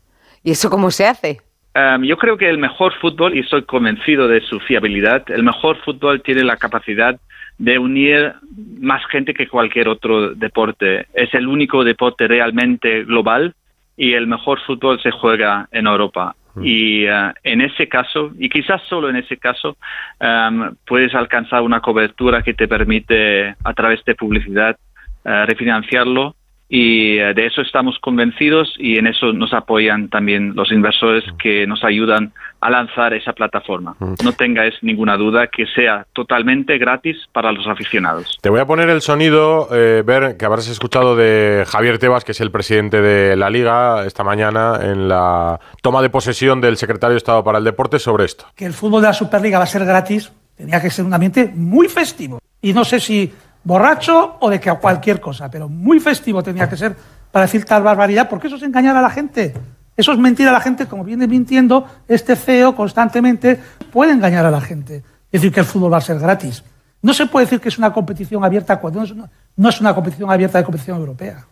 ¿Y 0.43 0.51
eso 0.51 0.69
cómo 0.69 0.91
se 0.91 1.07
hace? 1.07 1.44
Um, 1.75 2.03
yo 2.05 2.15
creo 2.15 2.37
que 2.37 2.49
el 2.49 2.57
mejor 2.57 2.93
fútbol, 3.01 3.35
y 3.35 3.39
estoy 3.39 3.63
convencido 3.63 4.29
de 4.29 4.39
su 4.39 4.61
fiabilidad, 4.61 5.29
el 5.29 5.43
mejor 5.43 5.75
fútbol 5.83 6.21
tiene 6.21 6.45
la 6.45 6.55
capacidad 6.55 7.19
de 7.57 7.77
unir 7.77 8.33
más 8.79 9.05
gente 9.07 9.33
que 9.33 9.49
cualquier 9.49 9.89
otro 9.89 10.33
deporte. 10.35 11.07
Es 11.13 11.33
el 11.33 11.47
único 11.47 11.83
deporte 11.83 12.29
realmente 12.29 13.03
global 13.03 13.53
y 13.97 14.13
el 14.13 14.25
mejor 14.25 14.61
fútbol 14.61 15.01
se 15.01 15.11
juega 15.11 15.67
en 15.71 15.87
Europa. 15.87 16.35
Y 16.61 17.05
uh, 17.09 17.33
en 17.43 17.59
ese 17.59 17.89
caso, 17.89 18.31
y 18.39 18.47
quizás 18.47 18.81
solo 18.87 19.09
en 19.09 19.17
ese 19.17 19.35
caso, 19.35 19.75
um, 20.21 20.73
puedes 20.87 21.13
alcanzar 21.13 21.61
una 21.61 21.81
cobertura 21.81 22.41
que 22.41 22.53
te 22.53 22.69
permite, 22.69 23.55
a 23.61 23.73
través 23.73 24.01
de 24.05 24.15
publicidad, 24.15 24.77
uh, 25.25 25.45
refinanciarlo 25.45 26.37
y 26.67 27.19
eh, 27.19 27.33
de 27.35 27.45
eso 27.45 27.61
estamos 27.61 27.97
convencidos 27.99 28.73
y 28.77 28.97
en 28.97 29.07
eso 29.07 29.31
nos 29.33 29.53
apoyan 29.53 30.09
también 30.09 30.53
los 30.55 30.71
inversores 30.71 31.23
que 31.37 31.67
nos 31.67 31.83
ayudan 31.83 32.33
a 32.59 32.71
lanzar 32.71 33.13
esa 33.13 33.33
plataforma. 33.33 33.95
No 33.99 34.31
tengáis 34.33 34.73
ninguna 34.81 35.17
duda 35.17 35.47
que 35.47 35.67
sea 35.67 36.07
totalmente 36.13 36.79
gratis 36.79 37.17
para 37.31 37.51
los 37.51 37.67
aficionados. 37.67 38.39
Te 38.41 38.49
voy 38.49 38.59
a 38.59 38.65
poner 38.65 38.89
el 38.89 39.01
sonido, 39.01 39.67
eh, 39.71 40.01
ver 40.03 40.37
que 40.37 40.45
habrás 40.45 40.67
escuchado 40.67 41.15
de 41.15 41.65
Javier 41.67 41.99
Tebas, 41.99 42.23
que 42.23 42.31
es 42.31 42.41
el 42.41 42.49
presidente 42.49 43.01
de 43.01 43.35
la 43.35 43.51
Liga, 43.51 44.05
esta 44.05 44.23
mañana 44.23 44.79
en 44.81 45.07
la 45.07 45.59
toma 45.83 46.01
de 46.01 46.09
posesión 46.09 46.61
del 46.61 46.77
secretario 46.77 47.13
de 47.13 47.17
Estado 47.17 47.43
para 47.43 47.59
el 47.59 47.63
Deporte 47.63 47.99
sobre 47.99 48.25
esto. 48.25 48.45
que 48.55 48.65
el 48.65 48.73
fútbol 48.73 49.01
de 49.01 49.09
la 49.09 49.13
Superliga 49.13 49.59
va 49.59 49.65
a 49.65 49.67
ser 49.67 49.85
gratis, 49.85 50.31
tenía 50.57 50.81
que 50.81 50.89
ser 50.89 51.05
un 51.05 51.13
ambiente 51.13 51.51
muy 51.53 51.87
festivo. 51.87 52.39
Y 52.61 52.73
no 52.73 52.83
sé 52.83 52.99
si 52.99 53.31
borracho 53.65 54.37
o 54.39 54.49
de 54.49 54.59
que 54.61 54.71
cualquier 54.75 55.19
cosa, 55.19 55.51
pero 55.51 55.67
muy 55.67 55.99
festivo 55.99 56.41
tenía 56.41 56.69
que 56.69 56.77
ser 56.77 56.95
para 57.31 57.45
decir 57.45 57.65
tal 57.65 57.83
barbaridad, 57.83 58.29
porque 58.29 58.47
eso 58.47 58.55
es 58.55 58.63
engañar 58.63 58.95
a 58.95 59.01
la 59.01 59.09
gente. 59.09 59.53
Eso 59.97 60.11
es 60.13 60.17
mentir 60.17 60.47
a 60.47 60.51
la 60.51 60.61
gente, 60.61 60.87
como 60.87 61.03
viene 61.03 61.27
mintiendo 61.27 61.85
este 62.07 62.35
CEO 62.35 62.75
constantemente, 62.75 63.59
puede 63.91 64.13
engañar 64.13 64.45
a 64.45 64.51
la 64.51 64.61
gente. 64.61 65.03
Decir 65.31 65.51
que 65.51 65.61
el 65.61 65.65
fútbol 65.65 65.91
va 65.91 65.97
a 65.97 66.01
ser 66.01 66.19
gratis. 66.19 66.63
No 67.01 67.13
se 67.13 67.25
puede 67.25 67.45
decir 67.45 67.59
que 67.59 67.69
es 67.69 67.77
una 67.77 67.91
competición 67.91 68.43
abierta 68.45 68.79
cuando 68.79 68.99
no 68.99 69.05
es 69.05 69.11
una, 69.11 69.29
no 69.57 69.69
es 69.69 69.81
una 69.81 69.93
competición 69.93 70.31
abierta 70.31 70.57
de 70.57 70.63
competición 70.63 70.97
europea. 70.97 71.45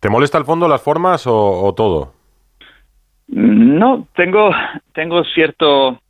¿Te 0.00 0.08
molesta 0.08 0.38
al 0.38 0.44
fondo 0.44 0.68
las 0.68 0.80
formas 0.80 1.26
o, 1.26 1.64
o 1.64 1.74
todo? 1.74 2.14
No, 3.28 4.06
tengo, 4.14 4.50
tengo 4.94 5.22
cierto 5.34 6.00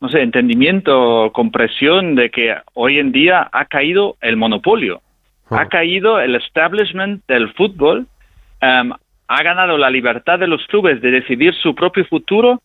no 0.00 0.08
sé, 0.08 0.22
entendimiento, 0.22 1.30
compresión 1.32 2.14
de 2.14 2.30
que 2.30 2.56
hoy 2.74 2.98
en 2.98 3.12
día 3.12 3.48
ha 3.52 3.64
caído 3.64 4.16
el 4.20 4.36
monopolio, 4.36 5.02
ha 5.50 5.66
caído 5.66 6.20
el 6.20 6.34
establishment 6.36 7.24
del 7.26 7.52
fútbol, 7.54 8.06
em, 8.60 8.92
ha 9.28 9.42
ganado 9.42 9.76
la 9.76 9.90
libertad 9.90 10.38
de 10.38 10.46
los 10.46 10.64
clubes 10.66 11.00
de 11.00 11.10
decidir 11.10 11.54
su 11.54 11.74
propio 11.74 12.04
futuro 12.04 12.60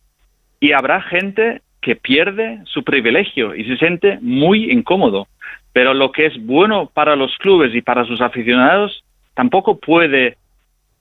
y 0.59 0.71
habrá 0.73 1.01
gente 1.01 1.61
que 1.81 1.95
pierde 1.95 2.61
su 2.65 2.83
privilegio 2.83 3.55
y 3.55 3.65
se 3.65 3.77
siente 3.77 4.17
muy 4.21 4.71
incómodo. 4.71 5.27
Pero 5.73 5.93
lo 5.93 6.11
que 6.11 6.27
es 6.27 6.45
bueno 6.45 6.89
para 6.93 7.15
los 7.15 7.35
clubes 7.37 7.73
y 7.75 7.81
para 7.81 8.05
sus 8.05 8.21
aficionados 8.21 9.03
tampoco 9.33 9.79
puede 9.79 10.37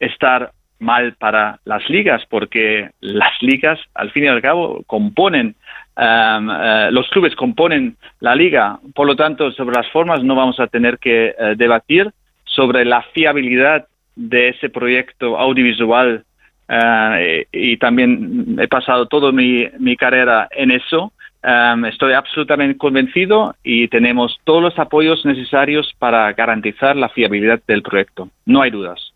estar 0.00 0.50
mal 0.82 1.14
para 1.14 1.58
las 1.64 1.88
ligas, 1.88 2.22
porque 2.28 2.90
las 3.00 3.32
ligas, 3.40 3.78
al 3.94 4.10
fin 4.10 4.24
y 4.24 4.28
al 4.28 4.42
cabo, 4.42 4.82
componen, 4.86 5.54
um, 5.96 6.48
los 6.90 7.08
clubes 7.08 7.34
componen 7.36 7.96
la 8.20 8.34
liga. 8.34 8.78
Por 8.94 9.06
lo 9.06 9.16
tanto, 9.16 9.50
sobre 9.52 9.76
las 9.76 9.90
formas 9.90 10.22
no 10.22 10.34
vamos 10.34 10.60
a 10.60 10.66
tener 10.66 10.98
que 10.98 11.34
eh, 11.38 11.54
debatir 11.56 12.10
sobre 12.44 12.84
la 12.84 13.02
fiabilidad 13.14 13.86
de 14.14 14.50
ese 14.50 14.68
proyecto 14.68 15.38
audiovisual 15.38 16.24
eh, 16.68 17.46
y 17.52 17.76
también 17.76 18.56
he 18.58 18.68
pasado 18.68 19.06
toda 19.06 19.32
mi, 19.32 19.66
mi 19.78 19.96
carrera 19.96 20.48
en 20.50 20.70
eso. 20.70 21.12
Um, 21.44 21.84
estoy 21.86 22.12
absolutamente 22.12 22.78
convencido 22.78 23.56
y 23.64 23.88
tenemos 23.88 24.38
todos 24.44 24.62
los 24.62 24.78
apoyos 24.78 25.24
necesarios 25.24 25.92
para 25.98 26.32
garantizar 26.34 26.94
la 26.94 27.08
fiabilidad 27.08 27.60
del 27.66 27.82
proyecto. 27.82 28.28
No 28.46 28.62
hay 28.62 28.70
dudas. 28.70 29.11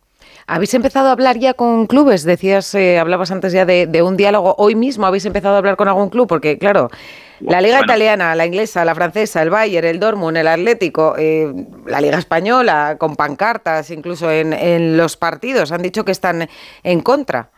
¿Habéis 0.49 0.75
empezado 0.75 1.09
a 1.09 1.13
hablar 1.13 1.39
ya 1.39 1.55
con 1.55 1.89
clubes? 1.89 2.23
Decías, 2.25 2.73
eh, 2.77 3.01
hablabas 3.01 3.33
antes 3.33 3.53
ya 3.53 3.65
de, 3.65 4.03
un 4.03 4.17
diálogo. 4.17 4.55
¿Hoy 4.59 4.77
mismo 4.77 5.05
habéis 5.05 5.27
empezado 5.27 5.57
a 5.57 5.59
hablar 5.59 5.75
con 5.75 5.89
algún 5.89 6.09
club? 6.09 6.29
Porque, 6.29 6.57
claro, 6.57 6.89
la 7.41 7.61
Liga 7.61 7.81
Italiana, 7.83 8.33
la 8.37 8.47
inglesa, 8.47 8.85
la 8.85 8.95
francesa, 8.95 9.43
el 9.43 9.51
Bayern, 9.51 9.89
el 9.89 9.99
Dortmund, 9.99 10.37
el 10.37 10.47
Atlético, 10.47 11.17
eh, 11.19 11.53
la 11.87 12.01
Liga 12.01 12.19
Española, 12.19 12.97
con 12.97 13.17
pancartas 13.17 13.91
incluso 13.91 14.31
en, 14.31 14.53
en 14.53 14.97
los 14.97 15.17
partidos, 15.17 15.73
han 15.73 15.83
dicho 15.83 16.05
que 16.05 16.13
están 16.13 16.47
en 16.85 17.01
contra. 17.01 17.51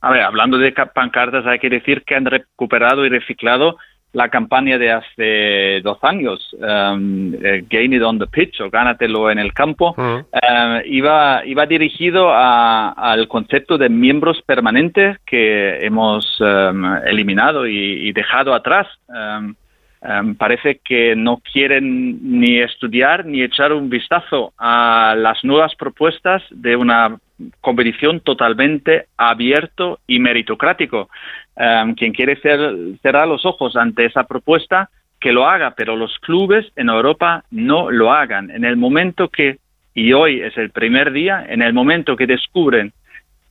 A 0.00 0.10
ver, 0.10 0.22
hablando 0.22 0.58
de 0.58 0.72
pancartas, 0.72 1.46
hay 1.46 1.60
que 1.60 1.70
decir 1.70 2.02
que 2.04 2.16
han 2.16 2.24
recuperado 2.24 3.06
y 3.06 3.08
reciclado 3.08 3.76
la 4.12 4.28
campaña 4.28 4.78
de 4.78 4.92
hace 4.92 5.80
dos 5.82 5.98
años, 6.02 6.54
um, 6.54 7.34
eh, 7.34 7.64
Gain 7.68 7.94
It 7.94 8.02
on 8.02 8.18
the 8.18 8.26
Pitch 8.26 8.60
o 8.60 8.70
Gánatelo 8.70 9.30
en 9.30 9.38
el 9.38 9.54
campo, 9.54 9.94
uh, 9.96 10.22
iba, 10.84 11.42
iba 11.46 11.66
dirigido 11.66 12.30
al 12.34 13.26
concepto 13.28 13.78
de 13.78 13.88
miembros 13.88 14.42
permanentes 14.42 15.18
que 15.24 15.78
hemos 15.84 16.40
um, 16.40 16.96
eliminado 17.06 17.66
y, 17.66 18.12
dejado 18.12 18.54
atrás. 18.54 18.86
Um, 19.08 19.54
parece 20.36 20.80
que 20.84 21.14
no 21.14 21.40
quieren 21.52 22.40
ni 22.40 22.58
estudiar 22.58 23.24
ni 23.24 23.40
echar 23.42 23.72
un 23.72 23.88
vistazo 23.88 24.52
a 24.58 25.14
las 25.16 25.44
nuevas 25.44 25.76
propuestas 25.76 26.42
de 26.50 26.74
una 26.74 27.18
competición 27.60 28.20
totalmente 28.20 29.06
abierto 29.16 30.00
y 30.06 30.18
meritocrático. 30.18 31.08
Em, 31.56 31.94
quien 31.94 32.12
quiere 32.12 32.36
cerrar 33.02 33.28
los 33.28 33.44
ojos 33.44 33.76
ante 33.76 34.06
esa 34.06 34.24
propuesta, 34.24 34.88
que 35.20 35.32
lo 35.32 35.46
haga, 35.46 35.74
pero 35.76 35.96
los 35.96 36.18
clubes 36.18 36.66
en 36.74 36.88
Europa 36.88 37.44
no 37.50 37.90
lo 37.90 38.12
hagan. 38.12 38.50
En 38.50 38.64
el 38.64 38.76
momento 38.76 39.28
que, 39.28 39.58
y 39.94 40.12
hoy 40.12 40.40
es 40.40 40.56
el 40.58 40.70
primer 40.70 41.12
día, 41.12 41.46
en 41.48 41.62
el 41.62 41.72
momento 41.72 42.16
que 42.16 42.26
descubren 42.26 42.92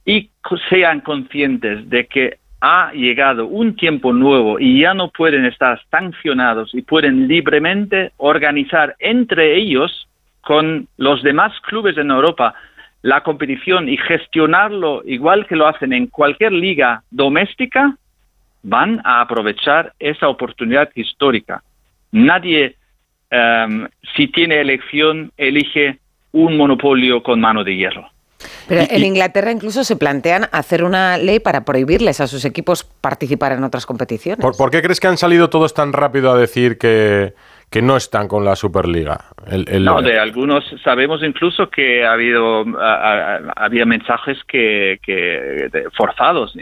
y 0.05 0.29
sean 0.69 0.99
conscientes 0.99 1.89
de 1.89 2.07
que 2.07 2.37
ha 2.59 2.91
llegado 2.93 3.47
un 3.47 3.75
tiempo 3.75 4.13
nuevo 4.13 4.59
y 4.59 4.81
ya 4.81 4.93
no 4.93 5.09
pueden 5.09 5.45
estar 5.45 5.81
sancionados 5.89 6.73
y 6.73 6.81
pueden 6.81 7.27
libremente 7.27 8.11
organizar 8.17 8.95
entre 8.99 9.55
ellos 9.57 10.07
con 10.41 10.87
los 10.97 11.23
demás 11.23 11.53
clubes 11.61 11.97
en 11.97 12.11
Europa 12.11 12.53
la 13.01 13.21
competición 13.23 13.89
y 13.89 13.97
gestionarlo 13.97 15.01
igual 15.05 15.47
que 15.47 15.55
lo 15.55 15.67
hacen 15.67 15.93
en 15.93 16.07
cualquier 16.07 16.51
liga 16.51 17.03
doméstica, 17.09 17.95
van 18.63 19.01
a 19.03 19.21
aprovechar 19.21 19.93
esa 19.99 20.27
oportunidad 20.27 20.89
histórica. 20.95 21.63
Nadie, 22.11 22.75
em, 23.29 23.87
si 24.15 24.27
tiene 24.27 24.61
elección, 24.61 25.31
elige 25.37 25.97
un 26.31 26.57
monopolio 26.57 27.23
con 27.23 27.39
mano 27.39 27.63
de 27.63 27.75
hierro. 27.75 28.07
Pero 28.67 28.83
en 28.89 29.03
Inglaterra 29.03 29.51
incluso 29.51 29.83
se 29.83 29.95
plantean 29.95 30.47
hacer 30.51 30.83
una 30.83 31.17
ley 31.17 31.39
para 31.39 31.63
prohibirles 31.65 32.21
a 32.21 32.27
sus 32.27 32.45
equipos 32.45 32.83
participar 32.83 33.51
en 33.51 33.63
otras 33.63 33.85
competiciones. 33.85 34.45
¿Por, 34.57 34.71
qué 34.71 34.81
crees 34.81 34.99
que 34.99 35.07
han 35.07 35.17
salido 35.17 35.49
todos 35.49 35.73
tan 35.73 35.93
rápido 35.93 36.31
a 36.31 36.37
decir 36.37 36.77
que, 36.77 37.33
que 37.71 37.81
no 37.81 37.95
están 37.95 38.27
con 38.27 38.43
la 38.43 38.57
Superliga. 38.57 39.17
No, 39.79 40.01
de 40.01 40.19
algunos 40.19 40.61
sabemos 40.83 41.23
incluso 41.23 41.69
que 41.69 42.05
ha 42.05 42.11
habido 42.11 42.65
había 43.55 43.85
mensajes 43.85 44.37
que, 44.45 44.99
forzados. 45.95 46.53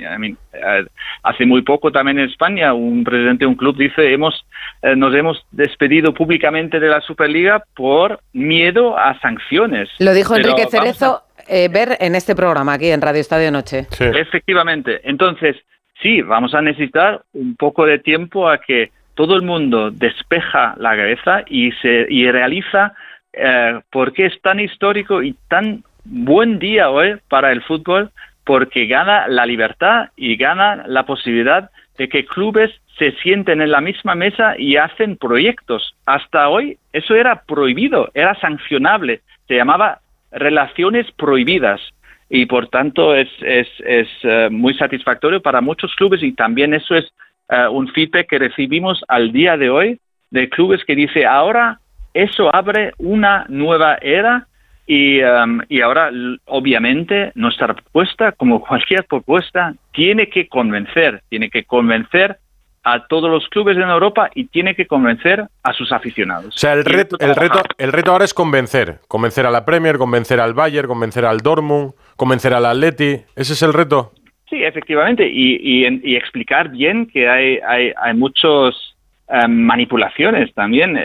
hace 1.23 1.45
muy 1.47 1.63
poco 1.63 1.91
también 1.91 2.19
en 2.19 2.29
España 2.29 2.73
un 2.73 3.03
presidente 3.03 3.45
de 3.45 3.47
un 3.47 3.55
club 3.55 3.75
dice 3.75 4.13
hemos 4.13 4.45
eh, 4.83 4.95
nos 4.95 5.15
hemos 5.15 5.43
despedido 5.51 6.13
públicamente 6.13 6.79
de 6.79 6.87
la 6.87 7.01
Superliga 7.01 7.63
por 7.75 8.19
miedo 8.33 8.95
a 8.95 9.19
sanciones. 9.19 9.89
Lo 9.97 10.13
dijo 10.13 10.35
Enrique 10.35 10.67
Cerezo 10.69 11.23
eh, 11.47 11.69
ver 11.69 11.97
en 11.99 12.13
este 12.13 12.35
programa 12.35 12.73
aquí 12.73 12.91
en 12.91 13.01
Radio 13.01 13.21
Estadio 13.21 13.51
Noche. 13.51 13.87
Efectivamente. 13.99 15.01
Entonces 15.03 15.55
sí, 16.03 16.21
vamos 16.21 16.53
a 16.53 16.61
necesitar 16.61 17.23
un 17.33 17.55
poco 17.55 17.85
de 17.85 17.97
tiempo 17.97 18.47
a 18.47 18.59
que 18.59 18.91
todo 19.19 19.35
el 19.35 19.41
mundo 19.41 19.91
despeja 19.91 20.75
la 20.77 20.95
cabeza 20.95 21.43
y, 21.45 21.73
se, 21.81 22.07
y 22.09 22.31
realiza 22.31 22.93
eh, 23.33 23.81
por 23.91 24.13
qué 24.13 24.27
es 24.27 24.41
tan 24.41 24.61
histórico 24.61 25.21
y 25.21 25.35
tan 25.49 25.83
buen 26.05 26.57
día 26.57 26.89
hoy 26.89 27.17
para 27.27 27.51
el 27.51 27.61
fútbol, 27.61 28.11
porque 28.45 28.85
gana 28.85 29.27
la 29.27 29.45
libertad 29.45 30.07
y 30.15 30.37
gana 30.37 30.85
la 30.87 31.05
posibilidad 31.05 31.69
de 31.97 32.07
que 32.07 32.23
clubes 32.23 32.71
se 32.97 33.11
sienten 33.21 33.61
en 33.61 33.71
la 33.71 33.81
misma 33.81 34.15
mesa 34.15 34.55
y 34.57 34.77
hacen 34.77 35.17
proyectos. 35.17 35.95
Hasta 36.05 36.47
hoy 36.47 36.77
eso 36.93 37.13
era 37.13 37.41
prohibido, 37.41 38.09
era 38.13 38.39
sancionable, 38.39 39.19
se 39.49 39.55
llamaba 39.57 39.99
relaciones 40.31 41.11
prohibidas 41.17 41.81
y 42.29 42.45
por 42.45 42.69
tanto 42.69 43.13
es, 43.13 43.27
es, 43.41 43.67
es 43.85 44.07
eh, 44.23 44.47
muy 44.49 44.75
satisfactorio 44.75 45.41
para 45.41 45.59
muchos 45.59 45.93
clubes 45.95 46.23
y 46.23 46.31
también 46.31 46.73
eso 46.73 46.95
es 46.95 47.11
eh, 47.49 47.67
un 47.67 47.87
feedback 47.89 48.27
que 48.27 48.39
recibimos 48.39 49.03
al 49.07 49.31
día 49.31 49.57
de 49.57 49.69
hoy 49.69 49.99
de 50.31 50.49
clubes 50.49 50.83
que 50.85 50.95
dice 50.95 51.25
ahora 51.25 51.79
eso 52.13 52.53
abre 52.53 52.93
una 52.97 53.45
nueva 53.49 53.97
era 54.01 54.47
y, 54.85 55.21
um, 55.21 55.61
y 55.69 55.81
ahora 55.81 56.11
obviamente 56.45 57.31
nuestra 57.35 57.73
propuesta 57.73 58.31
como 58.33 58.61
cualquier 58.61 59.05
propuesta 59.05 59.73
tiene 59.93 60.29
que 60.29 60.47
convencer 60.47 61.21
tiene 61.29 61.49
que 61.49 61.63
convencer 61.63 62.37
a 62.83 63.07
todos 63.07 63.29
los 63.29 63.47
clubes 63.49 63.77
en 63.77 63.83
Europa 63.83 64.29
y 64.33 64.45
tiene 64.45 64.75
que 64.75 64.87
convencer 64.87 65.47
a 65.63 65.73
sus 65.73 65.91
aficionados. 65.91 66.55
O 66.55 66.57
sea, 66.57 66.73
el 66.73 66.85
reto, 66.85 67.17
el 67.19 67.35
reto, 67.35 67.61
el 67.77 67.91
reto 67.91 68.11
ahora 68.11 68.25
es 68.25 68.33
convencer, 68.33 68.99
convencer 69.07 69.45
a 69.45 69.51
la 69.51 69.65
Premier, 69.65 69.97
convencer 69.97 70.39
al 70.39 70.53
Bayern, 70.53 70.87
convencer 70.87 71.25
al 71.25 71.39
Dortmund, 71.39 71.93
convencer 72.15 72.53
al 72.53 72.65
Atleti. 72.65 73.21
¿Ese 73.35 73.53
es 73.53 73.61
el 73.61 73.73
reto? 73.73 74.13
Sí, 74.49 74.63
efectivamente, 74.63 75.27
y, 75.27 75.85
y, 76.03 76.15
explicar 76.15 76.69
bien 76.69 77.05
que 77.05 77.29
hay, 77.29 77.59
hay, 77.67 77.93
hay 77.95 78.13
muchos 78.15 78.95
em, 79.27 79.51
manipulaciones 79.51 80.51
también. 80.55 80.97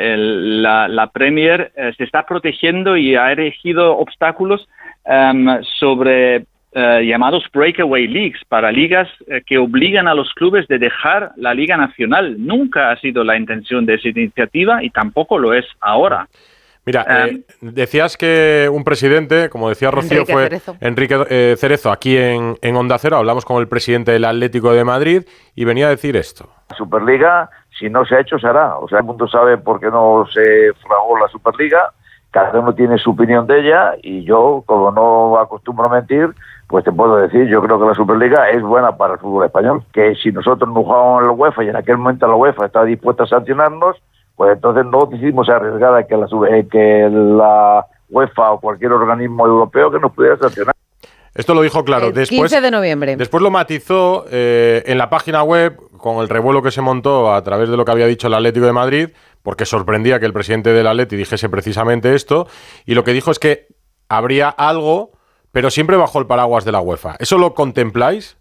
la, 0.63 1.11
Premier 1.13 1.71
eh, 1.77 1.93
se 1.99 2.05
está 2.05 2.25
protegiendo 2.25 2.97
y 2.97 3.17
ha 3.17 3.33
erigido 3.33 3.99
obstáculos 3.99 4.67
em, 5.05 5.63
sobre 5.79 6.47
eh, 6.77 7.05
llamados 7.07 7.45
breakaway 7.53 8.09
leagues 8.09 8.41
para 8.49 8.73
ligas 8.73 9.09
eh, 9.29 9.43
que 9.47 9.59
obligan 9.59 10.09
a 10.09 10.15
los 10.15 10.33
clubes 10.33 10.67
de 10.67 10.79
dejar 10.79 11.33
la 11.37 11.53
liga 11.53 11.77
nacional. 11.77 12.37
Nunca 12.39 12.91
ha 12.91 12.97
sido 12.97 13.25
la 13.25 13.37
intención 13.37 13.85
de 13.85 13.95
esa 13.95 14.09
iniciativa 14.09 14.83
y 14.83 14.89
tampoco 14.89 15.39
lo 15.39 15.53
es 15.53 15.67
ahora. 15.81 16.27
Mira, 16.87 17.07
eh, 17.09 17.45
em, 17.63 17.73
decías 17.73 18.17
que 18.17 18.69
un 18.71 18.85
presidente, 18.85 19.49
como 19.49 19.69
decía 19.69 19.91
Rocío, 19.91 20.27
fue 20.27 20.61
Enrique 20.81 21.25
eh, 21.31 21.55
Cerezo, 21.57 21.91
aquí 21.91 22.17
en, 22.17 22.57
en, 22.61 22.77
Onda 22.77 22.99
Cero. 22.99 23.17
Hablamos 23.17 23.45
con 23.45 23.59
el 23.59 23.69
presidente 23.69 24.13
del 24.13 24.25
Atlético 24.25 24.73
de 24.73 24.85
Madrid 24.85 25.23
y 25.55 25.65
venía 25.65 25.87
a 25.87 25.91
decir 25.91 26.17
esto. 26.17 26.49
La 26.71 26.77
Superliga, 26.77 27.51
si 27.79 27.89
no 27.89 28.05
se 28.05 28.17
ha 28.17 28.21
hecho, 28.21 28.39
se 28.39 28.47
hará. 28.47 28.77
O 28.77 28.89
sea, 28.89 28.99
el 28.99 29.05
mundo 29.05 29.27
sabe 29.29 29.57
por 29.57 29.81
qué 29.81 29.87
no 29.87 30.27
se 30.33 30.73
fragó 30.87 31.19
la 31.19 31.29
Superliga. 31.29 31.93
Cada 32.31 32.59
uno 32.59 32.75
tiene 32.75 32.99
su 32.99 33.13
opinión 33.13 33.47
de 33.47 33.61
ella 33.61 33.95
y 34.03 34.25
yo, 34.25 34.63
como 34.67 34.91
no 34.91 35.39
acostumbro 35.39 35.87
a 35.87 35.95
mentir, 35.95 36.35
pues 36.67 36.85
te 36.85 36.93
puedo 36.93 37.17
decir, 37.17 37.47
yo 37.47 37.63
creo 37.63 37.79
que 37.79 37.87
la 37.87 37.95
Superliga 37.95 38.51
es 38.51 38.61
buena 38.61 38.97
para 38.97 39.15
el 39.15 39.21
fútbol 39.21 39.47
español. 39.47 39.85
Que 39.93 40.15
si 40.17 40.33
nosotros 40.33 40.69
nos 40.69 40.85
jugamos 40.85 41.23
en 41.23 41.29
la 41.29 41.33
UEFA 41.33 41.65
y 41.65 41.69
en 41.69 41.77
aquel 41.77 41.97
momento 41.97 42.27
la 42.27 42.35
UEFA 42.35 42.67
está 42.67 42.85
dispuesta 42.85 43.23
a 43.23 43.27
sancionarnos, 43.29 43.97
pues 44.37 44.53
entonces 44.53 44.85
no 44.87 45.09
que 45.09 46.17
la, 46.17 46.27
eh, 46.49 46.67
que 46.71 47.09
la 47.11 47.87
UEFA 48.09 48.53
o 48.53 48.61
cualquier 48.61 48.93
organismo 48.93 49.47
europeo 49.47 49.91
que 49.91 49.99
nos 49.99 50.13
pudiera 50.13 50.37
sancionar. 50.37 50.75
Esto 51.35 51.55
lo 51.55 51.63
dijo 51.63 51.85
claro. 51.85 52.09
El 52.09 52.15
después, 52.15 52.53
15 52.53 52.61
de 52.61 52.71
noviembre. 52.71 53.17
Después 53.17 53.43
lo 53.43 53.51
matizó 53.51 54.25
eh, 54.31 54.85
en 54.87 54.99
la 54.99 55.11
página 55.11 55.43
web 55.43 55.77
con 55.99 56.19
el 56.19 56.29
revuelo 56.29 56.63
que 56.63 56.71
se 56.71 56.81
montó 56.81 57.33
a 57.35 57.43
través 57.43 57.69
de 57.69 57.77
lo 57.77 57.85
que 57.85 57.91
había 57.91 58.07
dicho 58.07 58.29
el 58.29 58.35
Atlético 58.35 58.67
de 58.67 58.73
Madrid, 58.73 59.09
porque 59.43 59.65
sorprendía 59.65 60.21
que 60.21 60.27
el 60.27 60.33
presidente 60.33 60.73
del 60.73 60.87
Atleti 60.87 61.17
dijese 61.17 61.49
precisamente 61.49 62.15
esto. 62.15 62.47
Y 62.87 62.95
lo 62.95 63.03
que 63.03 63.13
dijo 63.13 63.31
es 63.31 63.39
que 63.39 63.67
habría 64.09 64.49
algo, 64.49 65.13
pero 65.51 65.71
siempre 65.71 65.97
bajo 65.97 66.21
el 66.21 66.27
paraguas 66.27 66.65
de 66.65 66.73
la 66.73 66.81
UEFA. 66.81 67.17
¿Eso 67.19 67.39
lo 67.39 67.55
contempláis? 67.55 68.37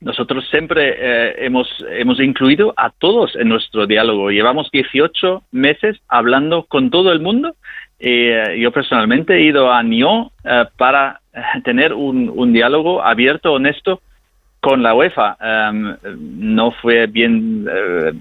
Nosotros 0.00 0.46
siempre 0.48 0.94
eh, 0.96 1.34
hemos, 1.38 1.68
hemos 1.90 2.20
incluido 2.20 2.72
a 2.76 2.90
todos 2.90 3.34
en 3.34 3.48
nuestro 3.48 3.86
diálogo. 3.86 4.30
Llevamos 4.30 4.70
18 4.70 5.42
meses 5.50 5.96
hablando 6.08 6.64
con 6.64 6.90
todo 6.90 7.10
el 7.10 7.20
mundo. 7.20 7.56
eh, 7.98 8.58
yo 8.60 8.70
personalmente 8.70 9.34
he 9.34 9.42
ido 9.42 9.72
a 9.72 9.82
Nyon 9.82 10.30
eh, 10.44 10.66
para 10.76 11.20
eh, 11.34 11.40
tener 11.64 11.92
un, 11.94 12.30
un 12.32 12.52
diálogo 12.52 13.02
abierto, 13.02 13.52
honesto 13.52 14.00
con 14.60 14.84
la 14.84 14.94
UEFA. 14.94 15.36
Em, 15.40 15.96
no 16.38 16.70
fue 16.70 17.06
bien 17.06 17.66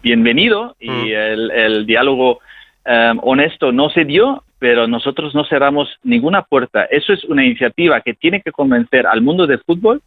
bienvenido 0.01 0.75
y 0.79 1.11
el, 1.11 1.51
el 1.51 1.85
diálogo 1.85 2.39
em, 2.85 3.19
honesto 3.21 3.71
no 3.71 3.89
se 3.91 4.03
dio, 4.03 4.43
pero 4.59 4.87
nosotros 4.87 5.35
no 5.35 5.45
cerramos 5.45 5.89
ninguna 6.03 6.41
puerta. 6.41 6.85
Eso 6.85 7.13
es 7.13 7.23
una 7.25 7.45
iniciativa 7.45 8.01
que 8.01 8.15
tiene 8.15 8.41
que 8.41 8.51
convencer 8.51 9.05
al 9.05 9.21
mundo 9.21 9.45
del 9.45 9.59
fútbol. 9.59 10.01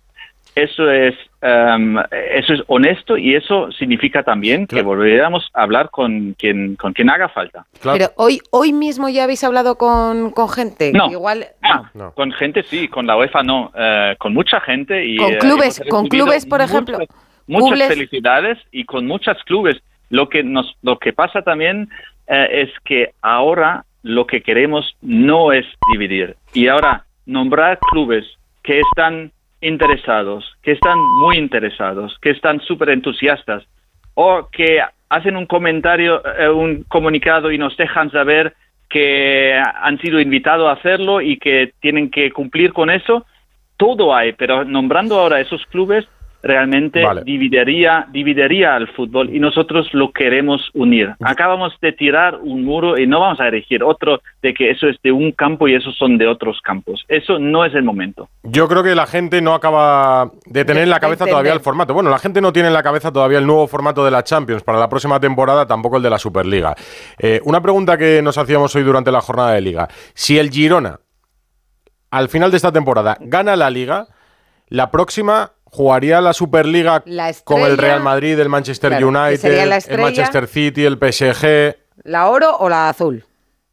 Eso 0.55 0.90
es, 0.90 1.14
em, 1.43 1.97
eso 2.32 2.52
es 2.55 2.62
honesto 2.66 3.16
y 3.16 3.35
eso 3.35 3.70
significa 3.72 4.22
también 4.24 4.66
que 4.66 4.82
volveríamos 4.82 5.48
a 5.55 5.62
hablar 5.62 5.90
con 5.90 6.35
quien, 6.35 6.77
con 6.77 6.93
quien 6.93 7.09
haga 7.09 7.28
falta. 7.28 7.64
Pero 7.82 8.09
hoy, 8.16 8.40
hoy 8.51 8.72
mismo 8.72 9.09
ya 9.09 9.24
habéis 9.24 9.44
hablado 9.44 9.77
con, 9.78 10.31
con 10.32 10.48
gente. 10.48 10.93
No. 10.93 11.10
Igual. 11.10 11.47
No, 11.94 12.12
con 12.12 12.32
gente 12.32 12.62
sí, 12.64 12.89
con 12.89 13.06
la 13.06 13.16
UEFA 13.16 13.43
no, 13.43 13.70
eh, 13.77 14.16
con 14.18 14.35
mucha 14.35 14.60
gente 14.60 15.05
y 15.06 15.16
Con 15.16 15.32
eh, 15.35 15.39
clubes, 15.39 15.82
con 15.89 16.09
clubes, 16.09 16.44
por 16.47 16.60
ejemplo. 16.60 16.98
muchas, 16.98 17.16
muchas 17.47 17.70
Clubes- 17.78 17.89
felicidades 17.89 18.59
y 18.72 18.85
con 18.85 19.06
muchos 19.06 19.36
clubes. 19.44 19.77
Lo 20.10 20.28
que 20.28 20.43
nos, 20.43 20.74
lo 20.82 20.98
que 20.98 21.12
pasa 21.12 21.43
también 21.43 21.89
eh, 22.27 22.48
es 22.64 22.70
que 22.85 23.12
ahora 23.22 23.85
lo 24.02 24.27
que 24.27 24.43
queremos 24.43 24.97
no 25.01 25.52
es 25.52 25.64
dividir 25.93 26.35
y 26.55 26.66
ahora 26.68 27.05
nombrar 27.27 27.78
clubes 27.93 28.24
que 28.62 28.81
están 28.81 29.31
interesados, 29.61 30.57
que 30.62 30.73
están 30.73 30.99
muy 30.99 31.37
interesados, 31.37 32.19
que 32.20 32.31
están 32.31 32.61
súper 32.61 32.91
entusiastas 32.91 33.65
o 34.15 34.49
que 34.51 34.81
hacen 35.09 35.37
un 35.37 35.47
comentario, 35.47 36.23
eh, 36.39 36.49
un 36.49 36.85
comunicado 36.85 37.51
y 37.51 37.59
nos 37.59 37.77
dejan 37.77 38.11
saber 38.11 38.55
que 38.89 39.55
han 39.55 39.99
sido 39.99 40.20
invitados 40.20 40.69
a 40.69 40.73
hacerlo 40.73 41.20
y 41.20 41.39
que 41.39 41.73
tienen 41.81 42.11
que 42.11 42.31
cumplir 42.32 42.73
con 42.73 42.91
eso. 42.91 43.24
Todo 43.77 44.15
hay, 44.15 44.32
pero 44.32 44.65
nombrando 44.65 45.19
ahora 45.19 45.41
esos 45.41 45.65
clubes 45.66 46.07
realmente 46.42 47.02
Vale. 47.02 47.22
dividiría, 47.24 48.06
dividiría 48.10 48.74
al 48.74 48.88
fútbol 48.88 49.34
y 49.34 49.38
nosotros 49.38 49.88
lo 49.92 50.12
queremos 50.12 50.70
unir. 50.74 51.14
Acabamos 51.20 51.72
de 51.80 51.92
tirar 51.92 52.36
un 52.42 52.64
muro 52.64 52.98
y 52.98 53.06
no 53.06 53.20
vamos 53.20 53.40
a 53.40 53.48
erigir 53.48 53.82
otro 53.82 54.20
de 54.42 54.54
que 54.54 54.70
eso 54.70 54.88
es 54.88 54.96
de 55.02 55.12
un 55.12 55.32
campo 55.32 55.68
y 55.68 55.74
esos 55.74 55.96
son 55.96 56.18
de 56.18 56.26
otros 56.26 56.60
campos. 56.62 57.04
Eso 57.08 57.38
no 57.38 57.64
es 57.64 57.74
el 57.74 57.82
momento. 57.82 58.28
Yo 58.42 58.68
creo 58.68 58.82
que 58.82 58.94
la 58.94 59.06
gente 59.06 59.40
no 59.42 59.54
acaba 59.54 60.30
de 60.46 60.64
tener 60.64 60.84
en 60.84 60.90
la 60.90 61.00
cabeza 61.00 61.26
todavía 61.26 61.52
el 61.52 61.60
formato. 61.60 61.94
Bueno, 61.94 62.10
la 62.10 62.18
gente 62.18 62.40
no 62.40 62.52
tiene 62.52 62.68
en 62.68 62.74
la 62.74 62.82
cabeza 62.82 63.12
todavía 63.12 63.38
el 63.38 63.46
nuevo 63.46 63.66
formato 63.66 64.04
de 64.04 64.10
la 64.10 64.24
Champions 64.24 64.62
para 64.62 64.78
la 64.78 64.88
próxima 64.88 65.20
temporada, 65.20 65.66
tampoco 65.66 65.96
el 65.96 66.02
de 66.02 66.10
la 66.10 66.18
Superliga. 66.18 66.74
Eh, 67.18 67.40
una 67.44 67.60
pregunta 67.60 67.96
que 67.96 68.22
nos 68.22 68.38
hacíamos 68.38 68.74
hoy 68.76 68.82
durante 68.82 69.12
la 69.12 69.20
jornada 69.20 69.52
de 69.52 69.60
liga. 69.60 69.88
Si 70.14 70.38
el 70.38 70.50
Girona, 70.50 71.00
al 72.10 72.28
final 72.28 72.50
de 72.50 72.56
esta 72.56 72.72
temporada, 72.72 73.16
gana 73.20 73.56
la 73.56 73.70
liga, 73.70 74.08
la 74.68 74.90
próxima 74.90 75.52
jugaría 75.70 76.20
la 76.20 76.32
Superliga 76.32 77.02
La 77.06 77.32
con 77.44 77.62
el 77.62 77.78
Real 77.78 78.02
Madrid, 78.02 78.38
el 78.38 78.48
Manchester 78.48 78.90
Claro, 78.90 79.09
United, 79.09 79.36
sería 79.36 79.66
la 79.66 79.76
el. 79.76 80.01
Manchester 80.01 80.47
City, 80.47 80.84
el 80.84 80.98
PSG. 80.98 81.76
¿La 82.05 82.28
oro 82.28 82.56
o 82.59 82.68
la 82.68 82.88
azul? 82.88 83.24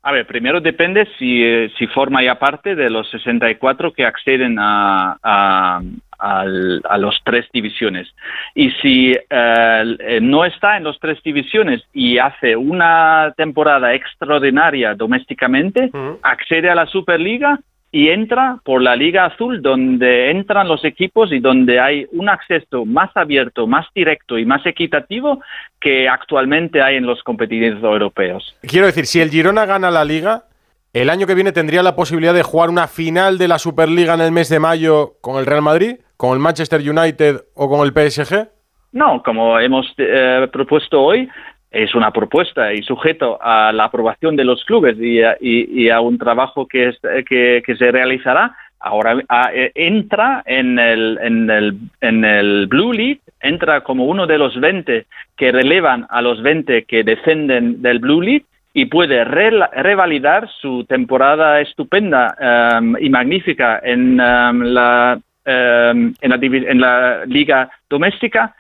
A 0.04 0.12
ver, 0.12 0.26
primero 0.26 0.62
depende 0.62 1.06
si, 1.20 1.44
eh, 1.44 1.70
si 1.78 1.88
forma 1.88 2.24
ya 2.24 2.40
parte 2.40 2.76
de 2.76 2.90
los 2.90 3.10
64 3.10 3.92
que 3.92 4.06
acceden 4.06 4.58
a, 4.58 5.18
a 6.20 6.98
los 6.98 7.20
tres 7.24 7.46
divisiones. 7.54 8.08
Y 8.56 8.72
si 8.82 9.12
eh, 9.12 9.26
eh, 9.30 10.20
no 10.22 10.46
está 10.46 10.78
en 10.78 10.84
los 10.84 11.00
tres 11.00 11.22
divisiones 11.24 11.84
y 11.94 12.18
hace 12.18 12.56
una 12.56 13.34
temporada 13.38 13.94
extraordinaria 13.94 14.96
domésticamente, 14.96 15.92
accede 16.24 16.70
a 16.70 16.76
la 16.76 16.86
Superliga 16.88 17.60
y 17.92 18.10
entra 18.10 18.60
por 18.64 18.82
la 18.82 18.96
Liga 18.96 19.26
Azul, 19.26 19.62
donde 19.62 20.30
entran 20.30 20.68
los 20.68 20.84
equipos 20.84 21.32
y 21.32 21.40
donde 21.40 21.80
hay 21.80 22.06
un 22.12 22.30
acceso 22.30 22.86
más 22.86 23.16
abierto, 23.16 23.66
más 23.66 23.86
directo 23.96 24.38
y 24.38 24.46
más 24.46 24.66
equitativo 24.66 25.42
que 25.80 26.10
actualmente 26.10 26.82
hay 26.82 26.98
en 26.98 27.06
los 27.06 27.24
competidores 27.24 27.82
europeos. 27.82 28.56
Quiero 28.62 28.88
decir, 28.88 29.06
si 29.06 29.22
el 29.22 29.30
Girona 29.30 29.66
gana 29.66 29.90
la 29.90 30.04
liga, 30.04 30.44
el 30.94 31.10
año 31.10 31.28
que 31.28 31.36
viene 31.36 31.52
tendría 31.52 31.84
la 31.84 31.96
posibilidad 31.96 32.34
de 32.34 32.44
jugar 32.44 32.70
una 32.70 32.88
final 32.88 33.38
de 33.38 33.48
la 33.48 33.60
Superliga 33.60 34.16
en 34.16 34.22
el 34.22 34.32
mes 34.32 34.50
de 34.50 34.60
mayo 34.60 35.14
con 35.22 35.38
el 35.38 35.46
Real 35.46 35.62
Madrid, 35.62 35.98
con 36.18 36.34
el 36.34 36.40
Manchester 36.40 36.82
United 36.82 37.42
o 37.56 37.70
con 37.70 37.86
el 37.86 37.94
PSG. 37.94 38.50
No, 38.92 39.22
como 39.24 39.60
hemos 39.60 39.86
eh, 39.98 40.48
propuesto 40.52 41.02
hoy, 41.02 41.30
es 41.78 41.94
una 41.94 42.10
propuesta 42.10 42.74
y 42.74 42.82
sujeto 42.82 43.38
a 43.40 43.72
la 43.72 43.84
aprobación 43.86 44.36
de 44.36 44.44
los 44.44 44.66
clubes 44.66 44.98
y 45.00 45.22
a, 45.22 45.38
y- 45.40 45.90
a 45.90 46.02
un 46.02 46.18
trabajo 46.18 46.68
que, 46.68 46.92
se 46.92 47.92
realizará. 47.92 48.56
Ahora 48.80 49.22
ah, 49.30 49.52
eh, 49.54 49.72
entra 49.76 50.44
en 50.46 50.80
el, 50.80 51.20
en, 51.22 51.50
el, 51.50 51.78
en 52.02 52.26
el 52.26 52.68
Blue 52.68 52.94
League, 52.94 53.20
entra 53.42 53.82
como 53.82 54.06
uno 54.06 54.26
de 54.26 54.40
los 54.40 54.60
20 54.60 55.06
que 55.36 55.52
relevan 55.52 56.08
a 56.10 56.22
los 56.22 56.42
20 56.42 56.86
que 56.86 57.04
descenden 57.04 57.82
del 57.84 58.00
Blue 58.00 58.22
League 58.22 58.46
y 58.74 58.86
puede 58.86 59.24
revalidar 59.24 60.50
su 60.62 60.84
temporada 60.86 61.62
estupenda 61.62 62.36
em, 62.40 62.96
y 63.00 63.10
magnífica 63.10 63.80
en, 63.84 64.20
em, 64.20 64.62
la, 64.62 65.20
em, 65.46 66.14
en, 66.22 66.30
la, 66.30 66.36
en 66.42 66.82
la 66.82 67.26
liga 67.26 67.70
doméstica 67.90 68.56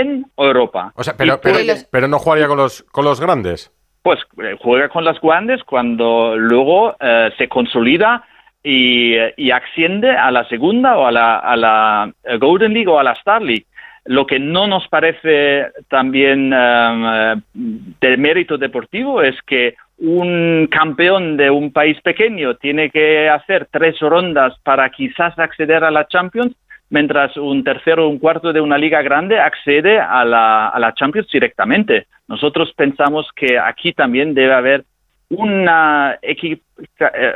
en 0.00 0.24
Europa. 0.36 0.92
O 0.96 1.04
sea, 1.04 1.14
pero, 1.16 1.40
pero, 1.42 1.58
pero 1.90 2.08
no 2.08 2.18
jugaría 2.18 2.48
con 2.48 2.56
los, 2.56 2.82
con 2.90 3.04
los 3.04 3.20
grandes. 3.20 3.70
pues 4.02 4.18
eh, 4.42 4.56
juega 4.60 4.88
con 4.88 5.04
las 5.04 5.20
grandes 5.20 5.62
cuando 5.64 6.36
luego 6.36 6.96
eh, 6.98 7.30
se 7.38 7.48
consolida 7.48 8.24
y, 8.62 9.14
y 9.36 9.50
asciende 9.50 10.10
a 10.10 10.30
la 10.30 10.48
segunda 10.48 10.96
o 10.96 11.06
a 11.06 11.12
la, 11.12 11.38
a 11.38 11.56
la 11.56 12.12
eh, 12.24 12.38
Golden 12.38 12.72
League 12.72 12.88
o 12.88 12.98
a 12.98 13.04
la 13.04 13.12
Star 13.12 13.42
League. 13.42 13.66
Lo 14.04 14.26
que 14.26 14.40
no 14.40 14.66
nos 14.66 14.88
parece 14.88 15.66
también 15.88 16.52
eh, 16.52 17.34
de 17.54 18.16
mérito 18.16 18.58
deportivo 18.58 19.22
es 19.22 19.36
que 19.46 19.76
un 19.98 20.68
campeón 20.68 21.36
de 21.36 21.50
un 21.50 21.72
país 21.72 22.00
pequeño 22.02 22.56
tiene 22.56 22.90
que 22.90 23.28
hacer 23.28 23.68
tres 23.70 24.00
rondas 24.00 24.58
para 24.64 24.90
quizás 24.90 25.38
acceder 25.38 25.84
a 25.84 25.92
la 25.92 26.08
Champions, 26.08 26.56
mientras 26.92 27.36
un 27.36 27.64
tercero 27.64 28.04
o 28.06 28.08
un 28.08 28.18
cuarto 28.18 28.52
de 28.52 28.60
una 28.60 28.76
liga 28.78 29.00
grande 29.02 29.40
accede 29.40 29.98
a 29.98 30.24
la, 30.24 30.68
a 30.68 30.78
la 30.78 30.94
Champions 30.94 31.26
directamente. 31.32 32.06
Nosotros 32.28 32.72
pensamos 32.76 33.26
que 33.34 33.58
aquí 33.58 33.92
también 33.94 34.34
debe 34.34 34.52
haber 34.54 34.84
una, 35.30 36.18
eh, 36.22 36.58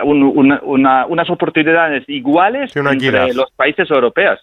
un- 0.04 0.22
una- 0.22 0.60
una- 0.62 1.06
unas 1.06 1.30
oportunidades 1.30 2.04
iguales 2.08 2.76
una 2.76 2.92
equidad. 2.92 3.22
entre 3.22 3.34
los 3.34 3.50
países 3.52 3.90
europeos. 3.90 4.38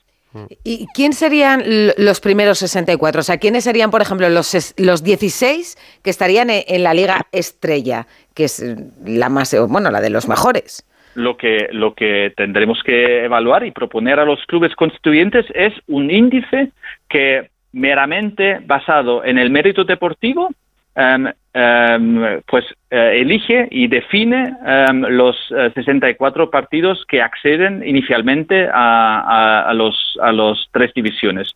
¿Y 0.64 0.88
quién 0.96 1.14
serían 1.14 1.62
los 1.98 2.20
primeros 2.20 2.58
64? 2.58 3.20
O 3.20 3.24
sea, 3.24 3.38
¿quiénes 3.38 3.66
serían, 3.66 3.92
por 3.92 4.02
ejemplo, 4.02 4.28
los, 4.30 4.74
los 4.80 5.04
16 5.04 5.78
que 6.04 6.10
estarían 6.10 6.50
e- 6.50 6.66
en 6.70 6.82
la 6.82 6.96
Liga 6.96 7.28
Estrella, 7.32 8.08
que 8.34 8.46
es 8.46 8.66
la 9.06 9.30
más, 9.30 9.56
bueno, 9.70 9.92
la 9.92 10.02
de 10.02 10.10
los 10.10 10.28
mejores? 10.28 10.88
Lo 11.16 11.38
que, 11.38 11.68
lo 11.72 11.94
que 11.94 12.34
tendremos 12.36 12.82
que 12.84 13.24
evaluar 13.26 13.66
y 13.66 13.72
proponer 13.72 14.20
a 14.20 14.26
los 14.26 14.44
clubes 14.46 14.76
constituyentes 14.76 15.46
es 15.54 15.74
un 15.88 16.10
índice 16.10 16.72
que 17.10 17.50
meramente 17.72 18.60
basado 18.66 19.24
en 19.24 19.38
el 19.38 19.50
mérito 19.50 19.84
deportivo 19.84 20.50
em, 20.96 21.28
em, 21.56 22.42
pues 22.48 22.66
eh, 22.92 23.14
elige 23.22 23.68
y 23.72 23.88
define 23.88 24.56
em, 24.66 25.02
los 25.10 25.36
eh, 25.56 25.72
64 25.74 26.50
partidos 26.52 27.04
que 27.08 27.22
acceden 27.22 27.84
inicialmente 27.88 28.68
a, 28.72 29.64
a- 29.70 29.74
los, 29.74 30.18
a 30.22 30.32
los 30.32 30.70
tres 30.72 30.94
divisiones. 30.94 31.56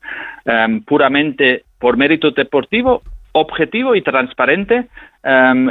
Puramente 0.86 1.64
por 1.80 1.98
mérito 1.98 2.32
deportivo, 2.32 3.02
objetivo 3.34 3.96
y 3.96 4.02
transparente, 4.02 4.88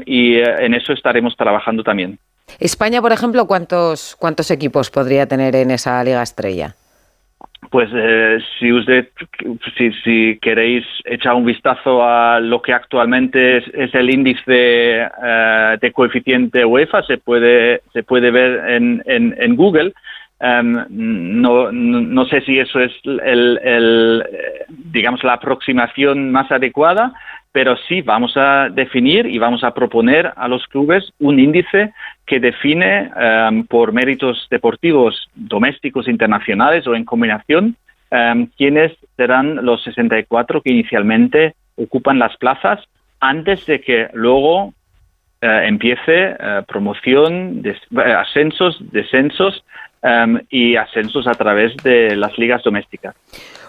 y 0.05 0.35
eh, 0.37 0.55
en 0.61 0.75
eso 0.75 0.93
estaremos 0.93 1.37
trabajando 1.37 1.83
también. 1.83 2.19
España, 2.59 3.03
por 3.03 3.13
ejemplo, 3.13 3.47
¿cuántos, 3.47 4.17
cuántos 4.17 4.51
equipos 4.51 4.91
podría 4.91 5.27
tener 5.27 5.57
en 5.57 5.71
esa 5.71 6.03
Liga 6.05 6.23
Estrella? 6.23 6.75
Pues 7.71 7.91
eh, 7.93 8.39
si 8.59 8.73
usted, 8.73 9.09
si, 9.77 9.93
si 10.05 10.39
queréis 10.41 10.85
echar 11.05 11.35
un 11.35 11.45
vistazo 11.45 12.03
a 12.03 12.39
lo 12.39 12.63
que 12.63 12.73
actualmente 12.73 13.59
es, 13.59 13.95
el 13.95 14.11
índice 14.11 15.03
eh, 15.03 15.79
de 15.81 15.93
coeficiente 15.93 16.65
UEFA, 16.65 17.03
se 17.03 17.19
puede, 17.19 17.83
se 17.93 18.03
puede 18.03 18.31
ver 18.31 18.71
en, 18.71 19.03
en, 19.07 19.35
en 19.39 19.57
Google. 19.57 19.93
Em, 20.41 20.85
no, 20.91 21.73
no, 21.73 22.01
no 22.01 22.25
sé 22.27 22.41
si 22.43 22.59
eso 22.59 22.81
es 22.81 22.93
el, 23.05 23.59
el, 23.63 24.25
eh, 24.31 24.65
digamos, 24.69 25.23
la 25.25 25.35
aproximación 25.35 26.31
más 26.31 26.51
adecuada, 26.53 27.13
pero 27.53 27.77
sí 27.89 28.03
vamos 28.03 28.37
a 28.37 28.69
definir 28.69 29.27
y 29.27 29.39
vamos 29.39 29.65
a 29.65 29.73
proponer 29.73 30.31
a 30.37 30.47
los 30.47 30.67
clubes 30.67 31.11
un 31.21 31.39
índice 31.41 31.93
que 32.27 32.39
define 32.39 33.11
em, 33.19 33.65
por 33.65 33.93
méritos 33.93 34.47
deportivos 34.51 35.29
domésticos, 35.35 36.07
internacionales 36.09 36.87
o 36.87 36.95
en 36.95 37.05
combinación 37.05 37.77
em, 38.11 38.47
quiénes 38.59 38.93
serán 39.17 39.65
los 39.65 39.83
64 39.85 40.61
que 40.61 40.71
inicialmente 40.73 41.55
ocupan 41.77 42.19
las 42.19 42.37
plazas 42.37 42.81
antes 43.21 43.65
de 43.67 43.81
que 43.81 44.09
luego 44.13 44.75
eh, 45.41 45.63
empiece 45.67 46.37
eh, 46.39 46.63
promoción, 46.69 47.63
des- 47.63 47.81
ascensos, 47.97 48.79
descensos 48.93 49.65
em, 50.03 50.41
y 50.51 50.77
ascensos 50.77 51.27
a 51.27 51.33
través 51.33 51.77
de 51.83 52.17
las 52.17 52.37
ligas 52.39 52.63
domésticas. 52.63 53.15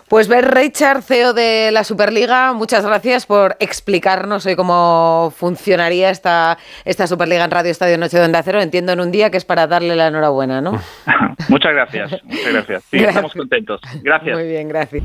Pues 0.09 0.29
Bert 0.29 0.53
Richard, 0.53 1.01
CEO 1.01 1.33
de 1.33 1.69
la 1.73 1.83
Superliga, 1.83 2.53
muchas 2.53 2.85
gracias 2.85 3.25
por 3.25 3.57
explicarnos 3.59 4.45
hoy 4.45 4.55
cómo 4.55 5.33
funcionaría 5.35 6.09
esta, 6.09 6.57
esta 6.85 7.07
Superliga 7.07 7.43
en 7.43 7.51
Radio 7.51 7.71
Estadio 7.71 7.97
Noche 7.97 8.17
de 8.17 8.23
Onda 8.23 8.41
Cero. 8.41 8.61
Entiendo 8.61 8.93
en 8.93 9.01
un 9.01 9.11
día 9.11 9.29
que 9.29 9.35
es 9.35 9.43
para 9.43 9.67
darle 9.67 9.97
la 9.97 10.07
enhorabuena, 10.07 10.61
¿no? 10.61 10.81
muchas 11.49 11.73
gracias, 11.73 12.23
muchas 12.23 12.53
gracias. 12.53 12.83
Sí, 12.83 12.97
Gracias. 12.99 13.09
estamos 13.15 13.33
contentos. 13.33 13.81
Gracias. 14.01 14.37
Muy 14.37 14.47
bien, 14.47 14.69
gracias. 14.69 15.03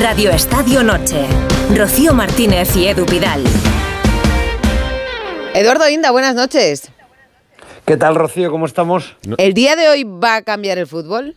Radio 0.00 0.30
Estadio 0.30 0.82
Noche. 0.82 1.26
Rocío 1.76 2.12
Martínez 2.12 2.76
y 2.76 2.88
Edu 2.88 3.06
Pidal. 3.06 3.44
Eduardo 5.54 5.88
Inda, 5.88 6.10
buenas 6.10 6.34
noches. 6.34 6.90
¿Qué 7.92 7.98
tal, 7.98 8.14
Rocío? 8.14 8.50
¿Cómo 8.50 8.64
estamos? 8.64 9.18
¿El 9.36 9.52
día 9.52 9.76
de 9.76 9.90
hoy 9.90 10.04
va 10.04 10.36
a 10.36 10.42
cambiar 10.42 10.78
el 10.78 10.86
fútbol? 10.86 11.36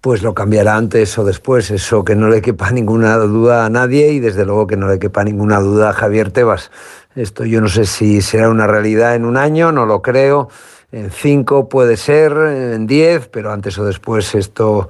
Pues 0.00 0.22
lo 0.22 0.32
cambiará 0.32 0.76
antes 0.76 1.18
o 1.18 1.24
después, 1.24 1.72
eso 1.72 2.04
que 2.04 2.14
no 2.14 2.28
le 2.28 2.40
quepa 2.40 2.70
ninguna 2.70 3.16
duda 3.16 3.66
a 3.66 3.68
nadie 3.68 4.12
y 4.12 4.20
desde 4.20 4.46
luego 4.46 4.68
que 4.68 4.76
no 4.76 4.86
le 4.86 5.00
quepa 5.00 5.24
ninguna 5.24 5.58
duda 5.58 5.90
a 5.90 5.92
Javier 5.92 6.30
Tebas. 6.30 6.70
Esto 7.16 7.44
yo 7.44 7.60
no 7.60 7.66
sé 7.66 7.84
si 7.84 8.22
será 8.22 8.48
una 8.48 8.68
realidad 8.68 9.16
en 9.16 9.24
un 9.24 9.36
año, 9.36 9.72
no 9.72 9.86
lo 9.86 10.02
creo. 10.02 10.50
En 10.92 11.10
cinco 11.10 11.68
puede 11.68 11.96
ser, 11.96 12.30
en 12.30 12.86
diez, 12.86 13.26
pero 13.26 13.50
antes 13.50 13.76
o 13.76 13.84
después 13.84 14.36
esto, 14.36 14.88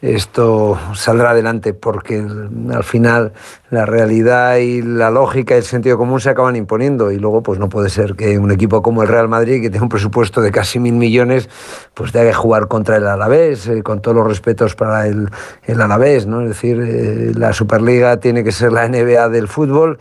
esto 0.00 0.78
saldrá 0.94 1.30
adelante 1.30 1.74
porque 1.74 2.24
al 2.72 2.84
final 2.84 3.32
la 3.70 3.84
realidad 3.84 4.56
y 4.58 4.80
la 4.80 5.10
lógica 5.10 5.54
y 5.54 5.58
el 5.58 5.64
sentido 5.64 5.98
común 5.98 6.20
se 6.20 6.30
acaban 6.30 6.54
imponiendo 6.54 7.10
y 7.10 7.18
luego 7.18 7.42
pues 7.42 7.58
no 7.58 7.68
puede 7.68 7.90
ser 7.90 8.14
que 8.14 8.38
un 8.38 8.52
equipo 8.52 8.80
como 8.80 9.02
el 9.02 9.08
Real 9.08 9.28
Madrid 9.28 9.60
que 9.60 9.70
tiene 9.70 9.82
un 9.82 9.88
presupuesto 9.88 10.40
de 10.40 10.52
casi 10.52 10.78
mil 10.78 10.94
millones 10.94 11.48
pues 11.94 12.12
tenga 12.12 12.26
que 12.26 12.34
jugar 12.34 12.68
contra 12.68 12.96
el 12.96 13.06
Alavés 13.06 13.66
eh, 13.66 13.82
con 13.82 14.00
todos 14.00 14.16
los 14.16 14.26
respetos 14.26 14.76
para 14.76 15.06
el, 15.08 15.28
Alavés 15.66 16.26
no 16.26 16.42
es 16.42 16.48
decir 16.48 16.80
eh, 16.80 17.32
la 17.34 17.52
Superliga 17.52 18.18
tiene 18.20 18.44
que 18.44 18.52
ser 18.52 18.72
la 18.72 18.88
NBA 18.88 19.28
del 19.30 19.48
fútbol 19.48 19.98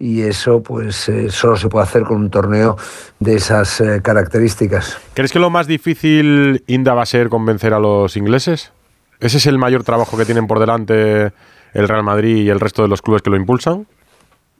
y 0.00 0.22
eso 0.22 0.62
pues 0.62 1.08
eh, 1.10 1.30
solo 1.30 1.56
se 1.56 1.68
puede 1.68 1.84
hacer 1.84 2.04
con 2.04 2.16
un 2.16 2.30
torneo 2.30 2.76
de 3.18 3.34
esas 3.34 3.80
eh, 3.80 4.00
características 4.02 4.96
¿Crees 5.12 5.30
que 5.30 5.38
lo 5.38 5.50
más 5.50 5.66
difícil, 5.66 6.64
Inda, 6.66 6.94
va 6.94 7.02
a 7.02 7.06
ser 7.06 7.28
convencer 7.28 7.74
a 7.74 7.78
los 7.78 8.16
ingleses? 8.16 8.72
¿Ese 9.20 9.36
es 9.36 9.46
el 9.46 9.58
mayor 9.58 9.84
trabajo 9.84 10.16
que 10.16 10.24
tienen 10.24 10.46
por 10.46 10.58
delante 10.58 11.32
el 11.72 11.88
Real 11.88 12.02
Madrid 12.02 12.36
y 12.36 12.48
el 12.48 12.58
resto 12.58 12.82
de 12.82 12.88
los 12.88 13.02
clubes 13.02 13.20
que 13.22 13.30
lo 13.30 13.36
impulsan? 13.36 13.86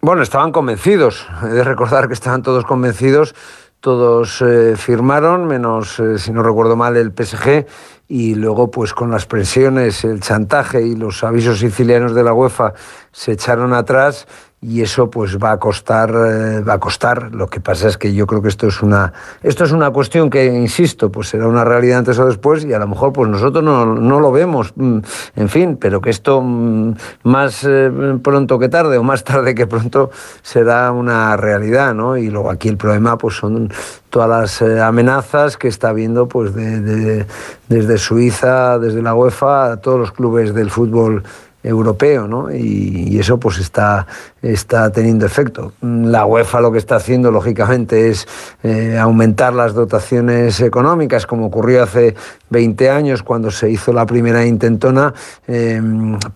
Bueno, 0.02 0.22
estaban 0.22 0.52
convencidos. 0.52 1.26
He 1.42 1.48
de 1.48 1.64
recordar 1.64 2.08
que 2.08 2.14
estaban 2.14 2.42
todos 2.42 2.64
convencidos. 2.64 3.34
Todos 3.80 4.42
eh, 4.42 4.74
firmaron, 4.76 5.46
menos, 5.46 5.98
eh, 5.98 6.18
si 6.18 6.32
no 6.32 6.42
recuerdo 6.42 6.76
mal, 6.76 6.98
el 6.98 7.12
PSG. 7.12 7.66
Y 8.08 8.34
luego, 8.34 8.70
pues 8.70 8.92
con 8.92 9.10
las 9.10 9.24
presiones, 9.24 10.04
el 10.04 10.20
chantaje 10.20 10.82
y 10.82 10.94
los 10.94 11.24
avisos 11.24 11.60
sicilianos 11.60 12.14
de 12.14 12.22
la 12.22 12.34
UEFA 12.34 12.74
se 13.12 13.32
echaron 13.32 13.72
atrás 13.72 14.26
y 14.62 14.82
eso 14.82 15.08
pues 15.08 15.38
va 15.38 15.52
a 15.52 15.58
costar 15.58 16.10
eh, 16.10 16.60
va 16.60 16.74
a 16.74 16.78
costar. 16.78 17.34
Lo 17.34 17.46
que 17.46 17.60
pasa 17.60 17.88
es 17.88 17.96
que 17.96 18.12
yo 18.12 18.26
creo 18.26 18.42
que 18.42 18.48
esto 18.48 18.66
es 18.66 18.82
una 18.82 19.10
esto 19.42 19.64
es 19.64 19.72
una 19.72 19.90
cuestión 19.90 20.28
que 20.28 20.44
insisto 20.44 21.10
pues 21.10 21.28
será 21.30 21.46
una 21.48 21.64
realidad 21.64 22.00
antes 22.00 22.18
o 22.18 22.26
después 22.26 22.64
y 22.66 22.74
a 22.74 22.78
lo 22.78 22.86
mejor 22.86 23.12
pues 23.14 23.30
nosotros 23.30 23.64
no, 23.64 23.86
no 23.86 24.20
lo 24.20 24.30
vemos. 24.32 24.72
Mm, 24.76 24.98
en 25.36 25.48
fin 25.48 25.76
pero 25.80 26.02
que 26.02 26.10
esto 26.10 26.42
mm, 26.42 26.92
más 27.22 27.64
eh, 27.66 27.90
pronto 28.22 28.58
que 28.58 28.68
tarde 28.68 28.98
o 28.98 29.02
más 29.02 29.24
tarde 29.24 29.54
que 29.54 29.66
pronto 29.66 30.10
será 30.42 30.92
una 30.92 31.38
realidad 31.38 31.94
no 31.94 32.18
y 32.18 32.28
luego 32.28 32.50
aquí 32.50 32.68
el 32.68 32.76
problema 32.76 33.16
pues 33.16 33.36
son 33.36 33.72
todas 34.10 34.28
las 34.28 34.60
eh, 34.60 34.78
amenazas 34.80 35.56
que 35.56 35.68
está 35.68 35.88
habiendo 35.88 36.28
pues 36.28 36.54
de- 36.54 36.80
de- 36.80 37.26
desde 37.68 37.96
Suiza 37.96 38.78
desde 38.78 39.00
la 39.00 39.14
UEFA 39.14 39.72
a 39.72 39.76
todos 39.78 39.98
los 39.98 40.12
clubes 40.12 40.52
del 40.52 40.70
fútbol 40.70 41.22
europeo, 41.62 42.26
¿no? 42.26 42.50
Y, 42.50 43.08
y 43.10 43.18
eso 43.18 43.38
pues 43.38 43.58
está, 43.58 44.06
está 44.42 44.90
teniendo 44.90 45.26
efecto. 45.26 45.72
La 45.82 46.24
UEFA 46.24 46.60
lo 46.60 46.72
que 46.72 46.78
está 46.78 46.96
haciendo, 46.96 47.30
lógicamente, 47.30 48.08
es 48.08 48.26
eh, 48.62 48.98
aumentar 48.98 49.52
las 49.52 49.74
dotaciones 49.74 50.60
económicas, 50.60 51.26
como 51.26 51.46
ocurrió 51.46 51.82
hace 51.82 52.14
20 52.50 52.90
años 52.90 53.22
cuando 53.22 53.50
se 53.50 53.70
hizo 53.70 53.92
la 53.92 54.06
primera 54.06 54.44
intentona, 54.44 55.12
eh, 55.46 55.80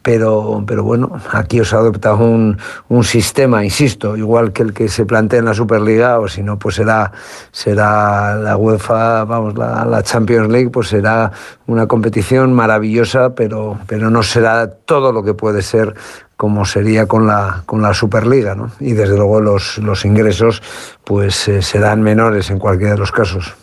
pero, 0.02 0.62
pero 0.66 0.84
bueno, 0.84 1.12
aquí 1.32 1.60
os 1.60 1.72
ha 1.72 1.78
adoptado 1.78 2.18
un, 2.18 2.58
un 2.88 3.04
sistema, 3.04 3.64
insisto, 3.64 4.16
igual 4.16 4.52
que 4.52 4.62
el 4.62 4.72
que 4.72 4.88
se 4.88 5.06
plantea 5.06 5.40
en 5.40 5.46
la 5.46 5.54
Superliga, 5.54 6.20
o 6.20 6.28
si 6.28 6.42
no, 6.42 6.58
pues 6.58 6.76
será, 6.76 7.10
será 7.52 8.36
la 8.36 8.56
UEFA, 8.56 9.24
vamos, 9.24 9.56
la, 9.56 9.84
la 9.84 10.02
Champions 10.02 10.50
League, 10.50 10.70
pues 10.70 10.88
será 10.88 11.32
una 11.66 11.86
competición 11.86 12.52
maravillosa, 12.52 13.34
pero, 13.34 13.78
pero 13.86 14.10
no 14.10 14.22
será 14.22 14.68
todo 14.68 15.12
lo 15.12 15.22
que 15.24 15.34
puede 15.34 15.62
ser 15.62 15.94
como 16.36 16.64
sería 16.64 17.06
con 17.06 17.26
la, 17.26 17.62
con 17.66 17.82
la 17.82 17.94
Superliga, 17.94 18.54
¿no? 18.54 18.70
Y 18.80 18.92
desde 18.92 19.16
luego 19.16 19.40
los, 19.40 19.78
los 19.78 20.04
ingresos 20.04 20.62
pues 21.04 21.48
eh, 21.48 21.62
serán 21.62 22.02
menores 22.02 22.50
en 22.50 22.58
cualquiera 22.58 22.94
de 22.94 22.98
los 22.98 23.12
casos. 23.12 23.54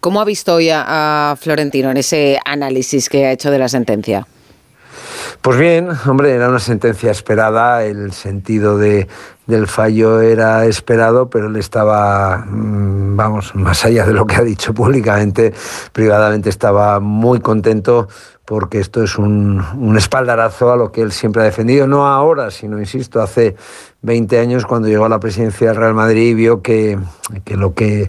¿Cómo 0.00 0.20
ha 0.20 0.24
visto 0.24 0.54
hoy 0.54 0.70
a, 0.70 1.32
a 1.32 1.36
Florentino 1.36 1.90
en 1.90 1.96
ese 1.96 2.38
análisis 2.44 3.08
que 3.08 3.26
ha 3.26 3.32
hecho 3.32 3.50
de 3.50 3.58
la 3.58 3.68
sentencia? 3.68 4.26
Pues 5.40 5.58
bien, 5.58 5.88
hombre, 6.06 6.32
era 6.32 6.48
una 6.48 6.58
sentencia 6.58 7.10
esperada, 7.10 7.84
el 7.84 8.12
sentido 8.12 8.78
de, 8.78 9.06
del 9.46 9.68
fallo 9.68 10.20
era 10.20 10.66
esperado, 10.66 11.30
pero 11.30 11.46
él 11.46 11.56
estaba, 11.56 12.38
mm, 12.38 13.16
vamos, 13.16 13.54
más 13.54 13.84
allá 13.84 14.04
de 14.06 14.12
lo 14.12 14.26
que 14.26 14.36
ha 14.36 14.42
dicho 14.42 14.74
públicamente, 14.74 15.54
privadamente 15.92 16.48
estaba 16.48 17.00
muy 17.00 17.40
contento 17.40 18.08
porque 18.46 18.78
esto 18.78 19.02
es 19.02 19.18
un, 19.18 19.62
un 19.76 19.96
espaldarazo 19.98 20.72
a 20.72 20.76
lo 20.76 20.92
que 20.92 21.02
él 21.02 21.12
siempre 21.12 21.42
ha 21.42 21.44
defendido, 21.44 21.86
no 21.86 22.06
ahora, 22.06 22.50
sino, 22.50 22.78
insisto, 22.78 23.20
hace 23.20 23.56
20 24.02 24.38
años 24.38 24.66
cuando 24.66 24.88
llegó 24.88 25.04
a 25.06 25.08
la 25.08 25.18
presidencia 25.18 25.68
del 25.68 25.76
Real 25.76 25.94
Madrid 25.94 26.30
y 26.30 26.34
vio 26.34 26.62
que, 26.62 26.98
lo 27.46 27.74
que 27.74 28.08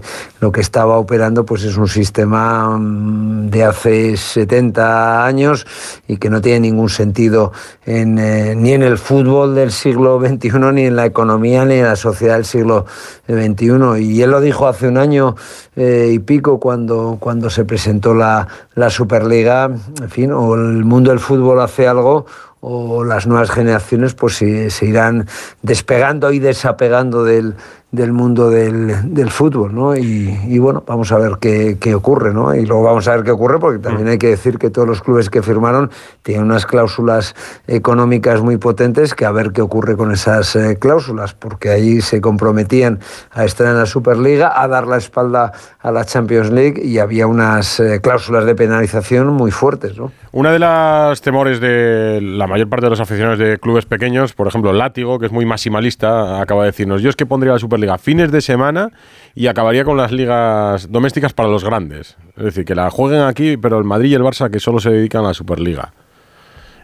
estaba 0.61 0.97
operando 0.97 1.45
pues 1.45 1.63
es 1.63 1.75
un 1.75 1.87
sistema 1.87 2.77
mm, 2.77 3.49
de 3.49 3.63
hace 3.63 4.17
70 4.17 5.25
años 5.25 5.65
y 6.07 6.17
que 6.17 6.29
no 6.29 6.39
tiene 6.39 6.59
ningún 6.59 6.89
sentido 6.89 7.51
en, 7.85 8.19
eh, 8.19 8.53
ni 8.55 8.73
en 8.73 8.83
el 8.83 8.97
fútbol 8.97 9.55
del 9.55 9.71
siglo 9.71 10.19
XXI 10.19 10.59
ni 10.73 10.83
en 10.83 10.95
la 10.95 11.05
economía 11.05 11.65
ni 11.65 11.75
en 11.75 11.85
la 11.85 11.95
sociedad 11.95 12.35
del 12.35 12.45
siglo 12.45 12.85
XXI 13.27 13.99
y 13.99 14.21
él 14.21 14.29
lo 14.29 14.41
dijo 14.41 14.67
hace 14.67 14.87
un 14.87 14.97
año 14.97 15.35
eh, 15.75 16.11
y 16.13 16.19
pico 16.19 16.59
cuando, 16.59 17.17
cuando 17.19 17.49
se 17.49 17.65
presentó 17.65 18.13
la, 18.13 18.47
la 18.75 18.89
Superliga 18.89 19.65
en 19.65 20.09
fin 20.09 20.31
o 20.31 20.53
el 20.53 20.85
mundo 20.85 21.09
del 21.09 21.19
fútbol 21.19 21.59
hace 21.61 21.87
algo 21.87 22.25
o 22.59 23.03
las 23.03 23.27
nuevas 23.27 23.51
generaciones 23.51 24.13
pues 24.13 24.35
se, 24.35 24.69
se 24.69 24.85
irán 24.85 25.27
despegando 25.61 26.31
y 26.31 26.39
desapegando 26.39 27.23
del, 27.23 27.55
del 27.89 28.11
mundo 28.11 28.49
del, 28.49 29.13
del 29.13 29.29
fútbol, 29.31 29.73
¿no? 29.73 29.95
Y, 29.95 30.37
y 30.45 30.59
bueno, 30.59 30.83
vamos 30.85 31.13
a 31.13 31.17
ver 31.17 31.37
qué, 31.39 31.77
qué 31.79 31.95
ocurre, 31.95 32.33
¿no? 32.33 32.53
Y 32.53 32.65
luego 32.65 32.83
vamos 32.83 33.07
a 33.07 33.15
ver 33.15 33.23
qué 33.23 33.31
ocurre 33.31 33.59
porque 33.59 33.79
también 33.79 34.09
hay 34.09 34.17
que 34.17 34.27
decir 34.27 34.57
que 34.57 34.69
todos 34.69 34.85
los 34.85 35.01
clubes 35.01 35.29
que 35.29 35.41
firmaron 35.41 35.89
tienen 36.21 36.43
unas 36.43 36.65
cláusulas 36.65 37.33
económicas 37.65 38.41
muy 38.41 38.57
potentes 38.57 39.15
que 39.15 39.23
a 39.23 39.31
ver 39.31 39.53
qué 39.53 39.61
ocurre 39.61 39.95
con 39.95 40.11
esas 40.11 40.53
eh, 40.57 40.77
cláusulas, 40.77 41.33
porque 41.33 41.69
ahí 41.69 42.01
se 42.01 42.19
comprometían 42.19 42.99
a 43.31 43.45
estar 43.45 43.67
en 43.67 43.77
la 43.77 43.85
Superliga, 43.85 44.61
a 44.61 44.67
dar 44.67 44.85
la 44.85 44.97
espalda 44.97 45.53
a 45.79 45.91
la 45.91 46.03
Champions 46.03 46.51
League 46.51 46.81
y 46.83 46.99
había 46.99 47.25
unas 47.25 47.79
eh, 47.79 48.01
cláusulas 48.01 48.45
de 48.45 48.53
penalización 48.53 49.27
muy 49.27 49.51
fuertes, 49.51 49.97
¿no? 49.97 50.11
Una 50.33 50.51
de 50.51 50.59
las 50.59 51.21
temores 51.21 51.61
de 51.61 52.19
la 52.21 52.47
mayor 52.47 52.67
parte 52.67 52.87
de 52.87 52.89
los 52.89 52.99
aficionados 52.99 53.39
de 53.39 53.57
clubes 53.59 53.85
pequeños, 53.85 54.33
por 54.33 54.47
ejemplo, 54.47 54.73
Látigo, 54.73 55.19
que 55.19 55.27
es 55.27 55.31
muy 55.31 55.45
maximalista, 55.45 56.41
acaba 56.41 56.63
de 56.63 56.67
decirnos, 56.67 57.01
yo 57.01 57.09
es 57.09 57.15
que 57.15 57.25
pondría 57.25 57.53
la 57.53 57.59
Superliga 57.59 57.76
fines 57.99 58.31
de 58.31 58.41
semana 58.41 58.89
y 59.35 59.47
acabaría 59.47 59.83
con 59.83 59.97
las 59.97 60.11
ligas 60.11 60.91
domésticas 60.91 61.33
para 61.33 61.49
los 61.49 61.63
grandes. 61.63 62.17
Es 62.35 62.43
decir, 62.45 62.65
que 62.65 62.75
la 62.75 62.89
jueguen 62.89 63.21
aquí, 63.21 63.57
pero 63.57 63.77
el 63.77 63.83
Madrid 63.83 64.09
y 64.11 64.13
el 64.15 64.23
Barça 64.23 64.49
que 64.49 64.59
solo 64.59 64.79
se 64.79 64.89
dedican 64.89 65.23
a 65.25 65.29
la 65.29 65.33
Superliga. 65.33 65.93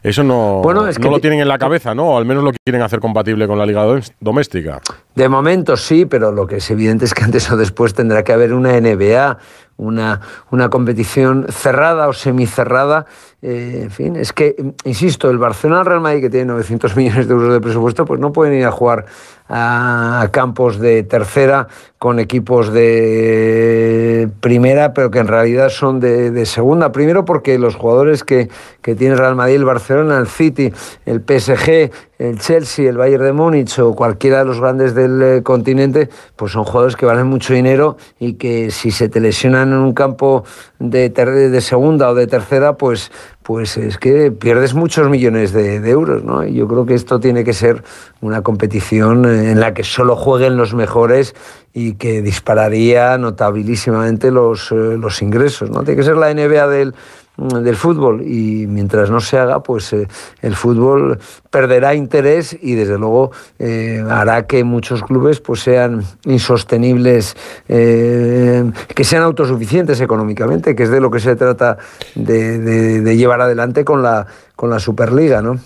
Eso 0.03 0.21
no, 0.21 0.59
Bueno, 0.61 0.85
es 0.85 0.99
no 0.99 1.03
que 1.03 1.09
lo 1.09 1.19
tienen 1.21 1.39
en 1.39 1.47
la 1.47 1.57
cabeza, 1.57 1.95
¿no? 1.95 2.07
O 2.09 2.17
al 2.17 2.25
menos 2.25 2.43
lo 2.43 2.51
quieren 2.65 2.81
hacer 2.81 2.99
compatible 2.99 3.47
con 3.47 3.57
la 3.57 3.65
liga 3.65 3.85
dom- 3.85 4.11
doméstica. 4.19 4.81
De 5.15 5.29
momento 5.29 5.77
sí, 5.77 6.05
pero 6.05 6.31
lo 6.33 6.45
que 6.45 6.57
es 6.57 6.69
evidente 6.71 7.05
es 7.05 7.13
que 7.13 7.23
antes 7.23 7.49
o 7.49 7.55
después 7.55 7.93
tendrá 7.93 8.21
que 8.23 8.33
haber 8.33 8.53
una 8.53 8.73
NBA, 8.77 9.37
una, 9.83 10.21
una 10.51 10.69
competición 10.69 11.47
cerrada 11.49 12.07
o 12.07 12.13
semicerrada. 12.13 13.05
Eh, 13.41 13.81
en 13.83 13.91
fin, 13.91 14.15
es 14.15 14.31
que, 14.31 14.55
insisto, 14.85 15.29
el 15.29 15.37
Barcelona 15.37 15.83
Real 15.83 15.99
Madrid, 15.99 16.21
que 16.21 16.29
tiene 16.29 16.45
900 16.45 16.95
millones 16.97 17.27
de 17.27 17.33
euros 17.33 17.53
de 17.53 17.61
presupuesto, 17.61 18.05
pues 18.05 18.19
no 18.19 18.31
pueden 18.31 18.53
ir 18.53 18.65
a 18.65 18.71
jugar 18.71 19.05
a, 19.49 20.29
campos 20.31 20.79
de 20.79 21.03
tercera 21.03 21.67
con 21.97 22.19
equipos 22.19 22.71
de 22.73 24.29
primera, 24.39 24.93
pero 24.93 25.11
que 25.11 25.19
en 25.19 25.27
realidad 25.27 25.69
son 25.69 25.99
de, 25.99 26.45
segunda. 26.45 26.91
Primero 26.91 27.25
porque 27.25 27.57
los 27.57 27.75
jugadores 27.75 28.23
que, 28.23 28.49
que 28.81 28.95
tiene 28.95 29.15
Real 29.15 29.35
Madrid, 29.35 29.55
el 29.55 29.65
Barcelona, 29.65 30.17
el 30.17 30.27
City, 30.27 30.71
el 31.05 31.21
PSG, 31.21 31.91
el 32.19 32.39
Chelsea, 32.39 32.89
el 32.89 32.97
Bayern 32.97 33.23
de 33.23 33.33
Múnich 33.33 33.79
o 33.79 33.95
cualquiera 33.95 34.39
de 34.39 34.45
los 34.45 34.59
grandes 34.59 34.95
del 34.95 35.21
eh, 35.21 35.43
continente, 35.43 36.09
pues 36.35 36.51
son 36.53 36.63
jugadores 36.63 36.95
que 36.95 37.05
valen 37.05 37.27
mucho 37.27 37.53
dinero 37.53 37.97
y 38.19 38.33
que 38.33 38.71
si 38.71 38.91
se 38.91 39.09
te 39.09 39.19
lesionan 39.19 39.72
en 39.73 39.79
un 39.79 39.93
campo 39.93 40.43
de, 40.79 41.09
de 41.09 41.61
segunda 41.61 42.09
o 42.09 42.15
de 42.15 42.27
tercera, 42.27 42.77
pues, 42.77 43.11
pues 43.43 43.77
es 43.77 43.97
que 43.97 44.31
pierdes 44.31 44.73
muchos 44.73 45.09
millones 45.09 45.51
de, 45.53 45.75
euros. 45.89 46.23
¿no? 46.23 46.45
Y 46.45 46.53
yo 46.53 46.67
creo 46.67 46.85
que 46.85 46.93
esto 46.93 47.19
tiene 47.19 47.43
que 47.43 47.53
ser 47.53 47.83
una 48.21 48.41
competición 48.41 49.25
en 49.25 49.59
la 49.59 49.73
que 49.73 49.83
solo 49.83 50.15
jueguen 50.15 50.57
los 50.57 50.73
mejores 50.73 51.35
y 51.73 51.95
que 51.95 52.21
dispararía 52.21 53.17
notabilísimamente 53.17 54.31
los, 54.31 54.71
eh, 54.71 54.75
los 54.97 55.21
ingresos. 55.21 55.69
¿no? 55.69 55.83
Tiene 55.83 55.97
que 55.97 56.03
ser 56.03 56.17
la 56.17 56.33
NBA 56.33 56.67
del, 56.67 56.95
del 57.35 57.75
fútbol 57.75 58.21
y 58.21 58.67
mientras 58.67 59.09
no 59.09 59.19
se 59.19 59.39
haga, 59.39 59.63
pues 59.63 59.91
eh, 59.93 60.07
el 60.43 60.55
fútbol 60.55 61.19
perderá 61.49 61.95
interés 61.95 62.55
y 62.61 62.75
desde 62.75 62.97
luego 62.99 63.31
eh, 63.57 64.03
hará 64.07 64.45
que 64.45 64.63
muchos 64.63 65.01
clubes 65.01 65.39
pues 65.39 65.61
sean 65.61 66.03
insostenibles, 66.25 67.35
eh, 67.67 68.63
que 68.93 69.03
sean 69.03 69.23
autosuficientes 69.23 69.99
económicamente, 69.99 70.75
que 70.75 70.83
es 70.83 70.89
de 70.91 71.01
lo 71.01 71.09
que 71.09 71.19
se 71.19 71.35
trata 71.35 71.77
de, 72.15 72.59
de- 72.59 73.01
de 73.01 73.17
llevar 73.17 73.41
adelante 73.41 73.83
con 73.83 74.03
la, 74.03 74.27
con 74.55 74.69
la 74.69 74.79
Superliga, 74.79 75.41
¿no? 75.41 75.57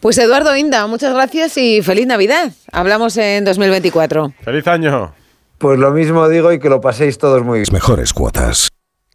Pues 0.00 0.18
Eduardo 0.18 0.54
Inda, 0.56 0.86
muchas 0.86 1.12
gracias 1.14 1.56
y 1.58 1.82
feliz 1.82 2.06
Navidad. 2.06 2.52
Hablamos 2.72 3.16
en 3.16 3.44
2024. 3.44 4.32
¡Feliz 4.44 4.66
año! 4.68 5.12
Pues 5.58 5.78
lo 5.78 5.90
mismo 5.92 6.28
digo 6.28 6.52
y 6.52 6.58
que 6.60 6.68
lo 6.68 6.80
paséis 6.80 7.18
todos 7.18 7.42
muy 7.42 7.60
bien. 7.60 7.68
Mejores 7.72 8.12
cuotas. 8.12 8.68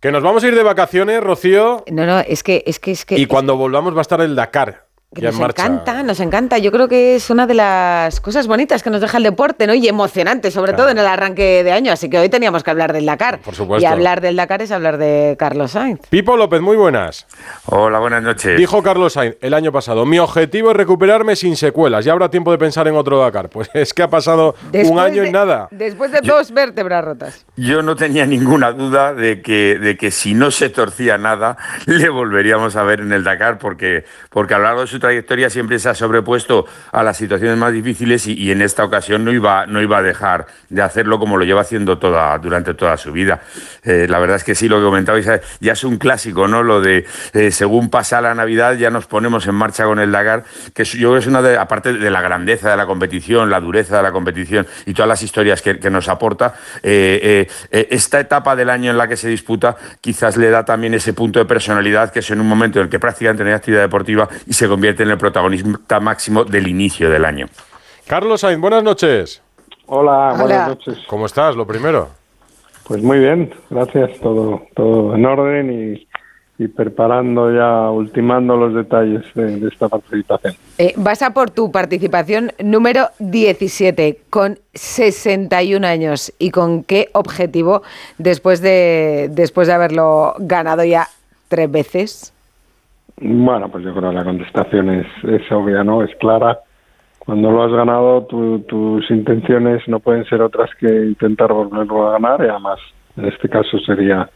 Que 0.04 0.12
nos 0.12 0.22
vamos 0.22 0.44
a 0.44 0.48
ir 0.50 0.54
de 0.54 0.64
vacaciones, 0.64 1.24
Rocío, 1.24 1.86
No, 1.90 2.06
no, 2.06 2.20
es 2.20 2.44
que 2.44 2.62
es 2.68 2.78
que 2.78 2.92
es 2.92 3.06
que 3.06 3.18
y 3.18 3.26
cuando 3.26 3.56
volvamos 3.56 3.96
va 3.96 4.00
a 4.00 4.02
estar 4.02 4.20
el 4.20 4.36
Dakar 4.36 4.88
que 5.14 5.22
nos 5.22 5.40
marcha. 5.40 5.66
encanta, 5.66 6.04
nos 6.04 6.20
encanta. 6.20 6.58
Yo 6.58 6.72
creo 6.72 6.88
que 6.88 7.16
es 7.16 7.30
una 7.30 7.48
de 7.48 7.54
las 7.54 8.20
cosas 8.20 8.48
bonitas 8.48 8.84
que 8.84 8.90
nos 8.90 9.02
deja 9.02 9.18
el 9.18 9.24
deporte, 9.24 9.68
¿no? 9.68 9.74
Y 9.74 9.88
emocionante, 9.88 10.52
sobre 10.52 10.74
todo 10.74 10.90
en 10.90 10.98
el 10.98 11.08
arranque 11.08 11.64
de 11.64 11.72
año. 11.72 11.92
Así 11.92 12.10
que 12.10 12.20
hoy 12.20 12.30
teníamos 12.30 12.64
que 12.64 12.72
hablar 12.72 12.94
del 12.94 13.06
Dakar. 13.06 13.40
Por 13.40 13.56
supuesto. 13.56 13.84
Y 13.84 13.86
hablar 13.86 14.22
del 14.22 14.36
Dakar 14.36 14.62
es 14.62 14.72
hablar 14.72 14.98
de 14.98 15.36
Carlos 15.38 15.72
Sainz. 15.72 16.02
Pipo 16.10 16.38
López, 16.38 16.62
muy 16.62 16.78
buenas. 16.78 17.28
Hola, 17.66 18.00
buenas 18.00 18.24
noches. 18.24 18.58
Dijo 18.58 18.82
Carlos 18.82 19.14
Sainz 19.14 19.36
el 19.42 19.54
año 19.54 19.72
pasado, 19.72 20.06
mi 20.06 20.20
objetivo 20.20 20.72
es 20.72 20.78
recuperarme 20.78 21.36
sin 21.36 21.56
secuelas, 21.56 22.06
ya 22.06 22.14
habrá 22.14 22.30
tiempo 22.30 22.52
de 22.52 22.58
pensar 22.58 22.88
en 22.88 22.96
otro 22.96 23.20
Dakar. 23.20 23.50
Pues 23.50 23.70
es 23.74 23.94
que 23.94 24.04
ha 24.04 24.10
pasado 24.10 24.56
un 24.74 25.00
año 25.00 25.24
de, 25.24 25.30
y 25.30 25.32
nada. 25.32 25.68
Después 25.72 26.12
de 26.12 26.22
dos 26.22 26.52
vértebras 26.52 27.04
rotas. 27.04 27.46
Yo 27.56 27.82
no 27.82 27.96
tenía 27.96 28.26
ninguna 28.26 28.72
duda 28.72 29.14
de 29.14 29.42
que, 29.42 29.78
de 29.80 29.98
que 29.98 30.12
si 30.12 30.34
no 30.34 30.52
se 30.52 30.70
torcía 30.70 31.18
nada, 31.18 31.58
le 31.86 32.10
volveríamos 32.10 32.76
a 32.76 32.84
ver 32.84 33.02
en 33.02 33.12
el 33.12 33.24
Dakar, 33.24 33.58
porque, 33.58 34.06
porque 34.30 34.54
a 34.54 34.58
lo 34.58 34.64
largo 34.66 34.82
de 34.82 34.88
su 34.88 35.00
trayectoria 35.04 35.50
siempre 35.50 35.80
se 35.80 35.90
ha 35.90 35.94
sobrepuesto 35.94 36.66
a 36.94 37.04
las 37.04 37.18
situaciones 37.18 37.58
más 37.58 37.74
difíciles 37.74 38.26
y, 38.26 38.52
en 38.52 38.62
esta 38.62 38.86
ocasión 38.86 39.26
no 39.26 39.34
iba, 39.34 39.66
no 39.66 39.82
iba 39.82 39.98
a 39.98 40.02
dejar 40.02 40.48
de 40.70 40.82
hacerlo 40.82 41.20
como 41.20 41.36
lo 41.36 41.44
lleva 41.44 41.60
haciendo 41.60 41.98
toda, 41.98 42.38
durante 42.40 42.74
toda 42.74 42.96
su 42.96 43.12
vida. 43.12 43.42
Eh, 43.84 44.08
la 44.10 44.20
verdad 44.20 44.38
es 44.38 44.46
que 44.46 44.56
sí, 44.56 44.70
lo 44.70 44.78
que 44.78 44.86
comentabais 44.86 45.28
eh, 45.28 45.42
ya 45.60 45.74
es 45.74 45.84
un 45.84 45.98
clásico, 45.98 46.48
¿no? 46.48 46.64
Lo 46.64 46.80
de 46.80 47.06
eh, 47.34 47.52
según 47.52 47.90
pasa 47.90 48.22
la 48.22 48.34
Navidad 48.34 48.76
ya 48.78 48.90
nos 48.90 49.06
ponemos 49.06 49.46
en 49.46 49.56
marcha 49.56 49.84
con 49.84 50.00
el 50.00 50.10
Dakar, 50.10 50.46
que 50.74 50.86
yo 50.86 51.10
creo 51.10 51.14
que 51.16 51.20
es 51.20 51.28
una 51.28 51.42
de, 51.42 51.58
aparte 51.58 51.92
de 51.92 52.10
la 52.10 52.22
grandeza 52.22 52.70
de 52.70 52.78
la 52.78 52.86
competición, 52.86 53.50
la 53.50 53.60
dureza 53.60 53.98
de 53.98 54.04
la 54.04 54.14
competición 54.14 54.66
y 54.86 54.94
todas 54.94 55.10
las 55.10 55.22
historias 55.22 55.62
que, 55.62 55.90
nos 55.90 56.08
aporta, 56.08 56.56
esta 56.82 58.20
etapa 58.22 58.56
del 58.56 58.70
año 58.70 58.90
en 58.90 58.98
la 58.98 59.08
que 59.08 59.18
se 59.18 59.28
disputa 59.28 59.76
quizás 60.00 60.38
le 60.38 60.50
da 60.50 60.64
también 60.64 60.94
ese 60.94 61.12
punto 61.12 61.40
de 61.40 61.46
personalidad 61.46 62.12
que 62.12 62.20
es 62.20 62.32
en 62.32 62.40
un 62.40 62.48
momento 62.48 62.80
en 62.80 62.86
el 62.86 62.90
que 62.90 63.00
prácticamente 63.00 63.44
no 63.44 63.50
hay 63.50 63.56
actividad 63.56 63.82
deportiva 63.82 64.30
y 64.48 64.54
se 64.54 64.68
convierte 64.68 64.93
en 65.00 65.10
el 65.10 65.18
protagonista 65.18 66.00
máximo 66.00 66.44
del 66.44 66.68
inicio 66.68 67.10
del 67.10 67.26
año. 67.26 67.48
Carlos 68.08 68.42
Sainz, 68.42 68.60
buenas 68.60 68.84
noches. 68.84 69.42
Hola, 69.88 70.36
buenas 70.38 70.68
noches. 70.68 70.98
¿Cómo 71.08 71.26
estás? 71.26 71.56
Lo 71.56 71.66
primero. 71.66 72.10
Pues 72.86 73.02
muy 73.02 73.20
bien, 73.20 73.54
gracias. 73.70 74.20
Todo, 74.20 74.64
todo 74.76 75.16
en 75.16 75.26
orden 75.26 75.72
y, 75.72 76.08
y 76.64 76.68
preparando 76.68 77.54
ya, 77.54 77.90
ultimando 77.90 78.56
los 78.58 78.74
detalles 78.74 79.24
de, 79.36 79.60
de 79.60 79.68
esta 79.68 79.88
participación. 79.88 80.56
Eh, 80.78 80.94
vas 80.98 81.22
a 81.22 81.34
por 81.34 81.50
tu 81.50 81.72
participación 81.72 82.52
número 82.60 83.10
17, 83.20 84.20
con 84.30 84.60
61 84.74 85.86
años. 85.88 86.34
¿Y 86.40 86.52
con 86.52 86.84
qué 86.84 87.10
objetivo 87.14 87.84
después 88.18 88.62
de, 88.62 89.30
después 89.32 89.68
de 89.68 89.74
haberlo 89.74 90.36
ganado 90.40 90.84
ya 90.84 91.08
tres 91.48 91.72
veces? 91.72 92.33
Bueno, 93.18 93.70
pues 93.70 93.84
yo 93.84 93.94
creo 93.94 94.10
que 94.10 94.16
la 94.16 94.24
contestación 94.24 94.90
es, 94.90 95.52
obvia, 95.52 95.84
¿no? 95.84 96.04
Es 96.04 96.16
clara. 96.18 96.60
Cuando 97.20 97.52
lo 97.52 97.64
has 97.64 97.72
ganado, 97.72 98.24
tu- 98.26 98.60
tus 98.68 99.10
intenciones 99.12 99.88
no 99.88 100.00
pueden 100.00 100.26
ser 100.26 100.42
otras 100.42 100.70
que 100.80 100.88
intentar 100.88 101.54
volverlo 101.54 102.08
a 102.08 102.14
ganar 102.14 102.44
y 102.44 102.50
además, 102.50 102.80
en 103.16 103.26
este 103.26 103.48
caso 103.48 103.80
sería 103.80 104.30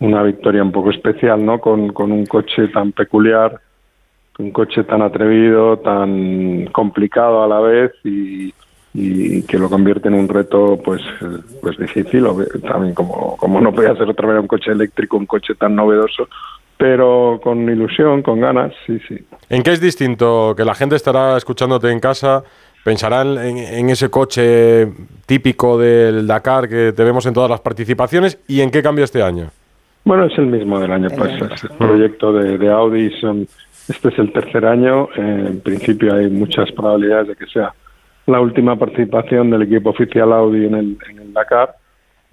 una 0.00 0.22
victoria 0.22 0.62
un 0.62 0.72
poco 0.72 0.90
especial, 0.90 1.44
¿no? 1.44 1.60
Con, 1.60 1.92
con 1.92 2.10
un 2.10 2.24
coche 2.26 2.68
tan 2.68 2.92
peculiar, 2.92 3.60
un 4.38 4.50
coche 4.50 4.84
tan 4.84 5.02
atrevido, 5.02 5.78
tan 5.78 6.66
complicado 6.72 7.42
a 7.42 7.46
la 7.48 7.60
vez 7.60 7.92
y, 8.02 8.52
y 8.94 9.42
que 9.42 9.58
lo 9.58 9.68
convierte 9.68 10.08
en 10.08 10.14
un 10.14 10.28
reto 10.28 10.78
pues 10.82 11.02
pues 11.60 11.76
difícil 11.78 12.26
también 12.66 12.94
como 12.94 13.36
como 13.36 13.60
no 13.60 13.72
podía 13.72 13.94
ser 13.94 14.08
otra 14.08 14.28
vez 14.28 14.40
un 14.40 14.46
coche 14.46 14.70
eléctrico 14.72 15.16
un 15.16 15.26
coche 15.26 15.54
tan 15.54 15.74
novedoso 15.74 16.28
pero 16.82 17.38
con 17.40 17.62
ilusión 17.70 18.22
con 18.22 18.40
ganas 18.40 18.72
sí 18.84 18.98
sí 19.06 19.16
¿En 19.48 19.62
qué 19.62 19.70
es 19.70 19.80
distinto? 19.80 20.54
Que 20.56 20.64
la 20.64 20.74
gente 20.74 20.96
estará 20.96 21.36
escuchándote 21.36 21.92
en 21.92 22.00
casa, 22.00 22.42
pensarán 22.84 23.38
en, 23.38 23.56
en 23.56 23.88
ese 23.88 24.10
coche 24.10 24.88
típico 25.24 25.78
del 25.78 26.26
Dakar 26.26 26.68
que 26.68 26.92
te 26.92 27.04
vemos 27.04 27.24
en 27.26 27.34
todas 27.34 27.48
las 27.48 27.60
participaciones 27.60 28.40
y 28.48 28.62
en 28.62 28.72
qué 28.72 28.82
cambia 28.82 29.04
este 29.04 29.22
año. 29.22 29.50
Bueno, 30.04 30.24
es 30.24 30.36
el 30.38 30.46
mismo 30.46 30.80
del 30.80 30.90
año 30.90 31.08
pasado. 31.10 31.54
Es 31.54 31.62
el 31.62 31.70
proyecto 31.70 32.32
de, 32.32 32.58
de 32.58 32.68
Audi. 32.72 33.10
Son, 33.20 33.46
este 33.88 34.08
es 34.08 34.18
el 34.18 34.32
tercer 34.32 34.66
año. 34.66 35.08
Eh, 35.16 35.44
en 35.50 35.60
principio 35.60 36.14
hay 36.14 36.28
muchas 36.30 36.72
probabilidades 36.72 37.28
de 37.28 37.36
que 37.36 37.46
sea 37.46 37.72
la 38.26 38.40
última 38.40 38.74
participación 38.76 39.50
del 39.50 39.62
equipo 39.62 39.90
oficial 39.90 40.32
Audi 40.32 40.66
en 40.66 40.74
el, 40.74 40.98
en 41.08 41.18
el 41.20 41.32
Dakar. 41.32 41.76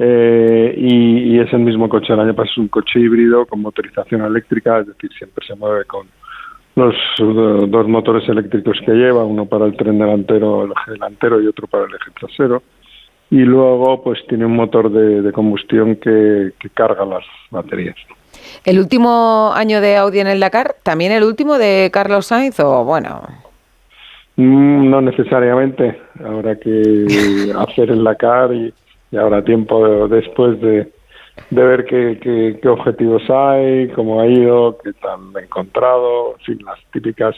Eh, 0.02 0.74
y, 0.78 1.36
y 1.36 1.40
es 1.40 1.52
el 1.52 1.60
mismo 1.60 1.90
coche 1.90 2.14
del 2.14 2.22
año 2.22 2.34
pasado. 2.34 2.52
Es 2.52 2.58
un 2.58 2.68
coche 2.70 3.00
híbrido 3.00 3.46
con 3.46 3.62
motorización 3.62 4.24
eléctrica, 4.24 4.80
es 4.80 4.88
decir, 4.88 5.12
siempre 5.18 5.46
se 5.46 5.56
mueve 5.56 5.86
con 5.86 6.08
los 6.76 6.96
dos 7.18 7.88
motores 7.90 8.28
eléctricos 8.30 8.78
que 8.86 8.94
lleva, 8.94 9.26
uno 9.26 9.46
para 9.46 9.66
el 9.66 9.76
tren 9.76 10.00
delantero, 10.00 10.64
el 10.64 10.72
eje 10.72 10.92
delantero 10.92 11.42
y 11.42 11.48
otro 11.48 11.68
para 11.68 11.84
el 11.86 11.94
eje 11.94 12.12
trasero 12.18 12.64
y 13.32 13.40
luego 13.40 14.02
pues 14.02 14.26
tiene 14.28 14.46
un 14.46 14.56
motor 14.56 14.90
de, 14.92 15.22
de 15.22 15.32
combustión 15.34 15.98
que, 15.98 16.54
que 16.58 16.70
carga 16.70 17.06
las 17.06 17.26
baterías. 17.52 17.96
¿El 18.66 18.80
último 18.80 19.52
año 19.54 19.82
de 19.82 19.98
Audi 19.98 20.20
en 20.20 20.28
el 20.28 20.40
Dakar? 20.40 20.76
¿También 20.84 21.12
el 21.12 21.24
último 21.24 21.58
de 21.58 21.90
Carlos 21.92 22.28
Sainz? 22.28 22.60
O 22.60 22.86
bueno, 22.86 23.22
Mm, 24.40 24.90
No 24.90 25.02
necesariamente, 25.02 26.00
habrá 26.24 26.56
que 26.56 27.06
hacer 27.58 27.92
el 27.92 28.06
Dakar 28.06 28.54
y, 28.54 28.74
y 29.12 29.18
habrá 29.18 29.44
tiempo 29.44 29.88
de- 29.88 30.08
después 30.16 30.60
de, 30.62 30.92
de 31.50 31.64
ver 31.64 31.86
qué, 31.86 32.20
qué- 32.22 32.60
qué 32.62 32.68
objetivos 32.70 33.24
hay, 33.30 33.90
cómo 33.90 34.22
ha 34.22 34.28
ido, 34.28 34.78
qué 34.84 34.92
ha 35.04 35.40
encontrado, 35.42 36.36
en 36.40 36.46
fin, 36.46 36.60
las 36.66 36.80
típicas 36.92 37.36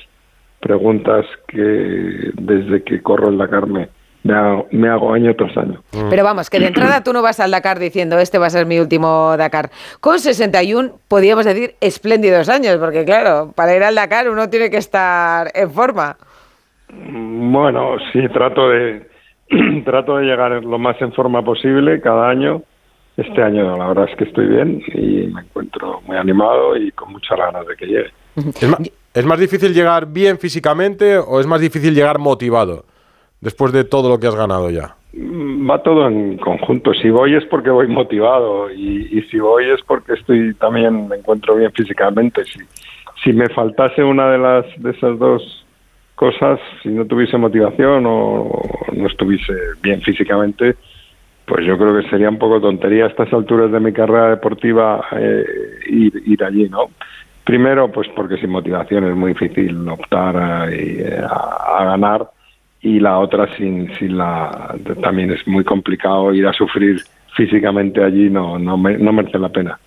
preguntas 0.59 1.25
que 1.47 2.31
desde 2.35 2.83
que 2.83 3.01
corro 3.01 3.29
el 3.29 3.37
Dakar 3.37 3.65
me, 3.67 3.89
me, 4.23 4.33
hago, 4.35 4.67
me 4.71 4.89
hago 4.89 5.11
año 5.13 5.33
tras 5.35 5.57
año. 5.57 5.81
Pero 6.09 6.23
vamos, 6.23 6.49
que 6.51 6.59
de 6.59 6.67
entrada 6.67 7.03
tú 7.03 7.13
no 7.13 7.23
vas 7.23 7.39
al 7.39 7.49
Dakar 7.51 7.79
diciendo 7.79 8.19
este 8.19 8.37
va 8.37 8.45
a 8.45 8.49
ser 8.51 8.67
mi 8.67 8.77
último 8.79 9.35
Dakar. 9.37 9.71
Con 9.99 10.19
61 10.19 10.91
podríamos 11.07 11.45
decir 11.45 11.73
espléndidos 11.81 12.47
años, 12.47 12.77
porque 12.77 13.05
claro, 13.05 13.51
para 13.55 13.75
ir 13.75 13.81
al 13.83 13.95
Dakar 13.95 14.29
uno 14.29 14.49
tiene 14.51 14.69
que 14.69 14.77
estar 14.77 15.47
en 15.55 15.71
forma. 15.71 16.17
Bueno, 16.93 17.95
sí, 18.11 18.19
trato 18.33 18.69
de 18.69 19.09
trato 19.85 20.17
de 20.17 20.25
llegar 20.25 20.63
lo 20.63 20.79
más 20.79 21.01
en 21.01 21.13
forma 21.13 21.43
posible 21.43 22.01
cada 22.01 22.29
año. 22.29 22.61
Este 23.17 23.43
año 23.43 23.77
la 23.77 23.87
verdad 23.87 24.07
es 24.09 24.15
que 24.15 24.23
estoy 24.23 24.47
bien 24.47 24.81
y 24.93 25.27
me 25.27 25.41
encuentro 25.41 26.01
muy 26.07 26.17
animado 26.17 26.77
y 26.77 26.91
con 26.91 27.11
muchas 27.11 27.37
ganas 27.37 27.67
de 27.67 27.75
que 27.75 27.85
llegue. 27.85 28.11
¿Es 29.13 29.25
más 29.25 29.39
difícil 29.39 29.73
llegar 29.73 30.07
bien 30.07 30.37
físicamente 30.37 31.17
o 31.17 31.39
es 31.39 31.47
más 31.47 31.59
difícil 31.59 31.93
llegar 31.93 32.17
motivado 32.19 32.85
después 33.41 33.73
de 33.73 33.83
todo 33.83 34.07
lo 34.07 34.19
que 34.19 34.27
has 34.27 34.35
ganado 34.35 34.69
ya? 34.69 34.95
Mm, 35.13 35.69
Va 35.69 35.83
todo 35.83 36.07
en 36.07 36.37
conjunto. 36.37 36.93
Si 36.93 37.09
voy 37.09 37.35
es 37.35 37.45
porque 37.45 37.69
voy 37.69 37.87
motivado 37.87 38.71
y, 38.71 39.09
y 39.11 39.21
si 39.23 39.39
voy 39.39 39.69
es 39.69 39.81
porque 39.85 40.13
estoy 40.13 40.53
también 40.53 41.09
me 41.09 41.17
encuentro 41.17 41.55
bien 41.55 41.71
físicamente. 41.73 42.45
Si, 42.45 42.59
si 43.23 43.33
me 43.33 43.49
faltase 43.49 44.03
una 44.03 44.31
de 44.31 44.37
las 44.37 44.65
de 44.81 44.91
esas 44.91 45.19
dos 45.19 45.60
cosas, 46.15 46.59
si 46.83 46.89
no 46.89 47.05
tuviese 47.05 47.37
motivación 47.37 48.05
o, 48.07 48.61
no 48.93 49.07
estuviese 49.07 49.53
bien 49.81 50.01
físicamente, 50.01 50.75
pues 51.45 51.65
yo 51.65 51.77
creo 51.77 51.99
que 51.99 52.09
sería 52.09 52.29
un 52.29 52.37
poco 52.37 52.61
tontería 52.61 53.05
a 53.05 53.07
estas 53.09 53.33
alturas 53.33 53.71
de 53.71 53.79
mi 53.79 53.91
carrera 53.91 54.29
deportiva 54.29 55.03
eh, 55.17 55.45
ir, 55.87 56.43
allí, 56.43 56.69
¿no? 56.69 56.89
Primero, 57.43 57.91
pues 57.91 58.07
porque 58.15 58.37
sin 58.37 58.51
motivación 58.51 59.03
es 59.05 59.15
muy 59.15 59.33
difícil 59.33 59.87
optar 59.89 60.37
a, 60.37 60.63
a- 60.65 61.85
ganar 61.85 62.29
y 62.81 62.99
la 62.99 63.19
otra 63.19 63.47
sin, 63.57 63.93
sin 63.97 64.17
la 64.17 64.75
también 65.01 65.31
es 65.31 65.45
muy 65.47 65.63
complicado 65.63 66.33
ir 66.33 66.47
a 66.47 66.53
sufrir 66.53 67.01
físicamente 67.35 68.03
allí 68.03 68.29
no 68.29 68.57
no, 68.59 68.77
no 68.77 69.13
merece 69.13 69.39
la 69.39 69.49
pena. 69.49 69.79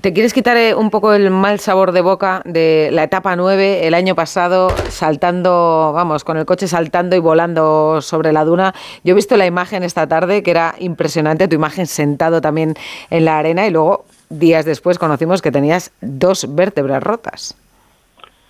¿Te 0.00 0.12
quieres 0.12 0.32
quitar 0.32 0.56
eh, 0.56 0.74
un 0.74 0.90
poco 0.90 1.14
el 1.14 1.30
mal 1.30 1.58
sabor 1.60 1.92
de 1.92 2.00
boca 2.00 2.42
de 2.44 2.90
la 2.92 3.04
etapa 3.04 3.36
9 3.36 3.86
el 3.86 3.94
año 3.94 4.14
pasado, 4.14 4.68
saltando, 4.88 5.92
vamos, 5.94 6.24
con 6.24 6.36
el 6.36 6.44
coche 6.44 6.66
saltando 6.68 7.16
y 7.16 7.18
volando 7.18 8.00
sobre 8.00 8.32
la 8.32 8.44
duna? 8.44 8.74
Yo 9.04 9.12
he 9.12 9.14
visto 9.14 9.36
la 9.36 9.46
imagen 9.46 9.82
esta 9.82 10.06
tarde, 10.06 10.42
que 10.42 10.50
era 10.50 10.74
impresionante, 10.78 11.48
tu 11.48 11.56
imagen 11.56 11.86
sentado 11.86 12.40
también 12.40 12.74
en 13.10 13.24
la 13.24 13.38
arena 13.38 13.66
y 13.66 13.70
luego 13.70 14.04
días 14.28 14.64
después 14.64 14.98
conocimos 14.98 15.40
que 15.42 15.52
tenías 15.52 15.92
dos 16.00 16.54
vértebras 16.54 17.02
rotas. 17.02 17.56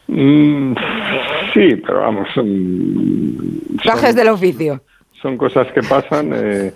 Mm, 0.08 0.74
sí, 1.52 1.76
pero 1.84 2.00
vamos, 2.00 2.28
son, 2.34 3.60
Gajes 3.84 4.14
del 4.14 4.28
oficio. 4.28 4.80
son 5.20 5.36
cosas 5.36 5.66
que 5.72 5.82
pasan. 5.82 6.32
eh, 6.34 6.72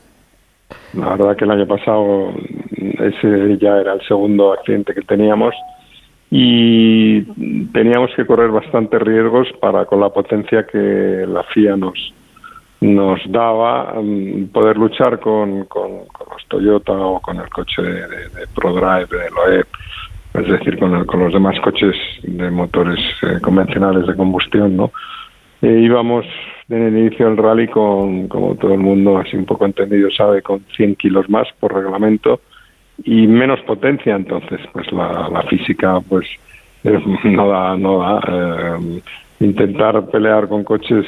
la 0.94 1.10
verdad 1.10 1.36
que 1.36 1.44
el 1.44 1.51
año 1.52 1.66
pasado 1.66 2.32
ese 2.76 3.59
ya 3.59 3.78
era 3.78 3.92
el 3.94 4.01
segundo 4.06 4.52
accidente 4.52 4.94
que 4.94 5.02
teníamos 5.02 5.55
y 6.30 7.22
teníamos 7.72 8.10
que 8.16 8.24
correr 8.26 8.51
bastantes 8.51 9.01
riesgos 9.02 9.48
para 9.60 9.84
con 9.84 10.01
la 10.01 10.10
potencia 10.10 10.66
que 10.66 11.24
la 11.28 11.42
FIA 11.44 11.76
nos 11.76 12.14
nos 12.80 13.20
daba 13.30 13.94
mm, 14.01 14.47
poder 14.52 14.78
luchar 14.78 15.20
con, 15.20 15.64
con, 15.66 15.90
los 16.30 16.47
Toyota 16.48 16.92
o 16.92 17.20
con 17.20 17.36
el 17.36 17.48
coche 17.51 17.82
de 17.82 18.47
ProDrive, 18.55 19.06
de 19.06 19.30
Loeb, 19.30 19.66
es 20.32 20.48
decir, 20.51 20.78
con, 20.78 20.94
el- 20.94 21.05
con 21.05 21.20
los 21.20 21.32
demás 21.32 21.60
coches 21.60 21.94
de 22.22 22.51
motores 22.51 22.98
eh, 23.22 23.38
convencionales 23.42 24.06
de 24.06 24.16
combustión, 24.16 24.76
¿no? 24.78 24.92
Eh, 25.62 25.81
íbamos 25.82 26.24
en 26.69 26.82
el 26.82 26.97
inicio 26.97 27.27
del 27.27 27.37
rally 27.37 27.69
con, 27.69 28.28
como 28.28 28.55
todo 28.55 28.73
el 28.73 28.81
mundo 28.81 29.19
así 29.19 29.37
un 29.37 29.45
poco 29.45 29.66
entendido 29.66 30.11
sabe, 30.11 30.41
con 30.43 30.65
100 30.77 30.97
kilos 30.97 31.28
más 31.28 31.49
por 31.59 31.74
reglamento 31.74 32.41
y 33.05 33.27
menos 33.27 33.61
potencia, 33.62 34.15
entonces 34.15 34.61
pues 34.73 34.91
la, 34.93 35.28
la 35.28 35.43
física 35.43 36.01
pues 36.09 36.27
eh, 36.85 36.99
no 37.24 37.49
da, 37.49 37.77
no 37.77 37.99
da. 37.99 38.20
eh, 38.28 39.01
intentar 39.41 40.07
pelear 40.11 40.49
con 40.49 40.65
coches 40.65 41.07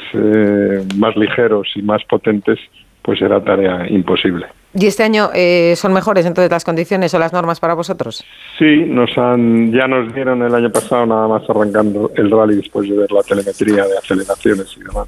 más 0.97 1.15
ligeros 1.15 1.71
y 1.75 1.81
más 1.83 2.03
potentes 2.05 2.59
pues 3.01 3.21
era 3.21 3.43
tarea 3.43 3.87
imposible. 3.89 4.47
¿Y 4.75 4.87
este 4.87 5.03
año 5.03 5.29
eh, 5.35 5.75
son 5.75 5.93
mejores 5.93 6.25
entonces 6.25 6.49
las 6.49 6.65
condiciones 6.65 7.13
o 7.13 7.19
las 7.19 7.31
normas 7.31 7.59
para 7.59 7.75
vosotros? 7.75 8.25
Sí, 8.57 8.85
nos 8.87 9.15
han, 9.17 9.71
ya 9.71 9.87
nos 9.87 10.13
dieron 10.15 10.41
el 10.41 10.53
año 10.53 10.71
pasado, 10.71 11.05
nada 11.05 11.27
más 11.27 11.47
arrancando 11.47 12.11
el 12.15 12.31
rally 12.31 12.55
después 12.55 12.89
de 12.89 12.97
ver 12.97 13.11
la 13.11 13.21
telemetría 13.21 13.85
de 13.85 13.97
aceleraciones 13.97 14.75
y 14.75 14.83
demás, 14.83 15.07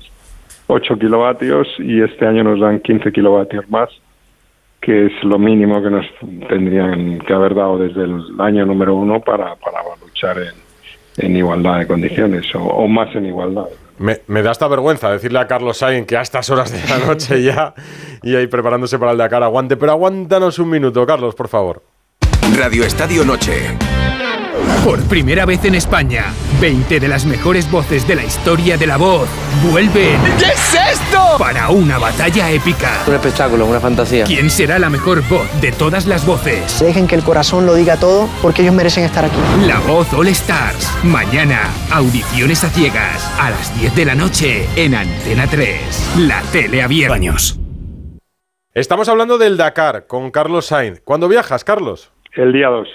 8 0.68 0.98
kilovatios 1.00 1.68
y 1.80 2.02
este 2.02 2.28
año 2.28 2.44
nos 2.44 2.60
dan 2.60 2.80
15 2.80 3.12
kilovatios 3.12 3.68
más, 3.70 3.90
que 4.82 5.08
es 5.08 5.24
lo 5.24 5.40
mínimo 5.40 5.82
que 5.82 5.90
nos 5.90 6.06
tendrían 6.48 7.18
que 7.20 7.34
haber 7.34 7.56
dado 7.56 7.80
desde 7.80 8.04
el 8.04 8.22
año 8.38 8.68
número 8.68 8.94
uno 8.96 9.20
para, 9.20 9.56
para 9.56 9.80
luchar 10.00 10.38
en, 10.38 11.26
en 11.26 11.38
igualdad 11.38 11.80
de 11.80 11.88
condiciones 11.88 12.54
o, 12.54 12.60
o 12.62 12.88
más 12.88 13.16
en 13.16 13.26
igualdad. 13.26 13.66
Me, 13.98 14.22
me 14.28 14.42
da 14.42 14.52
esta 14.52 14.68
vergüenza 14.68 15.10
decirle 15.10 15.40
a 15.40 15.48
Carlos 15.48 15.78
Sainz 15.78 16.06
que 16.06 16.18
a 16.18 16.22
estas 16.22 16.50
horas 16.50 16.72
de 16.72 16.82
la 16.88 17.06
noche 17.06 17.42
ya 17.44 17.74
y 18.24 18.36
ahí 18.36 18.48
preparándose 18.48 19.00
para 19.00 19.12
el 19.12 19.18
Dakar 19.18 19.44
aguante, 19.44 19.78
pero 19.78 19.92
aguántanos 19.94 20.60
un 20.60 20.70
minuto, 20.70 21.06
Carlos, 21.06 21.36
por 21.36 21.48
favor. 21.48 21.84
Radio 22.58 22.84
Estadio 22.84 23.24
Noche. 23.24 23.78
Por 24.86 25.02
primera 25.06 25.48
vez 25.48 25.66
en 25.66 25.74
España, 25.74 26.26
20 26.62 26.99
de 26.99 27.07
las 27.07 27.26
mejores 27.26 27.72
voces 27.72 28.07
de 28.07 28.14
la 28.14 28.24
historia 28.24 28.78
de 28.78 28.86
la 28.86 28.98
voz 28.98 29.28
vuelven. 29.68 30.16
¿Qué 30.38 30.45
es 30.45 30.76
esto? 30.76 31.40
Para 31.40 31.70
una 31.70 31.98
batalla 31.98 32.52
épica. 32.52 32.91
Un 33.07 33.16
espectáculo, 33.16 33.66
una 33.66 33.80
fantasía. 33.80 34.26
¿Quién 34.26 34.48
será 34.52 34.78
la 34.78 34.91
mejor 34.91 35.28
voz 35.28 35.49
de 35.60 35.72
todas 35.72 36.06
las 36.06 36.24
voces? 36.24 36.80
Dejen 36.80 37.07
que 37.07 37.16
el 37.16 37.24
corazón 37.24 37.66
lo 37.66 37.74
diga 37.74 37.99
todo 37.99 38.30
porque 38.44 38.62
ellos 38.62 38.76
merecen 38.76 39.06
estar 39.06 39.26
aquí. 39.26 39.36
La 39.66 39.80
voz 39.80 40.14
All 40.14 40.28
Stars. 40.28 41.03
Mañana, 41.03 41.62
audiciones 41.91 42.64
a 42.64 42.70
ciegas. 42.70 43.26
A 43.40 43.49
las 43.49 43.76
10 43.80 43.95
de 43.95 44.06
la 44.06 44.14
noche 44.14 44.70
en 44.76 44.94
Antena 44.94 45.48
3. 45.48 46.18
La 46.20 46.44
tele 46.52 46.84
abierta. 46.84 47.18
Estamos 48.76 49.10
hablando 49.10 49.40
del 49.40 49.57
Dakar 49.57 50.06
con 50.06 50.30
Carlos 50.30 50.68
Sainz. 50.68 51.02
¿Cuándo 51.03 51.28
viajas, 51.28 51.64
Carlos? 51.64 52.12
El 52.36 52.53
día 52.53 52.68
2. 52.68 52.88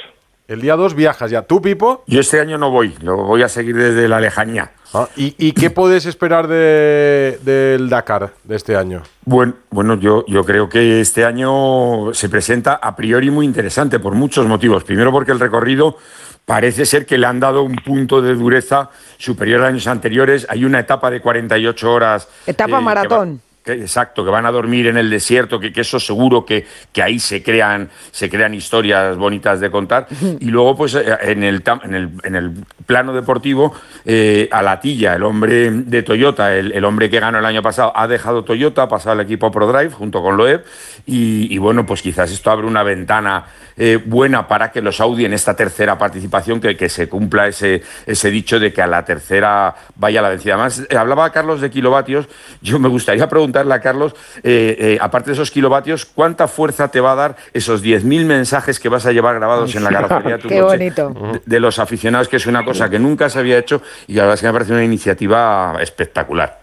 El 0.51 0.61
día 0.61 0.75
2 0.75 0.95
viajas 0.97 1.31
ya. 1.31 1.43
¿Tú, 1.43 1.63
Pipo? 1.63 2.03
Yo 2.09 2.19
este 2.19 2.41
año 2.41 2.59
no 2.59 2.73
voy, 2.73 2.93
lo 3.03 3.19
voy 3.19 3.41
a 3.45 3.49
seguir 3.49 3.77
desde 3.77 4.09
la 4.09 4.19
lejanía. 4.21 4.73
Ah, 4.93 5.07
¿y, 5.17 5.37
y 5.39 5.53
qué 5.53 5.71
puedes 5.71 6.07
esperar 6.07 6.49
de- 6.49 7.39
del 7.45 7.89
Dakar 7.89 8.33
de 8.43 8.57
este 8.57 8.75
año? 8.75 9.05
Bueno, 9.25 9.55
bueno 9.71 9.95
yo, 9.95 10.25
yo 10.27 10.45
creo 10.45 10.69
que 10.69 11.01
este 11.01 11.25
año 11.25 12.13
se 12.15 12.29
presenta 12.29 12.75
a 12.83 12.97
priori 12.97 13.31
muy 13.31 13.47
interesante 13.47 14.01
por 14.01 14.15
muchos 14.15 14.45
motivos. 14.49 14.83
Primero 14.83 15.13
porque 15.13 15.31
el 15.31 15.39
recorrido 15.39 15.97
parece 16.45 16.85
ser 16.85 17.07
que 17.07 17.17
le 17.17 17.27
han 17.27 17.39
dado 17.39 17.63
un 17.63 17.77
punto 17.77 18.21
de 18.21 18.35
dureza 18.35 18.91
superior 19.19 19.63
a 19.63 19.69
años 19.69 19.87
anteriores. 19.87 20.49
Hay 20.51 20.65
una 20.65 20.81
etapa 20.81 21.13
de 21.13 21.21
48 21.21 21.93
horas. 21.93 22.27
Etapa 22.49 22.65
eh, 22.65 22.67
que 22.67 22.73
va- 22.73 22.81
maratón. 22.81 23.41
Que- 23.65 23.73
exacto, 23.73 24.25
que 24.25 24.31
van 24.31 24.47
a 24.47 24.51
dormir 24.51 24.87
en 24.87 24.97
el 24.97 25.11
desierto, 25.11 25.61
que, 25.61 25.73
que 25.73 25.83
eso 25.83 26.01
seguro 26.01 26.45
que, 26.45 26.67
que 26.93 27.03
ahí 27.03 27.19
se 27.19 27.43
crean, 27.43 27.89
se 28.11 28.29
crean 28.31 28.55
historias 28.55 29.17
bonitas 29.17 29.61
de 29.61 29.71
contar. 29.71 30.07
Y 30.41 30.47
luego, 30.47 30.77
pues, 30.77 30.95
eh, 30.95 31.05
en 31.23 31.43
el, 31.45 31.63
en 31.85 31.95
el, 31.95 32.11
en 32.25 32.37
el 32.37 32.53
plano 32.87 33.13
deportivo, 33.13 33.75
eh, 34.05 34.49
Alatilla, 34.51 35.15
el 35.15 35.23
hombre 35.25 35.71
de 35.71 36.03
Toyota, 36.03 36.55
el, 36.57 36.73
el 36.73 36.85
hombre 36.85 37.11
que 37.11 37.21
ganó 37.21 37.39
el 37.39 37.45
año 37.45 37.63
pasado, 37.63 37.93
ha 37.95 38.09
dejado 38.09 38.45
Toyota, 38.45 38.83
ha 38.83 38.89
pasado 38.89 39.13
al 39.13 39.21
equipo 39.21 39.51
ProDrive 39.51 39.91
junto 39.91 40.23
con 40.23 40.37
Loeb. 40.37 40.65
Y, 41.07 41.53
y 41.55 41.59
bueno, 41.59 41.87
pues 41.87 42.03
quizás 42.03 42.31
esto 42.31 42.51
abre 42.51 42.67
una 42.67 42.83
ventana 42.83 43.45
eh, 43.77 43.99
buena 44.05 44.47
para 44.49 44.71
que 44.71 44.81
los 44.83 45.01
Audi 45.01 45.25
en 45.25 45.33
esta 45.33 45.55
tercera 45.57 45.97
participación, 45.99 46.61
que, 46.61 46.77
que 46.77 46.89
se 46.89 47.09
cumpla 47.09 47.47
ese, 47.49 47.83
ese 48.07 48.31
dicho 48.31 48.59
de 48.61 48.73
que 48.73 48.83
a 48.83 48.87
la 48.87 49.05
tercera 49.05 49.75
vaya 49.97 50.23
la 50.23 50.29
vencida. 50.31 50.55
Además, 50.55 50.87
eh, 50.89 50.97
hablaba 50.97 51.31
Carlos 51.31 51.61
de 51.61 51.71
kilovatios. 51.71 52.29
Yo 52.63 52.79
me 52.79 52.89
gustaría 52.89 53.29
preguntarle 53.29 53.75
a 53.75 53.81
Carlos, 53.81 54.15
eh, 54.43 54.77
eh, 54.79 54.99
aparte 55.01 55.31
de 55.31 55.35
esos 55.35 55.51
kilovatios, 55.51 56.07
¿cuánta 56.07 56.49
fuerza 56.49 56.91
te 56.91 57.01
va 57.01 57.13
a 57.13 57.17
dar 57.17 57.37
esos 57.53 57.85
10.000 57.85 58.25
mensajes 58.25 58.79
que 58.81 58.89
vas 58.89 59.07
a 59.07 59.13
llevar 59.13 59.35
grabados 59.37 59.75
en 59.77 59.85
la 59.85 59.91
carrocería 59.91 60.37
de 60.37 60.39
tu 60.43 60.49
Qué 60.49 60.61
coche 60.61 60.77
bonito. 60.77 61.11
de, 61.33 61.41
de 61.47 61.61
los 61.61 61.79
aficionados, 61.79 62.29
que 62.29 62.37
es 62.37 62.47
una 62.47 62.65
cosa 62.65 62.89
que 62.91 62.99
nunca 62.99 63.29
se 63.29 63.39
había 63.39 63.59
hecho 63.59 63.83
y 64.07 64.15
la 64.15 64.23
verdad 64.23 64.35
es 64.35 64.41
que 64.41 64.47
me 64.47 64.53
parece 64.53 64.73
una 64.73 64.85
iniciativa 64.85 65.77
espectacular. 65.81 66.59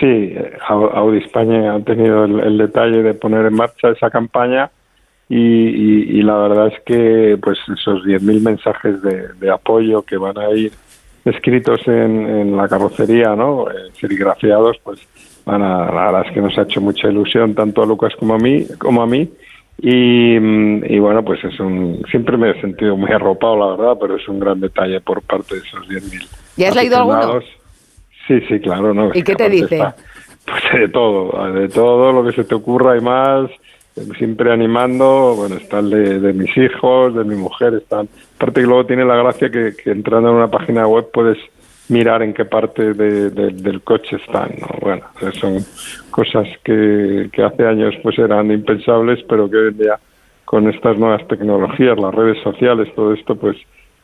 Sí, 0.00 0.34
Au- 0.68 0.90
Audi 0.94 1.18
España 1.18 1.74
ha 1.74 1.80
tenido 1.80 2.24
el, 2.24 2.40
el 2.40 2.58
detalle 2.58 3.02
de 3.02 3.14
poner 3.14 3.46
en 3.46 3.54
marcha 3.54 3.88
esa 3.88 4.10
campaña 4.10 4.70
y, 5.28 5.36
y- 5.36 6.18
y 6.18 6.22
la 6.22 6.36
verdad 6.38 6.68
es 6.68 6.80
que 6.86 7.38
pues 7.42 7.58
esos 7.74 8.04
10.000 8.04 8.40
mensajes 8.40 9.02
de, 9.02 9.28
de 9.40 9.50
apoyo 9.50 10.02
que 10.02 10.16
van 10.16 10.38
a 10.38 10.50
ir 10.50 10.72
escritos 11.24 11.80
en, 11.86 12.26
en 12.26 12.56
la 12.56 12.68
carrocería, 12.68 13.34
¿no? 13.36 13.70
Eh, 13.70 13.74
serigrafiados, 14.00 14.78
pues 14.82 15.00
van 15.44 15.62
a, 15.62 15.86
la 15.92 16.06
verdad 16.06 16.26
es 16.26 16.32
que 16.32 16.40
nos 16.40 16.56
ha 16.58 16.62
hecho 16.62 16.80
mucha 16.80 17.08
ilusión 17.08 17.54
tanto 17.54 17.82
a 17.82 17.86
Lucas 17.86 18.14
como 18.18 18.34
a 18.34 18.38
mí, 18.38 18.66
como 18.78 19.02
a 19.02 19.06
mí. 19.06 19.28
Y, 19.80 20.38
mm, 20.40 20.84
y 20.92 20.98
bueno, 20.98 21.22
pues 21.24 21.44
es 21.44 21.58
un, 21.60 22.02
siempre 22.10 22.36
me 22.36 22.50
he 22.50 22.60
sentido 22.60 22.96
muy 22.96 23.10
arropado, 23.12 23.56
la 23.58 23.76
verdad, 23.76 23.98
pero 24.00 24.16
es 24.16 24.26
un 24.28 24.40
gran 24.40 24.58
detalle 24.60 25.00
por 25.00 25.22
parte 25.22 25.54
de 25.56 25.60
esos 25.60 25.86
10.000. 25.88 26.26
¿Y 26.56 26.64
has 26.64 26.74
leído 26.74 26.96
alguno? 26.96 27.40
Sí, 28.26 28.40
sí, 28.48 28.58
claro, 28.60 28.92
¿no? 28.92 29.10
¿Y 29.14 29.22
qué 29.22 29.34
te 29.36 29.48
dice? 29.48 29.76
está- 29.76 29.94
pues 30.46 30.62
de 30.80 30.88
todo, 30.88 31.52
de 31.52 31.68
todo 31.68 32.10
lo 32.12 32.24
que 32.24 32.32
se 32.32 32.44
te 32.44 32.54
ocurra 32.54 32.96
y 32.96 33.00
más, 33.02 33.50
siempre 34.18 34.52
animando, 34.52 35.34
bueno, 35.36 35.56
está 35.56 35.78
el 35.80 35.90
de, 35.90 36.20
de 36.20 36.32
mis 36.32 36.56
hijos, 36.56 37.14
de 37.14 37.24
mi 37.24 37.34
mujer, 37.36 37.74
están, 37.74 38.08
aparte 38.36 38.60
que 38.60 38.66
luego 38.66 38.86
tiene 38.86 39.04
la 39.04 39.16
gracia 39.16 39.50
que, 39.50 39.74
que 39.82 39.90
entrando 39.90 40.30
en 40.30 40.36
una 40.36 40.48
página 40.50 40.86
web 40.86 41.06
puedes 41.12 41.38
mirar 41.88 42.22
en 42.22 42.34
qué 42.34 42.44
parte 42.44 42.92
de- 42.94 43.30
de- 43.30 43.50
del 43.52 43.80
coche 43.82 44.16
están, 44.16 44.50
¿no? 44.60 44.68
Bueno, 44.80 45.02
pues 45.18 45.34
son 45.36 45.64
cosas 46.10 46.46
que, 46.62 47.28
que 47.32 47.42
hace 47.42 47.66
años 47.66 47.94
pues 48.02 48.18
eran 48.18 48.50
impensables, 48.50 49.20
pero 49.28 49.48
que 49.50 49.56
hoy 49.56 49.68
en 49.68 49.78
día 49.78 49.98
con 50.44 50.68
estas 50.68 50.98
nuevas 50.98 51.26
tecnologías, 51.28 51.98
las 51.98 52.14
redes 52.14 52.42
sociales, 52.42 52.88
todo 52.94 53.12
esto, 53.14 53.36
pues 53.36 53.56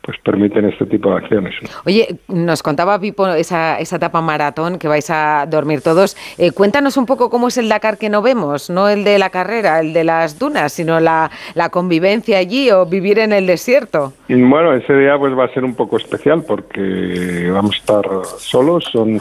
pues 0.05 0.19
permiten 0.23 0.67
este 0.67 0.85
tipo 0.87 1.11
de 1.11 1.17
acciones. 1.17 1.55
Oye, 1.87 2.17
nos 2.29 2.63
contaba 2.63 2.99
Pipo 2.99 3.27
esa, 3.29 3.79
esa 3.79 3.97
etapa 3.97 4.21
maratón 4.21 4.79
que 4.79 4.87
vais 4.87 5.09
a 5.09 5.47
dormir 5.49 5.81
todos. 5.81 6.17
Eh, 6.37 6.53
cuéntanos 6.53 6.97
un 6.97 7.07
poco 7.07 7.31
cómo 7.31 7.49
es 7.49 7.57
el 7.57 7.69
Dakar 7.69 7.97
que 7.97 8.11
no 8.11 8.21
vemos, 8.21 8.69
no 8.69 8.89
el 8.89 9.05
de 9.05 9.19
la 9.19 9.31
carrera, 9.31 9.81
el 9.81 9.93
de 9.93 10.05
las 10.05 10.39
dunas, 10.39 10.73
sino 10.73 11.01
la, 11.01 11.31
la 11.55 11.71
convivencia 11.71 12.39
allí 12.39 12.71
o 12.71 12.85
vivir 12.85 13.19
en 13.19 13.33
el 13.33 13.47
desierto. 13.47 14.13
Y 14.29 14.35
bueno, 14.43 14.75
ese 14.75 14.95
día 14.95 15.17
pues 15.19 15.37
va 15.37 15.47
a 15.47 15.55
ser 15.55 15.65
un 15.65 15.75
poco 15.75 15.97
especial 15.97 16.45
porque 16.47 17.51
vamos 17.51 17.77
a 17.77 17.79
estar 17.79 18.05
solos, 18.39 18.85
son 18.93 19.19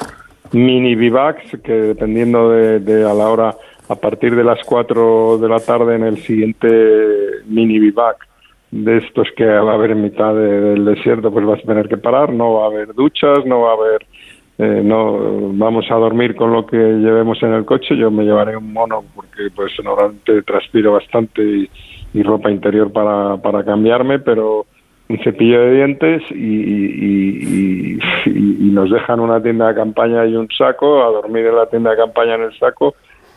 mini 0.51 0.95
bivacs 0.95 1.57
que 1.63 1.73
dependiendo 1.73 2.49
de, 2.51 2.79
de 2.79 3.09
a 3.09 3.13
la 3.13 3.29
hora, 3.29 3.55
a 3.87 3.95
partir 3.95 4.35
de 4.35 4.43
las 4.43 4.59
4 4.65 5.37
de 5.37 5.49
la 5.49 5.59
tarde 5.59 5.95
en 5.95 6.03
el 6.03 6.17
siguiente 6.17 6.67
mini 7.45 7.79
bivac 7.79 8.32
de 8.75 8.97
estos 8.97 9.27
que 9.37 9.45
va 9.45 9.71
a 9.71 9.75
haber 9.75 9.91
en 9.91 10.01
mitad 10.01 10.33
de- 10.33 10.61
del 10.61 10.85
desierto, 10.85 11.31
pues 11.31 11.45
vas 11.45 11.59
a 11.59 11.67
tener 11.67 11.87
que 11.87 11.97
parar, 11.97 12.33
no 12.33 12.55
va 12.55 12.63
a 12.63 12.67
haber 12.67 12.93
duchas, 12.95 13.45
no 13.45 13.61
va 13.61 13.71
a 13.71 13.73
haber, 13.73 14.05
eh, 14.57 14.81
no 14.83 15.51
vamos 15.53 15.85
a 15.91 15.95
dormir 15.95 16.35
con 16.35 16.51
lo 16.51 16.65
que 16.65 16.77
llevemos 16.77 17.41
en 17.43 17.53
el 17.53 17.65
coche, 17.65 17.95
yo 17.95 18.09
me 18.09 18.23
llevaré 18.23 18.57
un 18.57 18.73
mono 18.73 19.03
porque 19.15 19.49
pues 19.55 19.71
normalmente 19.83 20.41
transpiro 20.41 20.93
bastante 20.93 21.43
y, 21.43 21.69
ropa 22.23 22.49
interior 22.51 22.91
para, 22.91 23.37
para 23.37 23.63
cambiarme, 23.63 24.17
pero 24.19 24.65
un 25.09 25.17
cepillo 25.19 25.61
de 25.61 25.73
dientes 25.75 26.23
y, 26.31 27.95
y- 27.95 27.99
nos 28.73 28.89
dejan 28.89 29.19
una 29.19 29.41
tienda 29.41 29.67
de 29.67 29.75
campaña 29.75 30.25
y 30.25 30.35
un 30.35 30.47
saco, 30.49 31.03
a 31.03 31.07
dormir 31.11 31.45
en 31.45 31.55
la 31.55 31.67
tienda 31.67 31.91
de 31.91 31.97
campaña 31.97 32.35
en 32.35 32.43
el 32.43 32.57
saco 32.57 32.95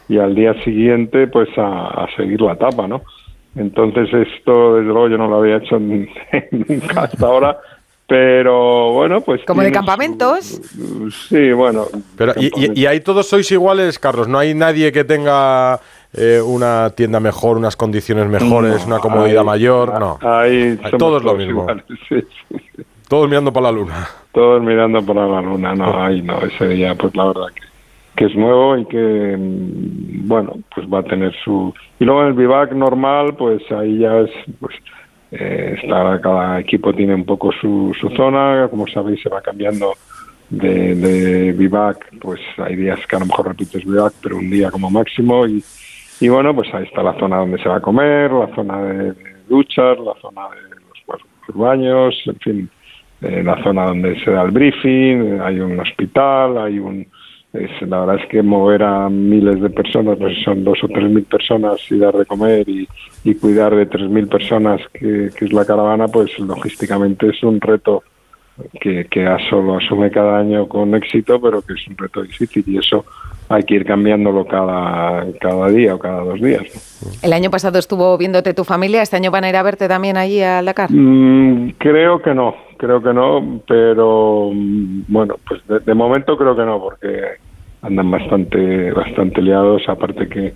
y 0.09 0.17
al 0.19 0.35
día 0.35 0.55
siguiente 0.65 1.27
pues 1.27 1.49
a, 1.59 2.05
a 2.05 2.09
seguir 2.17 2.41
la 2.41 2.53
etapa, 2.53 2.87
¿no? 2.89 3.03
Entonces 3.57 4.09
esto 4.13 4.75
desde 4.77 4.89
luego 4.93 5.09
yo 5.09 5.19
no 5.19 5.29
lo 5.29 5.37
había 5.37 5.57
hecho 5.57 5.79
nunca 5.81 7.03
hasta 7.03 7.27
ahora, 7.27 7.59
pero 8.07 8.93
bueno 8.93 9.21
pues... 9.23 9.43
Como 9.47 9.63
de 9.63 9.73
campamentos. 9.73 10.61
Sí, 11.29 11.53
bueno. 11.53 11.87
Pero, 12.17 12.33
y, 12.37 12.47
y- 12.57 12.81
y 12.83 12.87
ahí 12.87 13.01
todos 13.01 13.27
sois 13.29 13.51
iguales, 13.51 13.99
Carlos. 13.99 14.29
No 14.29 14.39
hay 14.39 14.55
nadie 14.55 14.93
que 14.93 15.05
tenga 15.05 15.81
eh, 16.13 16.41
una 16.45 16.91
tienda 16.91 17.19
mejor, 17.19 17.57
unas 17.57 17.77
condiciones 17.77 18.27
mejores, 18.29 18.81
No, 18.87 18.95
una 18.95 18.99
comodidad 18.99 19.41
ahí- 19.41 19.47
mayor. 19.47 19.99
No. 19.99 20.19
Ahí 20.21 20.77
somos 20.77 20.99
todos 20.99 21.25
lo 21.25 21.35
mismo. 21.35 21.63
iguales, 21.63 21.85
sí, 22.09 22.21
sí, 22.49 22.57
sí. 22.77 22.83
Todos 23.09 23.29
mirando 23.29 23.53
para 23.53 23.67
la 23.71 23.73
luna. 23.73 24.09
Todos 24.33 24.61
mirando 24.63 25.01
para 25.05 25.27
la 25.27 25.41
luna, 25.41 25.75
no, 25.75 26.05
ahí 26.05 26.21
no, 26.23 26.39
ese 26.41 26.69
día 26.69 26.95
pues 26.97 27.15
la 27.15 27.27
verdad 27.27 27.47
que, 27.55 27.63
que 28.17 28.25
es 28.27 28.35
nuevo 28.35 28.77
y 28.79 28.87
que 28.87 29.37
mm, 29.39 30.27
bueno, 30.27 30.55
pues 30.75 30.87
va 30.93 31.01
a 31.01 31.05
tener 31.05 31.35
su... 31.45 31.73
Y 32.01 32.05
luego 32.05 32.23
en 32.23 32.29
el 32.29 32.35
vivac 32.35 32.73
normal, 32.73 33.35
pues 33.37 33.63
ahí 33.71 33.99
ya 33.99 34.21
es, 34.21 34.31
pues 34.59 34.75
eh, 35.31 35.79
está, 35.81 36.21
cada 36.21 36.61
equipo 36.61 36.93
tiene 36.93 37.15
un 37.15 37.25
poco 37.25 37.53
su, 37.53 37.95
su 38.01 38.09
zona, 38.11 38.69
como 38.71 38.87
sabéis 38.87 39.23
se 39.23 39.29
va 39.29 39.41
cambiando 39.41 39.93
de, 40.51 41.53
vivac, 41.57 42.19
pues 42.21 42.41
hay 42.59 42.77
días 42.77 43.01
que 43.07 43.17
a 43.17 43.21
lo 43.21 43.27
mejor 43.27 43.49
repites 43.49 43.85
vivac, 43.85 44.15
pero 44.23 44.37
un 44.37 44.51
día 44.51 44.71
como 44.71 44.91
máximo 44.91 45.47
y, 45.47 45.63
y 46.21 46.29
bueno, 46.29 46.55
pues 46.55 46.73
ahí 46.75 46.85
está 46.85 47.03
la 47.03 47.19
zona 47.19 47.39
donde 47.39 47.59
se 47.59 47.69
va 47.69 47.77
a 47.77 47.81
comer, 47.81 48.31
la 48.31 48.55
zona 48.55 48.83
de, 48.83 49.15
duchas, 49.49 49.99
la 49.99 50.15
zona 50.21 50.43
de 50.51 50.71
los, 50.71 51.21
los 51.49 51.57
baños, 51.57 52.15
en 52.27 52.37
fin, 52.37 52.71
eh, 53.23 53.43
la 53.43 53.63
zona 53.63 53.87
donde 53.87 54.19
se 54.25 54.31
da 54.31 54.43
el 54.43 54.51
briefing, 54.51 55.41
hay 55.41 55.61
un 55.61 55.81
hospital, 55.81 56.59
hay 56.59 56.79
un... 56.79 57.07
es- 57.53 57.89
la 57.89 58.01
verdad 58.01 58.17
es 58.23 58.27
que 58.29 58.43
mover 58.43 58.83
a 58.83 59.09
miles 59.09 59.61
de 59.61 59.71
personas, 59.71 60.19
pues 60.19 60.37
son 60.45 60.65
dos 60.65 60.79
o 60.85 60.89
tres 60.89 61.11
mil 61.11 61.25
personas 61.25 61.81
y 61.91 61.99
dar 61.99 62.15
de 62.15 62.27
comer 62.27 62.69
y, 62.69 62.87
y 63.25 63.35
cuidar 63.35 63.75
de 63.75 63.87
tres 63.87 64.09
mil 64.11 64.27
personas 64.29 64.81
que, 64.93 65.31
que 65.37 65.45
es 65.47 65.53
la 65.53 65.65
caravana, 65.65 66.07
pues 66.09 66.39
logísticamente 66.39 67.29
es 67.31 67.43
un 67.43 67.61
reto 67.61 68.03
que, 68.81 69.05
que 69.07 69.27
ASO 69.27 69.61
lo 69.63 69.77
asume 69.77 70.11
cada 70.11 70.39
año 70.39 70.67
con 70.67 70.95
éxito, 70.95 71.41
pero 71.41 71.61
que 71.63 71.75
es 71.75 71.87
un 71.89 71.97
reto 71.97 72.23
difícil. 72.23 72.65
Y 72.67 72.79
eso 72.79 73.05
hay 73.49 73.63
que 73.63 73.75
ir 73.75 73.85
cambiándolo 73.85 74.47
cada, 74.47 75.27
cada 75.41 75.69
día 75.69 75.95
o 75.95 75.99
cada 75.99 76.23
dos 76.23 76.41
días. 76.41 76.63
¿no? 77.03 77.11
El 77.23 77.33
año 77.33 77.51
pasado 77.51 77.79
estuvo 77.79 78.17
viéndote 78.19 78.55
tu 78.55 78.65
familia, 78.65 79.03
este 79.03 79.17
año 79.17 79.31
van 79.31 79.45
a 79.45 79.49
ir 79.49 79.57
a 79.57 79.63
verte 79.63 79.89
también 79.89 80.17
allí 80.17 80.43
al 80.43 80.65
Dakar. 80.65 80.91
Mm, 80.91 81.75
creo 81.79 82.21
que 82.21 82.35
no, 82.35 82.55
creo 82.77 83.03
que 83.03 83.13
no, 83.13 83.61
pero 83.67 84.51
mm, 84.53 85.03
bueno, 85.09 85.37
pues 85.47 85.67
de, 85.67 85.81
de 85.81 85.95
momento 85.95 86.37
creo 86.37 86.57
que 86.57 86.65
no, 86.65 86.81
porque 86.81 87.23
andan 87.83 88.11
bastante, 88.11 88.91
bastante 88.93 89.41
liados, 89.43 89.83
aparte 89.89 90.29
que 90.29 90.55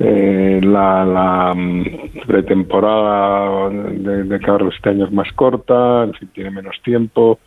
eh, 0.00 0.60
la, 0.62 1.04
la 1.04 1.54
mm, 1.54 1.84
pretemporada 2.26 3.68
de, 3.70 4.24
de 4.24 4.40
Carlos 4.40 4.74
este 4.76 4.90
año 4.90 5.06
es 5.06 5.12
más 5.12 5.32
corta, 5.32 6.04
en 6.04 6.14
fin, 6.14 6.28
tiene 6.32 6.50
menos 6.50 6.76
tiempo. 6.84 7.38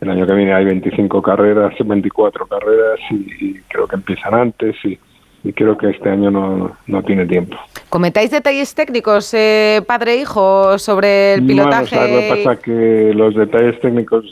El 0.00 0.10
año 0.10 0.26
que 0.26 0.32
viene 0.34 0.52
hay 0.54 0.64
25 0.64 1.20
carreras, 1.22 1.74
24 1.84 2.46
carreras 2.46 3.00
y, 3.10 3.14
y 3.44 3.60
creo 3.68 3.86
que 3.88 3.96
empiezan 3.96 4.32
antes 4.34 4.76
y, 4.84 4.96
y 5.42 5.52
creo 5.52 5.76
que 5.76 5.90
este 5.90 6.08
año 6.08 6.30
no, 6.30 6.76
no 6.86 7.02
tiene 7.02 7.26
tiempo. 7.26 7.56
¿Comentáis 7.88 8.30
detalles 8.30 8.74
técnicos, 8.74 9.32
eh, 9.34 9.82
padre 9.86 10.12
e 10.12 10.16
hijo, 10.20 10.78
sobre 10.78 11.34
el 11.34 11.46
pilotaje? 11.46 11.96
¿sabes 11.96 12.12
lo 12.14 12.20
que 12.36 12.42
pasa? 12.44 12.60
Que 12.62 13.12
los 13.14 13.34
detalles 13.34 13.80
técnicos 13.80 14.24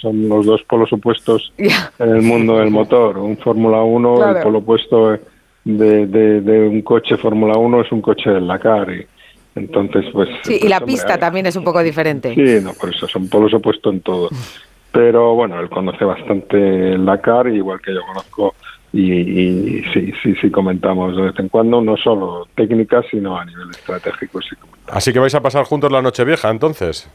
son 0.00 0.28
los 0.28 0.46
dos 0.46 0.62
polos 0.64 0.92
opuestos 0.92 1.52
en 1.58 2.08
el 2.08 2.22
mundo 2.22 2.56
del 2.58 2.70
motor. 2.70 3.18
Un 3.18 3.36
Fórmula 3.38 3.82
1, 3.82 4.14
Claro. 4.16 4.36
el 4.38 4.42
polo 4.42 4.58
opuesto 4.58 5.10
de, 5.64 6.06
de- 6.06 6.40
de 6.40 6.68
un 6.68 6.82
coche 6.82 7.16
Fórmula 7.16 7.56
1 7.58 7.82
es 7.82 7.92
un 7.92 8.00
coche 8.02 8.30
del 8.30 8.48
Dakar. 8.48 8.90
Y, 8.90 9.06
entonces, 9.54 10.06
pues... 10.12 10.28
Sí, 10.42 10.54
y 10.54 10.58
pues, 10.60 10.70
la 10.70 10.78
hombre, 10.78 10.92
pista 10.94 11.14
hay- 11.14 11.20
también 11.20 11.46
es 11.46 11.54
un 11.54 11.62
poco 11.64 11.80
diferente. 11.82 12.34
Sí, 12.34 12.64
no, 12.64 12.72
por 12.72 12.88
eso 12.92 13.06
son 13.06 13.28
polos 13.28 13.52
opuestos 13.54 13.92
en 13.94 14.00
todo. 14.00 14.28
Pero 14.92 15.34
bueno, 15.34 15.58
él 15.58 15.70
conoce 15.70 16.04
bastante 16.04 16.92
el 16.92 17.04
Dakar, 17.04 17.48
igual 17.48 17.80
que 17.80 17.94
yo 17.94 18.00
conozco, 18.06 18.54
y, 18.92 19.12
y 19.12 19.84
sí, 19.92 20.12
sí, 20.22 20.34
sí 20.40 20.50
comentamos 20.50 21.16
de 21.16 21.22
vez 21.22 21.38
en 21.38 21.48
cuando, 21.48 21.80
no 21.80 21.96
solo 21.96 22.46
técnicas, 22.54 23.06
sino 23.10 23.38
a 23.38 23.44
nivel 23.44 23.70
estratégico. 23.70 24.42
Sí. 24.42 24.54
Así 24.88 25.12
que 25.12 25.18
vais 25.18 25.34
a 25.34 25.40
pasar 25.40 25.64
juntos 25.64 25.90
la 25.90 26.02
noche 26.02 26.24
vieja, 26.24 26.50
entonces. 26.50 27.08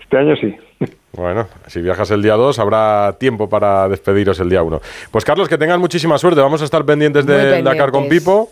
Este 0.00 0.16
año 0.18 0.36
sí. 0.36 0.54
Bueno, 1.14 1.46
si 1.66 1.82
viajas 1.82 2.10
el 2.10 2.22
día 2.22 2.36
2 2.36 2.58
habrá 2.58 3.18
tiempo 3.18 3.46
para 3.46 3.86
despediros 3.86 4.40
el 4.40 4.48
día 4.48 4.62
1. 4.62 4.80
Pues 5.10 5.26
Carlos, 5.26 5.46
que 5.46 5.58
tengas 5.58 5.78
muchísima 5.78 6.16
suerte. 6.16 6.40
Vamos 6.40 6.62
a 6.62 6.64
estar 6.64 6.86
pendientes 6.86 7.26
Muy 7.26 7.34
del 7.34 7.62
Dakar 7.62 7.90
con 7.90 8.04
pendientes. 8.04 8.20
Pipo, 8.20 8.50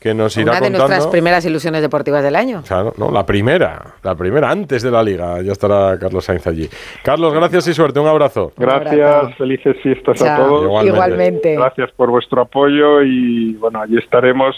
que 0.00 0.14
nos 0.14 0.34
irá 0.38 0.52
Una 0.52 0.54
de 0.54 0.60
contando. 0.60 0.88
nuestras 0.88 1.06
primeras 1.08 1.44
ilusiones 1.44 1.82
deportivas 1.82 2.22
del 2.24 2.34
año. 2.34 2.62
Claro, 2.66 2.94
no, 2.96 3.10
la 3.10 3.26
primera, 3.26 3.94
la 4.02 4.14
primera 4.14 4.50
antes 4.50 4.82
de 4.82 4.90
la 4.90 5.02
liga. 5.02 5.42
Ya 5.42 5.52
estará 5.52 5.98
Carlos 5.98 6.24
Sainz 6.24 6.46
allí. 6.46 6.68
Carlos, 7.04 7.34
gracias 7.34 7.68
y 7.68 7.74
suerte. 7.74 8.00
Un 8.00 8.08
abrazo. 8.08 8.52
Gracias, 8.56 9.36
felices 9.36 9.76
fiestas 9.82 10.22
a 10.22 10.36
todos. 10.38 10.62
Igualmente. 10.64 10.88
Igualmente. 10.94 11.54
Gracias 11.54 11.90
por 11.92 12.10
vuestro 12.10 12.40
apoyo 12.40 13.02
y 13.02 13.52
bueno, 13.54 13.82
allí 13.82 13.98
estaremos. 13.98 14.56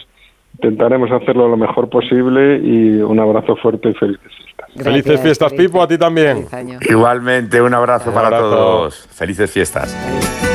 Intentaremos 0.55 1.11
hacerlo 1.11 1.49
lo 1.49 1.57
mejor 1.57 1.89
posible 1.89 2.59
y 2.59 3.01
un 3.03 3.19
abrazo 3.19 3.57
fuerte 3.57 3.89
y 3.89 3.95
felices 3.95 4.31
fiestas. 4.37 4.85
Felices 4.85 5.21
fiestas, 5.21 5.53
Pipo, 5.55 5.83
a 5.83 5.89
ti 5.89 5.99
también. 5.99 6.47
Igualmente, 6.89 7.61
un 7.61 7.75
abrazo 7.75 8.11
Un 8.11 8.15
para 8.15 8.31
todos. 8.31 9.09
Felices 9.11 9.51
fiestas. 9.51 10.52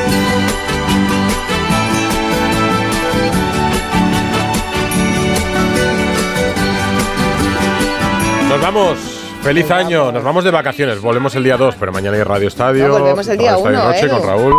Vamos. 8.72 8.98
Feliz 9.42 9.70
año. 9.70 10.12
Nos 10.12 10.22
vamos 10.22 10.44
de 10.44 10.50
vacaciones. 10.50 11.00
Volvemos 11.00 11.34
el 11.34 11.44
día 11.44 11.56
2, 11.56 11.76
pero 11.80 11.90
mañana 11.90 12.16
hay 12.18 12.22
Radio 12.22 12.48
Estadio. 12.48 12.88
No, 12.88 12.98
volvemos 12.98 13.26
el 13.28 13.38
día 13.38 13.52
Radio 13.52 13.66
Estadio 13.66 13.78
uno, 13.78 13.88
Noche 13.88 14.06
Edu. 14.06 14.18
con 14.18 14.26
Raúl. 14.28 14.54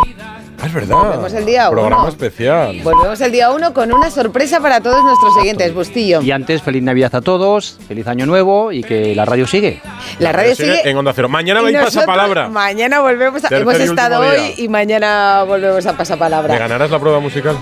Ah, 0.61 0.65
es 0.65 0.73
verdad. 0.73 0.95
Volvemos 0.95 1.33
el 1.33 1.45
día 1.45 1.69
Programa 1.69 1.99
uno. 1.99 2.09
especial. 2.09 2.81
Volvemos 2.83 3.21
el 3.21 3.31
día 3.31 3.51
1 3.51 3.73
con 3.73 3.93
una 3.93 4.09
sorpresa 4.09 4.59
para 4.59 4.81
todos 4.81 5.03
nuestros 5.03 5.35
siguientes, 5.35 5.73
Bustillo. 5.75 6.21
Y 6.21 6.31
antes, 6.31 6.61
feliz 6.63 6.81
Navidad 6.81 7.13
a 7.15 7.21
todos, 7.21 7.77
feliz 7.87 8.07
año 8.07 8.25
nuevo 8.25 8.71
y 8.71 8.83
que 8.83 9.15
la 9.15 9.25
radio 9.25 9.45
sigue. 9.45 9.79
La 10.17 10.31
radio 10.31 10.55
sigue 10.55 10.89
en 10.89 10.97
Onda 10.97 11.13
Cero. 11.15 11.29
Mañana 11.29 11.61
vais 11.61 11.73
nosotros 11.73 11.95
pasapalabra. 11.95 12.49
Mañana 12.49 12.99
volvemos 13.01 13.45
a, 13.45 13.49
Tercer 13.49 13.61
Hemos 13.61 13.79
estado 13.79 14.19
hoy 14.21 14.37
día. 14.37 14.53
y 14.57 14.67
mañana 14.69 15.43
volvemos 15.47 15.85
a 15.85 15.91
¿Me 15.91 15.97
pasapalabra. 15.99 16.57
ganarás 16.57 16.89
la 16.89 16.99
prueba 16.99 17.19
musical? 17.19 17.55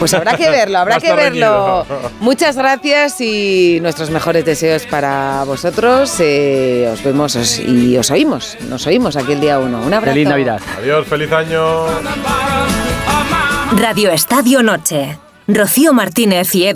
Pues 0.00 0.12
habrá 0.14 0.36
que 0.36 0.50
verlo, 0.50 0.78
habrá 0.78 0.98
que 0.98 1.12
verlo. 1.14 1.84
reñido. 1.84 2.10
Muchas 2.20 2.56
gracias 2.56 3.20
y 3.20 3.78
nuestros 3.80 4.10
mejores 4.10 4.44
deseos 4.44 4.84
para 4.86 5.44
vosotros. 5.44 6.12
Eh, 6.18 6.90
os 6.92 7.02
vemos 7.04 7.36
os- 7.36 7.60
y 7.60 7.96
os 7.96 8.10
oímos. 8.10 8.56
Nos 8.68 8.86
oímos 8.88 9.14
aquí 9.16 9.32
el 9.32 9.40
día 9.40 9.58
1. 9.60 9.78
Un 9.78 9.94
abrazo. 9.94 10.14
Feliz 10.14 10.28
Navidad. 10.28 10.60
Adiós, 10.78 11.06
feliz 11.06 11.30
año. 11.30 11.86
Radio 13.76 14.10
Estadio 14.10 14.62
Noche. 14.62 15.18
Rocío 15.46 15.92
Martínez 15.92 16.54
y 16.54 16.64
Edu 16.64 16.68